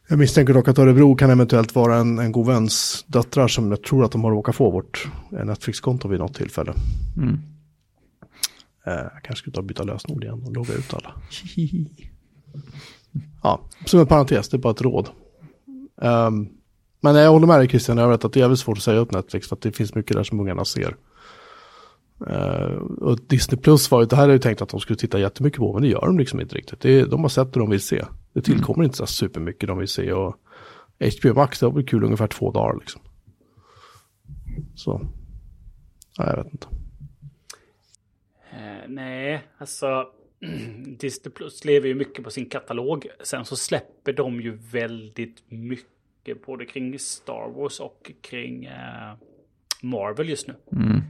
Jag 0.07 0.19
misstänker 0.19 0.53
dock 0.53 0.67
att 0.67 0.79
Örebro 0.79 1.15
kan 1.15 1.29
eventuellt 1.29 1.75
vara 1.75 1.95
en, 1.95 2.19
en 2.19 2.31
god 2.31 2.47
väns 2.47 3.05
döttrar 3.07 3.47
som 3.47 3.71
jag 3.71 3.83
tror 3.83 4.05
att 4.05 4.11
de 4.11 4.23
har 4.23 4.31
råkat 4.31 4.55
få 4.55 4.71
vårt 4.71 5.07
eh, 5.31 5.45
Netflix-konto 5.45 6.07
vid 6.07 6.19
något 6.19 6.35
tillfälle. 6.35 6.73
Mm. 7.17 7.39
Eh, 8.89 8.95
jag 8.95 9.23
kanske 9.23 9.41
skulle 9.41 9.53
ta 9.53 9.61
och 9.61 9.67
byta 9.67 9.83
lösenord 9.83 10.23
igen 10.23 10.43
och 10.45 10.55
logga 10.55 10.73
ut 10.73 10.93
alla. 10.93 11.13
ja, 13.43 13.61
som 13.85 13.99
en 13.99 14.07
parentes, 14.07 14.49
det 14.49 14.57
är 14.57 14.59
bara 14.59 14.73
ett 14.73 14.81
råd. 14.81 15.09
Ehm, 16.01 16.47
men 17.01 17.15
jag 17.15 17.31
håller 17.31 17.47
med 17.47 17.59
dig 17.59 17.69
Christian, 17.69 17.97
jag 17.97 18.09
vet 18.09 18.25
att 18.25 18.33
det 18.33 18.39
är 18.39 18.41
jävligt 18.41 18.59
svårt 18.59 18.77
att 18.77 18.83
säga 18.83 18.99
upp 18.99 19.11
Netflix 19.11 19.47
för 19.47 19.55
att 19.55 19.61
det 19.61 19.71
finns 19.71 19.95
mycket 19.95 20.15
där 20.15 20.23
som 20.23 20.39
ungarna 20.39 20.65
ser. 20.65 20.95
Eh, 22.27 22.75
och 22.77 23.19
Disney 23.27 23.61
Plus 23.61 23.91
var 23.91 24.01
ju, 24.01 24.07
det 24.07 24.15
här 24.15 24.29
är 24.29 24.33
ju 24.33 24.39
tänkt 24.39 24.61
att 24.61 24.69
de 24.69 24.79
skulle 24.79 24.99
titta 24.99 25.19
jättemycket 25.19 25.59
på, 25.59 25.73
men 25.73 25.81
det 25.81 25.87
gör 25.87 26.05
de 26.05 26.19
liksom 26.19 26.41
inte 26.41 26.55
riktigt. 26.55 26.79
Det 26.79 27.03
de 27.03 27.21
har 27.21 27.29
sett 27.29 27.53
det 27.53 27.59
de 27.59 27.69
vill 27.69 27.81
se. 27.81 28.05
Det 28.33 28.41
tillkommer 28.41 28.83
inte 28.83 28.97
så 28.97 29.05
supermycket 29.05 29.67
de 29.67 29.77
vill 29.77 29.87
se 29.87 30.13
och 30.13 30.35
HBO 31.19 31.33
Max, 31.33 31.59
det 31.59 31.65
var 31.65 31.73
väl 31.73 31.85
kul 31.85 32.03
ungefär 32.03 32.27
två 32.27 32.51
dagar 32.51 32.79
liksom. 32.79 33.01
Så, 34.75 35.01
ja, 36.17 36.29
jag 36.29 36.43
vet 36.43 36.53
inte. 36.53 36.67
Nej, 38.89 39.41
alltså 39.57 40.07
Disney 40.99 41.33
Plus 41.33 41.65
lever 41.65 41.87
ju 41.87 41.95
mycket 41.95 42.23
på 42.23 42.31
sin 42.31 42.45
katalog. 42.45 43.07
Sen 43.23 43.45
så 43.45 43.55
släpper 43.55 44.13
de 44.13 44.41
ju 44.41 44.51
väldigt 44.51 45.43
mycket 45.47 46.45
både 46.45 46.65
kring 46.65 46.99
Star 46.99 47.49
Wars 47.55 47.79
och 47.79 48.11
kring 48.21 48.65
eh, 48.65 49.13
Marvel 49.81 50.29
just 50.29 50.47
nu. 50.47 50.55
Mm. 50.71 51.01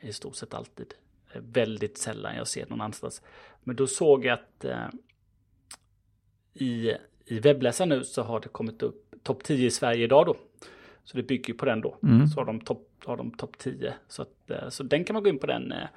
I 0.00 0.12
stort 0.12 0.36
sett 0.36 0.54
alltid. 0.54 0.94
Väldigt 1.34 1.98
sällan 1.98 2.36
jag 2.36 2.48
ser 2.48 2.66
någon 2.66 2.80
annanstans. 2.80 3.22
Men 3.64 3.76
då 3.76 3.86
såg 3.86 4.24
jag 4.24 4.32
att 4.32 4.64
i, 6.54 6.92
i 7.26 7.38
webbläsaren 7.38 7.88
nu 7.88 8.04
så 8.04 8.22
har 8.22 8.40
det 8.40 8.48
kommit 8.48 8.82
upp 8.82 9.14
topp 9.22 9.44
10 9.44 9.66
i 9.66 9.70
Sverige 9.70 10.04
idag 10.04 10.26
då. 10.26 10.36
Så 11.04 11.16
det 11.16 11.22
bygger 11.22 11.54
på 11.54 11.64
den 11.64 11.80
då. 11.80 11.96
Mm. 12.02 12.26
Så 12.26 12.40
har 12.40 12.46
de 12.46 12.60
topp 12.60 12.88
top 13.36 13.58
10. 13.58 13.94
Så, 14.08 14.22
att, 14.22 14.50
eh, 14.50 14.68
så 14.68 14.82
den 14.82 15.04
kan 15.04 15.14
man 15.14 15.22
gå 15.22 15.28
in 15.28 15.38
på 15.38 15.46
den, 15.46 15.72
eh, 15.72 15.88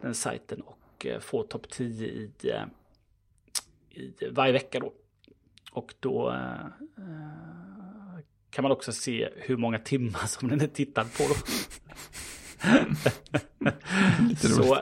den 0.00 0.14
sajten 0.14 0.60
och 0.60 1.06
eh, 1.06 1.20
få 1.20 1.42
topp 1.42 1.70
10 1.70 2.06
i, 2.06 2.30
i 3.90 4.28
varje 4.30 4.52
vecka 4.52 4.80
då. 4.80 4.92
Och 5.72 5.94
då 6.00 6.30
eh, 6.30 6.66
kan 8.50 8.62
man 8.62 8.72
också 8.72 8.92
se 8.92 9.28
hur 9.36 9.56
många 9.56 9.78
timmar 9.78 10.26
som 10.26 10.48
den 10.48 10.60
är 10.60 10.66
tittad 10.66 11.06
på 11.12 11.22
så 14.36 14.78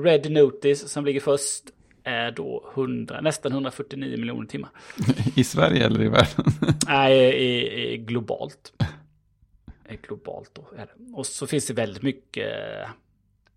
Red 0.00 0.32
Notice 0.32 0.88
som 0.88 1.04
ligger 1.04 1.20
först 1.20 1.64
är 2.08 2.30
då 2.30 2.72
100, 2.74 3.20
nästan 3.20 3.52
149 3.52 4.18
miljoner 4.18 4.46
timmar. 4.46 4.70
I 5.36 5.44
Sverige 5.44 5.86
eller 5.86 6.02
i 6.02 6.08
världen? 6.08 6.44
Nej, 6.86 7.18
i, 7.18 7.92
i 7.92 7.96
globalt. 7.96 8.72
Globalt 10.02 10.50
då 10.54 10.68
är 10.76 10.86
det. 10.86 11.16
Och 11.16 11.26
så 11.26 11.46
finns 11.46 11.66
det 11.66 11.74
väldigt 11.74 12.02
mycket 12.02 12.52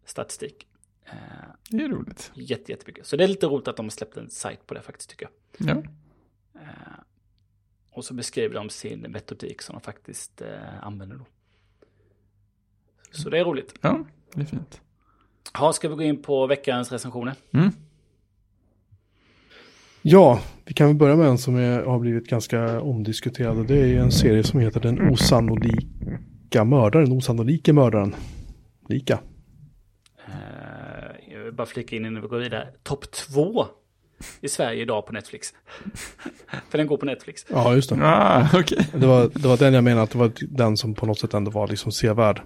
statistik. 0.05 0.67
Det 1.69 1.83
är 1.83 1.89
roligt. 1.89 2.31
Jätte, 2.35 2.71
jättemycket. 2.71 3.07
Så 3.07 3.15
det 3.15 3.23
är 3.23 3.27
lite 3.27 3.45
roligt 3.45 3.67
att 3.67 3.77
de 3.77 3.85
har 3.85 3.91
släppt 3.91 4.17
en 4.17 4.29
sajt 4.29 4.67
på 4.67 4.73
det 4.73 4.81
faktiskt 4.81 5.09
tycker 5.09 5.29
jag. 5.57 5.75
Ja. 5.75 5.83
Och 7.91 8.05
så 8.05 8.13
beskriver 8.13 8.55
de 8.55 8.69
sin 8.69 8.99
metodik 8.99 9.61
som 9.61 9.73
de 9.73 9.81
faktiskt 9.81 10.41
använder 10.81 11.15
då. 11.15 11.25
Så 13.11 13.29
det 13.29 13.39
är 13.39 13.45
roligt. 13.45 13.73
Ja, 13.81 14.05
det 14.33 14.41
är 14.41 14.45
fint. 14.45 14.81
Ja, 15.53 15.73
ska 15.73 15.89
vi 15.89 15.95
gå 15.95 16.03
in 16.03 16.21
på 16.21 16.47
veckans 16.47 16.91
recensioner? 16.91 17.35
Mm. 17.51 17.71
Ja, 20.03 20.39
vi 20.65 20.73
kan 20.73 20.87
väl 20.87 20.95
börja 20.95 21.15
med 21.15 21.27
en 21.27 21.37
som 21.37 21.55
är, 21.55 21.83
har 21.83 21.99
blivit 21.99 22.27
ganska 22.27 22.81
omdiskuterad. 22.81 23.67
Det 23.67 23.77
är 23.77 23.99
en 23.99 24.11
serie 24.11 24.43
som 24.43 24.59
heter 24.59 24.79
Den 24.79 25.09
osannolika 25.09 26.63
mördaren, 26.65 27.11
osannolike 27.11 27.73
mördaren. 27.73 28.15
Lika. 28.89 29.19
Uh, 30.27 31.33
jag 31.33 31.43
vill 31.43 31.53
bara 31.53 31.67
flika 31.67 31.95
in 31.95 32.05
innan 32.05 32.21
vi 32.21 32.27
går 32.27 32.37
vidare. 32.37 32.67
Topp 32.83 33.11
två 33.11 33.65
i 34.41 34.49
Sverige 34.49 34.81
idag 34.81 35.05
på 35.05 35.13
Netflix. 35.13 35.53
För 36.69 36.77
den 36.77 36.87
går 36.87 36.97
på 36.97 37.05
Netflix. 37.05 37.45
Ja, 37.49 37.75
just 37.75 37.89
det. 37.89 37.99
Ah, 38.01 38.59
okay. 38.59 38.85
det, 38.93 39.07
var, 39.07 39.29
det 39.33 39.47
var 39.47 39.57
den 39.57 39.73
jag 39.73 39.83
menade, 39.83 40.03
att 40.03 40.11
det 40.11 40.17
var 40.17 40.31
den 40.39 40.77
som 40.77 40.93
på 40.93 41.05
något 41.05 41.19
sätt 41.19 41.33
ändå 41.33 41.51
var 41.51 41.67
liksom 41.67 41.91
sevärd 41.91 42.41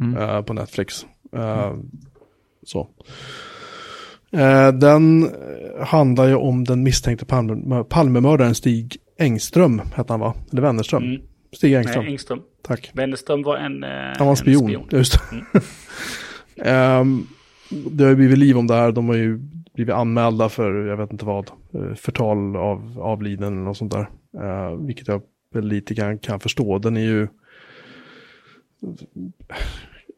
mm. 0.00 0.16
uh, 0.16 0.42
på 0.42 0.52
Netflix. 0.52 1.06
Uh, 1.36 1.42
mm. 1.42 1.90
Så. 2.62 2.88
Eh, 4.32 4.72
den 4.72 5.30
handlar 5.80 6.28
ju 6.28 6.34
om 6.34 6.64
den 6.64 6.82
misstänkte 6.82 7.26
Palme, 7.26 7.84
Palmemördaren 7.84 8.54
Stig 8.54 8.96
Engström, 9.18 9.82
hette 9.94 10.12
han 10.12 10.20
va? 10.20 10.34
Eller 10.52 10.62
Wennerström? 10.62 11.02
Mm. 11.02 11.22
Stig 11.52 11.74
Engström. 11.74 12.04
Nej, 12.04 12.12
Engström. 12.12 12.40
Tack. 12.62 12.90
Wennerström 12.94 13.42
var 13.42 13.56
en, 13.56 13.84
eh, 13.84 13.90
Han 13.90 14.26
var 14.26 14.30
en 14.30 14.36
spion, 14.36 14.68
spion. 14.68 14.88
just 14.90 15.18
mm. 15.32 17.00
um, 17.00 17.26
Det 17.70 18.04
har 18.04 18.10
ju 18.10 18.16
blivit 18.16 18.38
liv 18.38 18.58
om 18.58 18.66
det 18.66 18.74
här, 18.74 18.92
de 18.92 19.08
har 19.08 19.16
ju 19.16 19.40
blivit 19.74 19.94
anmälda 19.94 20.48
för, 20.48 20.86
jag 20.86 20.96
vet 20.96 21.12
inte 21.12 21.24
vad, 21.24 21.50
eh, 21.74 21.94
förtal 21.94 22.56
av 22.56 23.00
avliden 23.00 23.52
eller 23.52 23.64
något 23.64 23.76
sånt 23.76 23.92
där. 23.92 24.08
Uh, 24.44 24.86
vilket 24.86 25.08
jag 25.08 25.22
väl 25.54 25.66
lite 25.66 25.94
grann 25.94 26.18
kan 26.18 26.40
förstå. 26.40 26.78
Den 26.78 26.96
är 26.96 27.00
ju 27.00 27.28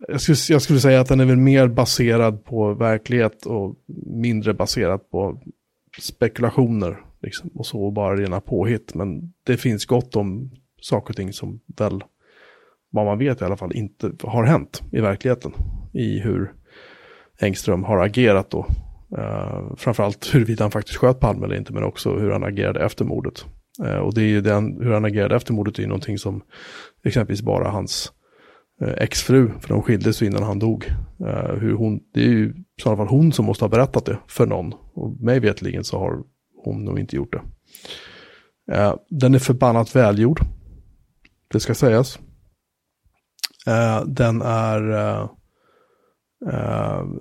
jag 0.08 0.20
skulle, 0.20 0.36
jag 0.48 0.62
skulle 0.62 0.80
säga 0.80 1.00
att 1.00 1.08
den 1.08 1.20
är 1.20 1.24
väl 1.24 1.36
mer 1.36 1.68
baserad 1.68 2.44
på 2.44 2.74
verklighet 2.74 3.46
och 3.46 3.76
mindre 4.06 4.54
baserad 4.54 5.10
på 5.10 5.40
spekulationer. 5.98 7.00
Liksom, 7.22 7.50
och 7.54 7.66
så 7.66 7.90
bara 7.90 8.16
rena 8.16 8.40
påhitt. 8.40 8.94
Men 8.94 9.32
det 9.46 9.56
finns 9.56 9.86
gott 9.86 10.16
om 10.16 10.50
saker 10.80 11.12
och 11.12 11.16
ting 11.16 11.32
som 11.32 11.60
väl, 11.78 12.04
vad 12.90 13.04
man 13.04 13.18
vet 13.18 13.40
i 13.40 13.44
alla 13.44 13.56
fall, 13.56 13.76
inte 13.76 14.12
har 14.22 14.44
hänt 14.44 14.82
i 14.92 15.00
verkligheten. 15.00 15.52
I 15.92 16.18
hur 16.18 16.52
Engström 17.40 17.84
har 17.84 17.98
agerat 17.98 18.50
då. 18.50 18.66
Uh, 19.18 19.76
framförallt 19.76 20.34
huruvida 20.34 20.64
han 20.64 20.70
faktiskt 20.70 20.98
sköt 20.98 21.20
Palme 21.20 21.44
eller 21.44 21.56
inte, 21.56 21.72
men 21.72 21.84
också 21.84 22.18
hur 22.18 22.30
han 22.30 22.44
agerade 22.44 22.84
efter 22.84 23.04
mordet. 23.04 23.44
Uh, 23.84 23.96
och 23.96 24.14
det 24.14 24.22
är 24.22 24.26
ju 24.26 24.40
den, 24.40 24.82
hur 24.82 24.92
han 24.92 25.04
agerade 25.04 25.36
efter 25.36 25.52
mordet 25.52 25.78
är 25.78 25.82
ju 25.82 25.88
någonting 25.88 26.18
som 26.18 26.42
exempelvis 27.04 27.42
bara 27.42 27.68
hans 27.68 28.12
Eh, 28.80 28.94
exfru, 28.98 29.50
för 29.60 29.68
de 29.68 29.82
skildes 29.82 30.22
innan 30.22 30.42
han 30.42 30.58
dog. 30.58 30.84
Uh, 31.20 31.54
hur 31.60 31.72
hon, 31.72 32.00
det 32.14 32.20
är 32.20 32.28
ju 32.28 32.48
i 32.78 32.82
så 32.82 32.96
fall 32.96 33.06
hon 33.06 33.32
som 33.32 33.44
måste 33.44 33.64
ha 33.64 33.68
berättat 33.68 34.04
det 34.04 34.18
för 34.28 34.46
någon. 34.46 34.72
Och 34.94 35.20
mig 35.20 35.40
vetligen 35.40 35.84
så 35.84 35.98
har 35.98 36.22
hon 36.64 36.84
nog 36.84 36.98
inte 36.98 37.16
gjort 37.16 37.32
det. 37.32 37.42
Uh, 38.76 38.94
den 39.08 39.34
är 39.34 39.38
förbannat 39.38 39.96
välgjord. 39.96 40.40
Det 41.48 41.60
ska 41.60 41.74
sägas. 41.74 42.18
Uh, 43.68 44.06
den 44.06 44.42
är, 44.42 45.28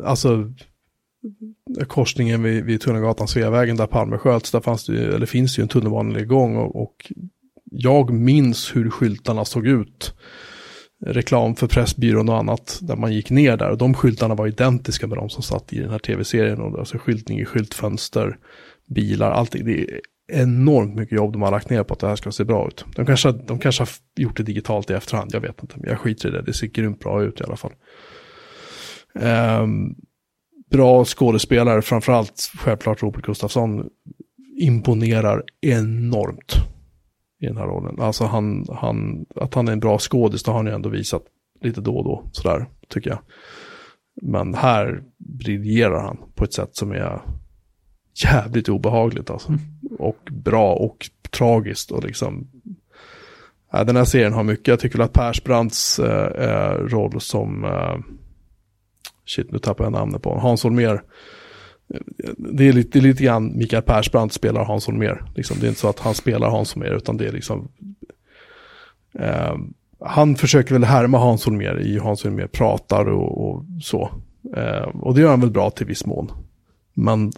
alltså 0.03 0.53
korsningen 1.87 2.43
vid, 2.43 2.65
vid 2.65 2.81
Tunnelgatan, 2.81 3.27
Sveavägen 3.27 3.77
där 3.77 3.87
Palme 3.87 4.17
sköts, 4.17 4.51
där 4.51 4.59
fanns 4.59 4.85
det, 4.85 5.15
eller 5.15 5.25
finns 5.25 5.55
det 5.55 5.59
ju 5.59 5.63
en 5.63 5.69
tunnelbanegång 5.69 6.55
och, 6.55 6.81
och 6.81 7.11
jag 7.71 8.13
minns 8.13 8.75
hur 8.75 8.89
skyltarna 8.89 9.45
såg 9.45 9.67
ut 9.67 10.13
reklam 11.05 11.55
för 11.55 11.67
Pressbyrån 11.67 12.29
och 12.29 12.37
annat 12.37 12.79
där 12.81 12.95
man 12.95 13.13
gick 13.13 13.29
ner 13.29 13.57
där. 13.57 13.69
Och 13.69 13.77
de 13.77 13.93
skyltarna 13.93 14.35
var 14.35 14.47
identiska 14.47 15.07
med 15.07 15.17
de 15.17 15.29
som 15.29 15.43
satt 15.43 15.73
i 15.73 15.79
den 15.79 15.89
här 15.89 15.99
tv-serien. 15.99 16.61
Och 16.61 16.79
alltså 16.79 16.97
skyltning 16.97 17.39
i 17.39 17.45
skyltfönster, 17.45 18.37
bilar, 18.87 19.31
allting. 19.31 19.65
Det 19.65 19.81
är 19.81 20.01
enormt 20.31 20.95
mycket 20.95 21.15
jobb 21.15 21.33
de 21.33 21.41
har 21.41 21.51
lagt 21.51 21.69
ner 21.69 21.83
på 21.83 21.93
att 21.93 21.99
det 21.99 22.07
här 22.07 22.15
ska 22.15 22.31
se 22.31 22.43
bra 22.43 22.67
ut. 22.67 22.85
De 22.95 23.05
kanske, 23.05 23.31
de 23.31 23.59
kanske 23.59 23.81
har 23.81 23.89
gjort 24.15 24.37
det 24.37 24.43
digitalt 24.43 24.89
i 24.89 24.93
efterhand, 24.93 25.29
jag 25.33 25.41
vet 25.41 25.61
inte. 25.61 25.75
Men 25.77 25.89
jag 25.89 25.99
skiter 25.99 26.29
i 26.29 26.31
det, 26.31 26.41
det 26.41 26.53
ser 26.53 26.67
grymt 26.67 26.99
bra 26.99 27.23
ut 27.23 27.41
i 27.41 27.43
alla 27.43 27.55
fall. 27.55 27.73
Um, 29.13 29.95
bra 30.71 31.05
skådespelare, 31.05 31.81
framförallt 31.81 32.51
självklart 32.57 33.03
Robert 33.03 33.25
Gustafsson, 33.25 33.85
imponerar 34.59 35.43
enormt 35.61 36.70
i 37.41 37.45
den 37.45 37.57
här 37.57 37.67
rollen. 37.67 38.01
Alltså 38.01 38.25
han, 38.25 38.65
han, 38.71 39.25
att 39.35 39.53
han 39.53 39.67
är 39.67 39.71
en 39.71 39.79
bra 39.79 39.99
skådis, 39.99 40.43
det 40.43 40.51
har 40.51 40.57
han 40.57 40.67
ju 40.67 40.73
ändå 40.73 40.89
visat 40.89 41.23
lite 41.61 41.81
då 41.81 41.97
och 41.97 42.03
då, 42.03 42.29
sådär, 42.31 42.65
tycker 42.87 43.09
jag. 43.09 43.19
Men 44.21 44.53
här 44.53 45.03
briljerar 45.17 46.01
han 46.01 46.17
på 46.35 46.43
ett 46.43 46.53
sätt 46.53 46.75
som 46.75 46.91
är 46.91 47.21
jävligt 48.23 48.69
obehagligt 48.69 49.29
alltså. 49.29 49.49
Mm. 49.49 49.61
Och 49.99 50.19
bra 50.31 50.73
och 50.73 51.09
tragiskt 51.31 51.91
och 51.91 52.03
liksom, 52.03 52.47
Ja, 53.71 53.83
den 53.83 53.95
här 53.95 54.05
serien 54.05 54.33
har 54.33 54.43
mycket. 54.43 54.67
Jag 54.67 54.79
tycker 54.79 54.99
att 54.99 55.13
Persbrandts 55.13 55.99
eh, 55.99 56.73
roll 56.73 57.21
som, 57.21 57.63
eh, 57.63 57.97
shit 59.25 59.51
nu 59.51 59.59
tappar 59.59 59.83
jag 59.83 59.93
namnet 59.93 60.21
på 60.21 60.29
honom, 60.29 60.43
Hans 60.43 60.63
Holmér. 60.63 61.01
Det 62.37 62.67
är, 62.67 62.73
lite, 62.73 62.99
det 62.99 62.99
är 62.99 63.07
lite 63.09 63.23
grann 63.23 63.57
Mikael 63.57 63.83
Persbrandt 63.83 64.33
spelar 64.33 64.65
Hans 64.65 64.87
Holmér. 64.87 65.23
Liksom, 65.35 65.57
det 65.59 65.65
är 65.65 65.69
inte 65.69 65.81
så 65.81 65.89
att 65.89 65.99
han 65.99 66.13
spelar 66.13 66.49
Hans 66.49 66.73
Holmér 66.73 66.95
utan 66.95 67.17
det 67.17 67.27
är 67.27 67.31
liksom 67.31 67.67
eh, 69.13 69.55
han 70.05 70.35
försöker 70.35 70.73
väl 70.73 70.83
härma 70.83 71.17
Hans 71.17 71.45
Holmér 71.45 71.79
i 71.79 71.93
hur 71.93 71.99
Hans 71.99 72.23
Holmér 72.23 72.47
pratar 72.47 73.05
och, 73.05 73.49
och 73.49 73.65
så. 73.81 74.11
Eh, 74.55 74.83
och 74.83 75.15
det 75.15 75.21
gör 75.21 75.29
han 75.29 75.41
väl 75.41 75.51
bra 75.51 75.69
till 75.69 75.85
viss 75.85 76.05
mån. 76.05 76.31
Men 76.93 77.31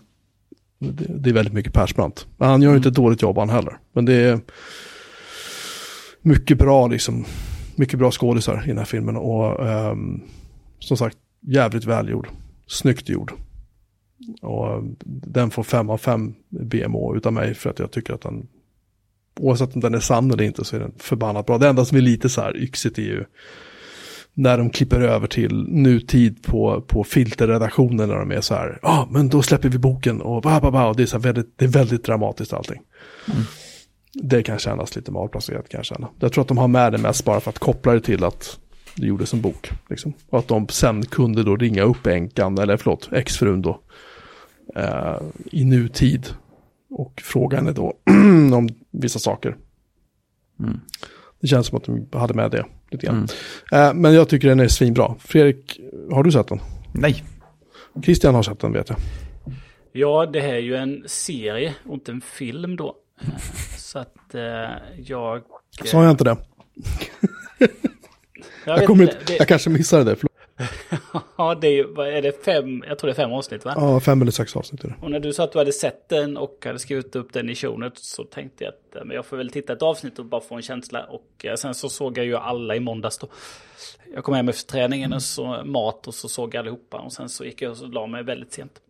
det, 0.79 1.05
det 1.09 1.29
är 1.29 1.33
väldigt 1.33 1.53
mycket 1.53 1.73
Persbrandt. 1.73 2.27
Men 2.37 2.49
han 2.49 2.61
gör 2.61 2.71
ju 2.71 2.77
inte 2.77 2.89
ett 2.89 2.95
dåligt 2.95 3.21
jobb 3.21 3.37
han 3.37 3.49
heller. 3.49 3.77
Men 3.93 4.05
det 4.05 4.13
är 4.13 4.39
mycket 6.21 6.57
bra 6.57 6.87
liksom. 6.87 7.25
Mycket 7.75 7.99
bra 7.99 8.11
skådisar 8.11 8.63
i 8.65 8.67
den 8.67 8.77
här 8.77 8.85
filmen. 8.85 9.17
Och 9.17 9.67
eh, 9.67 9.95
som 10.79 10.97
sagt, 10.97 11.17
jävligt 11.41 11.85
välgjord. 11.85 12.27
Snyggt 12.67 13.09
gjord. 13.09 13.33
Och 14.41 14.83
den 15.05 15.51
får 15.51 15.63
fem 15.63 15.89
av 15.89 15.97
fem 15.97 16.33
BMO 16.49 17.15
utav 17.15 17.33
mig 17.33 17.53
för 17.53 17.69
att 17.69 17.79
jag 17.79 17.91
tycker 17.91 18.13
att 18.13 18.21
den, 18.21 18.47
oavsett 19.39 19.75
om 19.75 19.81
den 19.81 19.93
är 19.93 19.99
sann 19.99 20.31
eller 20.31 20.43
inte 20.43 20.65
så 20.65 20.75
är 20.75 20.79
den 20.79 20.93
förbannat 20.97 21.45
bra. 21.45 21.57
Det 21.57 21.67
enda 21.67 21.85
som 21.85 21.97
är 21.97 22.01
lite 22.01 22.29
så 22.29 22.41
här 22.41 22.57
yxigt 22.57 22.97
är 22.97 23.03
ju 23.03 23.25
när 24.33 24.57
de 24.57 24.69
klipper 24.69 25.01
över 25.01 25.27
till 25.27 25.65
nutid 25.67 26.43
på, 26.43 26.81
på 26.81 27.03
filterredaktionen 27.03 28.09
när 28.09 28.15
de 28.15 28.31
är 28.31 28.41
så 28.41 28.53
här, 28.55 28.79
ja 28.81 28.89
ah, 28.89 29.07
men 29.11 29.29
då 29.29 29.41
släpper 29.41 29.69
vi 29.69 29.77
boken 29.77 30.21
och 30.21 30.41
ba, 30.41 30.59
ba, 30.59 30.71
ba, 30.71 30.85
och 30.85 30.95
det 30.95 31.03
är 31.03 31.07
så 31.07 31.19
väldigt, 31.19 31.57
det 31.57 31.65
är 31.65 31.69
väldigt 31.69 32.03
dramatiskt 32.03 32.53
allting. 32.53 32.81
Mm. 33.31 33.43
Det 34.13 34.43
kan 34.43 34.59
kännas 34.59 34.95
lite 34.95 35.11
malplacerat 35.11 35.69
kan 35.69 35.77
jag 35.79 35.85
känna. 35.85 36.07
Jag 36.19 36.33
tror 36.33 36.41
att 36.41 36.47
de 36.47 36.57
har 36.57 36.67
med 36.67 36.91
det 36.91 36.97
mest 36.97 37.25
bara 37.25 37.39
för 37.39 37.49
att 37.49 37.59
koppla 37.59 37.93
det 37.93 38.01
till 38.01 38.23
att 38.23 38.59
det 38.95 39.07
gjordes 39.07 39.33
en 39.33 39.41
bok. 39.41 39.69
Liksom. 39.89 40.13
Och 40.29 40.39
att 40.39 40.47
de 40.47 40.67
sen 40.67 41.05
kunde 41.05 41.43
då 41.43 41.55
ringa 41.55 41.81
upp 41.81 42.07
änkan, 42.07 42.57
eller 42.57 42.77
förlåt, 42.77 43.09
exfrun 43.11 43.61
då, 43.61 43.79
eh, 44.75 45.21
i 45.51 45.65
nutid. 45.65 46.27
Och 46.89 47.21
fråga 47.25 47.57
henne 47.57 47.71
då 47.71 47.93
om 48.53 48.69
vissa 48.91 49.19
saker. 49.19 49.57
Mm. 50.59 50.79
Det 51.41 51.47
känns 51.47 51.67
som 51.67 51.77
att 51.77 51.83
de 51.83 52.07
hade 52.13 52.33
med 52.33 52.51
det 52.51 52.65
lite 52.91 53.05
grann. 53.05 53.27
Mm. 53.71 53.87
Eh, 53.87 53.93
men 53.93 54.13
jag 54.13 54.29
tycker 54.29 54.47
den 54.47 54.59
är 54.59 54.67
svinbra. 54.67 55.15
Fredrik, 55.19 55.79
har 56.11 56.23
du 56.23 56.31
sett 56.31 56.47
den? 56.47 56.59
Nej. 56.93 57.23
Christian 58.03 58.35
har 58.35 58.43
sett 58.43 58.59
den 58.59 58.73
vet 58.73 58.89
jag. 58.89 58.97
Ja, 59.91 60.25
det 60.25 60.39
här 60.39 60.53
är 60.53 60.59
ju 60.59 60.75
en 60.75 61.03
serie 61.07 61.73
och 61.85 61.93
inte 61.93 62.11
en 62.11 62.21
film 62.21 62.75
då. 62.75 62.95
Så 63.77 63.99
att 63.99 64.35
eh, 64.35 64.41
jag... 64.97 65.41
Sa 65.85 66.03
jag 66.03 66.11
inte 66.11 66.23
det? 66.23 66.37
jag, 68.65 68.83
jag, 68.83 69.01
inte, 69.01 69.17
det... 69.27 69.37
jag 69.37 69.47
kanske 69.47 69.69
missade 69.69 70.03
det. 70.03 70.15
ja, 71.37 71.55
det 71.55 71.67
är, 71.67 72.01
är 72.01 72.21
det 72.21 72.45
fem, 72.45 72.83
jag 72.87 72.99
tror 72.99 73.07
det 73.07 73.11
är 73.11 73.23
fem 73.23 73.33
avsnitt 73.33 73.65
va? 73.65 73.73
Ja, 73.75 73.99
fem 73.99 74.21
eller 74.21 74.31
sex 74.31 74.55
avsnitt 74.55 74.83
är 74.83 74.87
det. 74.87 74.95
Och 75.01 75.11
när 75.11 75.19
du 75.19 75.33
sa 75.33 75.43
att 75.43 75.51
du 75.51 75.57
hade 75.59 75.73
sett 75.73 76.09
den 76.09 76.37
och 76.37 76.65
hade 76.65 76.79
skrivit 76.79 77.15
upp 77.15 77.33
den 77.33 77.49
i 77.49 77.55
shownet 77.55 77.97
så 77.97 78.23
tänkte 78.23 78.63
jag 78.63 78.73
att 78.73 79.07
men 79.07 79.15
jag 79.15 79.25
får 79.25 79.37
väl 79.37 79.49
titta 79.49 79.73
ett 79.73 79.81
avsnitt 79.81 80.19
och 80.19 80.25
bara 80.25 80.41
få 80.41 80.55
en 80.55 80.61
känsla. 80.61 81.03
Och 81.03 81.45
eh, 81.45 81.55
sen 81.55 81.73
så 81.73 81.89
såg 81.89 82.17
jag 82.17 82.25
ju 82.25 82.35
alla 82.35 82.75
i 82.75 82.79
måndags 82.79 83.17
då. 83.17 83.27
Jag 84.13 84.23
kom 84.23 84.33
hem 84.33 84.49
efter 84.49 84.71
träningen 84.71 85.13
och 85.13 85.21
så 85.21 85.61
mat 85.65 86.07
och 86.07 86.13
så 86.13 86.29
såg 86.29 86.55
jag 86.55 86.59
allihopa. 86.59 86.97
Och 86.97 87.13
sen 87.13 87.29
så 87.29 87.45
gick 87.45 87.61
jag 87.61 87.71
och 87.71 87.89
la 87.89 88.07
mig 88.07 88.23
väldigt 88.23 88.53
sent. 88.53 88.81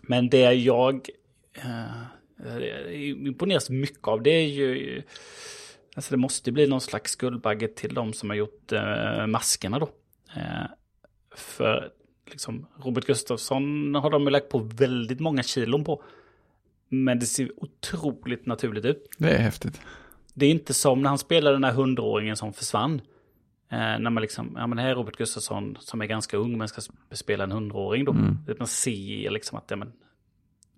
Men 0.00 0.28
det 0.28 0.52
jag 0.52 1.08
eh, 1.54 3.26
imponeras 3.26 3.70
mycket 3.70 4.08
av 4.08 4.22
det 4.22 4.30
är 4.30 4.48
ju... 4.48 5.02
Alltså 5.96 6.10
det 6.10 6.16
måste 6.16 6.52
bli 6.52 6.66
någon 6.66 6.80
slags 6.80 7.12
skuldbagge 7.12 7.68
till 7.68 7.94
de 7.94 8.12
som 8.12 8.30
har 8.30 8.36
gjort 8.36 8.72
eh, 8.72 9.26
maskerna 9.26 9.78
då. 9.78 9.88
Eh, 10.34 10.66
för 11.34 11.90
liksom, 12.30 12.66
Robert 12.76 13.06
Gustafsson 13.06 13.94
har 13.94 14.10
de 14.10 14.24
ju 14.24 14.30
lagt 14.30 14.48
på 14.48 14.58
väldigt 14.58 15.20
många 15.20 15.42
kilon 15.42 15.84
på. 15.84 16.02
Men 16.88 17.18
det 17.18 17.26
ser 17.26 17.50
otroligt 17.56 18.46
naturligt 18.46 18.84
ut. 18.84 19.08
Det 19.18 19.30
är 19.30 19.38
häftigt. 19.38 19.80
Det 20.34 20.46
är 20.46 20.50
inte 20.50 20.74
som 20.74 21.02
när 21.02 21.08
han 21.08 21.18
spelade 21.18 21.56
den 21.56 21.64
här 21.64 21.72
hundraåringen 21.72 22.36
som 22.36 22.52
försvann. 22.52 23.00
Eh, 23.70 23.78
när 23.78 24.10
man 24.10 24.20
liksom, 24.20 24.54
ja 24.56 24.66
men 24.66 24.78
här 24.78 24.88
är 24.88 24.94
Robert 24.94 25.16
Gustafsson 25.16 25.76
som 25.80 26.00
är 26.00 26.06
ganska 26.06 26.36
ung 26.36 26.58
men 26.58 26.68
ska 26.68 26.80
spela 27.10 27.44
en 27.44 27.52
hundraåring 27.52 28.04
då. 28.04 28.12
Mm. 28.12 28.38
Man 28.58 28.68
ser 28.68 29.30
liksom 29.30 29.58
att, 29.58 29.64
ja 29.68 29.76
men, 29.76 29.92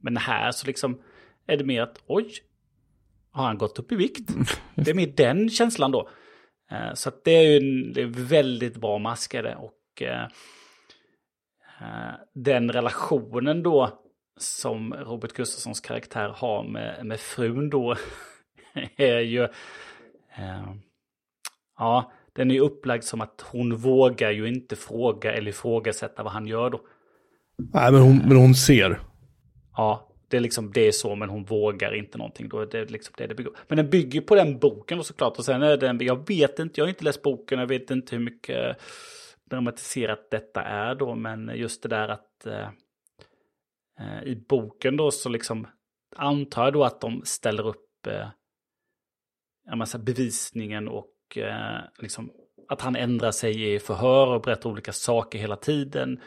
men 0.00 0.16
här 0.16 0.52
så 0.52 0.66
liksom 0.66 0.98
är 1.46 1.56
det 1.56 1.64
mer 1.64 1.82
att, 1.82 2.02
oj, 2.06 2.32
har 3.30 3.46
han 3.46 3.58
gått 3.58 3.78
upp 3.78 3.92
i 3.92 3.96
vikt? 3.96 4.30
Mm. 4.78 4.84
Det 4.84 4.90
är 4.90 4.94
mer 4.94 5.12
den 5.16 5.50
känslan 5.50 5.90
då. 5.90 6.08
Eh, 6.70 6.94
så 6.94 7.10
det 7.24 7.30
är 7.30 7.42
ju 7.42 7.82
det 7.92 8.02
är 8.02 8.28
väldigt 8.28 8.76
bra 8.76 8.98
maskade 8.98 9.56
och 9.56 10.02
eh, 10.02 10.22
eh, 11.80 12.14
den 12.34 12.72
relationen 12.72 13.62
då 13.62 14.02
som 14.36 14.94
Robert 14.94 15.32
Gustafssons 15.32 15.80
karaktär 15.80 16.28
har 16.36 16.64
med, 16.64 17.06
med 17.06 17.20
frun 17.20 17.70
då 17.70 17.96
är 18.96 19.20
ju... 19.20 19.48
ja, 21.78 22.12
den 22.32 22.50
är 22.50 22.60
upplagd 22.60 23.04
som 23.04 23.20
att 23.20 23.44
hon 23.50 23.76
vågar 23.76 24.30
ju 24.30 24.48
inte 24.48 24.76
fråga 24.76 25.32
eller 25.32 25.50
ifrågasätta 25.50 26.22
vad 26.22 26.32
han 26.32 26.46
gör 26.46 26.70
då. 26.70 26.80
Nej, 27.74 27.92
men 27.92 28.00
hon, 28.02 28.18
men 28.18 28.36
hon 28.36 28.54
ser. 28.54 29.00
Ja, 29.76 30.07
det 30.28 30.36
är 30.36 30.40
liksom 30.40 30.72
det 30.72 30.80
är 30.88 30.92
så, 30.92 31.14
men 31.14 31.28
hon 31.28 31.44
vågar 31.44 31.94
inte 31.94 32.18
någonting. 32.18 32.48
Då 32.48 32.60
är 32.60 32.66
det 32.66 32.90
liksom 32.90 33.14
det 33.16 33.26
det 33.26 33.34
bygger. 33.34 33.52
Men 33.68 33.76
den 33.76 33.90
bygger 33.90 34.20
på 34.20 34.34
den 34.34 34.58
boken 34.58 34.98
och 34.98 35.06
såklart. 35.06 35.38
Och 35.38 35.44
sen 35.44 35.62
är 35.62 35.76
den, 35.76 35.98
jag 36.00 36.28
vet 36.28 36.58
inte, 36.58 36.80
jag 36.80 36.84
har 36.84 36.88
inte 36.88 37.04
läst 37.04 37.22
boken, 37.22 37.58
jag 37.58 37.66
vet 37.66 37.90
inte 37.90 38.16
hur 38.16 38.24
mycket 38.24 38.76
dramatiserat 39.44 40.30
detta 40.30 40.62
är 40.62 40.94
då, 40.94 41.14
men 41.14 41.52
just 41.54 41.82
det 41.82 41.88
där 41.88 42.08
att 42.08 42.46
eh, 42.46 42.68
eh 44.00 44.22
i 44.24 44.44
boken 44.48 44.96
då 44.96 45.10
så 45.10 45.28
liksom 45.28 45.66
antar 46.16 46.64
jag 46.64 46.72
då 46.72 46.84
att 46.84 47.00
de 47.00 47.22
ställer 47.24 47.66
upp 47.66 48.06
eh, 48.06 48.28
en 49.70 49.78
massa 49.78 49.98
bevisningen 49.98 50.88
och 50.88 51.38
eh, 51.38 51.80
liksom 51.98 52.30
att 52.68 52.80
han 52.80 52.96
ändrar 52.96 53.30
sig 53.30 53.74
i 53.74 53.78
förhör 53.78 54.26
och 54.26 54.42
berättar 54.42 54.70
olika 54.70 54.92
saker 54.92 55.38
hela 55.38 55.56
tiden. 55.56 56.20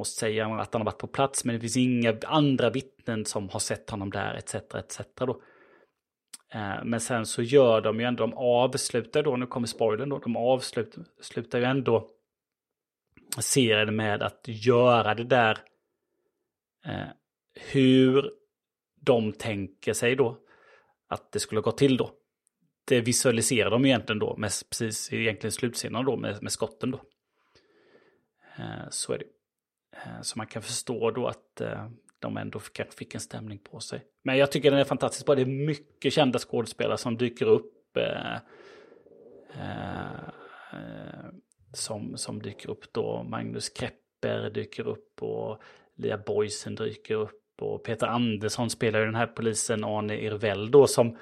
Och 0.00 0.06
säger 0.06 0.58
att 0.60 0.72
han 0.72 0.80
har 0.80 0.86
varit 0.86 0.98
på 0.98 1.06
plats 1.06 1.44
men 1.44 1.54
det 1.54 1.60
finns 1.60 1.76
inga 1.76 2.18
andra 2.26 2.70
vittnen 2.70 3.24
som 3.24 3.48
har 3.48 3.60
sett 3.60 3.90
honom 3.90 4.10
där 4.10 4.34
etc. 4.34 4.54
etc. 4.54 5.00
Då. 5.14 5.42
Eh, 6.52 6.84
men 6.84 7.00
sen 7.00 7.26
så 7.26 7.42
gör 7.42 7.80
de 7.80 8.00
ju 8.00 8.06
ändå, 8.06 8.26
de 8.26 8.34
avslutar 8.34 9.22
då, 9.22 9.36
nu 9.36 9.46
kommer 9.46 9.66
spoilern 9.66 10.08
då, 10.08 10.18
de 10.18 10.36
avslutar 10.36 11.58
ju 11.58 11.64
ändå 11.64 12.08
serien 13.38 13.96
med 13.96 14.22
att 14.22 14.44
göra 14.44 15.14
det 15.14 15.24
där 15.24 15.58
eh, 16.86 17.08
hur 17.72 18.30
de 19.00 19.32
tänker 19.32 19.92
sig 19.92 20.16
då 20.16 20.38
att 21.08 21.32
det 21.32 21.40
skulle 21.40 21.60
gå 21.60 21.72
till 21.72 21.96
då. 21.96 22.10
Det 22.84 23.00
visualiserar 23.00 23.70
de 23.70 23.84
egentligen 23.84 24.18
då, 24.18 24.36
med, 24.36 24.50
precis 24.70 25.12
egentligen 25.12 25.52
slutscenen 25.52 26.04
då 26.04 26.16
med, 26.16 26.42
med 26.42 26.52
skotten 26.52 26.90
då. 26.90 27.00
Eh, 28.58 28.88
så 28.90 29.12
är 29.12 29.18
det. 29.18 29.39
Eh, 29.92 30.22
så 30.22 30.38
man 30.38 30.46
kan 30.46 30.62
förstå 30.62 31.10
då 31.10 31.26
att 31.26 31.60
eh, 31.60 31.86
de 32.18 32.36
ändå 32.36 32.58
kanske 32.58 32.96
fick 32.96 33.14
en 33.14 33.20
stämning 33.20 33.58
på 33.58 33.80
sig. 33.80 34.04
Men 34.22 34.36
jag 34.36 34.52
tycker 34.52 34.70
den 34.70 34.80
är 34.80 34.84
fantastisk 34.84 35.26
bra. 35.26 35.34
Det 35.34 35.42
är 35.42 35.46
mycket 35.46 36.12
kända 36.12 36.38
skådespelare 36.38 36.98
som 36.98 37.16
dyker 37.16 37.46
upp. 37.46 37.96
Eh, 37.96 38.34
eh, 39.54 40.40
som, 41.72 42.16
som 42.16 42.42
dyker 42.42 42.70
upp 42.70 42.92
då. 42.92 43.22
Magnus 43.22 43.68
Krepper 43.68 44.50
dyker 44.50 44.88
upp 44.88 45.22
och 45.22 45.62
Lia 45.96 46.18
Boysen 46.18 46.74
dyker 46.74 47.14
upp. 47.14 47.36
Och 47.60 47.84
Peter 47.84 48.06
Andersson 48.06 48.70
spelar 48.70 48.98
ju 48.98 49.04
den 49.04 49.14
här 49.14 49.26
polisen 49.26 49.84
Arne 49.84 50.20
Irvell 50.20 50.70
då 50.70 50.86
som, 50.86 51.18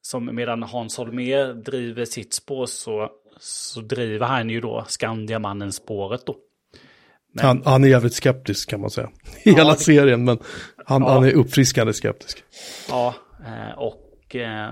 som 0.00 0.34
medan 0.34 0.62
Hans 0.62 0.98
Holmér 0.98 1.54
driver 1.54 2.04
sitt 2.04 2.34
spår 2.34 2.66
så, 2.66 3.10
så 3.38 3.80
driver 3.80 4.26
han 4.26 4.50
ju 4.50 4.60
då 4.60 4.84
Skandiamannen 4.88 5.72
spåret 5.72 6.26
då. 6.26 6.36
Han, 7.40 7.62
han, 7.64 7.84
är 7.84 7.88
jävligt 7.88 8.14
skeptisk 8.14 8.70
kan 8.70 8.80
man 8.80 8.90
säga. 8.90 9.10
I 9.42 9.50
hela 9.50 9.72
det... 9.72 9.78
serien, 9.78 10.24
men 10.24 10.38
han, 10.84 11.02
ja. 11.02 11.08
han, 11.08 11.24
är 11.24 11.32
uppfriskande 11.32 11.92
skeptisk. 11.92 12.44
Ja, 12.88 13.14
eh, 13.46 13.78
och 13.78 14.36
eh, 14.36 14.70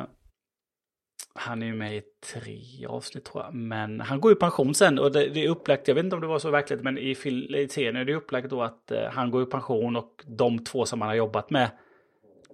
han 1.35 1.63
är 1.63 1.67
ju 1.67 1.75
med 1.75 1.97
i 1.97 2.03
tre 2.33 2.87
avsnitt 2.89 3.25
tror 3.25 3.45
jag. 3.45 3.55
Men 3.55 4.01
han 4.01 4.21
går 4.21 4.33
i 4.33 4.35
pension 4.35 4.75
sen 4.75 4.99
och 4.99 5.13
det, 5.13 5.29
det 5.29 5.45
är 5.45 5.49
upplagt, 5.49 5.89
jag 5.89 5.95
vet 5.95 6.05
inte 6.05 6.17
om 6.17 6.23
det 6.23 6.29
var 6.29 6.39
så 6.39 6.51
verkligt, 6.51 6.83
men 6.83 6.99
i, 6.99 7.11
i 7.11 7.69
serien 7.71 7.97
är 7.97 8.05
det 8.05 8.15
upplagt 8.15 8.51
då 8.51 8.63
att 8.63 8.91
eh, 8.91 9.05
han 9.13 9.31
går 9.31 9.43
i 9.43 9.47
pension 9.47 9.97
och 9.97 10.25
de 10.27 10.65
två 10.65 10.85
som 10.85 11.01
han 11.01 11.09
har 11.09 11.17
jobbat 11.17 11.51
med, 11.51 11.71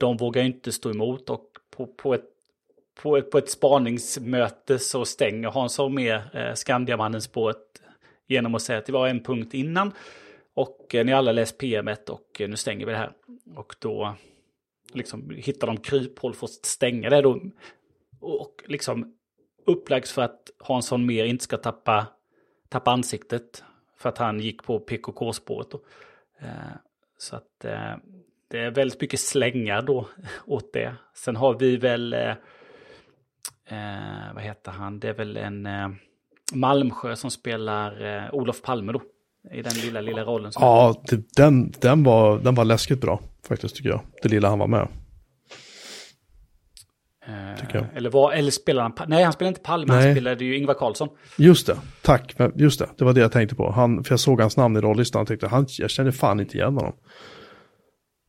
de 0.00 0.16
vågar 0.16 0.42
inte 0.42 0.72
stå 0.72 0.90
emot 0.90 1.30
och 1.30 1.44
på, 1.76 1.86
på 1.86 2.14
ett 2.14 2.24
på 3.02 3.16
ett, 3.16 3.30
på 3.30 3.38
ett 3.38 3.50
spaningsmöte 3.50 4.78
så 4.78 5.04
stänger 5.04 5.48
Hans 5.48 5.78
Holmér 5.78 6.22
eh, 6.36 6.54
Skandiamannen 6.54 7.22
spåret 7.22 7.81
genom 8.28 8.54
att 8.54 8.62
säga 8.62 8.78
att 8.78 8.86
det 8.86 8.92
var 8.92 9.08
en 9.08 9.22
punkt 9.22 9.54
innan. 9.54 9.92
Och 10.54 10.94
eh, 10.94 11.04
ni 11.04 11.12
alla 11.12 11.32
läst 11.32 11.58
PMet 11.58 12.08
och 12.08 12.40
eh, 12.40 12.48
nu 12.48 12.56
stänger 12.56 12.86
vi 12.86 12.92
det 12.92 12.98
här. 12.98 13.12
Och 13.56 13.74
då 13.78 14.14
liksom 14.92 15.30
hittar 15.30 15.66
de 15.66 15.76
kryphål 15.76 16.34
för 16.34 16.46
att 16.46 16.66
stänga 16.66 17.10
det 17.10 17.20
då. 17.20 17.40
Och 18.20 18.64
liksom 18.66 19.14
upplagd 19.66 20.06
för 20.06 20.22
att 20.22 20.50
Hansson 20.58 21.06
mer 21.06 21.24
inte 21.24 21.44
ska 21.44 21.56
tappa, 21.56 22.06
tappa 22.68 22.90
ansiktet. 22.90 23.64
För 23.96 24.08
att 24.08 24.18
han 24.18 24.40
gick 24.40 24.62
på 24.62 24.80
PKK-spåret 24.80 25.70
då. 25.70 25.80
Eh, 26.38 26.76
så 27.18 27.36
att 27.36 27.64
eh, 27.64 27.96
det 28.48 28.58
är 28.58 28.70
väldigt 28.70 29.00
mycket 29.00 29.20
slängar 29.20 29.82
då 29.82 30.08
åt 30.46 30.72
det. 30.72 30.94
Sen 31.14 31.36
har 31.36 31.58
vi 31.58 31.76
väl, 31.76 32.12
eh, 32.12 32.30
eh, 33.64 34.34
vad 34.34 34.42
heter 34.42 34.72
han, 34.72 35.00
det 35.00 35.08
är 35.08 35.12
väl 35.12 35.36
en 35.36 35.66
eh, 35.66 35.88
Malmsjö 36.52 37.16
som 37.16 37.30
spelar 37.30 38.16
eh, 38.24 38.34
Olof 38.34 38.62
Palme 38.62 38.92
då. 38.92 39.02
I 39.52 39.62
den 39.62 39.72
lilla, 39.72 40.00
lilla 40.00 40.24
rollen. 40.24 40.52
Som 40.52 40.62
Ja, 40.62 41.02
det, 41.08 41.22
den, 41.36 41.72
den, 41.80 42.02
var, 42.02 42.38
den 42.38 42.54
var 42.54 42.64
läskigt 42.64 43.00
bra 43.00 43.20
faktiskt 43.48 43.76
tycker 43.76 43.90
jag. 43.90 44.00
Det 44.22 44.28
lilla 44.28 44.48
han 44.48 44.58
var 44.58 44.66
med. 44.66 44.88
Eh, 47.26 47.60
tycker 47.60 47.74
jag. 47.78 47.86
Eller, 47.96 48.10
var, 48.10 48.32
eller 48.32 48.50
spelar 48.50 48.82
han, 48.82 48.92
nej 49.06 49.24
han 49.24 49.32
spelade 49.32 49.48
inte 49.48 49.60
Palme, 49.60 49.94
Nej. 49.94 50.04
han 50.04 50.14
spelade 50.14 50.44
ju 50.44 50.56
Ingvar 50.56 50.74
Carlsson. 50.74 51.08
Just 51.36 51.66
det, 51.66 51.76
tack. 52.02 52.36
Just 52.54 52.78
det, 52.78 52.88
det 52.96 53.04
var 53.04 53.12
det 53.12 53.20
jag 53.20 53.32
tänkte 53.32 53.54
på. 53.56 53.70
Han, 53.70 54.04
för 54.04 54.12
jag 54.12 54.20
såg 54.20 54.40
hans 54.40 54.56
namn 54.56 54.76
i 54.76 54.80
rollistan 54.80 55.22
och 55.22 55.28
tänkte, 55.28 55.48
han, 55.48 55.66
jag 55.78 55.90
känner 55.90 56.10
fan 56.10 56.40
inte 56.40 56.56
igen 56.56 56.74
honom. 56.74 56.92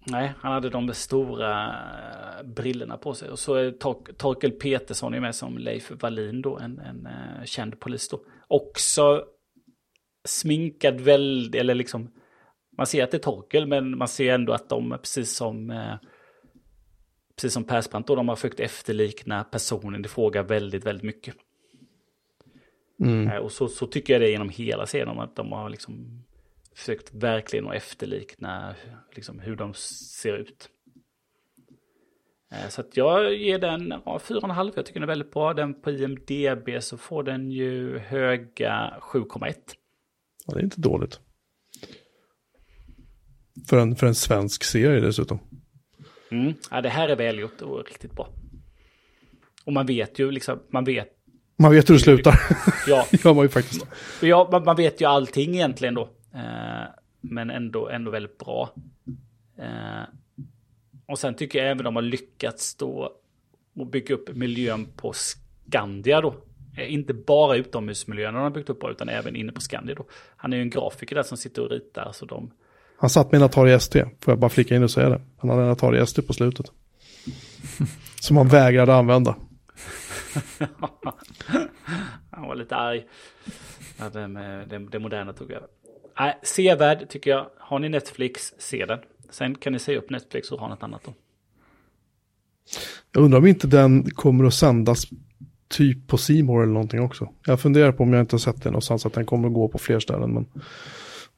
Nej, 0.06 0.34
han 0.40 0.52
hade 0.52 0.70
de 0.70 0.94
stora 0.94 1.68
eh, 1.68 2.46
brillorna 2.46 2.98
på 2.98 3.14
sig. 3.14 3.30
Och 3.30 3.40
så 3.40 3.56
är 3.56 3.72
Tor- 3.72 4.14
Torkel 4.18 4.52
Petersson 4.52 5.14
är 5.14 5.20
med 5.20 5.36
som 5.36 5.58
Leif 5.58 5.92
Wallin 5.92 6.42
då, 6.42 6.58
en, 6.58 6.80
en 6.80 7.06
eh, 7.06 7.46
känd 7.46 7.80
polis 7.80 8.10
då. 8.10 8.22
Också 8.48 9.26
sminkad 10.26 11.02
väldigt, 11.02 11.62
eller 11.62 11.76
liksom, 11.76 12.12
man 12.78 12.88
ser 12.88 13.04
att 13.04 13.12
det 13.12 13.18
är 13.18 13.20
Torkel, 13.20 13.68
men 13.68 13.98
man 13.98 14.08
ser 14.08 14.34
ändå 14.34 14.54
att 14.54 14.70
de, 14.70 14.90
precis 14.90 15.36
som, 15.36 15.70
eh, 15.70 15.96
precis 17.36 17.54
som 17.54 17.64
Persbrandt 17.64 18.08
då, 18.08 18.16
de 18.16 18.30
har 18.30 18.36
försökt 18.36 18.60
efterlikna 18.60 19.44
personen 19.44 20.06
i 20.06 20.08
fråga 20.08 20.44
väldigt, 20.44 20.86
väldigt 20.86 21.04
mycket. 21.04 21.36
Mm. 23.00 23.44
Och 23.44 23.52
så, 23.52 23.68
så 23.68 23.88
tycker 23.88 24.14
jag 24.14 24.22
det 24.22 24.30
genom 24.30 24.50
hela 24.50 24.86
serien, 24.86 25.20
att 25.20 25.36
de 25.36 25.52
har 25.52 25.70
liksom 25.70 26.24
försökt 26.76 27.14
verkligen 27.14 27.68
att 27.68 27.76
efterlikna 27.76 28.76
liksom, 29.16 29.40
hur 29.40 29.56
de 29.56 29.74
ser 29.74 30.34
ut. 30.38 30.70
Eh, 32.54 32.70
Så 32.70 32.82
att 32.82 32.98
jag 32.98 33.34
ger 33.36 33.60
den 33.60 33.94
ja, 34.06 34.20
4,5, 34.24 34.72
jag 34.76 34.86
tycker 34.86 35.00
den 35.00 35.10
är 35.10 35.14
väldigt 35.14 35.32
bra. 35.32 35.54
Den 35.54 35.82
på 35.82 35.91
IMDB 35.91 36.70
så 36.84 36.98
får 36.98 37.24
den 37.24 37.52
ju 37.52 37.98
höga 37.98 38.94
7,1. 39.02 39.54
Ja, 40.45 40.54
det 40.54 40.60
är 40.60 40.64
inte 40.64 40.82
dåligt. 40.82 41.20
För 43.70 43.78
en, 43.78 43.95
för 43.95 44.08
en 44.08 44.16
svensk 44.16 44.64
serie 44.64 45.00
dessutom. 45.00 45.40
Mm. 46.32 46.54
Ja, 46.72 46.82
det 46.82 46.90
här 46.90 47.10
är 47.10 47.16
välgjort 47.16 47.62
och 47.62 47.86
riktigt 47.88 48.12
bra. 48.14 48.30
Och 49.66 49.74
man 49.74 49.86
vet 49.86 50.20
ju 50.20 50.32
liksom, 50.32 50.60
man 50.72 50.84
vet, 50.84 51.10
Man 51.58 51.72
vet 51.72 51.90
hur 51.90 51.94
det 51.94 52.00
slutar. 52.00 52.36
ja, 52.88 53.06
gör 53.12 53.34
man 53.34 53.44
ju 53.45 53.50
faktiskt. 53.50 53.86
ja 54.22 54.50
man, 54.52 54.64
man 54.64 54.76
vet 54.76 55.02
ju 55.02 55.06
allting 55.06 55.56
egentligen 55.56 55.94
då. 55.94 56.10
Eh, 56.36 56.84
men 57.22 57.50
ändå, 57.50 57.90
ändå 57.90 58.12
väldigt 58.12 58.38
bra. 58.38 58.70
Eh, 59.58 60.04
och 61.06 61.20
sen 61.20 61.34
tycker 61.36 61.60
jag 61.60 61.72
även 61.72 61.84
de 61.84 61.96
har 61.96 62.04
lyckats 62.04 62.76
då 62.76 63.14
och 63.76 63.88
bygga 63.88 64.16
upp 64.16 64.36
miljön 64.36 64.86
på 64.96 65.14
Skandia 65.14 66.22
då. 66.22 66.36
Eh, 66.78 66.94
Inte 66.94 67.14
bara 67.14 67.56
utomhusmiljön 67.56 68.34
de 68.34 68.44
har 68.44 68.50
byggt 68.50 68.70
upp 68.70 68.80
bra, 68.80 68.92
utan 68.92 69.10
även 69.10 69.36
inne 69.36 69.52
på 69.52 69.62
Skandia 69.62 69.96
då. 69.96 70.06
Han 70.36 70.54
är 70.54 70.58
ju 70.58 70.62
en 70.64 70.70
grafiker 70.70 71.16
där 71.16 71.24
som 71.24 71.38
sitter 71.38 71.62
och 71.62 71.70
ritar, 71.70 72.12
så 72.14 72.26
de... 72.26 72.52
Han 72.98 73.10
satt 73.10 73.32
med 73.32 73.40
en 73.42 73.46
Atari 73.46 73.72
ST, 73.72 74.06
får 74.22 74.32
jag 74.32 74.40
bara 74.40 74.50
flika 74.50 74.76
in 74.76 74.84
och 74.84 74.92
säga 74.92 75.10
det. 75.10 75.22
Han 75.38 75.50
hade 75.50 75.62
en 75.64 75.70
Atari 75.70 76.00
ST 76.00 76.22
på 76.22 76.34
slutet. 76.34 76.66
Som 78.22 78.38
han 78.38 78.48
vägrade 78.48 78.94
använda. 78.96 79.36
Han 82.32 82.48
var 82.48 82.56
lite 82.56 82.76
arg. 82.76 83.06
Ja, 84.00 84.10
det, 84.10 84.28
det, 84.70 84.88
det 84.92 85.00
moderna 85.00 85.34
tog 85.34 85.52
över. 85.52 85.68
Nej, 86.19 86.40
sevärd 86.44 87.10
tycker 87.10 87.31
jag. 87.31 87.49
Har 87.57 87.80
ni 87.80 87.90
Netflix, 87.90 88.53
se 88.57 88.85
den. 88.85 88.99
Sen 89.30 89.56
kan 89.56 89.73
ni 89.73 89.80
se 89.80 89.98
upp 89.98 90.10
Netflix 90.10 90.52
och 90.52 90.60
ha 90.60 90.68
något 90.68 90.84
annat 90.84 91.02
då. 91.06 91.14
Jag 93.11 93.23
undrar 93.23 93.40
om 93.40 93.45
inte 93.45 93.68
den 93.68 94.11
kommer 94.11 94.45
att 94.45 94.53
sändas 94.53 95.06
typ 95.68 96.07
på 96.07 96.18
Simor 96.18 96.64
eller 96.64 96.73
någonting 96.73 97.02
också. 97.02 97.30
Jag 97.45 97.60
funderar 97.60 97.91
på 97.91 98.03
om 98.03 98.14
jag 98.14 98.19
inte 98.19 98.34
har 98.34 98.40
sett 98.40 98.64
den 98.64 98.73
någonstans 98.73 99.06
att 99.06 99.14
den 99.14 99.26
kommer 99.26 99.48
att 99.48 99.53
gå 99.53 99.68
på 99.68 99.77
fler 99.77 99.99
ställen. 99.99 100.34
Men 100.34 100.45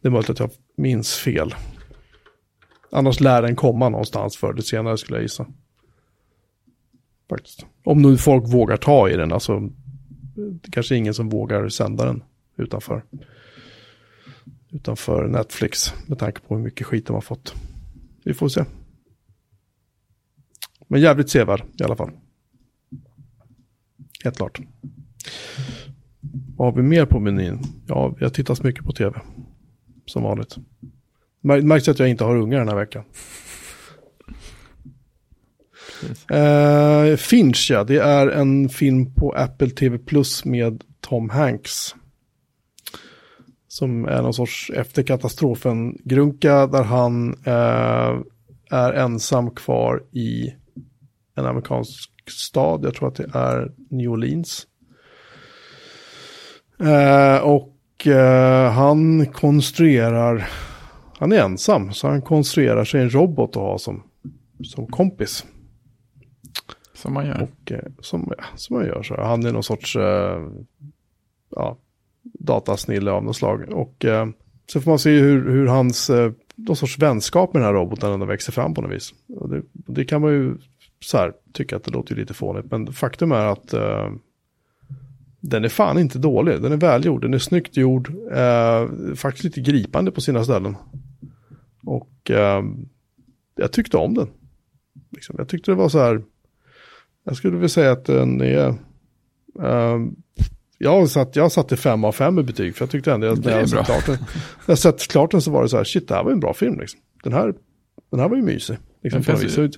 det 0.02 0.08
är 0.08 0.12
möjligt 0.12 0.30
att 0.30 0.40
jag 0.40 0.50
minns 0.78 1.16
fel. 1.16 1.56
Annars 2.92 3.20
lär 3.20 3.42
den 3.42 3.56
komma 3.56 3.90
någonstans 3.90 4.38
förr 4.38 4.52
eller 4.52 4.62
senare 4.62 4.98
skulle 4.98 5.18
jag 5.18 5.24
gissa. 5.24 5.46
Faktiskt. 7.30 7.66
Om 7.84 8.02
nu 8.02 8.18
folk 8.18 8.54
vågar 8.54 8.78
ta 8.78 9.10
i 9.10 9.16
den, 9.16 9.32
alltså. 9.32 9.70
Det 10.36 10.72
kanske 10.72 10.96
är 10.96 10.98
ingen 10.98 11.14
som 11.14 11.30
vågar 11.30 11.70
sända 11.70 12.06
den 12.06 12.24
utanför. 12.58 13.04
Utanför 14.76 15.28
Netflix. 15.28 15.94
Med 16.08 16.20
tanke 16.20 16.42
på 16.42 16.56
hur 16.56 16.64
mycket 16.64 16.88
skit 16.88 17.06
de 17.08 17.14
har 17.14 17.22
fått. 17.22 17.54
Vi 18.24 18.34
får 18.34 18.50
se. 18.50 18.66
Men 20.88 21.02
jävligt 21.02 21.30
sevärd 21.30 21.64
i 21.80 21.84
alla 21.84 21.96
fall. 21.96 22.12
Helt 24.24 24.38
klart. 24.38 24.60
Vad 26.58 26.68
har 26.68 26.82
vi 26.82 26.88
mer 26.88 27.06
på 27.06 27.20
menyn? 27.20 27.60
Ja, 27.88 28.16
jag 28.20 28.34
tittar 28.34 28.64
mycket 28.64 28.86
på 28.86 28.92
tv. 28.92 29.22
Som 30.06 30.24
vanligt. 30.24 30.56
Mär- 31.42 31.62
Märks 31.62 31.88
att 31.88 32.00
jag 32.00 32.10
inte 32.10 32.24
har 32.24 32.36
ungar 32.38 32.60
den 32.60 32.68
här 32.68 32.76
veckan. 32.76 33.04
Uh, 36.34 37.16
Finch, 37.16 37.68
ja. 37.72 37.84
Det 37.84 37.98
är 37.98 38.28
en 38.28 38.70
film 38.70 39.14
på 39.14 39.32
Apple 39.32 39.70
TV 39.70 39.98
Plus 39.98 40.46
med 40.46 40.84
Tom 41.02 41.30
Hanks. 41.30 41.96
Som 43.76 44.06
är 44.06 44.22
någon 44.22 44.34
sorts 44.34 44.72
efter 44.76 45.04
katastrofen-grunka 45.04 46.68
där 46.68 46.84
han 46.84 47.34
eh, 47.46 48.22
är 48.70 48.94
ensam 48.94 49.52
kvar 49.52 50.04
i 50.12 50.54
en 51.36 51.46
amerikansk 51.46 52.12
stad. 52.30 52.86
Jag 52.86 52.94
tror 52.94 53.08
att 53.08 53.16
det 53.16 53.30
är 53.34 53.72
New 53.90 54.10
Orleans. 54.10 54.68
Eh, 56.80 57.38
och 57.38 58.08
eh, 58.08 58.72
han 58.72 59.26
konstruerar, 59.26 60.50
han 61.18 61.32
är 61.32 61.40
ensam, 61.40 61.94
så 61.94 62.08
han 62.08 62.22
konstruerar 62.22 62.86
sig 62.86 63.02
en 63.02 63.10
robot 63.10 63.50
att 63.50 63.56
ha 63.56 63.78
som, 63.78 64.04
som 64.64 64.88
kompis. 64.88 65.46
Som 66.94 67.14
man 67.14 67.26
gör. 67.26 67.42
Och 67.42 67.72
eh, 67.72 67.92
som, 68.00 68.34
ja, 68.38 68.44
som 68.56 68.78
man 68.78 68.86
gör 68.86 69.04
så. 69.04 69.22
Han 69.22 69.46
är 69.46 69.52
någon 69.52 69.64
sorts 69.64 69.96
eh, 69.96 70.42
ja, 71.50 71.78
datasnille 72.34 73.12
av 73.12 73.24
något 73.24 73.36
slag. 73.36 73.70
Och 73.70 74.06
eh, 74.06 74.28
så 74.72 74.82
får 74.82 74.92
man 74.92 75.00
se 75.00 75.20
hur, 75.20 75.50
hur 75.52 75.68
hans 75.68 76.10
eh, 76.10 76.32
någon 76.56 76.76
sorts 76.76 77.00
vänskap 77.00 77.54
med 77.54 77.62
den 77.62 77.68
här 77.68 77.74
roboten 77.74 78.12
ändå 78.12 78.26
växer 78.26 78.52
fram 78.52 78.74
på 78.74 78.82
något 78.82 78.92
vis. 78.92 79.14
Och 79.28 79.50
det, 79.50 79.62
det 79.72 80.06
kan 80.06 80.22
man 80.22 80.32
ju 80.32 80.58
så 81.00 81.18
här, 81.18 81.34
tycka 81.54 81.76
att 81.76 81.84
det 81.84 81.92
låter 81.92 82.16
ju 82.16 82.22
lite 82.22 82.34
fånigt. 82.34 82.72
Men 82.72 82.94
faktum 82.94 83.32
är 83.32 83.46
att 83.46 83.74
eh, 83.74 84.12
den 85.40 85.66
är 85.66 85.70
fan 85.70 86.00
inte 86.00 86.20
dålig. 86.20 86.62
Den 86.62 86.72
är 86.72 86.78
välgjord, 86.78 87.22
den 87.22 87.34
är 87.34 87.38
snyggt 87.40 87.78
gjord. 87.78 88.14
Eh, 88.32 88.90
faktiskt 89.16 89.44
lite 89.44 89.62
gripande 89.62 90.12
på 90.12 90.22
sina 90.22 90.44
ställen. 90.44 90.76
Och 91.84 92.32
eh, 92.32 92.64
jag 93.56 93.72
tyckte 93.72 93.98
om 93.98 94.14
den. 94.14 94.28
Liksom, 95.12 95.36
jag 95.38 95.50
tyckte 95.50 95.72
det 95.72 95.76
var 95.76 95.90
så 95.90 96.00
här. 96.00 96.24
Jag 97.24 97.38
skulle 97.38 97.54
vilja 97.54 97.70
säga 97.70 97.92
att 97.92 98.06
den 98.06 98.42
är... 98.42 98.68
Eh, 99.62 100.00
jag 100.78 101.10
satt, 101.10 101.36
jag 101.36 101.44
har 101.44 101.50
satt 101.50 101.70
det 101.70 101.78
fem 101.78 102.04
av 102.04 102.12
fem 102.12 102.40
i 102.40 102.44
betyg. 102.44 102.76
För 102.76 102.86
jag 102.86 102.90
tyckte 102.92 103.12
ändå 103.14 103.28
att 103.28 103.44
Det 103.44 103.50
när 103.50 103.56
är 103.56 103.60
jag, 103.60 103.70
sett 103.70 103.86
klart 103.86 104.06
den, 104.06 104.16
när 104.16 104.26
jag 104.66 104.78
sett 104.80 105.08
klart 105.08 105.32
den 105.32 105.42
så 105.42 105.52
var 105.52 105.64
det 105.64 105.70
så 105.70 105.78
här, 105.78 105.84
shit 105.84 106.08
det 106.08 106.16
här 106.16 106.24
var 106.24 106.32
en 106.32 106.40
bra 106.40 106.54
film. 106.54 106.80
Liksom. 106.80 107.00
Den, 107.24 107.34
här, 107.34 107.54
den 108.12 108.20
här 108.20 108.30
var 108.30 108.36
ju 108.38 108.44
mysig. 108.44 108.78
Liksom, 109.04 109.24
på 109.24 109.36
vis. 109.36 109.54
Så, 109.54 109.70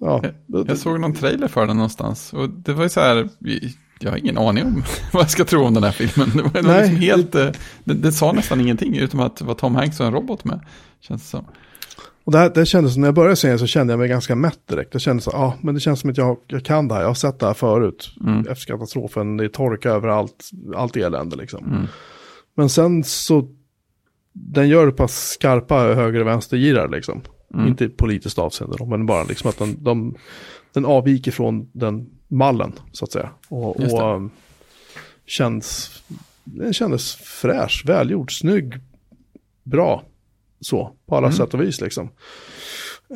ja, 0.00 0.22
det- 0.46 0.64
Jag 0.68 0.78
såg 0.78 1.00
någon 1.00 1.14
trailer 1.14 1.48
för 1.48 1.66
den 1.66 1.76
någonstans. 1.76 2.32
Och 2.32 2.48
det 2.50 2.72
var 2.72 2.82
ju 2.82 2.88
så 2.88 3.00
här, 3.00 3.28
jag 4.00 4.10
har 4.10 4.18
ingen 4.18 4.38
aning 4.38 4.64
om 4.64 4.82
vad 5.12 5.22
jag 5.22 5.30
ska 5.30 5.44
tro 5.44 5.64
om 5.64 5.74
den 5.74 5.82
här 5.84 5.92
filmen. 5.92 6.30
Det 6.36 6.42
var 6.42 6.62
Nej. 6.62 6.80
liksom 6.80 6.96
helt, 6.96 7.34
eh, 7.34 7.48
det, 7.84 7.94
det 7.94 8.12
sa 8.12 8.32
nästan 8.32 8.60
ingenting, 8.60 8.96
utom 8.96 9.20
att 9.20 9.36
det 9.36 9.44
var 9.44 9.54
Tom 9.54 9.74
Hanks 9.74 10.00
och 10.00 10.06
en 10.06 10.12
robot 10.12 10.44
med. 10.44 10.60
Känns 11.00 11.22
det 11.22 11.28
som. 11.28 11.44
Och 12.24 12.32
det, 12.32 12.38
här, 12.38 12.50
det 12.54 12.66
kändes, 12.66 12.96
när 12.96 13.08
jag 13.08 13.14
började 13.14 13.36
se 13.36 13.48
den 13.48 13.58
så 13.58 13.66
kände 13.66 13.92
jag 13.92 13.98
mig 13.98 14.08
ganska 14.08 14.36
mätt 14.36 14.66
direkt. 14.66 14.92
Det 14.92 15.00
kändes 15.00 15.24
så, 15.24 15.30
ja, 15.34 15.54
men 15.60 15.74
det 15.74 15.80
känns 15.80 16.00
som 16.00 16.10
att 16.10 16.18
jag, 16.18 16.36
jag 16.46 16.64
kan 16.64 16.88
det 16.88 16.94
här. 16.94 17.00
Jag 17.00 17.08
har 17.08 17.14
sett 17.14 17.38
det 17.38 17.46
här 17.46 17.54
förut. 17.54 18.10
Mm. 18.20 18.46
Efter 18.48 18.72
katastrofen, 18.72 19.36
det 19.36 19.44
är 19.44 19.48
torka 19.48 19.90
överallt, 19.90 20.50
allt 20.76 20.96
elände 20.96 21.36
liksom. 21.36 21.64
Mm. 21.64 21.86
Men 22.54 22.68
sen 22.68 23.04
så, 23.04 23.48
den 24.32 24.68
gör 24.68 24.88
ett 24.88 24.96
par 24.96 25.06
skarpa 25.06 25.94
höger 25.94 26.20
och 26.20 26.26
vänstergirar 26.26 26.88
liksom. 26.88 27.20
Mm. 27.54 27.66
Inte 27.66 27.88
politiskt 27.88 28.38
avseende 28.38 28.76
då, 28.78 28.86
men 28.86 29.06
bara 29.06 29.24
liksom 29.24 29.50
att 29.50 29.58
den, 29.58 29.84
de, 29.84 30.14
den 30.72 30.84
avviker 30.84 31.30
från 31.30 31.70
den 31.72 32.10
mallen, 32.28 32.72
så 32.92 33.04
att 33.04 33.12
säga. 33.12 33.30
Och, 33.48 33.80
och 33.80 34.14
um, 34.16 34.30
känns, 35.26 35.90
den 36.44 36.72
kändes 36.72 37.14
fräsch, 37.14 37.82
välgjord, 37.86 38.38
snygg, 38.38 38.74
bra. 39.62 40.04
Så, 40.62 40.90
på 41.06 41.16
alla 41.16 41.26
Mm. 41.26 41.36
sätt 41.36 41.54
och 41.54 41.60
vis 41.60 41.80
liksom. 41.80 42.08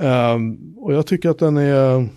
Ehm, 0.01 0.74
och 0.77 0.93
jag 0.93 1.06
tycker 1.06 1.31
att 1.31 1.39
den 1.39 1.56
är, 1.56 2.09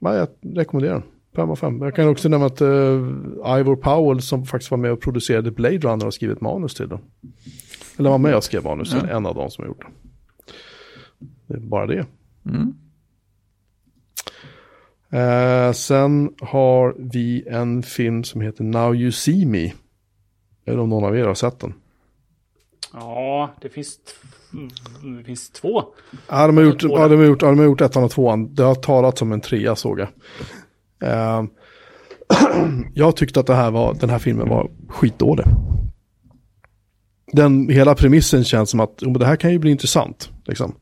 nej, 0.00 0.16
jag 0.16 0.28
rekommenderar 0.42 0.94
den. 0.94 1.02
Fem 1.36 1.50
av 1.50 1.56
fem. 1.56 1.82
Jag 1.82 1.94
kan 1.94 2.08
också 2.08 2.28
nämna 2.28 2.46
att 2.46 2.62
uh, 2.62 3.58
Ivor 3.58 3.76
Powell 3.76 4.22
som 4.22 4.46
faktiskt 4.46 4.70
var 4.70 4.78
med 4.78 4.92
och 4.92 5.00
producerade 5.00 5.50
Blade 5.50 5.78
Runner 5.78 6.04
har 6.04 6.10
skrivit 6.10 6.40
manus 6.40 6.74
till 6.74 6.88
den. 6.88 6.98
Eller 7.98 8.10
var 8.10 8.18
med 8.18 8.36
och 8.36 8.44
skrev 8.44 8.64
manus 8.64 8.90
till 8.90 9.00
ja. 9.08 9.16
en 9.16 9.26
av 9.26 9.34
dem 9.34 9.50
som 9.50 9.62
har 9.62 9.68
gjort 9.68 9.84
det. 9.86 9.92
Det 11.46 11.54
är 11.54 11.60
bara 11.60 11.86
det. 11.86 12.06
Mm. 12.46 12.74
Uh, 15.12 15.72
sen 15.72 16.34
har 16.40 16.94
vi 16.98 17.44
en 17.48 17.82
film 17.82 18.24
som 18.24 18.40
heter 18.40 18.64
Now 18.64 18.96
You 18.96 19.12
See 19.12 19.46
Me. 19.46 19.72
Eller 20.64 20.78
om 20.78 20.88
någon 20.88 21.04
av 21.04 21.16
er 21.16 21.24
har 21.24 21.34
sett 21.34 21.60
den. 21.60 21.74
Ja, 22.92 23.50
det 23.60 23.68
finns, 23.68 23.98
det 25.18 25.24
finns 25.24 25.50
två. 25.50 25.82
Ja, 26.28 26.46
de 26.46 26.56
har 26.56 26.64
gjort, 26.64 26.82
ja, 26.82 27.08
de 27.08 27.16
har 27.16 27.24
gjort, 27.24 27.42
ja, 27.42 27.48
de 27.48 27.58
har 27.58 27.66
gjort 27.66 27.80
ettan 27.80 28.04
och 28.04 28.10
tvåan. 28.10 28.54
Det 28.54 28.62
har 28.62 28.74
talats 28.74 29.22
om 29.22 29.32
en 29.32 29.40
trea 29.40 29.76
såg 29.76 30.00
jag. 30.00 30.08
Uh, 31.02 31.48
jag 32.94 33.16
tyckte 33.16 33.40
att 33.40 33.46
det 33.46 33.54
här 33.54 33.70
var, 33.70 33.94
den 33.94 34.10
här 34.10 34.18
filmen 34.18 34.48
var 34.48 34.70
skitdålig. 34.88 35.46
Den, 37.32 37.68
hela 37.68 37.94
premissen 37.94 38.44
känns 38.44 38.70
som 38.70 38.80
att 38.80 39.02
oh, 39.02 39.18
det 39.18 39.26
här 39.26 39.36
kan 39.36 39.52
ju 39.52 39.58
bli 39.58 39.70
intressant. 39.70 40.30
Liksom. 40.44 40.74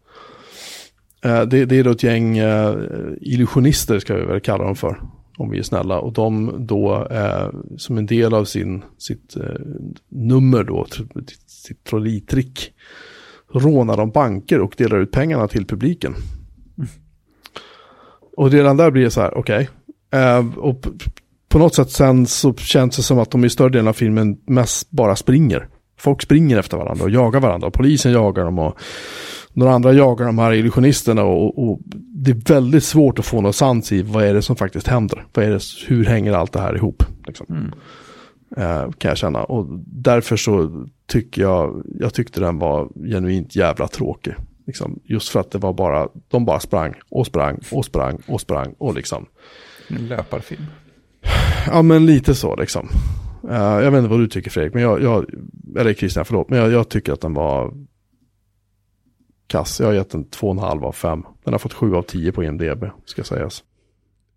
Uh, 1.27 1.43
det, 1.43 1.65
det, 1.65 1.79
är 1.79 1.85
då 1.85 1.91
ett 1.91 2.03
gäng 2.03 2.41
uh, 2.41 2.77
illusionister 3.21 3.99
ska 3.99 4.15
vi 4.15 4.25
väl 4.25 4.41
kalla 4.41 4.65
dem 4.65 4.77
för. 4.77 5.01
Om 5.39 5.51
vi 5.51 5.59
är 5.59 5.63
snälla. 5.63 5.99
Och 5.99 6.13
de 6.13 6.55
då 6.67 7.07
eh, 7.11 7.51
som 7.77 7.99
en 7.99 8.07
del 8.07 8.35
av 8.35 8.45
sin, 8.45 8.83
sitt 8.99 9.37
eh, 9.37 9.61
nummer 10.09 10.65
då, 10.65 10.87
sitt 11.67 11.85
trolleritrick, 11.85 12.73
rånar 13.53 13.97
de 13.97 14.11
banker 14.11 14.61
och 14.61 14.75
delar 14.77 14.99
ut 14.99 15.13
pengarna 15.13 15.49
till 15.49 15.67
publiken. 15.67 16.15
Mm. 16.79 16.89
Och 18.37 18.51
redan 18.51 18.77
där 18.77 18.91
blir 18.91 19.03
det 19.03 19.11
så 19.11 19.21
här, 19.21 19.39
okej. 19.39 19.69
Okay. 20.11 20.21
Eh, 20.21 20.59
och 20.59 20.87
på 21.49 21.59
något 21.59 21.75
sätt 21.75 21.91
sen 21.91 22.27
så 22.27 22.55
känns 22.55 22.97
det 22.97 23.03
som 23.03 23.19
att 23.19 23.31
de 23.31 23.45
i 23.45 23.51
större 23.51 23.69
delen 23.69 23.89
av 23.89 23.93
filmen 23.93 24.39
mest 24.47 24.91
bara 24.91 25.17
springer. 25.17 25.69
Folk 25.99 26.23
springer 26.23 26.59
efter 26.59 26.77
varandra 26.77 27.05
och 27.05 27.11
jagar 27.11 27.41
varandra. 27.41 27.69
Och 27.69 27.75
polisen 27.75 28.13
jagar 28.13 28.45
dem 28.45 28.59
och 28.59 28.79
några 29.53 29.73
andra 29.73 29.93
jagar 29.93 30.27
de 30.27 30.39
här 30.39 30.53
illusionisterna. 30.53 31.25
Och, 31.25 31.69
och, 31.69 31.81
det 32.15 32.31
är 32.31 32.55
väldigt 32.55 32.85
svårt 32.85 33.19
att 33.19 33.27
få 33.27 33.41
något 33.41 33.57
sans 33.57 33.93
i 33.93 34.03
vad 34.03 34.25
är 34.25 34.35
det 34.35 34.43
som 34.43 34.57
faktiskt 34.57 34.87
händer. 34.87 35.27
Vad 35.35 35.45
är 35.45 35.51
det, 35.51 35.61
hur 35.87 36.05
hänger 36.05 36.33
allt 36.33 36.53
det 36.53 36.61
här 36.61 36.77
ihop? 36.77 37.03
Liksom. 37.27 37.47
Mm. 37.51 37.73
Eh, 38.57 38.91
kan 38.91 39.09
jag 39.09 39.19
känna. 39.19 39.45
Och 39.45 39.67
därför 39.87 40.37
så 40.37 40.87
tycker 41.07 41.43
jag, 41.43 41.83
jag 41.99 42.15
tyckte 42.15 42.41
den 42.41 42.59
var 42.59 42.89
genuint 42.95 43.57
jävla 43.57 43.89
tråkig. 43.89 44.35
Liksom, 44.67 45.01
just 45.05 45.29
för 45.29 45.41
att 45.41 45.51
det 45.51 45.59
var 45.59 45.73
bara, 45.73 46.09
de 46.29 46.45
bara 46.45 46.61
sprang 46.61 46.95
och 47.09 47.27
sprang 47.27 47.59
och 47.73 47.85
sprang 47.85 48.23
och 48.27 48.41
sprang 48.41 48.75
och 48.79 48.95
liksom. 48.95 49.27
En 49.89 50.09
löparfilm. 50.09 50.65
Ja 51.67 51.83
men 51.83 52.07
lite 52.07 52.35
så 52.35 52.57
liksom. 52.57 52.89
Uh, 53.45 53.55
jag 53.55 53.91
vet 53.91 53.99
inte 53.99 54.11
vad 54.11 54.21
du 54.21 54.29
tycker 54.29 54.51
Fredrik, 54.51 54.75
men 54.75 54.83
jag, 54.83 55.03
jag 55.03 55.27
eller 55.77 55.95
Christian 55.95 56.25
förlåt, 56.25 56.51
men 56.51 56.59
jag, 56.59 56.73
jag, 56.73 56.89
tycker 56.89 57.13
att 57.13 57.21
den 57.21 57.35
var 57.35 57.73
kass. 59.47 59.81
Jag 59.81 59.87
har 59.87 59.95
gett 59.95 60.11
den 60.11 60.25
2,5 60.25 60.85
av 60.85 60.93
5. 60.93 61.23
Den 61.45 61.55
har 61.55 61.59
fått 61.59 61.73
7 61.73 61.95
av 61.95 62.03
10 62.03 62.33
på 62.33 62.45
IMDB, 62.45 62.85
ska 63.05 63.25
sägas. 63.25 63.65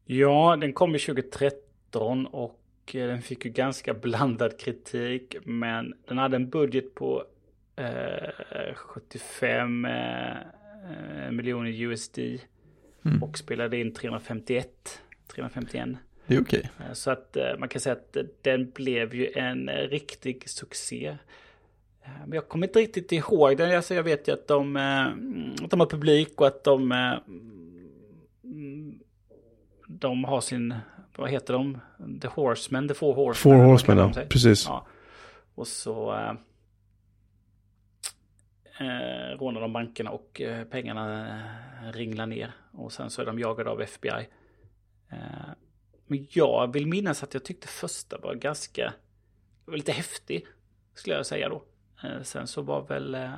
Ja, 0.05 0.57
den 0.61 0.73
kom 0.73 0.95
i 0.95 0.99
2013 0.99 2.25
och 2.25 2.58
Eh, 2.95 3.07
den 3.07 3.21
fick 3.21 3.45
ju 3.45 3.51
ganska 3.51 3.93
blandad 3.93 4.59
kritik. 4.59 5.35
Men 5.43 5.93
den 6.07 6.17
hade 6.17 6.35
en 6.35 6.49
budget 6.49 6.95
på 6.95 7.23
eh, 7.75 8.73
75 8.75 9.85
eh, 9.85 11.31
miljoner 11.31 11.81
USD. 11.81 12.19
Mm. 13.05 13.23
Och 13.23 13.37
spelade 13.37 13.77
in 13.77 13.93
351. 13.93 15.01
351. 15.27 15.89
Det 16.27 16.35
är 16.35 16.41
okej. 16.41 16.69
Okay. 16.75 16.87
Eh, 16.87 16.93
så 16.93 17.11
att 17.11 17.37
eh, 17.37 17.57
man 17.57 17.69
kan 17.69 17.81
säga 17.81 17.93
att 17.93 18.17
den 18.41 18.71
blev 18.71 19.15
ju 19.15 19.31
en 19.35 19.69
riktig 19.69 20.49
succé. 20.49 21.17
Men 22.19 22.31
jag 22.33 22.47
kommer 22.47 22.67
inte 22.67 22.79
riktigt 22.79 23.11
ihåg 23.11 23.57
den. 23.57 23.75
Alltså 23.75 23.95
jag 23.95 24.03
vet 24.03 24.27
ju 24.27 24.31
att 24.31 24.47
de, 24.47 24.75
att 25.63 25.71
de 25.71 25.79
har 25.79 25.87
publik 25.87 26.41
och 26.41 26.47
att 26.47 26.63
de, 26.63 26.91
mm, 28.43 28.99
de 29.87 30.23
har 30.23 30.41
sin 30.41 30.73
vad 31.19 31.29
heter 31.29 31.53
de? 31.53 31.79
The 32.21 32.27
Horsemen, 32.27 32.87
The 32.87 32.93
Four 32.93 33.15
Horsemen. 33.15 33.59
Four 33.59 33.65
Horsemen, 33.65 33.97
ja. 33.97 34.23
Precis. 34.29 34.65
Ja. 34.65 34.87
Och 35.55 35.67
så 35.67 36.13
eh, 36.13 36.33
eh, 38.79 39.37
rånar 39.37 39.61
de 39.61 39.73
bankerna 39.73 40.11
och 40.11 40.41
eh, 40.41 40.63
pengarna 40.63 41.27
eh, 41.27 41.91
ringlar 41.91 42.25
ner. 42.25 42.51
Och 42.71 42.91
sen 42.91 43.09
så 43.09 43.21
är 43.21 43.25
de 43.25 43.39
jagade 43.39 43.69
av 43.69 43.81
FBI. 43.81 44.27
Eh, 45.11 45.17
men 46.07 46.27
jag 46.29 46.73
vill 46.73 46.87
minnas 46.87 47.23
att 47.23 47.33
jag 47.33 47.43
tyckte 47.43 47.67
första 47.67 48.17
var 48.17 48.35
ganska, 48.35 48.93
var 49.65 49.77
lite 49.77 49.91
häftig. 49.91 50.45
Skulle 50.93 51.15
jag 51.15 51.25
säga 51.25 51.49
då. 51.49 51.63
Eh, 52.03 52.21
sen 52.21 52.47
så 52.47 52.61
var 52.61 52.87
väl 52.87 53.15
eh, 53.15 53.31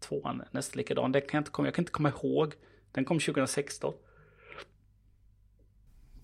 tvåan 0.00 0.42
nästan 0.50 0.78
likadan. 0.78 1.12
Det 1.12 1.20
kan 1.20 1.38
jag, 1.38 1.40
inte 1.40 1.50
komma, 1.50 1.68
jag 1.68 1.74
kan 1.74 1.82
inte 1.82 1.92
komma 1.92 2.08
ihåg. 2.08 2.54
Den 2.92 3.04
kom 3.04 3.18
2016. 3.18 3.94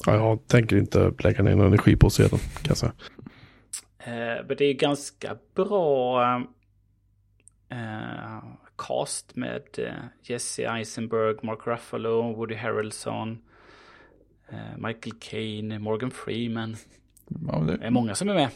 Ja, 0.07 0.15
jag 0.15 0.47
tänker 0.47 0.77
inte 0.77 1.13
lägga 1.19 1.43
ner 1.43 1.57
någon 1.57 1.67
energi 1.67 1.97
på 1.97 2.07
att 2.07 2.13
se 2.13 2.23
den, 2.23 2.39
kan 2.39 2.69
jag 2.69 2.77
säga. 2.77 2.93
Eh, 3.99 4.47
men 4.49 4.57
det 4.59 4.65
är 4.65 4.75
ganska 4.75 5.37
bra 5.55 6.23
eh, 7.71 8.45
cast 8.79 9.37
med 9.37 9.63
eh, 9.79 9.93
Jesse 10.23 10.67
Eisenberg, 10.69 11.37
Mark 11.43 11.67
Ruffalo, 11.67 12.35
Woody 12.37 12.55
Harrelson, 12.55 13.39
eh, 14.49 14.77
Michael 14.77 15.15
Caine, 15.21 15.79
Morgan 15.79 16.11
Freeman. 16.11 16.77
Ja, 17.49 17.59
det... 17.59 17.77
det 17.77 17.87
är 17.87 17.91
många 17.91 18.15
som 18.15 18.29
är 18.29 18.35
med. 18.35 18.49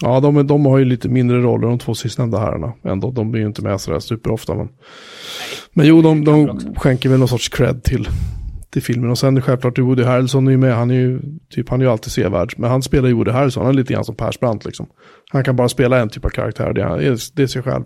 Ja, 0.00 0.20
de, 0.20 0.46
de 0.46 0.66
har 0.66 0.78
ju 0.78 0.84
lite 0.84 1.08
mindre 1.08 1.40
roller 1.40 1.68
de 1.68 1.78
två 1.78 1.94
sistnämnda 1.94 2.38
herrarna. 2.38 2.72
Ändå, 2.82 3.10
de 3.10 3.30
blir 3.30 3.40
ju 3.40 3.46
inte 3.46 3.62
med 3.62 3.80
sådär 3.80 4.00
superofta. 4.00 4.54
Men, 4.54 4.68
men 5.72 5.86
jo, 5.86 6.02
de, 6.02 6.24
de 6.24 6.60
skänker 6.74 7.08
väl 7.08 7.18
någon 7.18 7.28
sorts 7.28 7.48
cred 7.48 7.82
till 7.84 8.08
till 8.70 8.82
filmen. 8.82 9.10
Och 9.10 9.18
sen 9.18 9.42
självklart 9.42 9.78
Woody 9.78 10.02
Harrelson 10.02 10.46
är 10.46 10.50
ju 10.50 10.56
med, 10.56 10.74
han 10.74 10.90
är 10.90 10.94
ju, 10.94 11.20
typ, 11.50 11.68
han 11.68 11.80
är 11.80 11.84
ju 11.84 11.90
alltid 11.90 12.12
sevärd. 12.12 12.54
Men 12.56 12.70
han 12.70 12.82
spelar 12.82 13.08
ju 13.08 13.14
Woody 13.14 13.30
Harrelson, 13.30 13.64
han 13.64 13.74
är 13.74 13.76
lite 13.76 13.92
grann 13.92 14.04
som 14.04 14.14
Persbrandt 14.14 14.64
liksom. 14.64 14.88
Han 15.30 15.44
kan 15.44 15.56
bara 15.56 15.68
spela 15.68 15.98
en 15.98 16.08
typ 16.08 16.24
av 16.24 16.28
karaktär, 16.28 16.72
det 16.72 16.82
är, 16.82 17.36
det 17.36 17.42
är 17.42 17.46
sig 17.46 17.62
själv. 17.62 17.84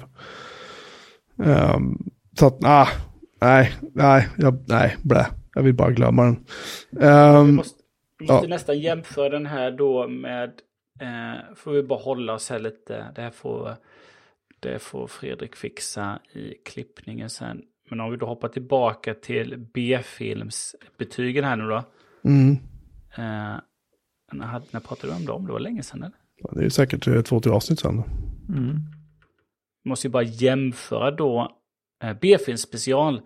Um, 1.36 2.10
så 2.38 2.46
att, 2.46 2.64
ah, 2.64 2.88
nej, 3.40 3.72
nej, 3.94 4.28
jag, 4.36 4.64
nej, 4.68 4.96
blä. 5.02 5.26
Jag 5.54 5.62
vill 5.62 5.74
bara 5.74 5.90
glömma 5.90 6.22
den. 6.22 6.36
Um, 6.90 7.46
vi 7.46 7.52
måste, 7.52 7.82
vi 8.18 8.26
måste 8.26 8.46
ja. 8.46 8.48
nästan 8.48 8.78
jämföra 8.78 9.28
den 9.28 9.46
här 9.46 9.70
då 9.70 10.08
med, 10.08 10.50
eh, 11.00 11.54
får 11.56 11.72
vi 11.72 11.82
bara 11.82 11.98
hålla 11.98 12.34
oss 12.34 12.50
här 12.50 12.58
lite, 12.58 13.06
det 13.14 13.22
här 13.22 13.30
får, 13.30 13.76
det 14.60 14.82
får 14.82 15.06
Fredrik 15.06 15.56
fixa 15.56 16.18
i 16.32 16.54
klippningen 16.64 17.30
sen. 17.30 17.62
Men 17.90 18.00
om 18.00 18.10
vi 18.10 18.16
då 18.16 18.26
hoppar 18.26 18.48
tillbaka 18.48 19.14
till 19.14 19.66
B-filmsbetygen 19.74 21.44
här 21.44 21.56
nu 21.56 21.64
då. 21.64 21.84
Mm. 22.24 22.52
Eh, 23.16 23.60
när, 24.32 24.62
när 24.70 24.80
pratade 24.80 25.12
du 25.12 25.16
om 25.16 25.24
dem? 25.24 25.46
Det 25.46 25.52
var 25.52 25.60
länge 25.60 25.82
sedan 25.82 26.02
eller? 26.02 26.16
Ja, 26.36 26.50
det 26.52 26.64
är 26.64 26.68
säkert 26.68 27.06
eh, 27.06 27.22
två, 27.22 27.40
tre 27.40 27.52
avsnitt 27.52 27.80
sedan. 27.80 28.02
Mm. 28.48 28.76
Måste 29.84 30.06
ju 30.06 30.10
bara 30.10 30.22
jämföra 30.22 31.10
då 31.10 31.56
eh, 32.04 32.16
B-film 32.20 32.58
special. 32.58 33.20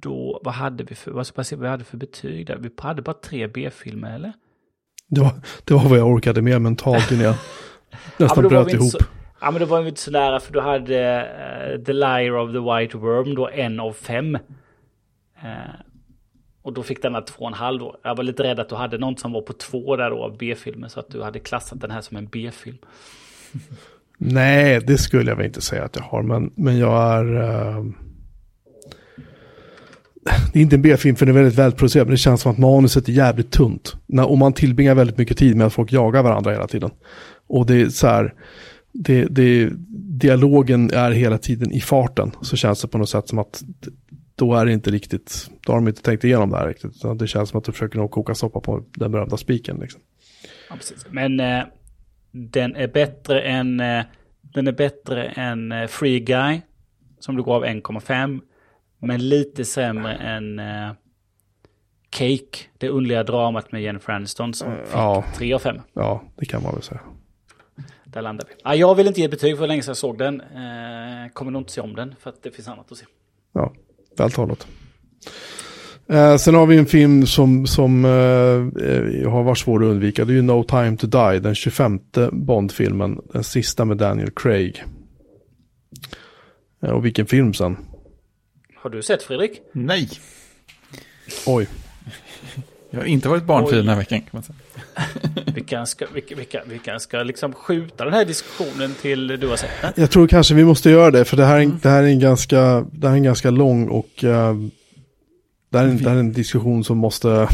Då, 0.00 0.40
vad 0.44 0.54
hade 0.54 0.84
vi 0.84 0.94
för, 0.94 1.10
vad, 1.10 1.30
vad 1.34 1.52
vi 1.52 1.68
hade 1.68 1.84
för 1.84 1.96
betyg 1.96 2.46
där? 2.46 2.56
Vi 2.56 2.70
hade 2.78 3.02
bara 3.02 3.14
tre 3.14 3.46
B-filmer 3.46 4.14
eller? 4.14 4.32
Det 5.08 5.20
var, 5.20 5.32
det 5.64 5.74
var 5.74 5.88
vad 5.88 5.98
jag 5.98 6.08
orkade 6.08 6.42
med 6.42 6.62
mentalt 6.62 7.12
innan 7.12 7.24
jag 7.24 7.34
nästan 8.16 8.44
ja, 8.44 8.50
bröt 8.50 8.72
ihop. 8.72 8.90
Så, 8.90 8.98
Ja 9.40 9.50
men 9.50 9.60
det 9.60 9.66
var 9.66 9.86
inte 9.86 10.00
så 10.00 10.10
nära 10.10 10.40
för 10.40 10.52
du 10.52 10.60
hade 10.60 11.22
uh, 11.76 11.84
The 11.84 11.92
Liar 11.92 12.36
of 12.36 12.52
the 12.52 12.58
White 12.58 12.96
Worm 12.96 13.34
då 13.34 13.48
en 13.48 13.80
av 13.80 13.92
fem. 13.92 14.34
Uh, 14.34 15.74
och 16.62 16.72
då 16.72 16.82
fick 16.82 17.02
den 17.02 17.14
här 17.14 17.22
två 17.22 17.42
och 17.42 17.48
en 17.48 17.54
halv 17.54 17.80
då. 17.80 17.96
Jag 18.02 18.16
var 18.16 18.24
lite 18.24 18.42
rädd 18.42 18.60
att 18.60 18.68
du 18.68 18.74
hade 18.74 18.98
något 18.98 19.20
som 19.20 19.32
var 19.32 19.42
på 19.42 19.52
två 19.52 19.96
där 19.96 20.10
då 20.10 20.22
av 20.24 20.36
B-filmer 20.38 20.88
så 20.88 21.00
att 21.00 21.10
du 21.10 21.22
hade 21.22 21.38
klassat 21.38 21.80
den 21.80 21.90
här 21.90 22.00
som 22.00 22.16
en 22.16 22.26
B-film. 22.26 22.78
Nej, 24.18 24.80
det 24.80 24.98
skulle 24.98 25.30
jag 25.30 25.36
väl 25.36 25.46
inte 25.46 25.60
säga 25.60 25.84
att 25.84 25.96
jag 25.96 26.02
har, 26.02 26.22
men, 26.22 26.52
men 26.54 26.78
jag 26.78 27.18
är... 27.18 27.36
Uh... 27.36 27.84
Det 30.52 30.58
är 30.58 30.62
inte 30.62 30.76
en 30.76 30.82
B-film 30.82 31.16
för 31.16 31.26
den 31.26 31.34
är 31.34 31.40
väldigt 31.40 31.58
välproducerad, 31.58 32.06
men 32.06 32.10
det 32.10 32.18
känns 32.18 32.40
som 32.40 32.52
att 32.52 32.58
manuset 32.58 33.08
är 33.08 33.12
jävligt 33.12 33.50
tunt. 33.50 33.96
När, 34.06 34.30
och 34.30 34.38
man 34.38 34.52
tillbringar 34.52 34.94
väldigt 34.94 35.18
mycket 35.18 35.38
tid 35.38 35.56
med 35.56 35.66
att 35.66 35.72
folk 35.72 35.92
jagar 35.92 36.22
varandra 36.22 36.50
hela 36.50 36.66
tiden. 36.66 36.90
Och 37.46 37.66
det 37.66 37.80
är 37.80 37.88
så 37.88 38.06
här, 38.06 38.34
det, 39.00 39.24
det, 39.24 39.70
dialogen 40.20 40.90
är 40.90 41.10
hela 41.10 41.38
tiden 41.38 41.72
i 41.72 41.80
farten. 41.80 42.30
Så 42.42 42.56
känns 42.56 42.82
det 42.82 42.88
på 42.88 42.98
något 42.98 43.08
sätt 43.08 43.28
som 43.28 43.38
att 43.38 43.62
då 44.34 44.54
är 44.54 44.66
det 44.66 44.72
inte 44.72 44.90
riktigt, 44.90 45.50
då 45.66 45.72
har 45.72 45.78
de 45.78 45.88
inte 45.88 46.02
tänkt 46.02 46.24
igenom 46.24 46.50
det 46.50 46.56
här 46.56 46.66
riktigt. 46.66 46.92
Det 47.18 47.26
känns 47.26 47.50
som 47.50 47.58
att 47.58 47.64
de 47.64 47.72
försöker 47.72 47.98
nog 47.98 48.10
koka 48.10 48.34
soppa 48.34 48.60
på 48.60 48.84
den 48.94 49.12
berömda 49.12 49.36
spiken. 49.36 49.76
Liksom. 49.80 50.00
Ja. 50.70 50.76
Men 51.10 51.40
eh, 51.40 51.64
den 52.32 52.76
är 52.76 52.88
bättre 52.88 53.40
än, 53.40 53.80
eh, 53.80 54.04
den 54.40 54.66
är 54.68 54.72
bättre 54.72 55.24
än 55.24 55.72
eh, 55.72 55.86
Free 55.86 56.20
Guy. 56.20 56.60
Som 57.20 57.36
du 57.36 57.42
gav 57.42 57.64
1,5. 57.64 58.40
Men 58.98 59.28
lite 59.28 59.64
sämre 59.64 60.14
än 60.14 60.58
eh, 60.58 60.92
Cake, 62.10 62.58
det 62.78 62.88
underliga 62.88 63.22
dramat 63.22 63.72
med 63.72 63.82
Jennifer 63.82 64.12
Aniston 64.12 64.54
som 64.54 64.72
fick 64.72 64.94
ja. 64.94 65.24
3 65.36 65.52
av 65.52 65.58
5. 65.58 65.76
Ja, 65.92 66.22
det 66.36 66.46
kan 66.46 66.62
man 66.62 66.74
väl 66.74 66.82
säga. 66.82 67.00
Där 68.18 68.22
landar 68.22 68.44
vi. 68.48 68.54
Ja, 68.64 68.74
jag 68.74 68.94
vill 68.94 69.06
inte 69.06 69.20
ge 69.20 69.28
betyg 69.28 69.56
för 69.56 69.60
hur 69.60 69.68
länge 69.68 69.82
sedan 69.82 69.90
jag 69.90 69.96
såg 69.96 70.18
den. 70.18 70.40
Eh, 70.40 71.32
kommer 71.32 71.50
nog 71.50 71.62
inte 71.62 71.72
se 71.72 71.80
om 71.80 71.94
den 71.94 72.14
för 72.20 72.30
att 72.30 72.42
det 72.42 72.50
finns 72.50 72.68
annat 72.68 72.92
att 72.92 72.98
se. 72.98 73.04
Ja, 73.52 73.72
vältalat. 74.16 74.66
Eh, 76.08 76.36
sen 76.36 76.54
har 76.54 76.66
vi 76.66 76.78
en 76.78 76.86
film 76.86 77.26
som, 77.26 77.66
som 77.66 78.04
eh, 78.04 78.10
eh, 78.10 79.30
har 79.30 79.42
varit 79.42 79.58
svår 79.58 79.84
att 79.84 79.90
undvika. 79.90 80.24
Det 80.24 80.32
är 80.32 80.34
ju 80.34 80.42
No 80.42 80.64
Time 80.64 80.96
To 80.96 81.06
Die, 81.06 81.38
den 81.38 81.54
25 81.54 82.00
Bond-filmen. 82.32 83.20
Den 83.32 83.44
sista 83.44 83.84
med 83.84 83.96
Daniel 83.96 84.30
Craig. 84.30 84.84
Eh, 86.82 86.90
och 86.90 87.04
vilken 87.04 87.26
film 87.26 87.54
sen. 87.54 87.76
Har 88.76 88.90
du 88.90 89.02
sett 89.02 89.22
Fredrik? 89.22 89.60
Nej, 89.72 90.08
Oj, 91.46 91.68
jag 92.98 93.04
har 93.04 93.08
inte 93.12 93.28
varit 93.28 93.44
barnfri 93.44 93.72
Oj. 93.76 93.78
den 93.80 93.88
här 93.88 93.96
veckan. 93.96 94.20
Kan 94.20 94.28
man 94.32 94.42
säga. 94.42 94.56
Vi 95.54 95.60
kanske 95.64 95.96
ska, 95.96 96.06
vi, 96.14 96.34
vi, 96.36 96.44
kan- 96.44 96.62
vi 96.68 96.78
kanske 96.78 97.08
ska 97.08 97.22
liksom 97.22 97.52
skjuta 97.52 98.04
den 98.04 98.14
här 98.14 98.24
diskussionen 98.24 98.94
till 99.02 99.26
du 99.26 99.48
har 99.48 99.56
sett 99.56 99.70
den. 99.82 99.92
jag 99.96 100.10
tror 100.10 100.28
kanske 100.28 100.54
vi 100.54 100.64
måste 100.64 100.90
göra 100.90 101.10
det. 101.10 101.24
För 101.24 101.36
det 101.36 101.44
här 101.44 101.60
är, 101.60 101.70
det 101.82 101.88
här 101.88 102.02
är, 102.02 102.06
en, 102.06 102.18
ganska, 102.20 102.86
det 102.92 103.06
här 103.06 103.14
är 103.14 103.16
en 103.18 103.22
ganska 103.22 103.50
lång 103.50 103.88
och 103.88 104.24
eh, 104.24 104.54
det, 105.70 105.78
här 105.78 105.84
är, 105.84 105.88
en- 105.90 105.96
det 105.96 106.08
här 106.08 106.16
är 106.16 106.20
en 106.20 106.32
diskussion 106.32 106.84
som 106.84 106.98
måste, 106.98 107.48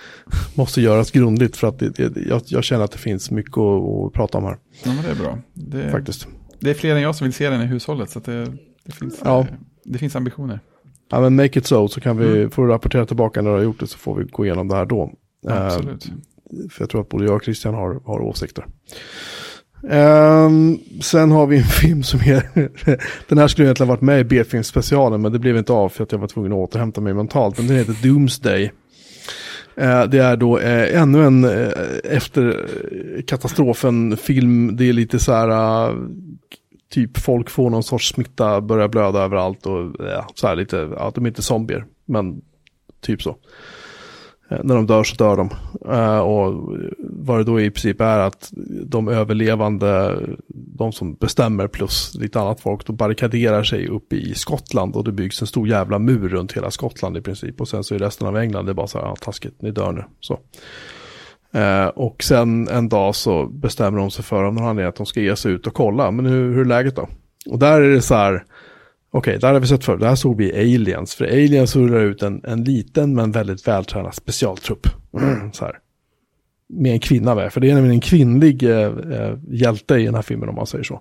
måste 0.54 0.80
göras 0.80 1.10
grundligt. 1.10 1.56
För 1.56 1.68
att 1.68 1.78
det, 1.78 1.88
det, 1.90 2.20
jag, 2.28 2.42
jag 2.46 2.64
känner 2.64 2.84
att 2.84 2.92
det 2.92 2.98
finns 2.98 3.30
mycket 3.30 3.58
att, 3.58 3.82
att 4.06 4.12
prata 4.12 4.38
om 4.38 4.44
här. 4.44 4.56
Ja, 4.84 4.92
men 4.94 5.02
det 5.04 5.10
är 5.10 5.14
bra. 5.14 5.38
Det, 5.54 5.90
Faktiskt. 5.90 6.26
det 6.60 6.70
är 6.70 6.74
fler 6.74 6.94
än 6.96 7.02
jag 7.02 7.14
som 7.16 7.24
vill 7.24 7.34
se 7.34 7.50
den 7.50 7.62
i 7.62 7.66
hushållet, 7.66 8.10
så 8.10 8.18
att 8.18 8.24
det, 8.24 8.44
det, 8.84 8.92
finns, 8.92 9.20
Ja. 9.24 9.46
det 9.84 9.98
finns 9.98 10.16
ambitioner. 10.16 10.60
Ja 11.10 11.20
men 11.20 11.36
make 11.36 11.58
it 11.58 11.66
so, 11.66 11.88
så 11.88 12.00
kan 12.00 12.16
vi, 12.18 12.26
Mm. 12.38 12.50
får 12.50 12.66
du 12.66 12.72
rapportera 12.72 13.06
tillbaka 13.06 13.42
när 13.42 13.50
du 13.50 13.56
har 13.56 13.62
gjort 13.64 13.80
det 13.80 13.86
så 13.86 13.98
får 13.98 14.14
vi 14.14 14.24
gå 14.24 14.44
igenom 14.44 14.68
det 14.68 14.74
här 14.76 14.86
då. 14.86 15.12
Eh, 15.48 15.66
Absolut. 15.66 16.04
för 16.70 16.82
jag 16.82 16.90
tror 16.90 17.00
att 17.00 17.08
både 17.08 17.24
jag 17.24 17.34
och 17.36 17.44
Christian 17.44 17.74
har, 17.74 18.00
har 18.04 18.20
åsikter. 18.20 18.66
Ehm, 19.90 20.78
sen 21.02 21.30
har 21.30 21.46
vi 21.46 21.56
en 21.56 21.64
film 21.82 22.02
som 22.02 22.20
är, 22.20 22.42
den 23.28 23.38
här 23.38 23.48
skulle 23.48 23.66
egentligen 23.66 23.88
varit 23.88 24.00
med 24.00 24.20
i 24.20 24.24
B-filmspecialen 24.24 25.20
men 25.22 25.32
det 25.32 25.38
blev 25.38 25.56
inte 25.56 25.72
av 25.72 25.88
för 25.88 26.02
att 26.02 26.12
jag 26.12 26.18
var 26.18 26.28
tvungen 26.28 26.52
att 26.52 26.58
återhämta 26.58 27.00
mig 27.00 27.14
mentalt. 27.14 27.58
Men 27.58 27.66
den 27.66 27.76
heter 27.76 27.96
Doomsday. 28.02 28.70
Eh, 29.76 30.04
det 30.04 30.18
är 30.18 30.36
då 30.36 30.58
eh, 30.58 31.02
ännu 31.02 31.24
en 31.24 31.44
eh, 31.44 31.68
efter 32.04 32.66
katastrofen-film. 33.26 34.76
Det 34.76 34.88
är 34.88 34.92
lite 34.92 35.18
så 35.18 35.32
här, 35.32 35.48
eh, 35.88 35.94
typ 36.96 37.18
folk 37.18 37.50
får 37.50 37.70
någon 37.70 37.82
sorts 37.82 38.08
smitta, 38.08 38.60
börjar 38.60 38.88
blöda 38.88 39.22
överallt 39.22 39.66
och 39.66 39.94
ja, 39.98 40.28
så 40.34 40.46
här 40.46 40.56
lite, 40.56 40.76
ja, 40.76 41.12
de 41.14 41.24
är 41.24 41.28
inte 41.28 41.42
zombier, 41.42 41.84
men 42.04 42.42
typ 43.00 43.22
så. 43.22 43.36
Eh, 44.48 44.58
när 44.64 44.74
de 44.74 44.86
dör 44.86 45.04
så 45.04 45.14
dör 45.14 45.36
de. 45.36 45.50
Eh, 45.92 46.18
och 46.18 46.76
vad 46.98 47.38
det 47.38 47.44
då 47.44 47.60
i 47.60 47.70
princip 47.70 48.00
är 48.00 48.18
att 48.18 48.52
de 48.84 49.08
överlevande, 49.08 50.20
de 50.48 50.92
som 50.92 51.14
bestämmer 51.14 51.68
plus 51.68 52.14
lite 52.14 52.40
annat 52.40 52.60
folk, 52.60 52.86
de 52.86 52.96
barrikaderar 52.96 53.62
sig 53.62 53.88
uppe 53.88 54.16
i 54.16 54.34
Skottland 54.34 54.96
och 54.96 55.04
det 55.04 55.12
byggs 55.12 55.40
en 55.40 55.46
stor 55.46 55.68
jävla 55.68 55.98
mur 55.98 56.28
runt 56.28 56.52
hela 56.52 56.70
Skottland 56.70 57.16
i 57.16 57.20
princip. 57.20 57.60
Och 57.60 57.68
sen 57.68 57.84
så 57.84 57.94
i 57.94 57.98
resten 57.98 58.26
av 58.26 58.36
England 58.36 58.66
det 58.66 58.72
är 58.72 58.74
bara 58.74 58.86
så 58.86 58.98
här, 58.98 59.06
ja 59.06 59.16
taskigt, 59.16 59.62
ni 59.62 59.70
dör 59.70 59.92
nu. 59.92 60.04
Så. 60.20 60.38
Eh, 61.56 61.86
och 61.86 62.22
sen 62.22 62.68
en 62.68 62.88
dag 62.88 63.14
så 63.14 63.46
bestämmer 63.46 63.98
de 63.98 64.10
sig 64.10 64.24
för 64.24 64.44
om 64.44 64.54
någon 64.54 64.64
anledning 64.64 64.88
att 64.88 64.96
de 64.96 65.06
ska 65.06 65.20
ge 65.20 65.36
sig 65.36 65.52
ut 65.52 65.66
och 65.66 65.74
kolla, 65.74 66.10
men 66.10 66.26
hur, 66.26 66.54
hur 66.54 66.60
är 66.60 66.64
läget 66.64 66.96
då? 66.96 67.08
Och 67.46 67.58
där 67.58 67.80
är 67.80 67.90
det 67.90 68.02
så 68.02 68.14
här, 68.14 68.44
okej, 69.10 69.38
där 69.38 69.52
har 69.52 69.60
vi 69.60 69.66
sett 69.66 69.84
förr, 69.84 69.96
där 69.96 70.14
såg 70.14 70.36
vi 70.36 70.52
Aliens, 70.52 71.14
för 71.14 71.24
Aliens 71.24 71.76
rullar 71.76 72.00
ut 72.00 72.22
en, 72.22 72.44
en 72.44 72.64
liten 72.64 73.14
men 73.14 73.32
väldigt 73.32 73.68
vältränad 73.68 74.14
specialtrupp. 74.14 74.86
så 75.52 75.64
här. 75.64 75.78
Med 76.68 76.92
en 76.92 77.00
kvinna 77.00 77.34
med, 77.34 77.52
för 77.52 77.60
det 77.60 77.70
är 77.70 77.74
nämligen 77.74 77.94
en 77.94 78.00
kvinnlig 78.00 78.62
eh, 78.62 78.92
eh, 79.12 79.38
hjälte 79.48 79.94
i 79.94 80.04
den 80.04 80.14
här 80.14 80.22
filmen 80.22 80.48
om 80.48 80.54
man 80.54 80.66
säger 80.66 80.84
så. 80.84 81.00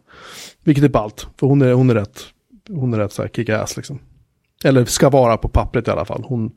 Vilket 0.64 0.84
är 0.84 0.90
ballt, 0.90 1.28
för 1.40 1.48
hon 1.48 1.62
är, 1.62 1.74
hon 1.74 1.90
är 1.90 1.96
rätt, 1.96 2.22
hon 2.70 2.94
är 2.94 2.98
rätt 2.98 3.14
så 3.14 3.22
här 3.22 3.30
kick-ass 3.30 3.78
liksom. 3.78 4.00
Eller 4.64 4.86
ska 4.86 5.10
vara 5.10 5.38
på 5.38 5.50
pappret 5.50 5.88
i 5.88 5.92
alla 5.92 6.06
fall. 6.06 6.24
Hon, 6.28 6.52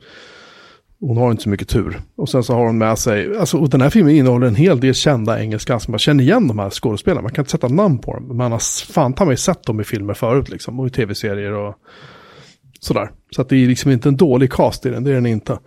hon 1.00 1.16
har 1.16 1.30
inte 1.30 1.42
så 1.42 1.48
mycket 1.48 1.68
tur. 1.68 2.00
Och 2.16 2.28
sen 2.28 2.42
så 2.42 2.54
har 2.54 2.66
hon 2.66 2.78
med 2.78 2.98
sig, 2.98 3.36
alltså 3.36 3.58
och 3.58 3.70
den 3.70 3.80
här 3.80 3.90
filmen 3.90 4.14
innehåller 4.14 4.46
en 4.46 4.54
hel 4.54 4.80
del 4.80 4.94
kända 4.94 5.40
engelska, 5.40 5.74
alltså 5.74 5.90
man 5.90 5.98
känner 5.98 6.24
igen 6.24 6.48
de 6.48 6.58
här 6.58 6.70
skådespelarna. 6.70 7.22
Man 7.22 7.32
kan 7.32 7.42
inte 7.42 7.50
sätta 7.50 7.68
namn 7.68 7.98
på 7.98 8.14
dem, 8.14 8.36
man 8.36 8.52
har 8.52 8.92
fan 8.92 9.12
ta 9.12 9.24
mig 9.24 9.36
sett 9.36 9.62
dem 9.62 9.80
i 9.80 9.84
filmer 9.84 10.14
förut 10.14 10.48
liksom, 10.48 10.80
och 10.80 10.86
i 10.86 10.90
tv-serier 10.90 11.52
och 11.52 11.74
sådär. 12.80 13.10
Så 13.30 13.42
att 13.42 13.48
det 13.48 13.56
är 13.56 13.66
liksom 13.66 13.90
inte 13.90 14.08
en 14.08 14.16
dålig 14.16 14.52
cast 14.52 14.86
i 14.86 14.90
den, 14.90 15.04
det 15.04 15.10
är 15.10 15.14
den 15.14 15.26
inte. 15.26 15.58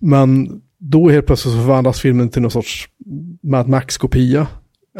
Men 0.00 0.60
då 0.78 1.08
helt 1.08 1.26
plötsligt 1.26 1.54
så 1.54 1.60
förvandlas 1.60 2.00
filmen 2.00 2.28
till 2.28 2.42
någon 2.42 2.50
sorts 2.50 2.88
Mad 3.42 3.68
Max-kopia. 3.68 4.46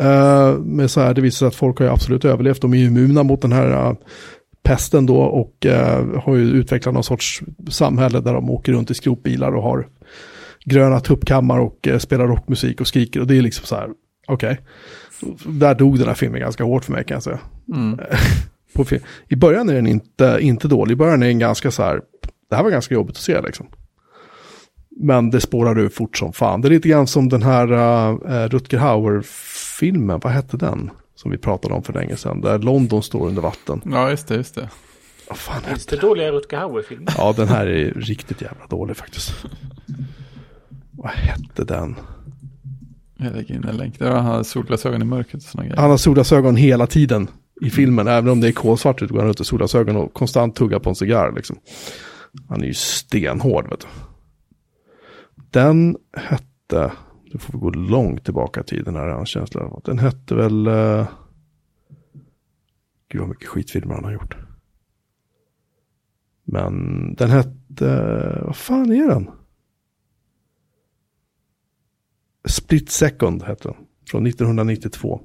Uh, 0.00 0.58
med 0.58 0.90
så 0.90 1.00
här, 1.00 1.14
det 1.14 1.20
visar 1.20 1.38
sig 1.38 1.48
att 1.48 1.54
folk 1.54 1.78
har 1.78 1.86
ju 1.86 1.92
absolut 1.92 2.24
överlevt, 2.24 2.60
de 2.60 2.72
är 2.72 2.76
ju 2.76 2.86
immuna 2.86 3.22
mot 3.22 3.42
den 3.42 3.52
här 3.52 3.88
uh, 3.90 3.96
pesten 4.66 5.06
då 5.06 5.18
och 5.18 5.66
eh, 5.66 6.20
har 6.20 6.36
ju 6.36 6.42
utvecklat 6.42 6.94
någon 6.94 7.04
sorts 7.04 7.42
samhälle 7.68 8.20
där 8.20 8.34
de 8.34 8.50
åker 8.50 8.72
runt 8.72 8.90
i 8.90 8.94
skrotbilar 8.94 9.52
och 9.52 9.62
har 9.62 9.88
gröna 10.64 11.00
tuppkammar 11.00 11.58
och 11.58 11.88
eh, 11.88 11.98
spelar 11.98 12.26
rockmusik 12.26 12.80
och 12.80 12.86
skriker 12.86 13.20
och 13.20 13.26
det 13.26 13.36
är 13.36 13.42
liksom 13.42 13.66
så 13.66 13.76
här, 13.76 13.88
okej. 14.26 14.60
Där 15.46 15.74
dog 15.74 15.98
den 15.98 16.08
här 16.08 16.14
filmen 16.14 16.40
ganska 16.40 16.64
hårt 16.64 16.84
för 16.84 16.92
mig 16.92 17.04
kan 17.04 17.14
jag 17.14 17.22
säga. 17.22 17.38
Mm. 17.74 18.00
I 19.28 19.36
början 19.36 19.68
är 19.68 19.74
den 19.74 19.86
inte, 19.86 20.38
inte 20.40 20.68
dålig, 20.68 20.92
i 20.92 20.96
början 20.96 21.22
är 21.22 21.26
den 21.26 21.38
ganska 21.38 21.70
så 21.70 21.82
här, 21.82 22.00
det 22.50 22.56
här 22.56 22.62
var 22.62 22.70
ganska 22.70 22.94
jobbigt 22.94 23.16
att 23.16 23.22
se 23.22 23.40
liksom. 23.40 23.66
Men 25.00 25.30
det 25.30 25.40
spårar 25.40 25.78
ur 25.78 25.88
fort 25.88 26.16
som 26.16 26.32
fan. 26.32 26.60
Det 26.60 26.68
är 26.68 26.70
lite 26.70 26.88
grann 26.88 27.06
som 27.06 27.28
den 27.28 27.42
här 27.42 27.72
uh, 27.72 28.48
Rutger 28.48 28.78
Hauer-filmen, 28.78 30.20
vad 30.22 30.32
hette 30.32 30.56
den? 30.56 30.90
Som 31.16 31.30
vi 31.30 31.38
pratade 31.38 31.74
om 31.74 31.82
för 31.82 31.92
länge 31.92 32.16
sedan, 32.16 32.40
där 32.40 32.58
London 32.58 33.02
står 33.02 33.26
under 33.26 33.42
vatten. 33.42 33.80
Ja, 33.84 34.10
just 34.10 34.28
det, 34.28 34.34
just 34.34 34.54
det. 34.54 34.70
Vad 35.28 35.38
fan 35.38 35.62
Finns 35.62 35.86
hette 35.86 35.96
det 35.96 36.02
dåliga 36.02 36.32
Rutger 36.32 36.58
Hauer-filmer? 36.58 37.12
Ja, 37.18 37.34
den 37.36 37.48
här 37.48 37.66
är 37.66 37.90
riktigt 37.90 38.42
jävla 38.42 38.66
dålig 38.66 38.96
faktiskt. 38.96 39.32
Vad 40.90 41.10
hette 41.10 41.64
den? 41.64 41.96
Jag 43.16 43.32
lägger 43.32 43.54
in 43.54 43.64
en 43.64 43.76
länk. 43.76 43.98
Där 43.98 44.10
har 44.10 44.20
han 44.20 44.44
solglasögon 44.44 45.02
i 45.02 45.04
mörkret 45.04 45.34
och 45.34 45.42
sådana 45.42 45.68
grejer. 45.68 45.80
Han 45.80 45.90
har 45.90 45.96
solglasögon 45.96 46.56
hela 46.56 46.86
tiden 46.86 47.28
i 47.60 47.70
filmen, 47.70 48.08
även 48.08 48.30
om 48.30 48.40
det 48.40 48.48
är 48.48 48.52
kolsvart 48.52 49.02
ut 49.02 49.10
går 49.10 49.18
han 49.18 49.26
runt 49.26 49.40
i 49.40 49.44
solglasögon 49.44 49.96
och 49.96 50.14
konstant 50.14 50.56
tuggar 50.56 50.78
på 50.78 50.88
en 50.88 50.94
cigarr 50.96 51.32
liksom. 51.32 51.58
Han 52.48 52.62
är 52.62 52.66
ju 52.66 52.74
stenhård 52.74 53.70
vet 53.70 53.80
du. 53.80 53.86
Den 55.50 55.96
hette, 56.16 56.92
nu 57.32 57.38
får 57.38 57.52
vi 57.52 57.58
gå 57.58 57.70
långt 57.70 58.24
tillbaka 58.24 58.60
i 58.60 58.64
tiden 58.64 58.96
här, 58.96 59.08
en 59.08 59.26
känsla 59.26 59.60
av. 59.60 59.82
Den 59.84 59.98
hette 59.98 60.34
väl, 60.34 60.68
uh... 60.68 61.06
gud 63.08 63.20
vad 63.20 63.28
mycket 63.28 63.48
skitfilmer 63.48 63.94
han 63.94 64.04
har 64.04 64.12
gjort. 64.12 64.36
Men 66.44 66.74
den 67.14 67.30
hette, 67.30 68.42
vad 68.42 68.56
fan 68.56 68.92
är 68.92 69.08
den? 69.08 69.30
Split 72.48 72.90
Second 72.90 73.42
hette 73.42 73.68
den, 73.68 73.76
från 74.10 74.26
1992. 74.26 75.20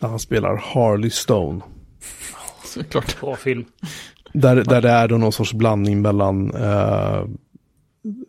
Där 0.00 0.08
han 0.08 0.18
spelar 0.18 0.56
Harley 0.56 1.10
Stone. 1.10 1.60
Såklart. 2.64 3.20
Bra 3.20 3.36
film. 3.36 3.64
Där, 4.32 4.64
där 4.64 4.82
det 4.82 4.90
är 4.90 5.08
då 5.08 5.18
någon 5.18 5.32
sorts 5.32 5.52
blandning 5.52 6.02
mellan 6.02 6.54
eh, 6.54 7.24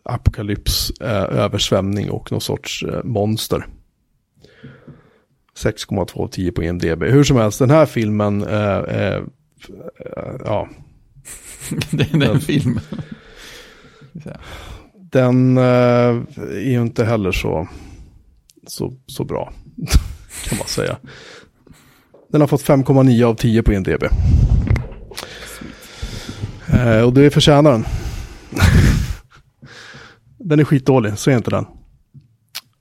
apokalyps, 0.03 0.91
eh, 1.01 1.23
översvämning 1.23 2.09
och 2.09 2.31
någon 2.31 2.41
sorts 2.41 2.83
eh, 2.83 3.03
monster. 3.03 3.65
6,2 5.57 6.23
av 6.23 6.27
10 6.27 6.51
på 6.51 6.63
IMDB. 6.63 7.03
Hur 7.03 7.23
som 7.23 7.37
helst, 7.37 7.59
den 7.59 7.69
här 7.69 7.85
filmen, 7.85 8.43
eh, 8.43 9.21
ja, 10.45 10.69
det 11.91 12.13
är 12.13 12.23
en 12.23 12.41
film. 12.41 12.79
den 14.93 15.57
är 15.57 16.25
ju 16.59 16.81
inte 16.81 17.05
heller 17.05 17.31
så, 17.31 17.67
så, 18.67 18.93
så 19.05 19.23
bra, 19.23 19.53
kan 20.49 20.57
man 20.57 20.67
säga. 20.67 20.97
Den 22.31 22.41
har 22.41 22.47
fått 22.47 22.65
5,9 22.65 23.23
av 23.23 23.35
10 23.35 23.63
på 23.63 23.73
IMDB. 23.73 24.03
Eh, 26.73 27.01
och 27.01 27.13
det 27.13 27.31
förtjänar 27.31 27.71
den 27.71 27.85
den 30.39 30.59
är 30.59 30.63
skitdålig, 30.63 31.17
så 31.17 31.31
är 31.31 31.37
inte 31.37 31.51
den. 31.51 31.65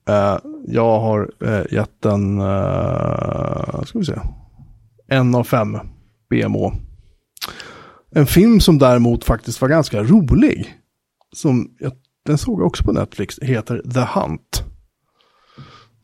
Uh, 0.09 0.39
jag 0.66 1.01
har 1.01 1.30
uh, 1.44 1.72
gett 1.74 2.02
den, 2.02 2.40
uh, 2.40 3.82
ska 3.85 3.98
vi 3.98 4.05
se, 4.05 4.20
en 5.09 5.35
av 5.35 5.44
fem 5.44 5.78
BMO. 6.30 6.72
En 8.10 8.26
film 8.26 8.60
som 8.60 8.78
däremot 8.78 9.24
faktiskt 9.24 9.60
var 9.60 9.68
ganska 9.68 10.02
rolig. 10.02 10.74
Som 11.36 11.70
jag, 11.78 11.93
den 12.26 12.39
såg 12.39 12.60
jag 12.60 12.66
också 12.66 12.85
på 12.85 12.93
Netflix, 12.93 13.39
heter 13.39 13.82
The 13.94 14.20
Hunt. 14.20 14.64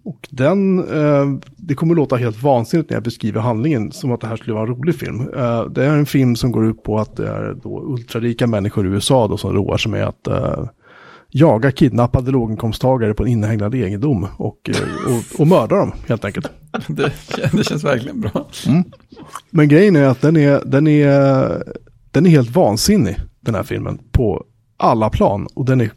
Och 0.04 0.28
den, 0.30 0.84
uh, 0.88 1.38
det 1.56 1.74
kommer 1.74 1.94
låta 1.94 2.16
helt 2.16 2.42
vansinnigt 2.42 2.90
när 2.90 2.96
jag 2.96 3.04
beskriver 3.04 3.40
handlingen 3.40 3.92
som 3.92 4.12
att 4.12 4.20
det 4.20 4.26
här 4.26 4.36
skulle 4.36 4.54
vara 4.54 4.68
en 4.68 4.74
rolig 4.74 4.94
film. 4.94 5.20
Uh, 5.20 5.64
det 5.64 5.84
är 5.84 5.96
en 5.96 6.06
film 6.06 6.36
som 6.36 6.52
går 6.52 6.66
ut 6.66 6.82
på 6.82 6.98
att 6.98 7.16
det 7.16 7.28
är 7.28 7.54
då 7.62 7.82
ultrarika 7.82 8.46
människor 8.46 8.86
i 8.86 8.90
USA 8.90 9.28
då 9.28 9.36
som 9.36 9.52
roar 9.52 9.76
sig 9.76 9.90
med 9.92 10.08
att 10.08 10.28
jaga 11.36 11.72
kidnappade 11.72 12.30
låginkomsttagare 12.30 13.14
på 13.14 13.22
en 13.22 13.28
inhägnad 13.28 13.74
egendom 13.74 14.26
och, 14.36 14.70
eh, 14.70 15.14
och, 15.14 15.40
och 15.40 15.46
mörda 15.46 15.76
dem 15.76 15.92
helt 16.08 16.24
enkelt. 16.24 16.50
Det, 16.88 17.12
det 17.52 17.64
känns 17.64 17.84
verkligen 17.84 18.20
bra. 18.20 18.48
Men 19.50 19.68
grejen 19.68 19.96
är 19.96 20.04
att 20.04 20.20
den 20.20 20.36
är, 20.36 20.62
den 20.64 20.86
är, 20.86 21.62
den 22.10 22.26
är 22.26 22.30
helt 22.30 22.50
vansinnig, 22.50 23.16
den 23.40 23.54
här 23.54 23.62
filmen, 23.62 23.98
på 24.12 24.44
alla 24.76 25.10
plan. 25.10 25.46
Och 25.54 25.64
den 25.64 25.80
är 25.80 25.90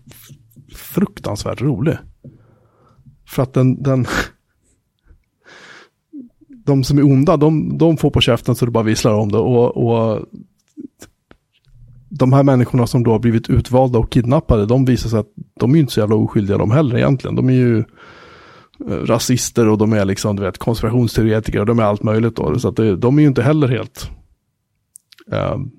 fruktansvärt 0.75 1.61
rolig. 1.61 1.97
För 3.27 3.43
att 3.43 3.53
den, 3.53 3.83
den 3.83 4.05
de 6.65 6.83
som 6.83 6.97
är 6.97 7.05
onda, 7.05 7.37
de, 7.37 7.77
de 7.77 7.97
får 7.97 8.09
på 8.09 8.21
käften 8.21 8.55
så 8.55 8.65
det 8.65 8.71
bara 8.71 8.83
visslar 8.83 9.13
om 9.13 9.31
det. 9.31 9.37
Och, 9.37 9.77
och 9.77 10.25
de 12.09 12.33
här 12.33 12.43
människorna 12.43 12.87
som 12.87 13.03
då 13.03 13.11
har 13.11 13.19
blivit 13.19 13.49
utvalda 13.49 13.99
och 13.99 14.11
kidnappade, 14.11 14.65
de 14.65 14.85
visar 14.85 15.09
sig 15.09 15.19
att 15.19 15.31
de 15.59 15.75
är 15.75 15.79
inte 15.79 15.93
så 15.93 15.99
jävla 15.99 16.15
oskyldiga 16.15 16.57
de 16.57 16.71
heller 16.71 16.97
egentligen. 16.97 17.35
De 17.35 17.49
är 17.49 17.53
ju 17.53 17.77
eh, 18.89 18.93
rasister 18.93 19.67
och 19.67 19.77
de 19.77 19.93
är 19.93 20.05
liksom, 20.05 20.35
du 20.35 20.43
vet, 20.43 20.57
konspirationsteoretiker 20.57 21.59
och 21.59 21.65
de 21.65 21.79
är 21.79 21.83
allt 21.83 22.03
möjligt 22.03 22.35
då. 22.35 22.59
Så 22.59 22.67
att 22.67 22.75
det, 22.75 22.95
de 22.95 23.17
är 23.17 23.21
ju 23.21 23.27
inte 23.27 23.43
heller 23.43 23.67
helt 23.67 24.09
um, 25.31 25.71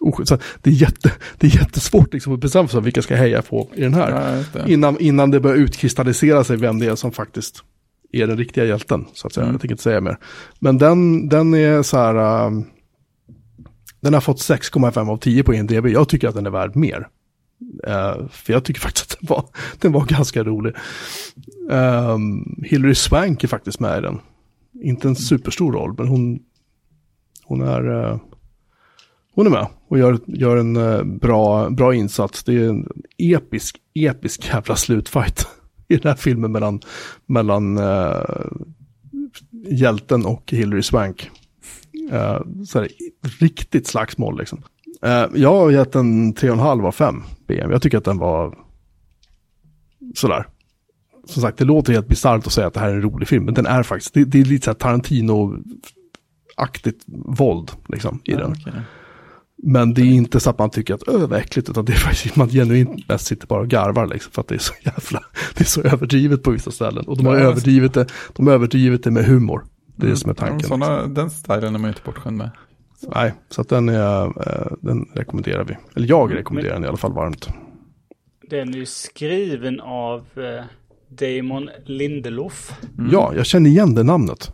oskyldiga. 0.00 0.26
Så 0.26 0.38
det, 0.62 0.70
är 0.70 0.74
jätte, 0.74 1.12
det 1.38 1.46
är 1.46 1.56
jättesvårt 1.56 2.12
liksom 2.12 2.34
att 2.34 2.40
bestämma 2.40 2.68
sig 2.68 2.80
vilka 2.80 3.02
ska 3.02 3.16
heja 3.16 3.42
på 3.42 3.68
i 3.74 3.80
den 3.80 3.94
här. 3.94 4.44
Det. 4.52 4.72
Innan, 4.72 5.00
innan 5.00 5.30
det 5.30 5.40
börjar 5.40 5.56
utkristallisera 5.56 6.44
sig 6.44 6.56
vem 6.56 6.78
det 6.78 6.86
är 6.86 6.94
som 6.94 7.12
faktiskt 7.12 7.62
är 8.12 8.26
den 8.26 8.36
riktiga 8.36 8.64
hjälten. 8.64 9.06
Så 9.12 9.26
att 9.26 9.32
säga. 9.32 9.44
Mm. 9.44 9.54
Jag 9.54 9.60
tänker 9.60 9.72
inte 9.72 9.82
säga 9.82 10.00
mer. 10.00 10.18
Men 10.58 10.78
den, 10.78 11.28
den 11.28 11.54
är 11.54 11.82
så 11.82 11.96
här, 11.96 12.46
um, 12.46 12.66
den 14.04 14.14
har 14.14 14.20
fått 14.20 14.36
6,5 14.36 15.10
av 15.10 15.16
10 15.16 15.42
på 15.42 15.54
IMDB. 15.54 15.86
Jag 15.86 16.08
tycker 16.08 16.28
att 16.28 16.34
den 16.34 16.46
är 16.46 16.50
värd 16.50 16.76
mer. 16.76 17.08
Uh, 17.88 18.28
för 18.28 18.52
jag 18.52 18.64
tycker 18.64 18.80
faktiskt 18.88 19.12
att 19.12 19.20
den 19.20 19.28
var, 19.28 19.44
den 19.78 19.92
var 19.92 20.04
ganska 20.04 20.44
rolig. 20.44 20.74
Ehm, 21.70 22.10
um, 22.10 22.64
Hillary 22.64 22.94
Swank 22.94 23.44
är 23.44 23.48
faktiskt 23.48 23.80
med 23.80 23.98
i 23.98 24.00
den. 24.00 24.20
Inte 24.82 25.08
en 25.08 25.16
superstor 25.16 25.72
roll, 25.72 25.94
men 25.98 26.08
hon, 26.08 26.38
hon 27.44 27.62
är... 27.62 27.88
Uh, 27.90 28.18
hon 29.34 29.46
är 29.46 29.50
med 29.50 29.66
och 29.88 29.98
gör, 29.98 30.18
gör 30.26 30.56
en 30.56 30.76
uh, 30.76 31.04
bra, 31.04 31.70
bra 31.70 31.94
insats. 31.94 32.44
Det 32.44 32.54
är 32.54 32.68
en 32.68 32.88
episk, 33.18 33.76
episk 33.94 34.46
jävla 34.46 34.76
slutfight 34.76 35.46
i 35.88 35.96
den 35.96 36.08
här 36.08 36.16
filmen 36.16 36.52
mellan, 36.52 36.80
mellan 37.26 37.78
uh, 37.78 38.52
hjälten 39.70 40.26
och 40.26 40.50
Hillary 40.50 40.82
Swank. 40.82 41.30
Uh, 42.12 42.40
så 42.64 42.78
här, 42.80 42.88
riktigt 43.40 43.86
slagsmål 43.86 44.38
liksom. 44.38 44.62
Uh, 45.06 45.24
jag 45.34 45.54
har 45.54 45.70
gett 45.70 45.92
den 45.92 46.34
3,5 46.34 46.86
av 46.86 46.92
5 46.92 47.22
BM. 47.48 47.70
Jag 47.70 47.82
tycker 47.82 47.98
att 47.98 48.04
den 48.04 48.18
var 48.18 48.58
sådär. 50.14 50.46
Som 51.26 51.42
sagt, 51.42 51.58
det 51.58 51.64
låter 51.64 51.92
helt 51.92 52.08
bisarrt 52.08 52.46
att 52.46 52.52
säga 52.52 52.66
att 52.66 52.74
det 52.74 52.80
här 52.80 52.88
är 52.90 52.94
en 52.94 53.02
rolig 53.02 53.28
film, 53.28 53.44
men 53.44 53.54
den 53.54 53.66
är 53.66 53.82
faktiskt, 53.82 54.14
det, 54.14 54.24
det 54.24 54.40
är 54.40 54.44
lite 54.44 54.64
så 54.64 54.70
här 54.70 54.78
Tarantino-aktigt 54.78 57.02
våld 57.38 57.70
liksom 57.88 58.20
i 58.24 58.32
Ja, 58.32 58.38
den. 58.38 58.50
okej. 58.52 58.72
Men 59.62 59.94
det 59.94 60.02
är 60.02 60.12
inte 60.12 60.40
så 60.40 60.50
att 60.50 60.58
man 60.58 60.70
tycker 60.70 60.94
att 60.94 61.08
öh 61.08 61.26
vad 61.28 61.38
äckligt, 61.38 61.68
utan 61.70 61.84
det 61.84 61.92
är 61.92 61.96
faktiskt 61.96 62.36
man 62.36 62.48
genuint 62.48 63.08
mest 63.08 63.26
sitter 63.26 63.46
bara 63.46 63.60
och 63.60 63.68
garvar 63.68 64.06
liksom, 64.06 64.32
för 64.32 64.40
att 64.40 64.48
det 64.48 64.54
är 64.54 64.58
så 64.58 64.74
jävla, 64.82 65.20
det 65.54 65.60
är 65.60 65.64
så 65.64 65.82
överdrivet 65.82 66.42
på 66.42 66.50
vissa 66.50 66.70
ställen. 66.70 67.04
Och 67.06 67.16
de 67.16 67.26
har 67.26 67.34
Ja, 67.34 67.40
överdrivit 67.40 67.94
det, 67.94 68.06
de 68.32 68.46
har 68.46 68.54
överdrivit 68.54 69.04
det 69.04 69.10
med 69.10 69.24
humor. 69.24 69.64
Det 69.96 70.06
är 70.06 70.10
det 70.10 70.16
som 70.16 70.30
är 70.30 70.34
tanken. 70.34 70.68
såna, 70.68 71.06
den 71.06 71.30
stilen 71.30 71.74
är 71.74 71.78
man 71.78 71.82
ju 71.82 71.88
inte 71.88 72.02
bortskämd 72.04 72.36
med. 72.36 72.50
Nej, 73.14 73.34
så 73.48 73.60
att 73.60 73.68
den, 73.68 73.88
är, 73.88 74.24
eh, 74.26 74.72
den 74.80 75.08
rekommenderar 75.14 75.64
vi. 75.64 75.76
Eller 75.94 76.08
jag 76.08 76.34
rekommenderar 76.34 76.74
den 76.74 76.84
i 76.84 76.88
alla 76.88 76.96
fall 76.96 77.12
varmt. 77.12 77.48
Den 78.50 78.74
är 78.74 78.78
ju 78.78 78.86
skriven 78.86 79.80
av 79.80 80.26
eh, 80.36 80.64
Damon 81.08 81.70
Lindelof. 81.84 82.80
Ja, 83.12 83.32
jag 83.36 83.46
känner 83.46 83.70
igen 83.70 83.94
det 83.94 84.02
namnet. 84.02 84.52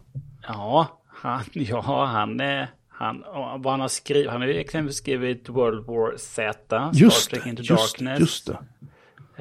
Ja, 0.48 1.00
han, 1.08 1.42
ja, 1.52 2.04
han 2.06 2.40
är... 2.40 2.68
Han, 2.88 3.24
vad 3.62 3.72
han 3.72 3.80
har 3.80 3.88
skrivit, 3.88 4.30
han 4.30 4.40
har 4.40 4.48
ju 4.48 4.54
exempelvis 4.54 4.96
skrivit 4.96 5.48
World 5.48 5.86
War 5.86 6.16
Z, 6.16 6.52
Star 6.66 6.90
Just 6.94 7.30
Trek 7.30 7.44
det, 7.44 7.50
Into 7.50 7.62
just, 7.62 7.98
Darkness, 7.98 8.20
just 8.20 8.46
det. 8.46 8.58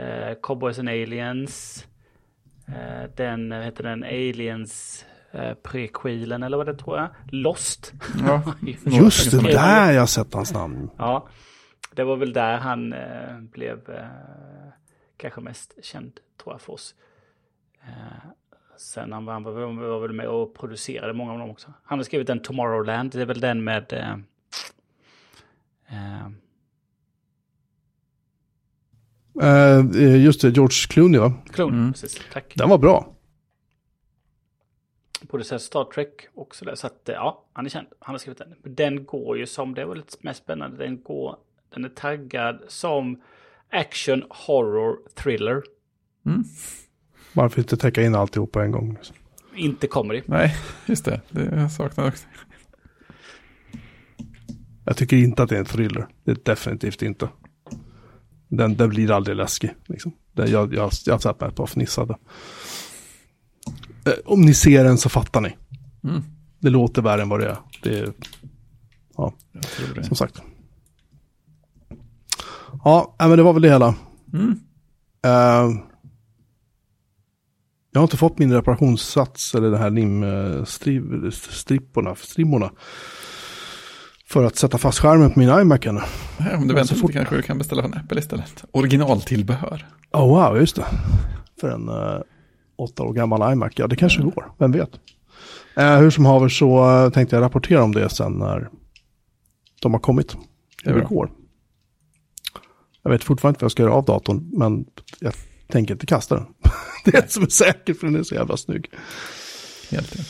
eh, 0.03 0.35
Cowboys 0.43 0.79
and 0.79 0.89
Aliens, 0.89 1.85
eh, 2.67 3.09
den, 3.15 3.49
vad 3.49 3.63
heter 3.65 3.83
den, 3.83 4.03
Aliens 4.03 5.05
eh, 5.31 5.53
prequelen 5.53 6.43
eller 6.43 6.57
vad 6.57 6.65
det 6.65 6.75
tror 6.75 6.97
jag, 6.97 7.09
Lost. 7.31 7.93
Ja, 8.27 8.41
Just 8.85 9.31
det, 9.31 9.41
där 9.41 9.91
jag 9.91 10.09
sett 10.09 10.33
hans 10.33 10.53
namn. 10.53 10.89
Ja, 10.97 11.27
det 11.95 12.03
var 12.03 12.15
väl 12.17 12.33
där 12.33 12.57
han 12.57 12.93
eh, 12.93 13.39
blev 13.51 13.89
eh, 13.89 14.05
kanske 15.17 15.41
mest 15.41 15.73
känd, 15.83 16.11
tror 16.43 16.53
jag, 16.53 16.61
för 16.61 16.73
oss. 16.73 16.95
Eh, 17.81 18.29
sen 18.77 19.11
han 19.13 19.25
var, 19.25 19.33
han 19.33 19.43
var, 19.43 19.51
var 19.89 19.99
väl 19.99 20.13
med 20.13 20.27
och 20.27 20.53
producerade 20.55 21.13
många 21.13 21.31
av 21.33 21.39
dem 21.39 21.49
också. 21.49 21.73
Han 21.83 21.99
har 21.99 22.03
skrivit 22.03 22.27
den 22.27 22.39
Tomorrowland, 22.41 23.11
det 23.11 23.21
är 23.21 23.25
väl 23.25 23.39
den 23.39 23.63
med... 23.63 23.93
Eh, 23.93 24.15
Eh, 29.41 30.21
just 30.23 30.41
det, 30.41 30.49
George 30.49 30.75
Clooney 30.89 31.19
va? 31.19 31.33
Clooney, 31.53 31.79
Mm. 31.79 31.91
precis. 31.93 32.19
Tack. 32.33 32.53
Den 32.55 32.69
var 32.69 32.77
bra. 32.77 33.13
Producerat 35.29 35.61
Star 35.61 35.83
Trek 35.83 36.27
också 36.35 36.65
där. 36.65 36.75
Så 36.75 36.87
att 36.87 37.09
eh, 37.09 37.15
ja, 37.15 37.45
han 37.53 37.65
är 37.65 37.69
känd. 37.69 37.87
Han 37.99 38.13
har 38.13 38.19
skrivit 38.19 38.37
den. 38.37 38.55
Men 38.63 38.75
Den 38.75 39.05
går 39.05 39.37
ju 39.37 39.45
som, 39.45 39.73
det 39.73 39.85
var 39.85 39.95
lite 39.95 40.17
mest 40.21 40.43
spännande, 40.43 40.77
den 40.77 41.01
går, 41.03 41.35
den 41.69 41.85
är 41.85 41.89
taggad 41.89 42.61
som 42.67 43.21
action, 43.69 44.23
horror, 44.29 44.99
thriller. 45.15 45.63
Varför 47.33 47.61
inte 47.61 47.77
täcka 47.77 48.01
in 48.01 48.15
alltihop 48.15 48.51
på 48.51 48.59
en 48.59 48.71
gång? 48.71 48.93
liksom? 48.93 49.15
Inte 49.55 49.87
comedy. 49.87 50.21
Nej, 50.25 50.55
just 50.85 51.05
det. 51.05 51.21
Det 51.29 51.69
saknar 51.69 52.07
också. 52.07 52.27
Jag 54.85 54.97
tycker 54.97 55.17
inte 55.17 55.43
att 55.43 55.49
det 55.49 55.55
är 55.55 55.59
en 55.59 55.65
thriller. 55.65 56.07
Det 56.23 56.31
är 56.31 56.37
definitivt 56.43 57.01
inte. 57.01 57.29
Den, 58.47 58.75
den 58.75 58.89
blir 58.89 59.11
aldrig 59.11 59.37
läskig. 59.37 59.75
Liksom. 59.85 60.11
Den, 60.31 60.51
jag, 60.51 60.73
jag, 60.73 60.91
jag 61.05 61.21
satt 61.21 61.41
med 61.41 61.55
på 61.55 61.63
och 61.63 61.69
fnissade. 61.69 62.17
Eh, 64.09 64.13
om 64.25 64.41
ni 64.41 64.53
ser 64.53 64.83
den 64.83 64.97
så 64.97 65.09
fattar 65.09 65.41
ni. 65.41 65.55
Mm. 66.03 66.21
Det 66.59 66.69
låter 66.69 67.01
värre 67.01 67.21
än 67.21 67.29
vad 67.29 67.39
det 67.39 67.49
är. 67.49 67.57
Det 67.83 67.99
är, 67.99 68.13
ja, 69.17 69.33
det. 69.95 70.03
som 70.03 70.15
sagt. 70.15 70.41
Ja, 72.83 73.15
men 73.19 73.37
det 73.37 73.43
var 73.43 73.53
väl 73.53 73.61
det 73.61 73.69
hela. 73.69 73.95
Mm. 74.33 74.59
Eh, 75.25 75.69
jag 77.91 77.99
har 77.99 78.03
inte 78.03 78.17
fått 78.17 78.39
min 78.39 78.53
reparationssats 78.53 79.55
eller 79.55 79.71
det 79.71 79.77
här 79.77 79.89
limstripporna, 79.89 82.15
strimmorna. 82.15 82.71
För 84.25 84.43
att 84.43 84.55
sätta 84.55 84.77
fast 84.77 84.99
skärmen 84.99 85.31
på 85.31 85.39
min 85.39 85.49
iMac 85.49 85.85
ännu. 85.85 86.01
Om 86.57 86.67
du 86.67 86.69
så 86.69 86.75
väntar 86.75 86.95
fort- 86.95 87.13
kanske 87.13 87.35
du 87.35 87.41
kan 87.41 87.57
beställa 87.57 87.81
från 87.81 87.93
Apple 87.93 88.19
istället. 88.19 88.63
Originaltillbehör. 88.71 89.85
Oh 90.13 90.27
wow, 90.27 90.57
just 90.57 90.75
det. 90.75 90.85
För 91.61 91.69
en 91.69 91.89
uh, 91.89 92.21
åtta 92.79 93.03
år 93.03 93.13
gammal 93.13 93.53
iMac, 93.53 93.73
ja 93.75 93.87
det 93.87 93.95
kanske 93.95 94.21
går, 94.21 94.51
vem 94.57 94.71
vet. 94.71 94.89
Eh, 95.75 95.97
hur 95.97 96.09
som 96.09 96.25
haver 96.25 96.49
så 96.49 96.89
eh, 96.89 97.09
tänkte 97.09 97.35
jag 97.35 97.43
rapportera 97.43 97.83
om 97.83 97.91
det 97.91 98.09
sen 98.09 98.31
när 98.33 98.69
de 99.81 99.93
har 99.93 99.99
kommit. 99.99 100.37
Det 100.83 100.89
är 100.89 101.01
går. 101.01 101.31
Jag 103.03 103.11
vet 103.11 103.23
fortfarande 103.23 103.55
inte 103.55 103.63
vad 103.63 103.65
jag 103.65 103.71
ska 103.71 103.83
göra 103.83 103.93
av 103.93 104.05
datorn, 104.05 104.49
men 104.53 104.85
jag 105.19 105.33
tänker 105.67 105.93
inte 105.93 106.05
kasta 106.05 106.35
den. 106.35 106.45
det 107.05 107.17
är 107.17 107.21
det 107.21 107.31
som 107.31 107.43
är 107.43 107.47
säkert, 107.47 107.99
för 107.99 108.07
den 108.07 108.15
är 108.15 108.23
så 108.23 108.35
jävla 108.35 108.57
snygg. 108.57 108.89
Helt 109.91 110.19
rätt. 110.19 110.27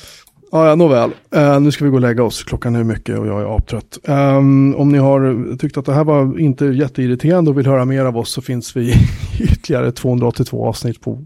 Ja, 0.52 0.68
ja 0.68 0.76
nåväl. 0.76 1.12
Eh, 1.36 1.60
nu 1.60 1.72
ska 1.72 1.86
vi 1.86 1.90
gå 1.90 1.96
och 1.96 2.02
lägga 2.02 2.24
oss. 2.24 2.44
Klockan 2.44 2.76
är 2.76 2.84
mycket 2.84 3.20
och 3.20 3.28
jag 3.28 3.42
är 3.42 3.58
aptrött. 3.58 4.00
Ehm, 4.04 4.76
om 4.76 4.90
ni 4.90 4.98
har 4.98 5.58
tyckt 5.58 5.78
att 5.78 5.86
det 5.86 5.94
här 5.94 6.04
var 6.04 6.40
inte 6.40 6.66
jätteirriterande 6.66 7.52
och 7.52 7.58
vill 7.58 7.68
höra 7.68 7.86
mer 7.86 8.06
av 8.06 8.18
oss 8.18 8.32
så 8.32 8.42
finns 8.42 8.76
vi 8.76 8.82
i 8.82 8.94
ytterligare 9.40 9.92
282 9.92 10.68
avsnitt 10.68 11.02
på 11.02 11.26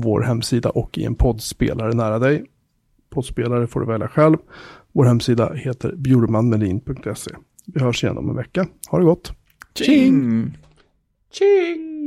vår 0.00 0.20
hemsida 0.20 0.70
och 0.70 0.98
i 0.98 1.04
en 1.04 1.14
poddspelare 1.14 1.92
nära 1.94 2.18
dig. 2.18 2.44
Poddspelare 3.10 3.66
får 3.66 3.80
du 3.80 3.86
välja 3.86 4.08
själv. 4.08 4.36
Vår 4.92 5.04
hemsida 5.04 5.52
heter 5.54 5.94
bjurmanmelin.se. 5.96 7.30
Vi 7.66 7.80
hörs 7.80 8.04
igen 8.04 8.18
om 8.18 8.30
en 8.30 8.36
vecka. 8.36 8.66
Ha 8.88 8.98
det 8.98 9.04
gott. 9.04 9.32
Tjing! 9.74 10.58
Tjing! 11.32 11.97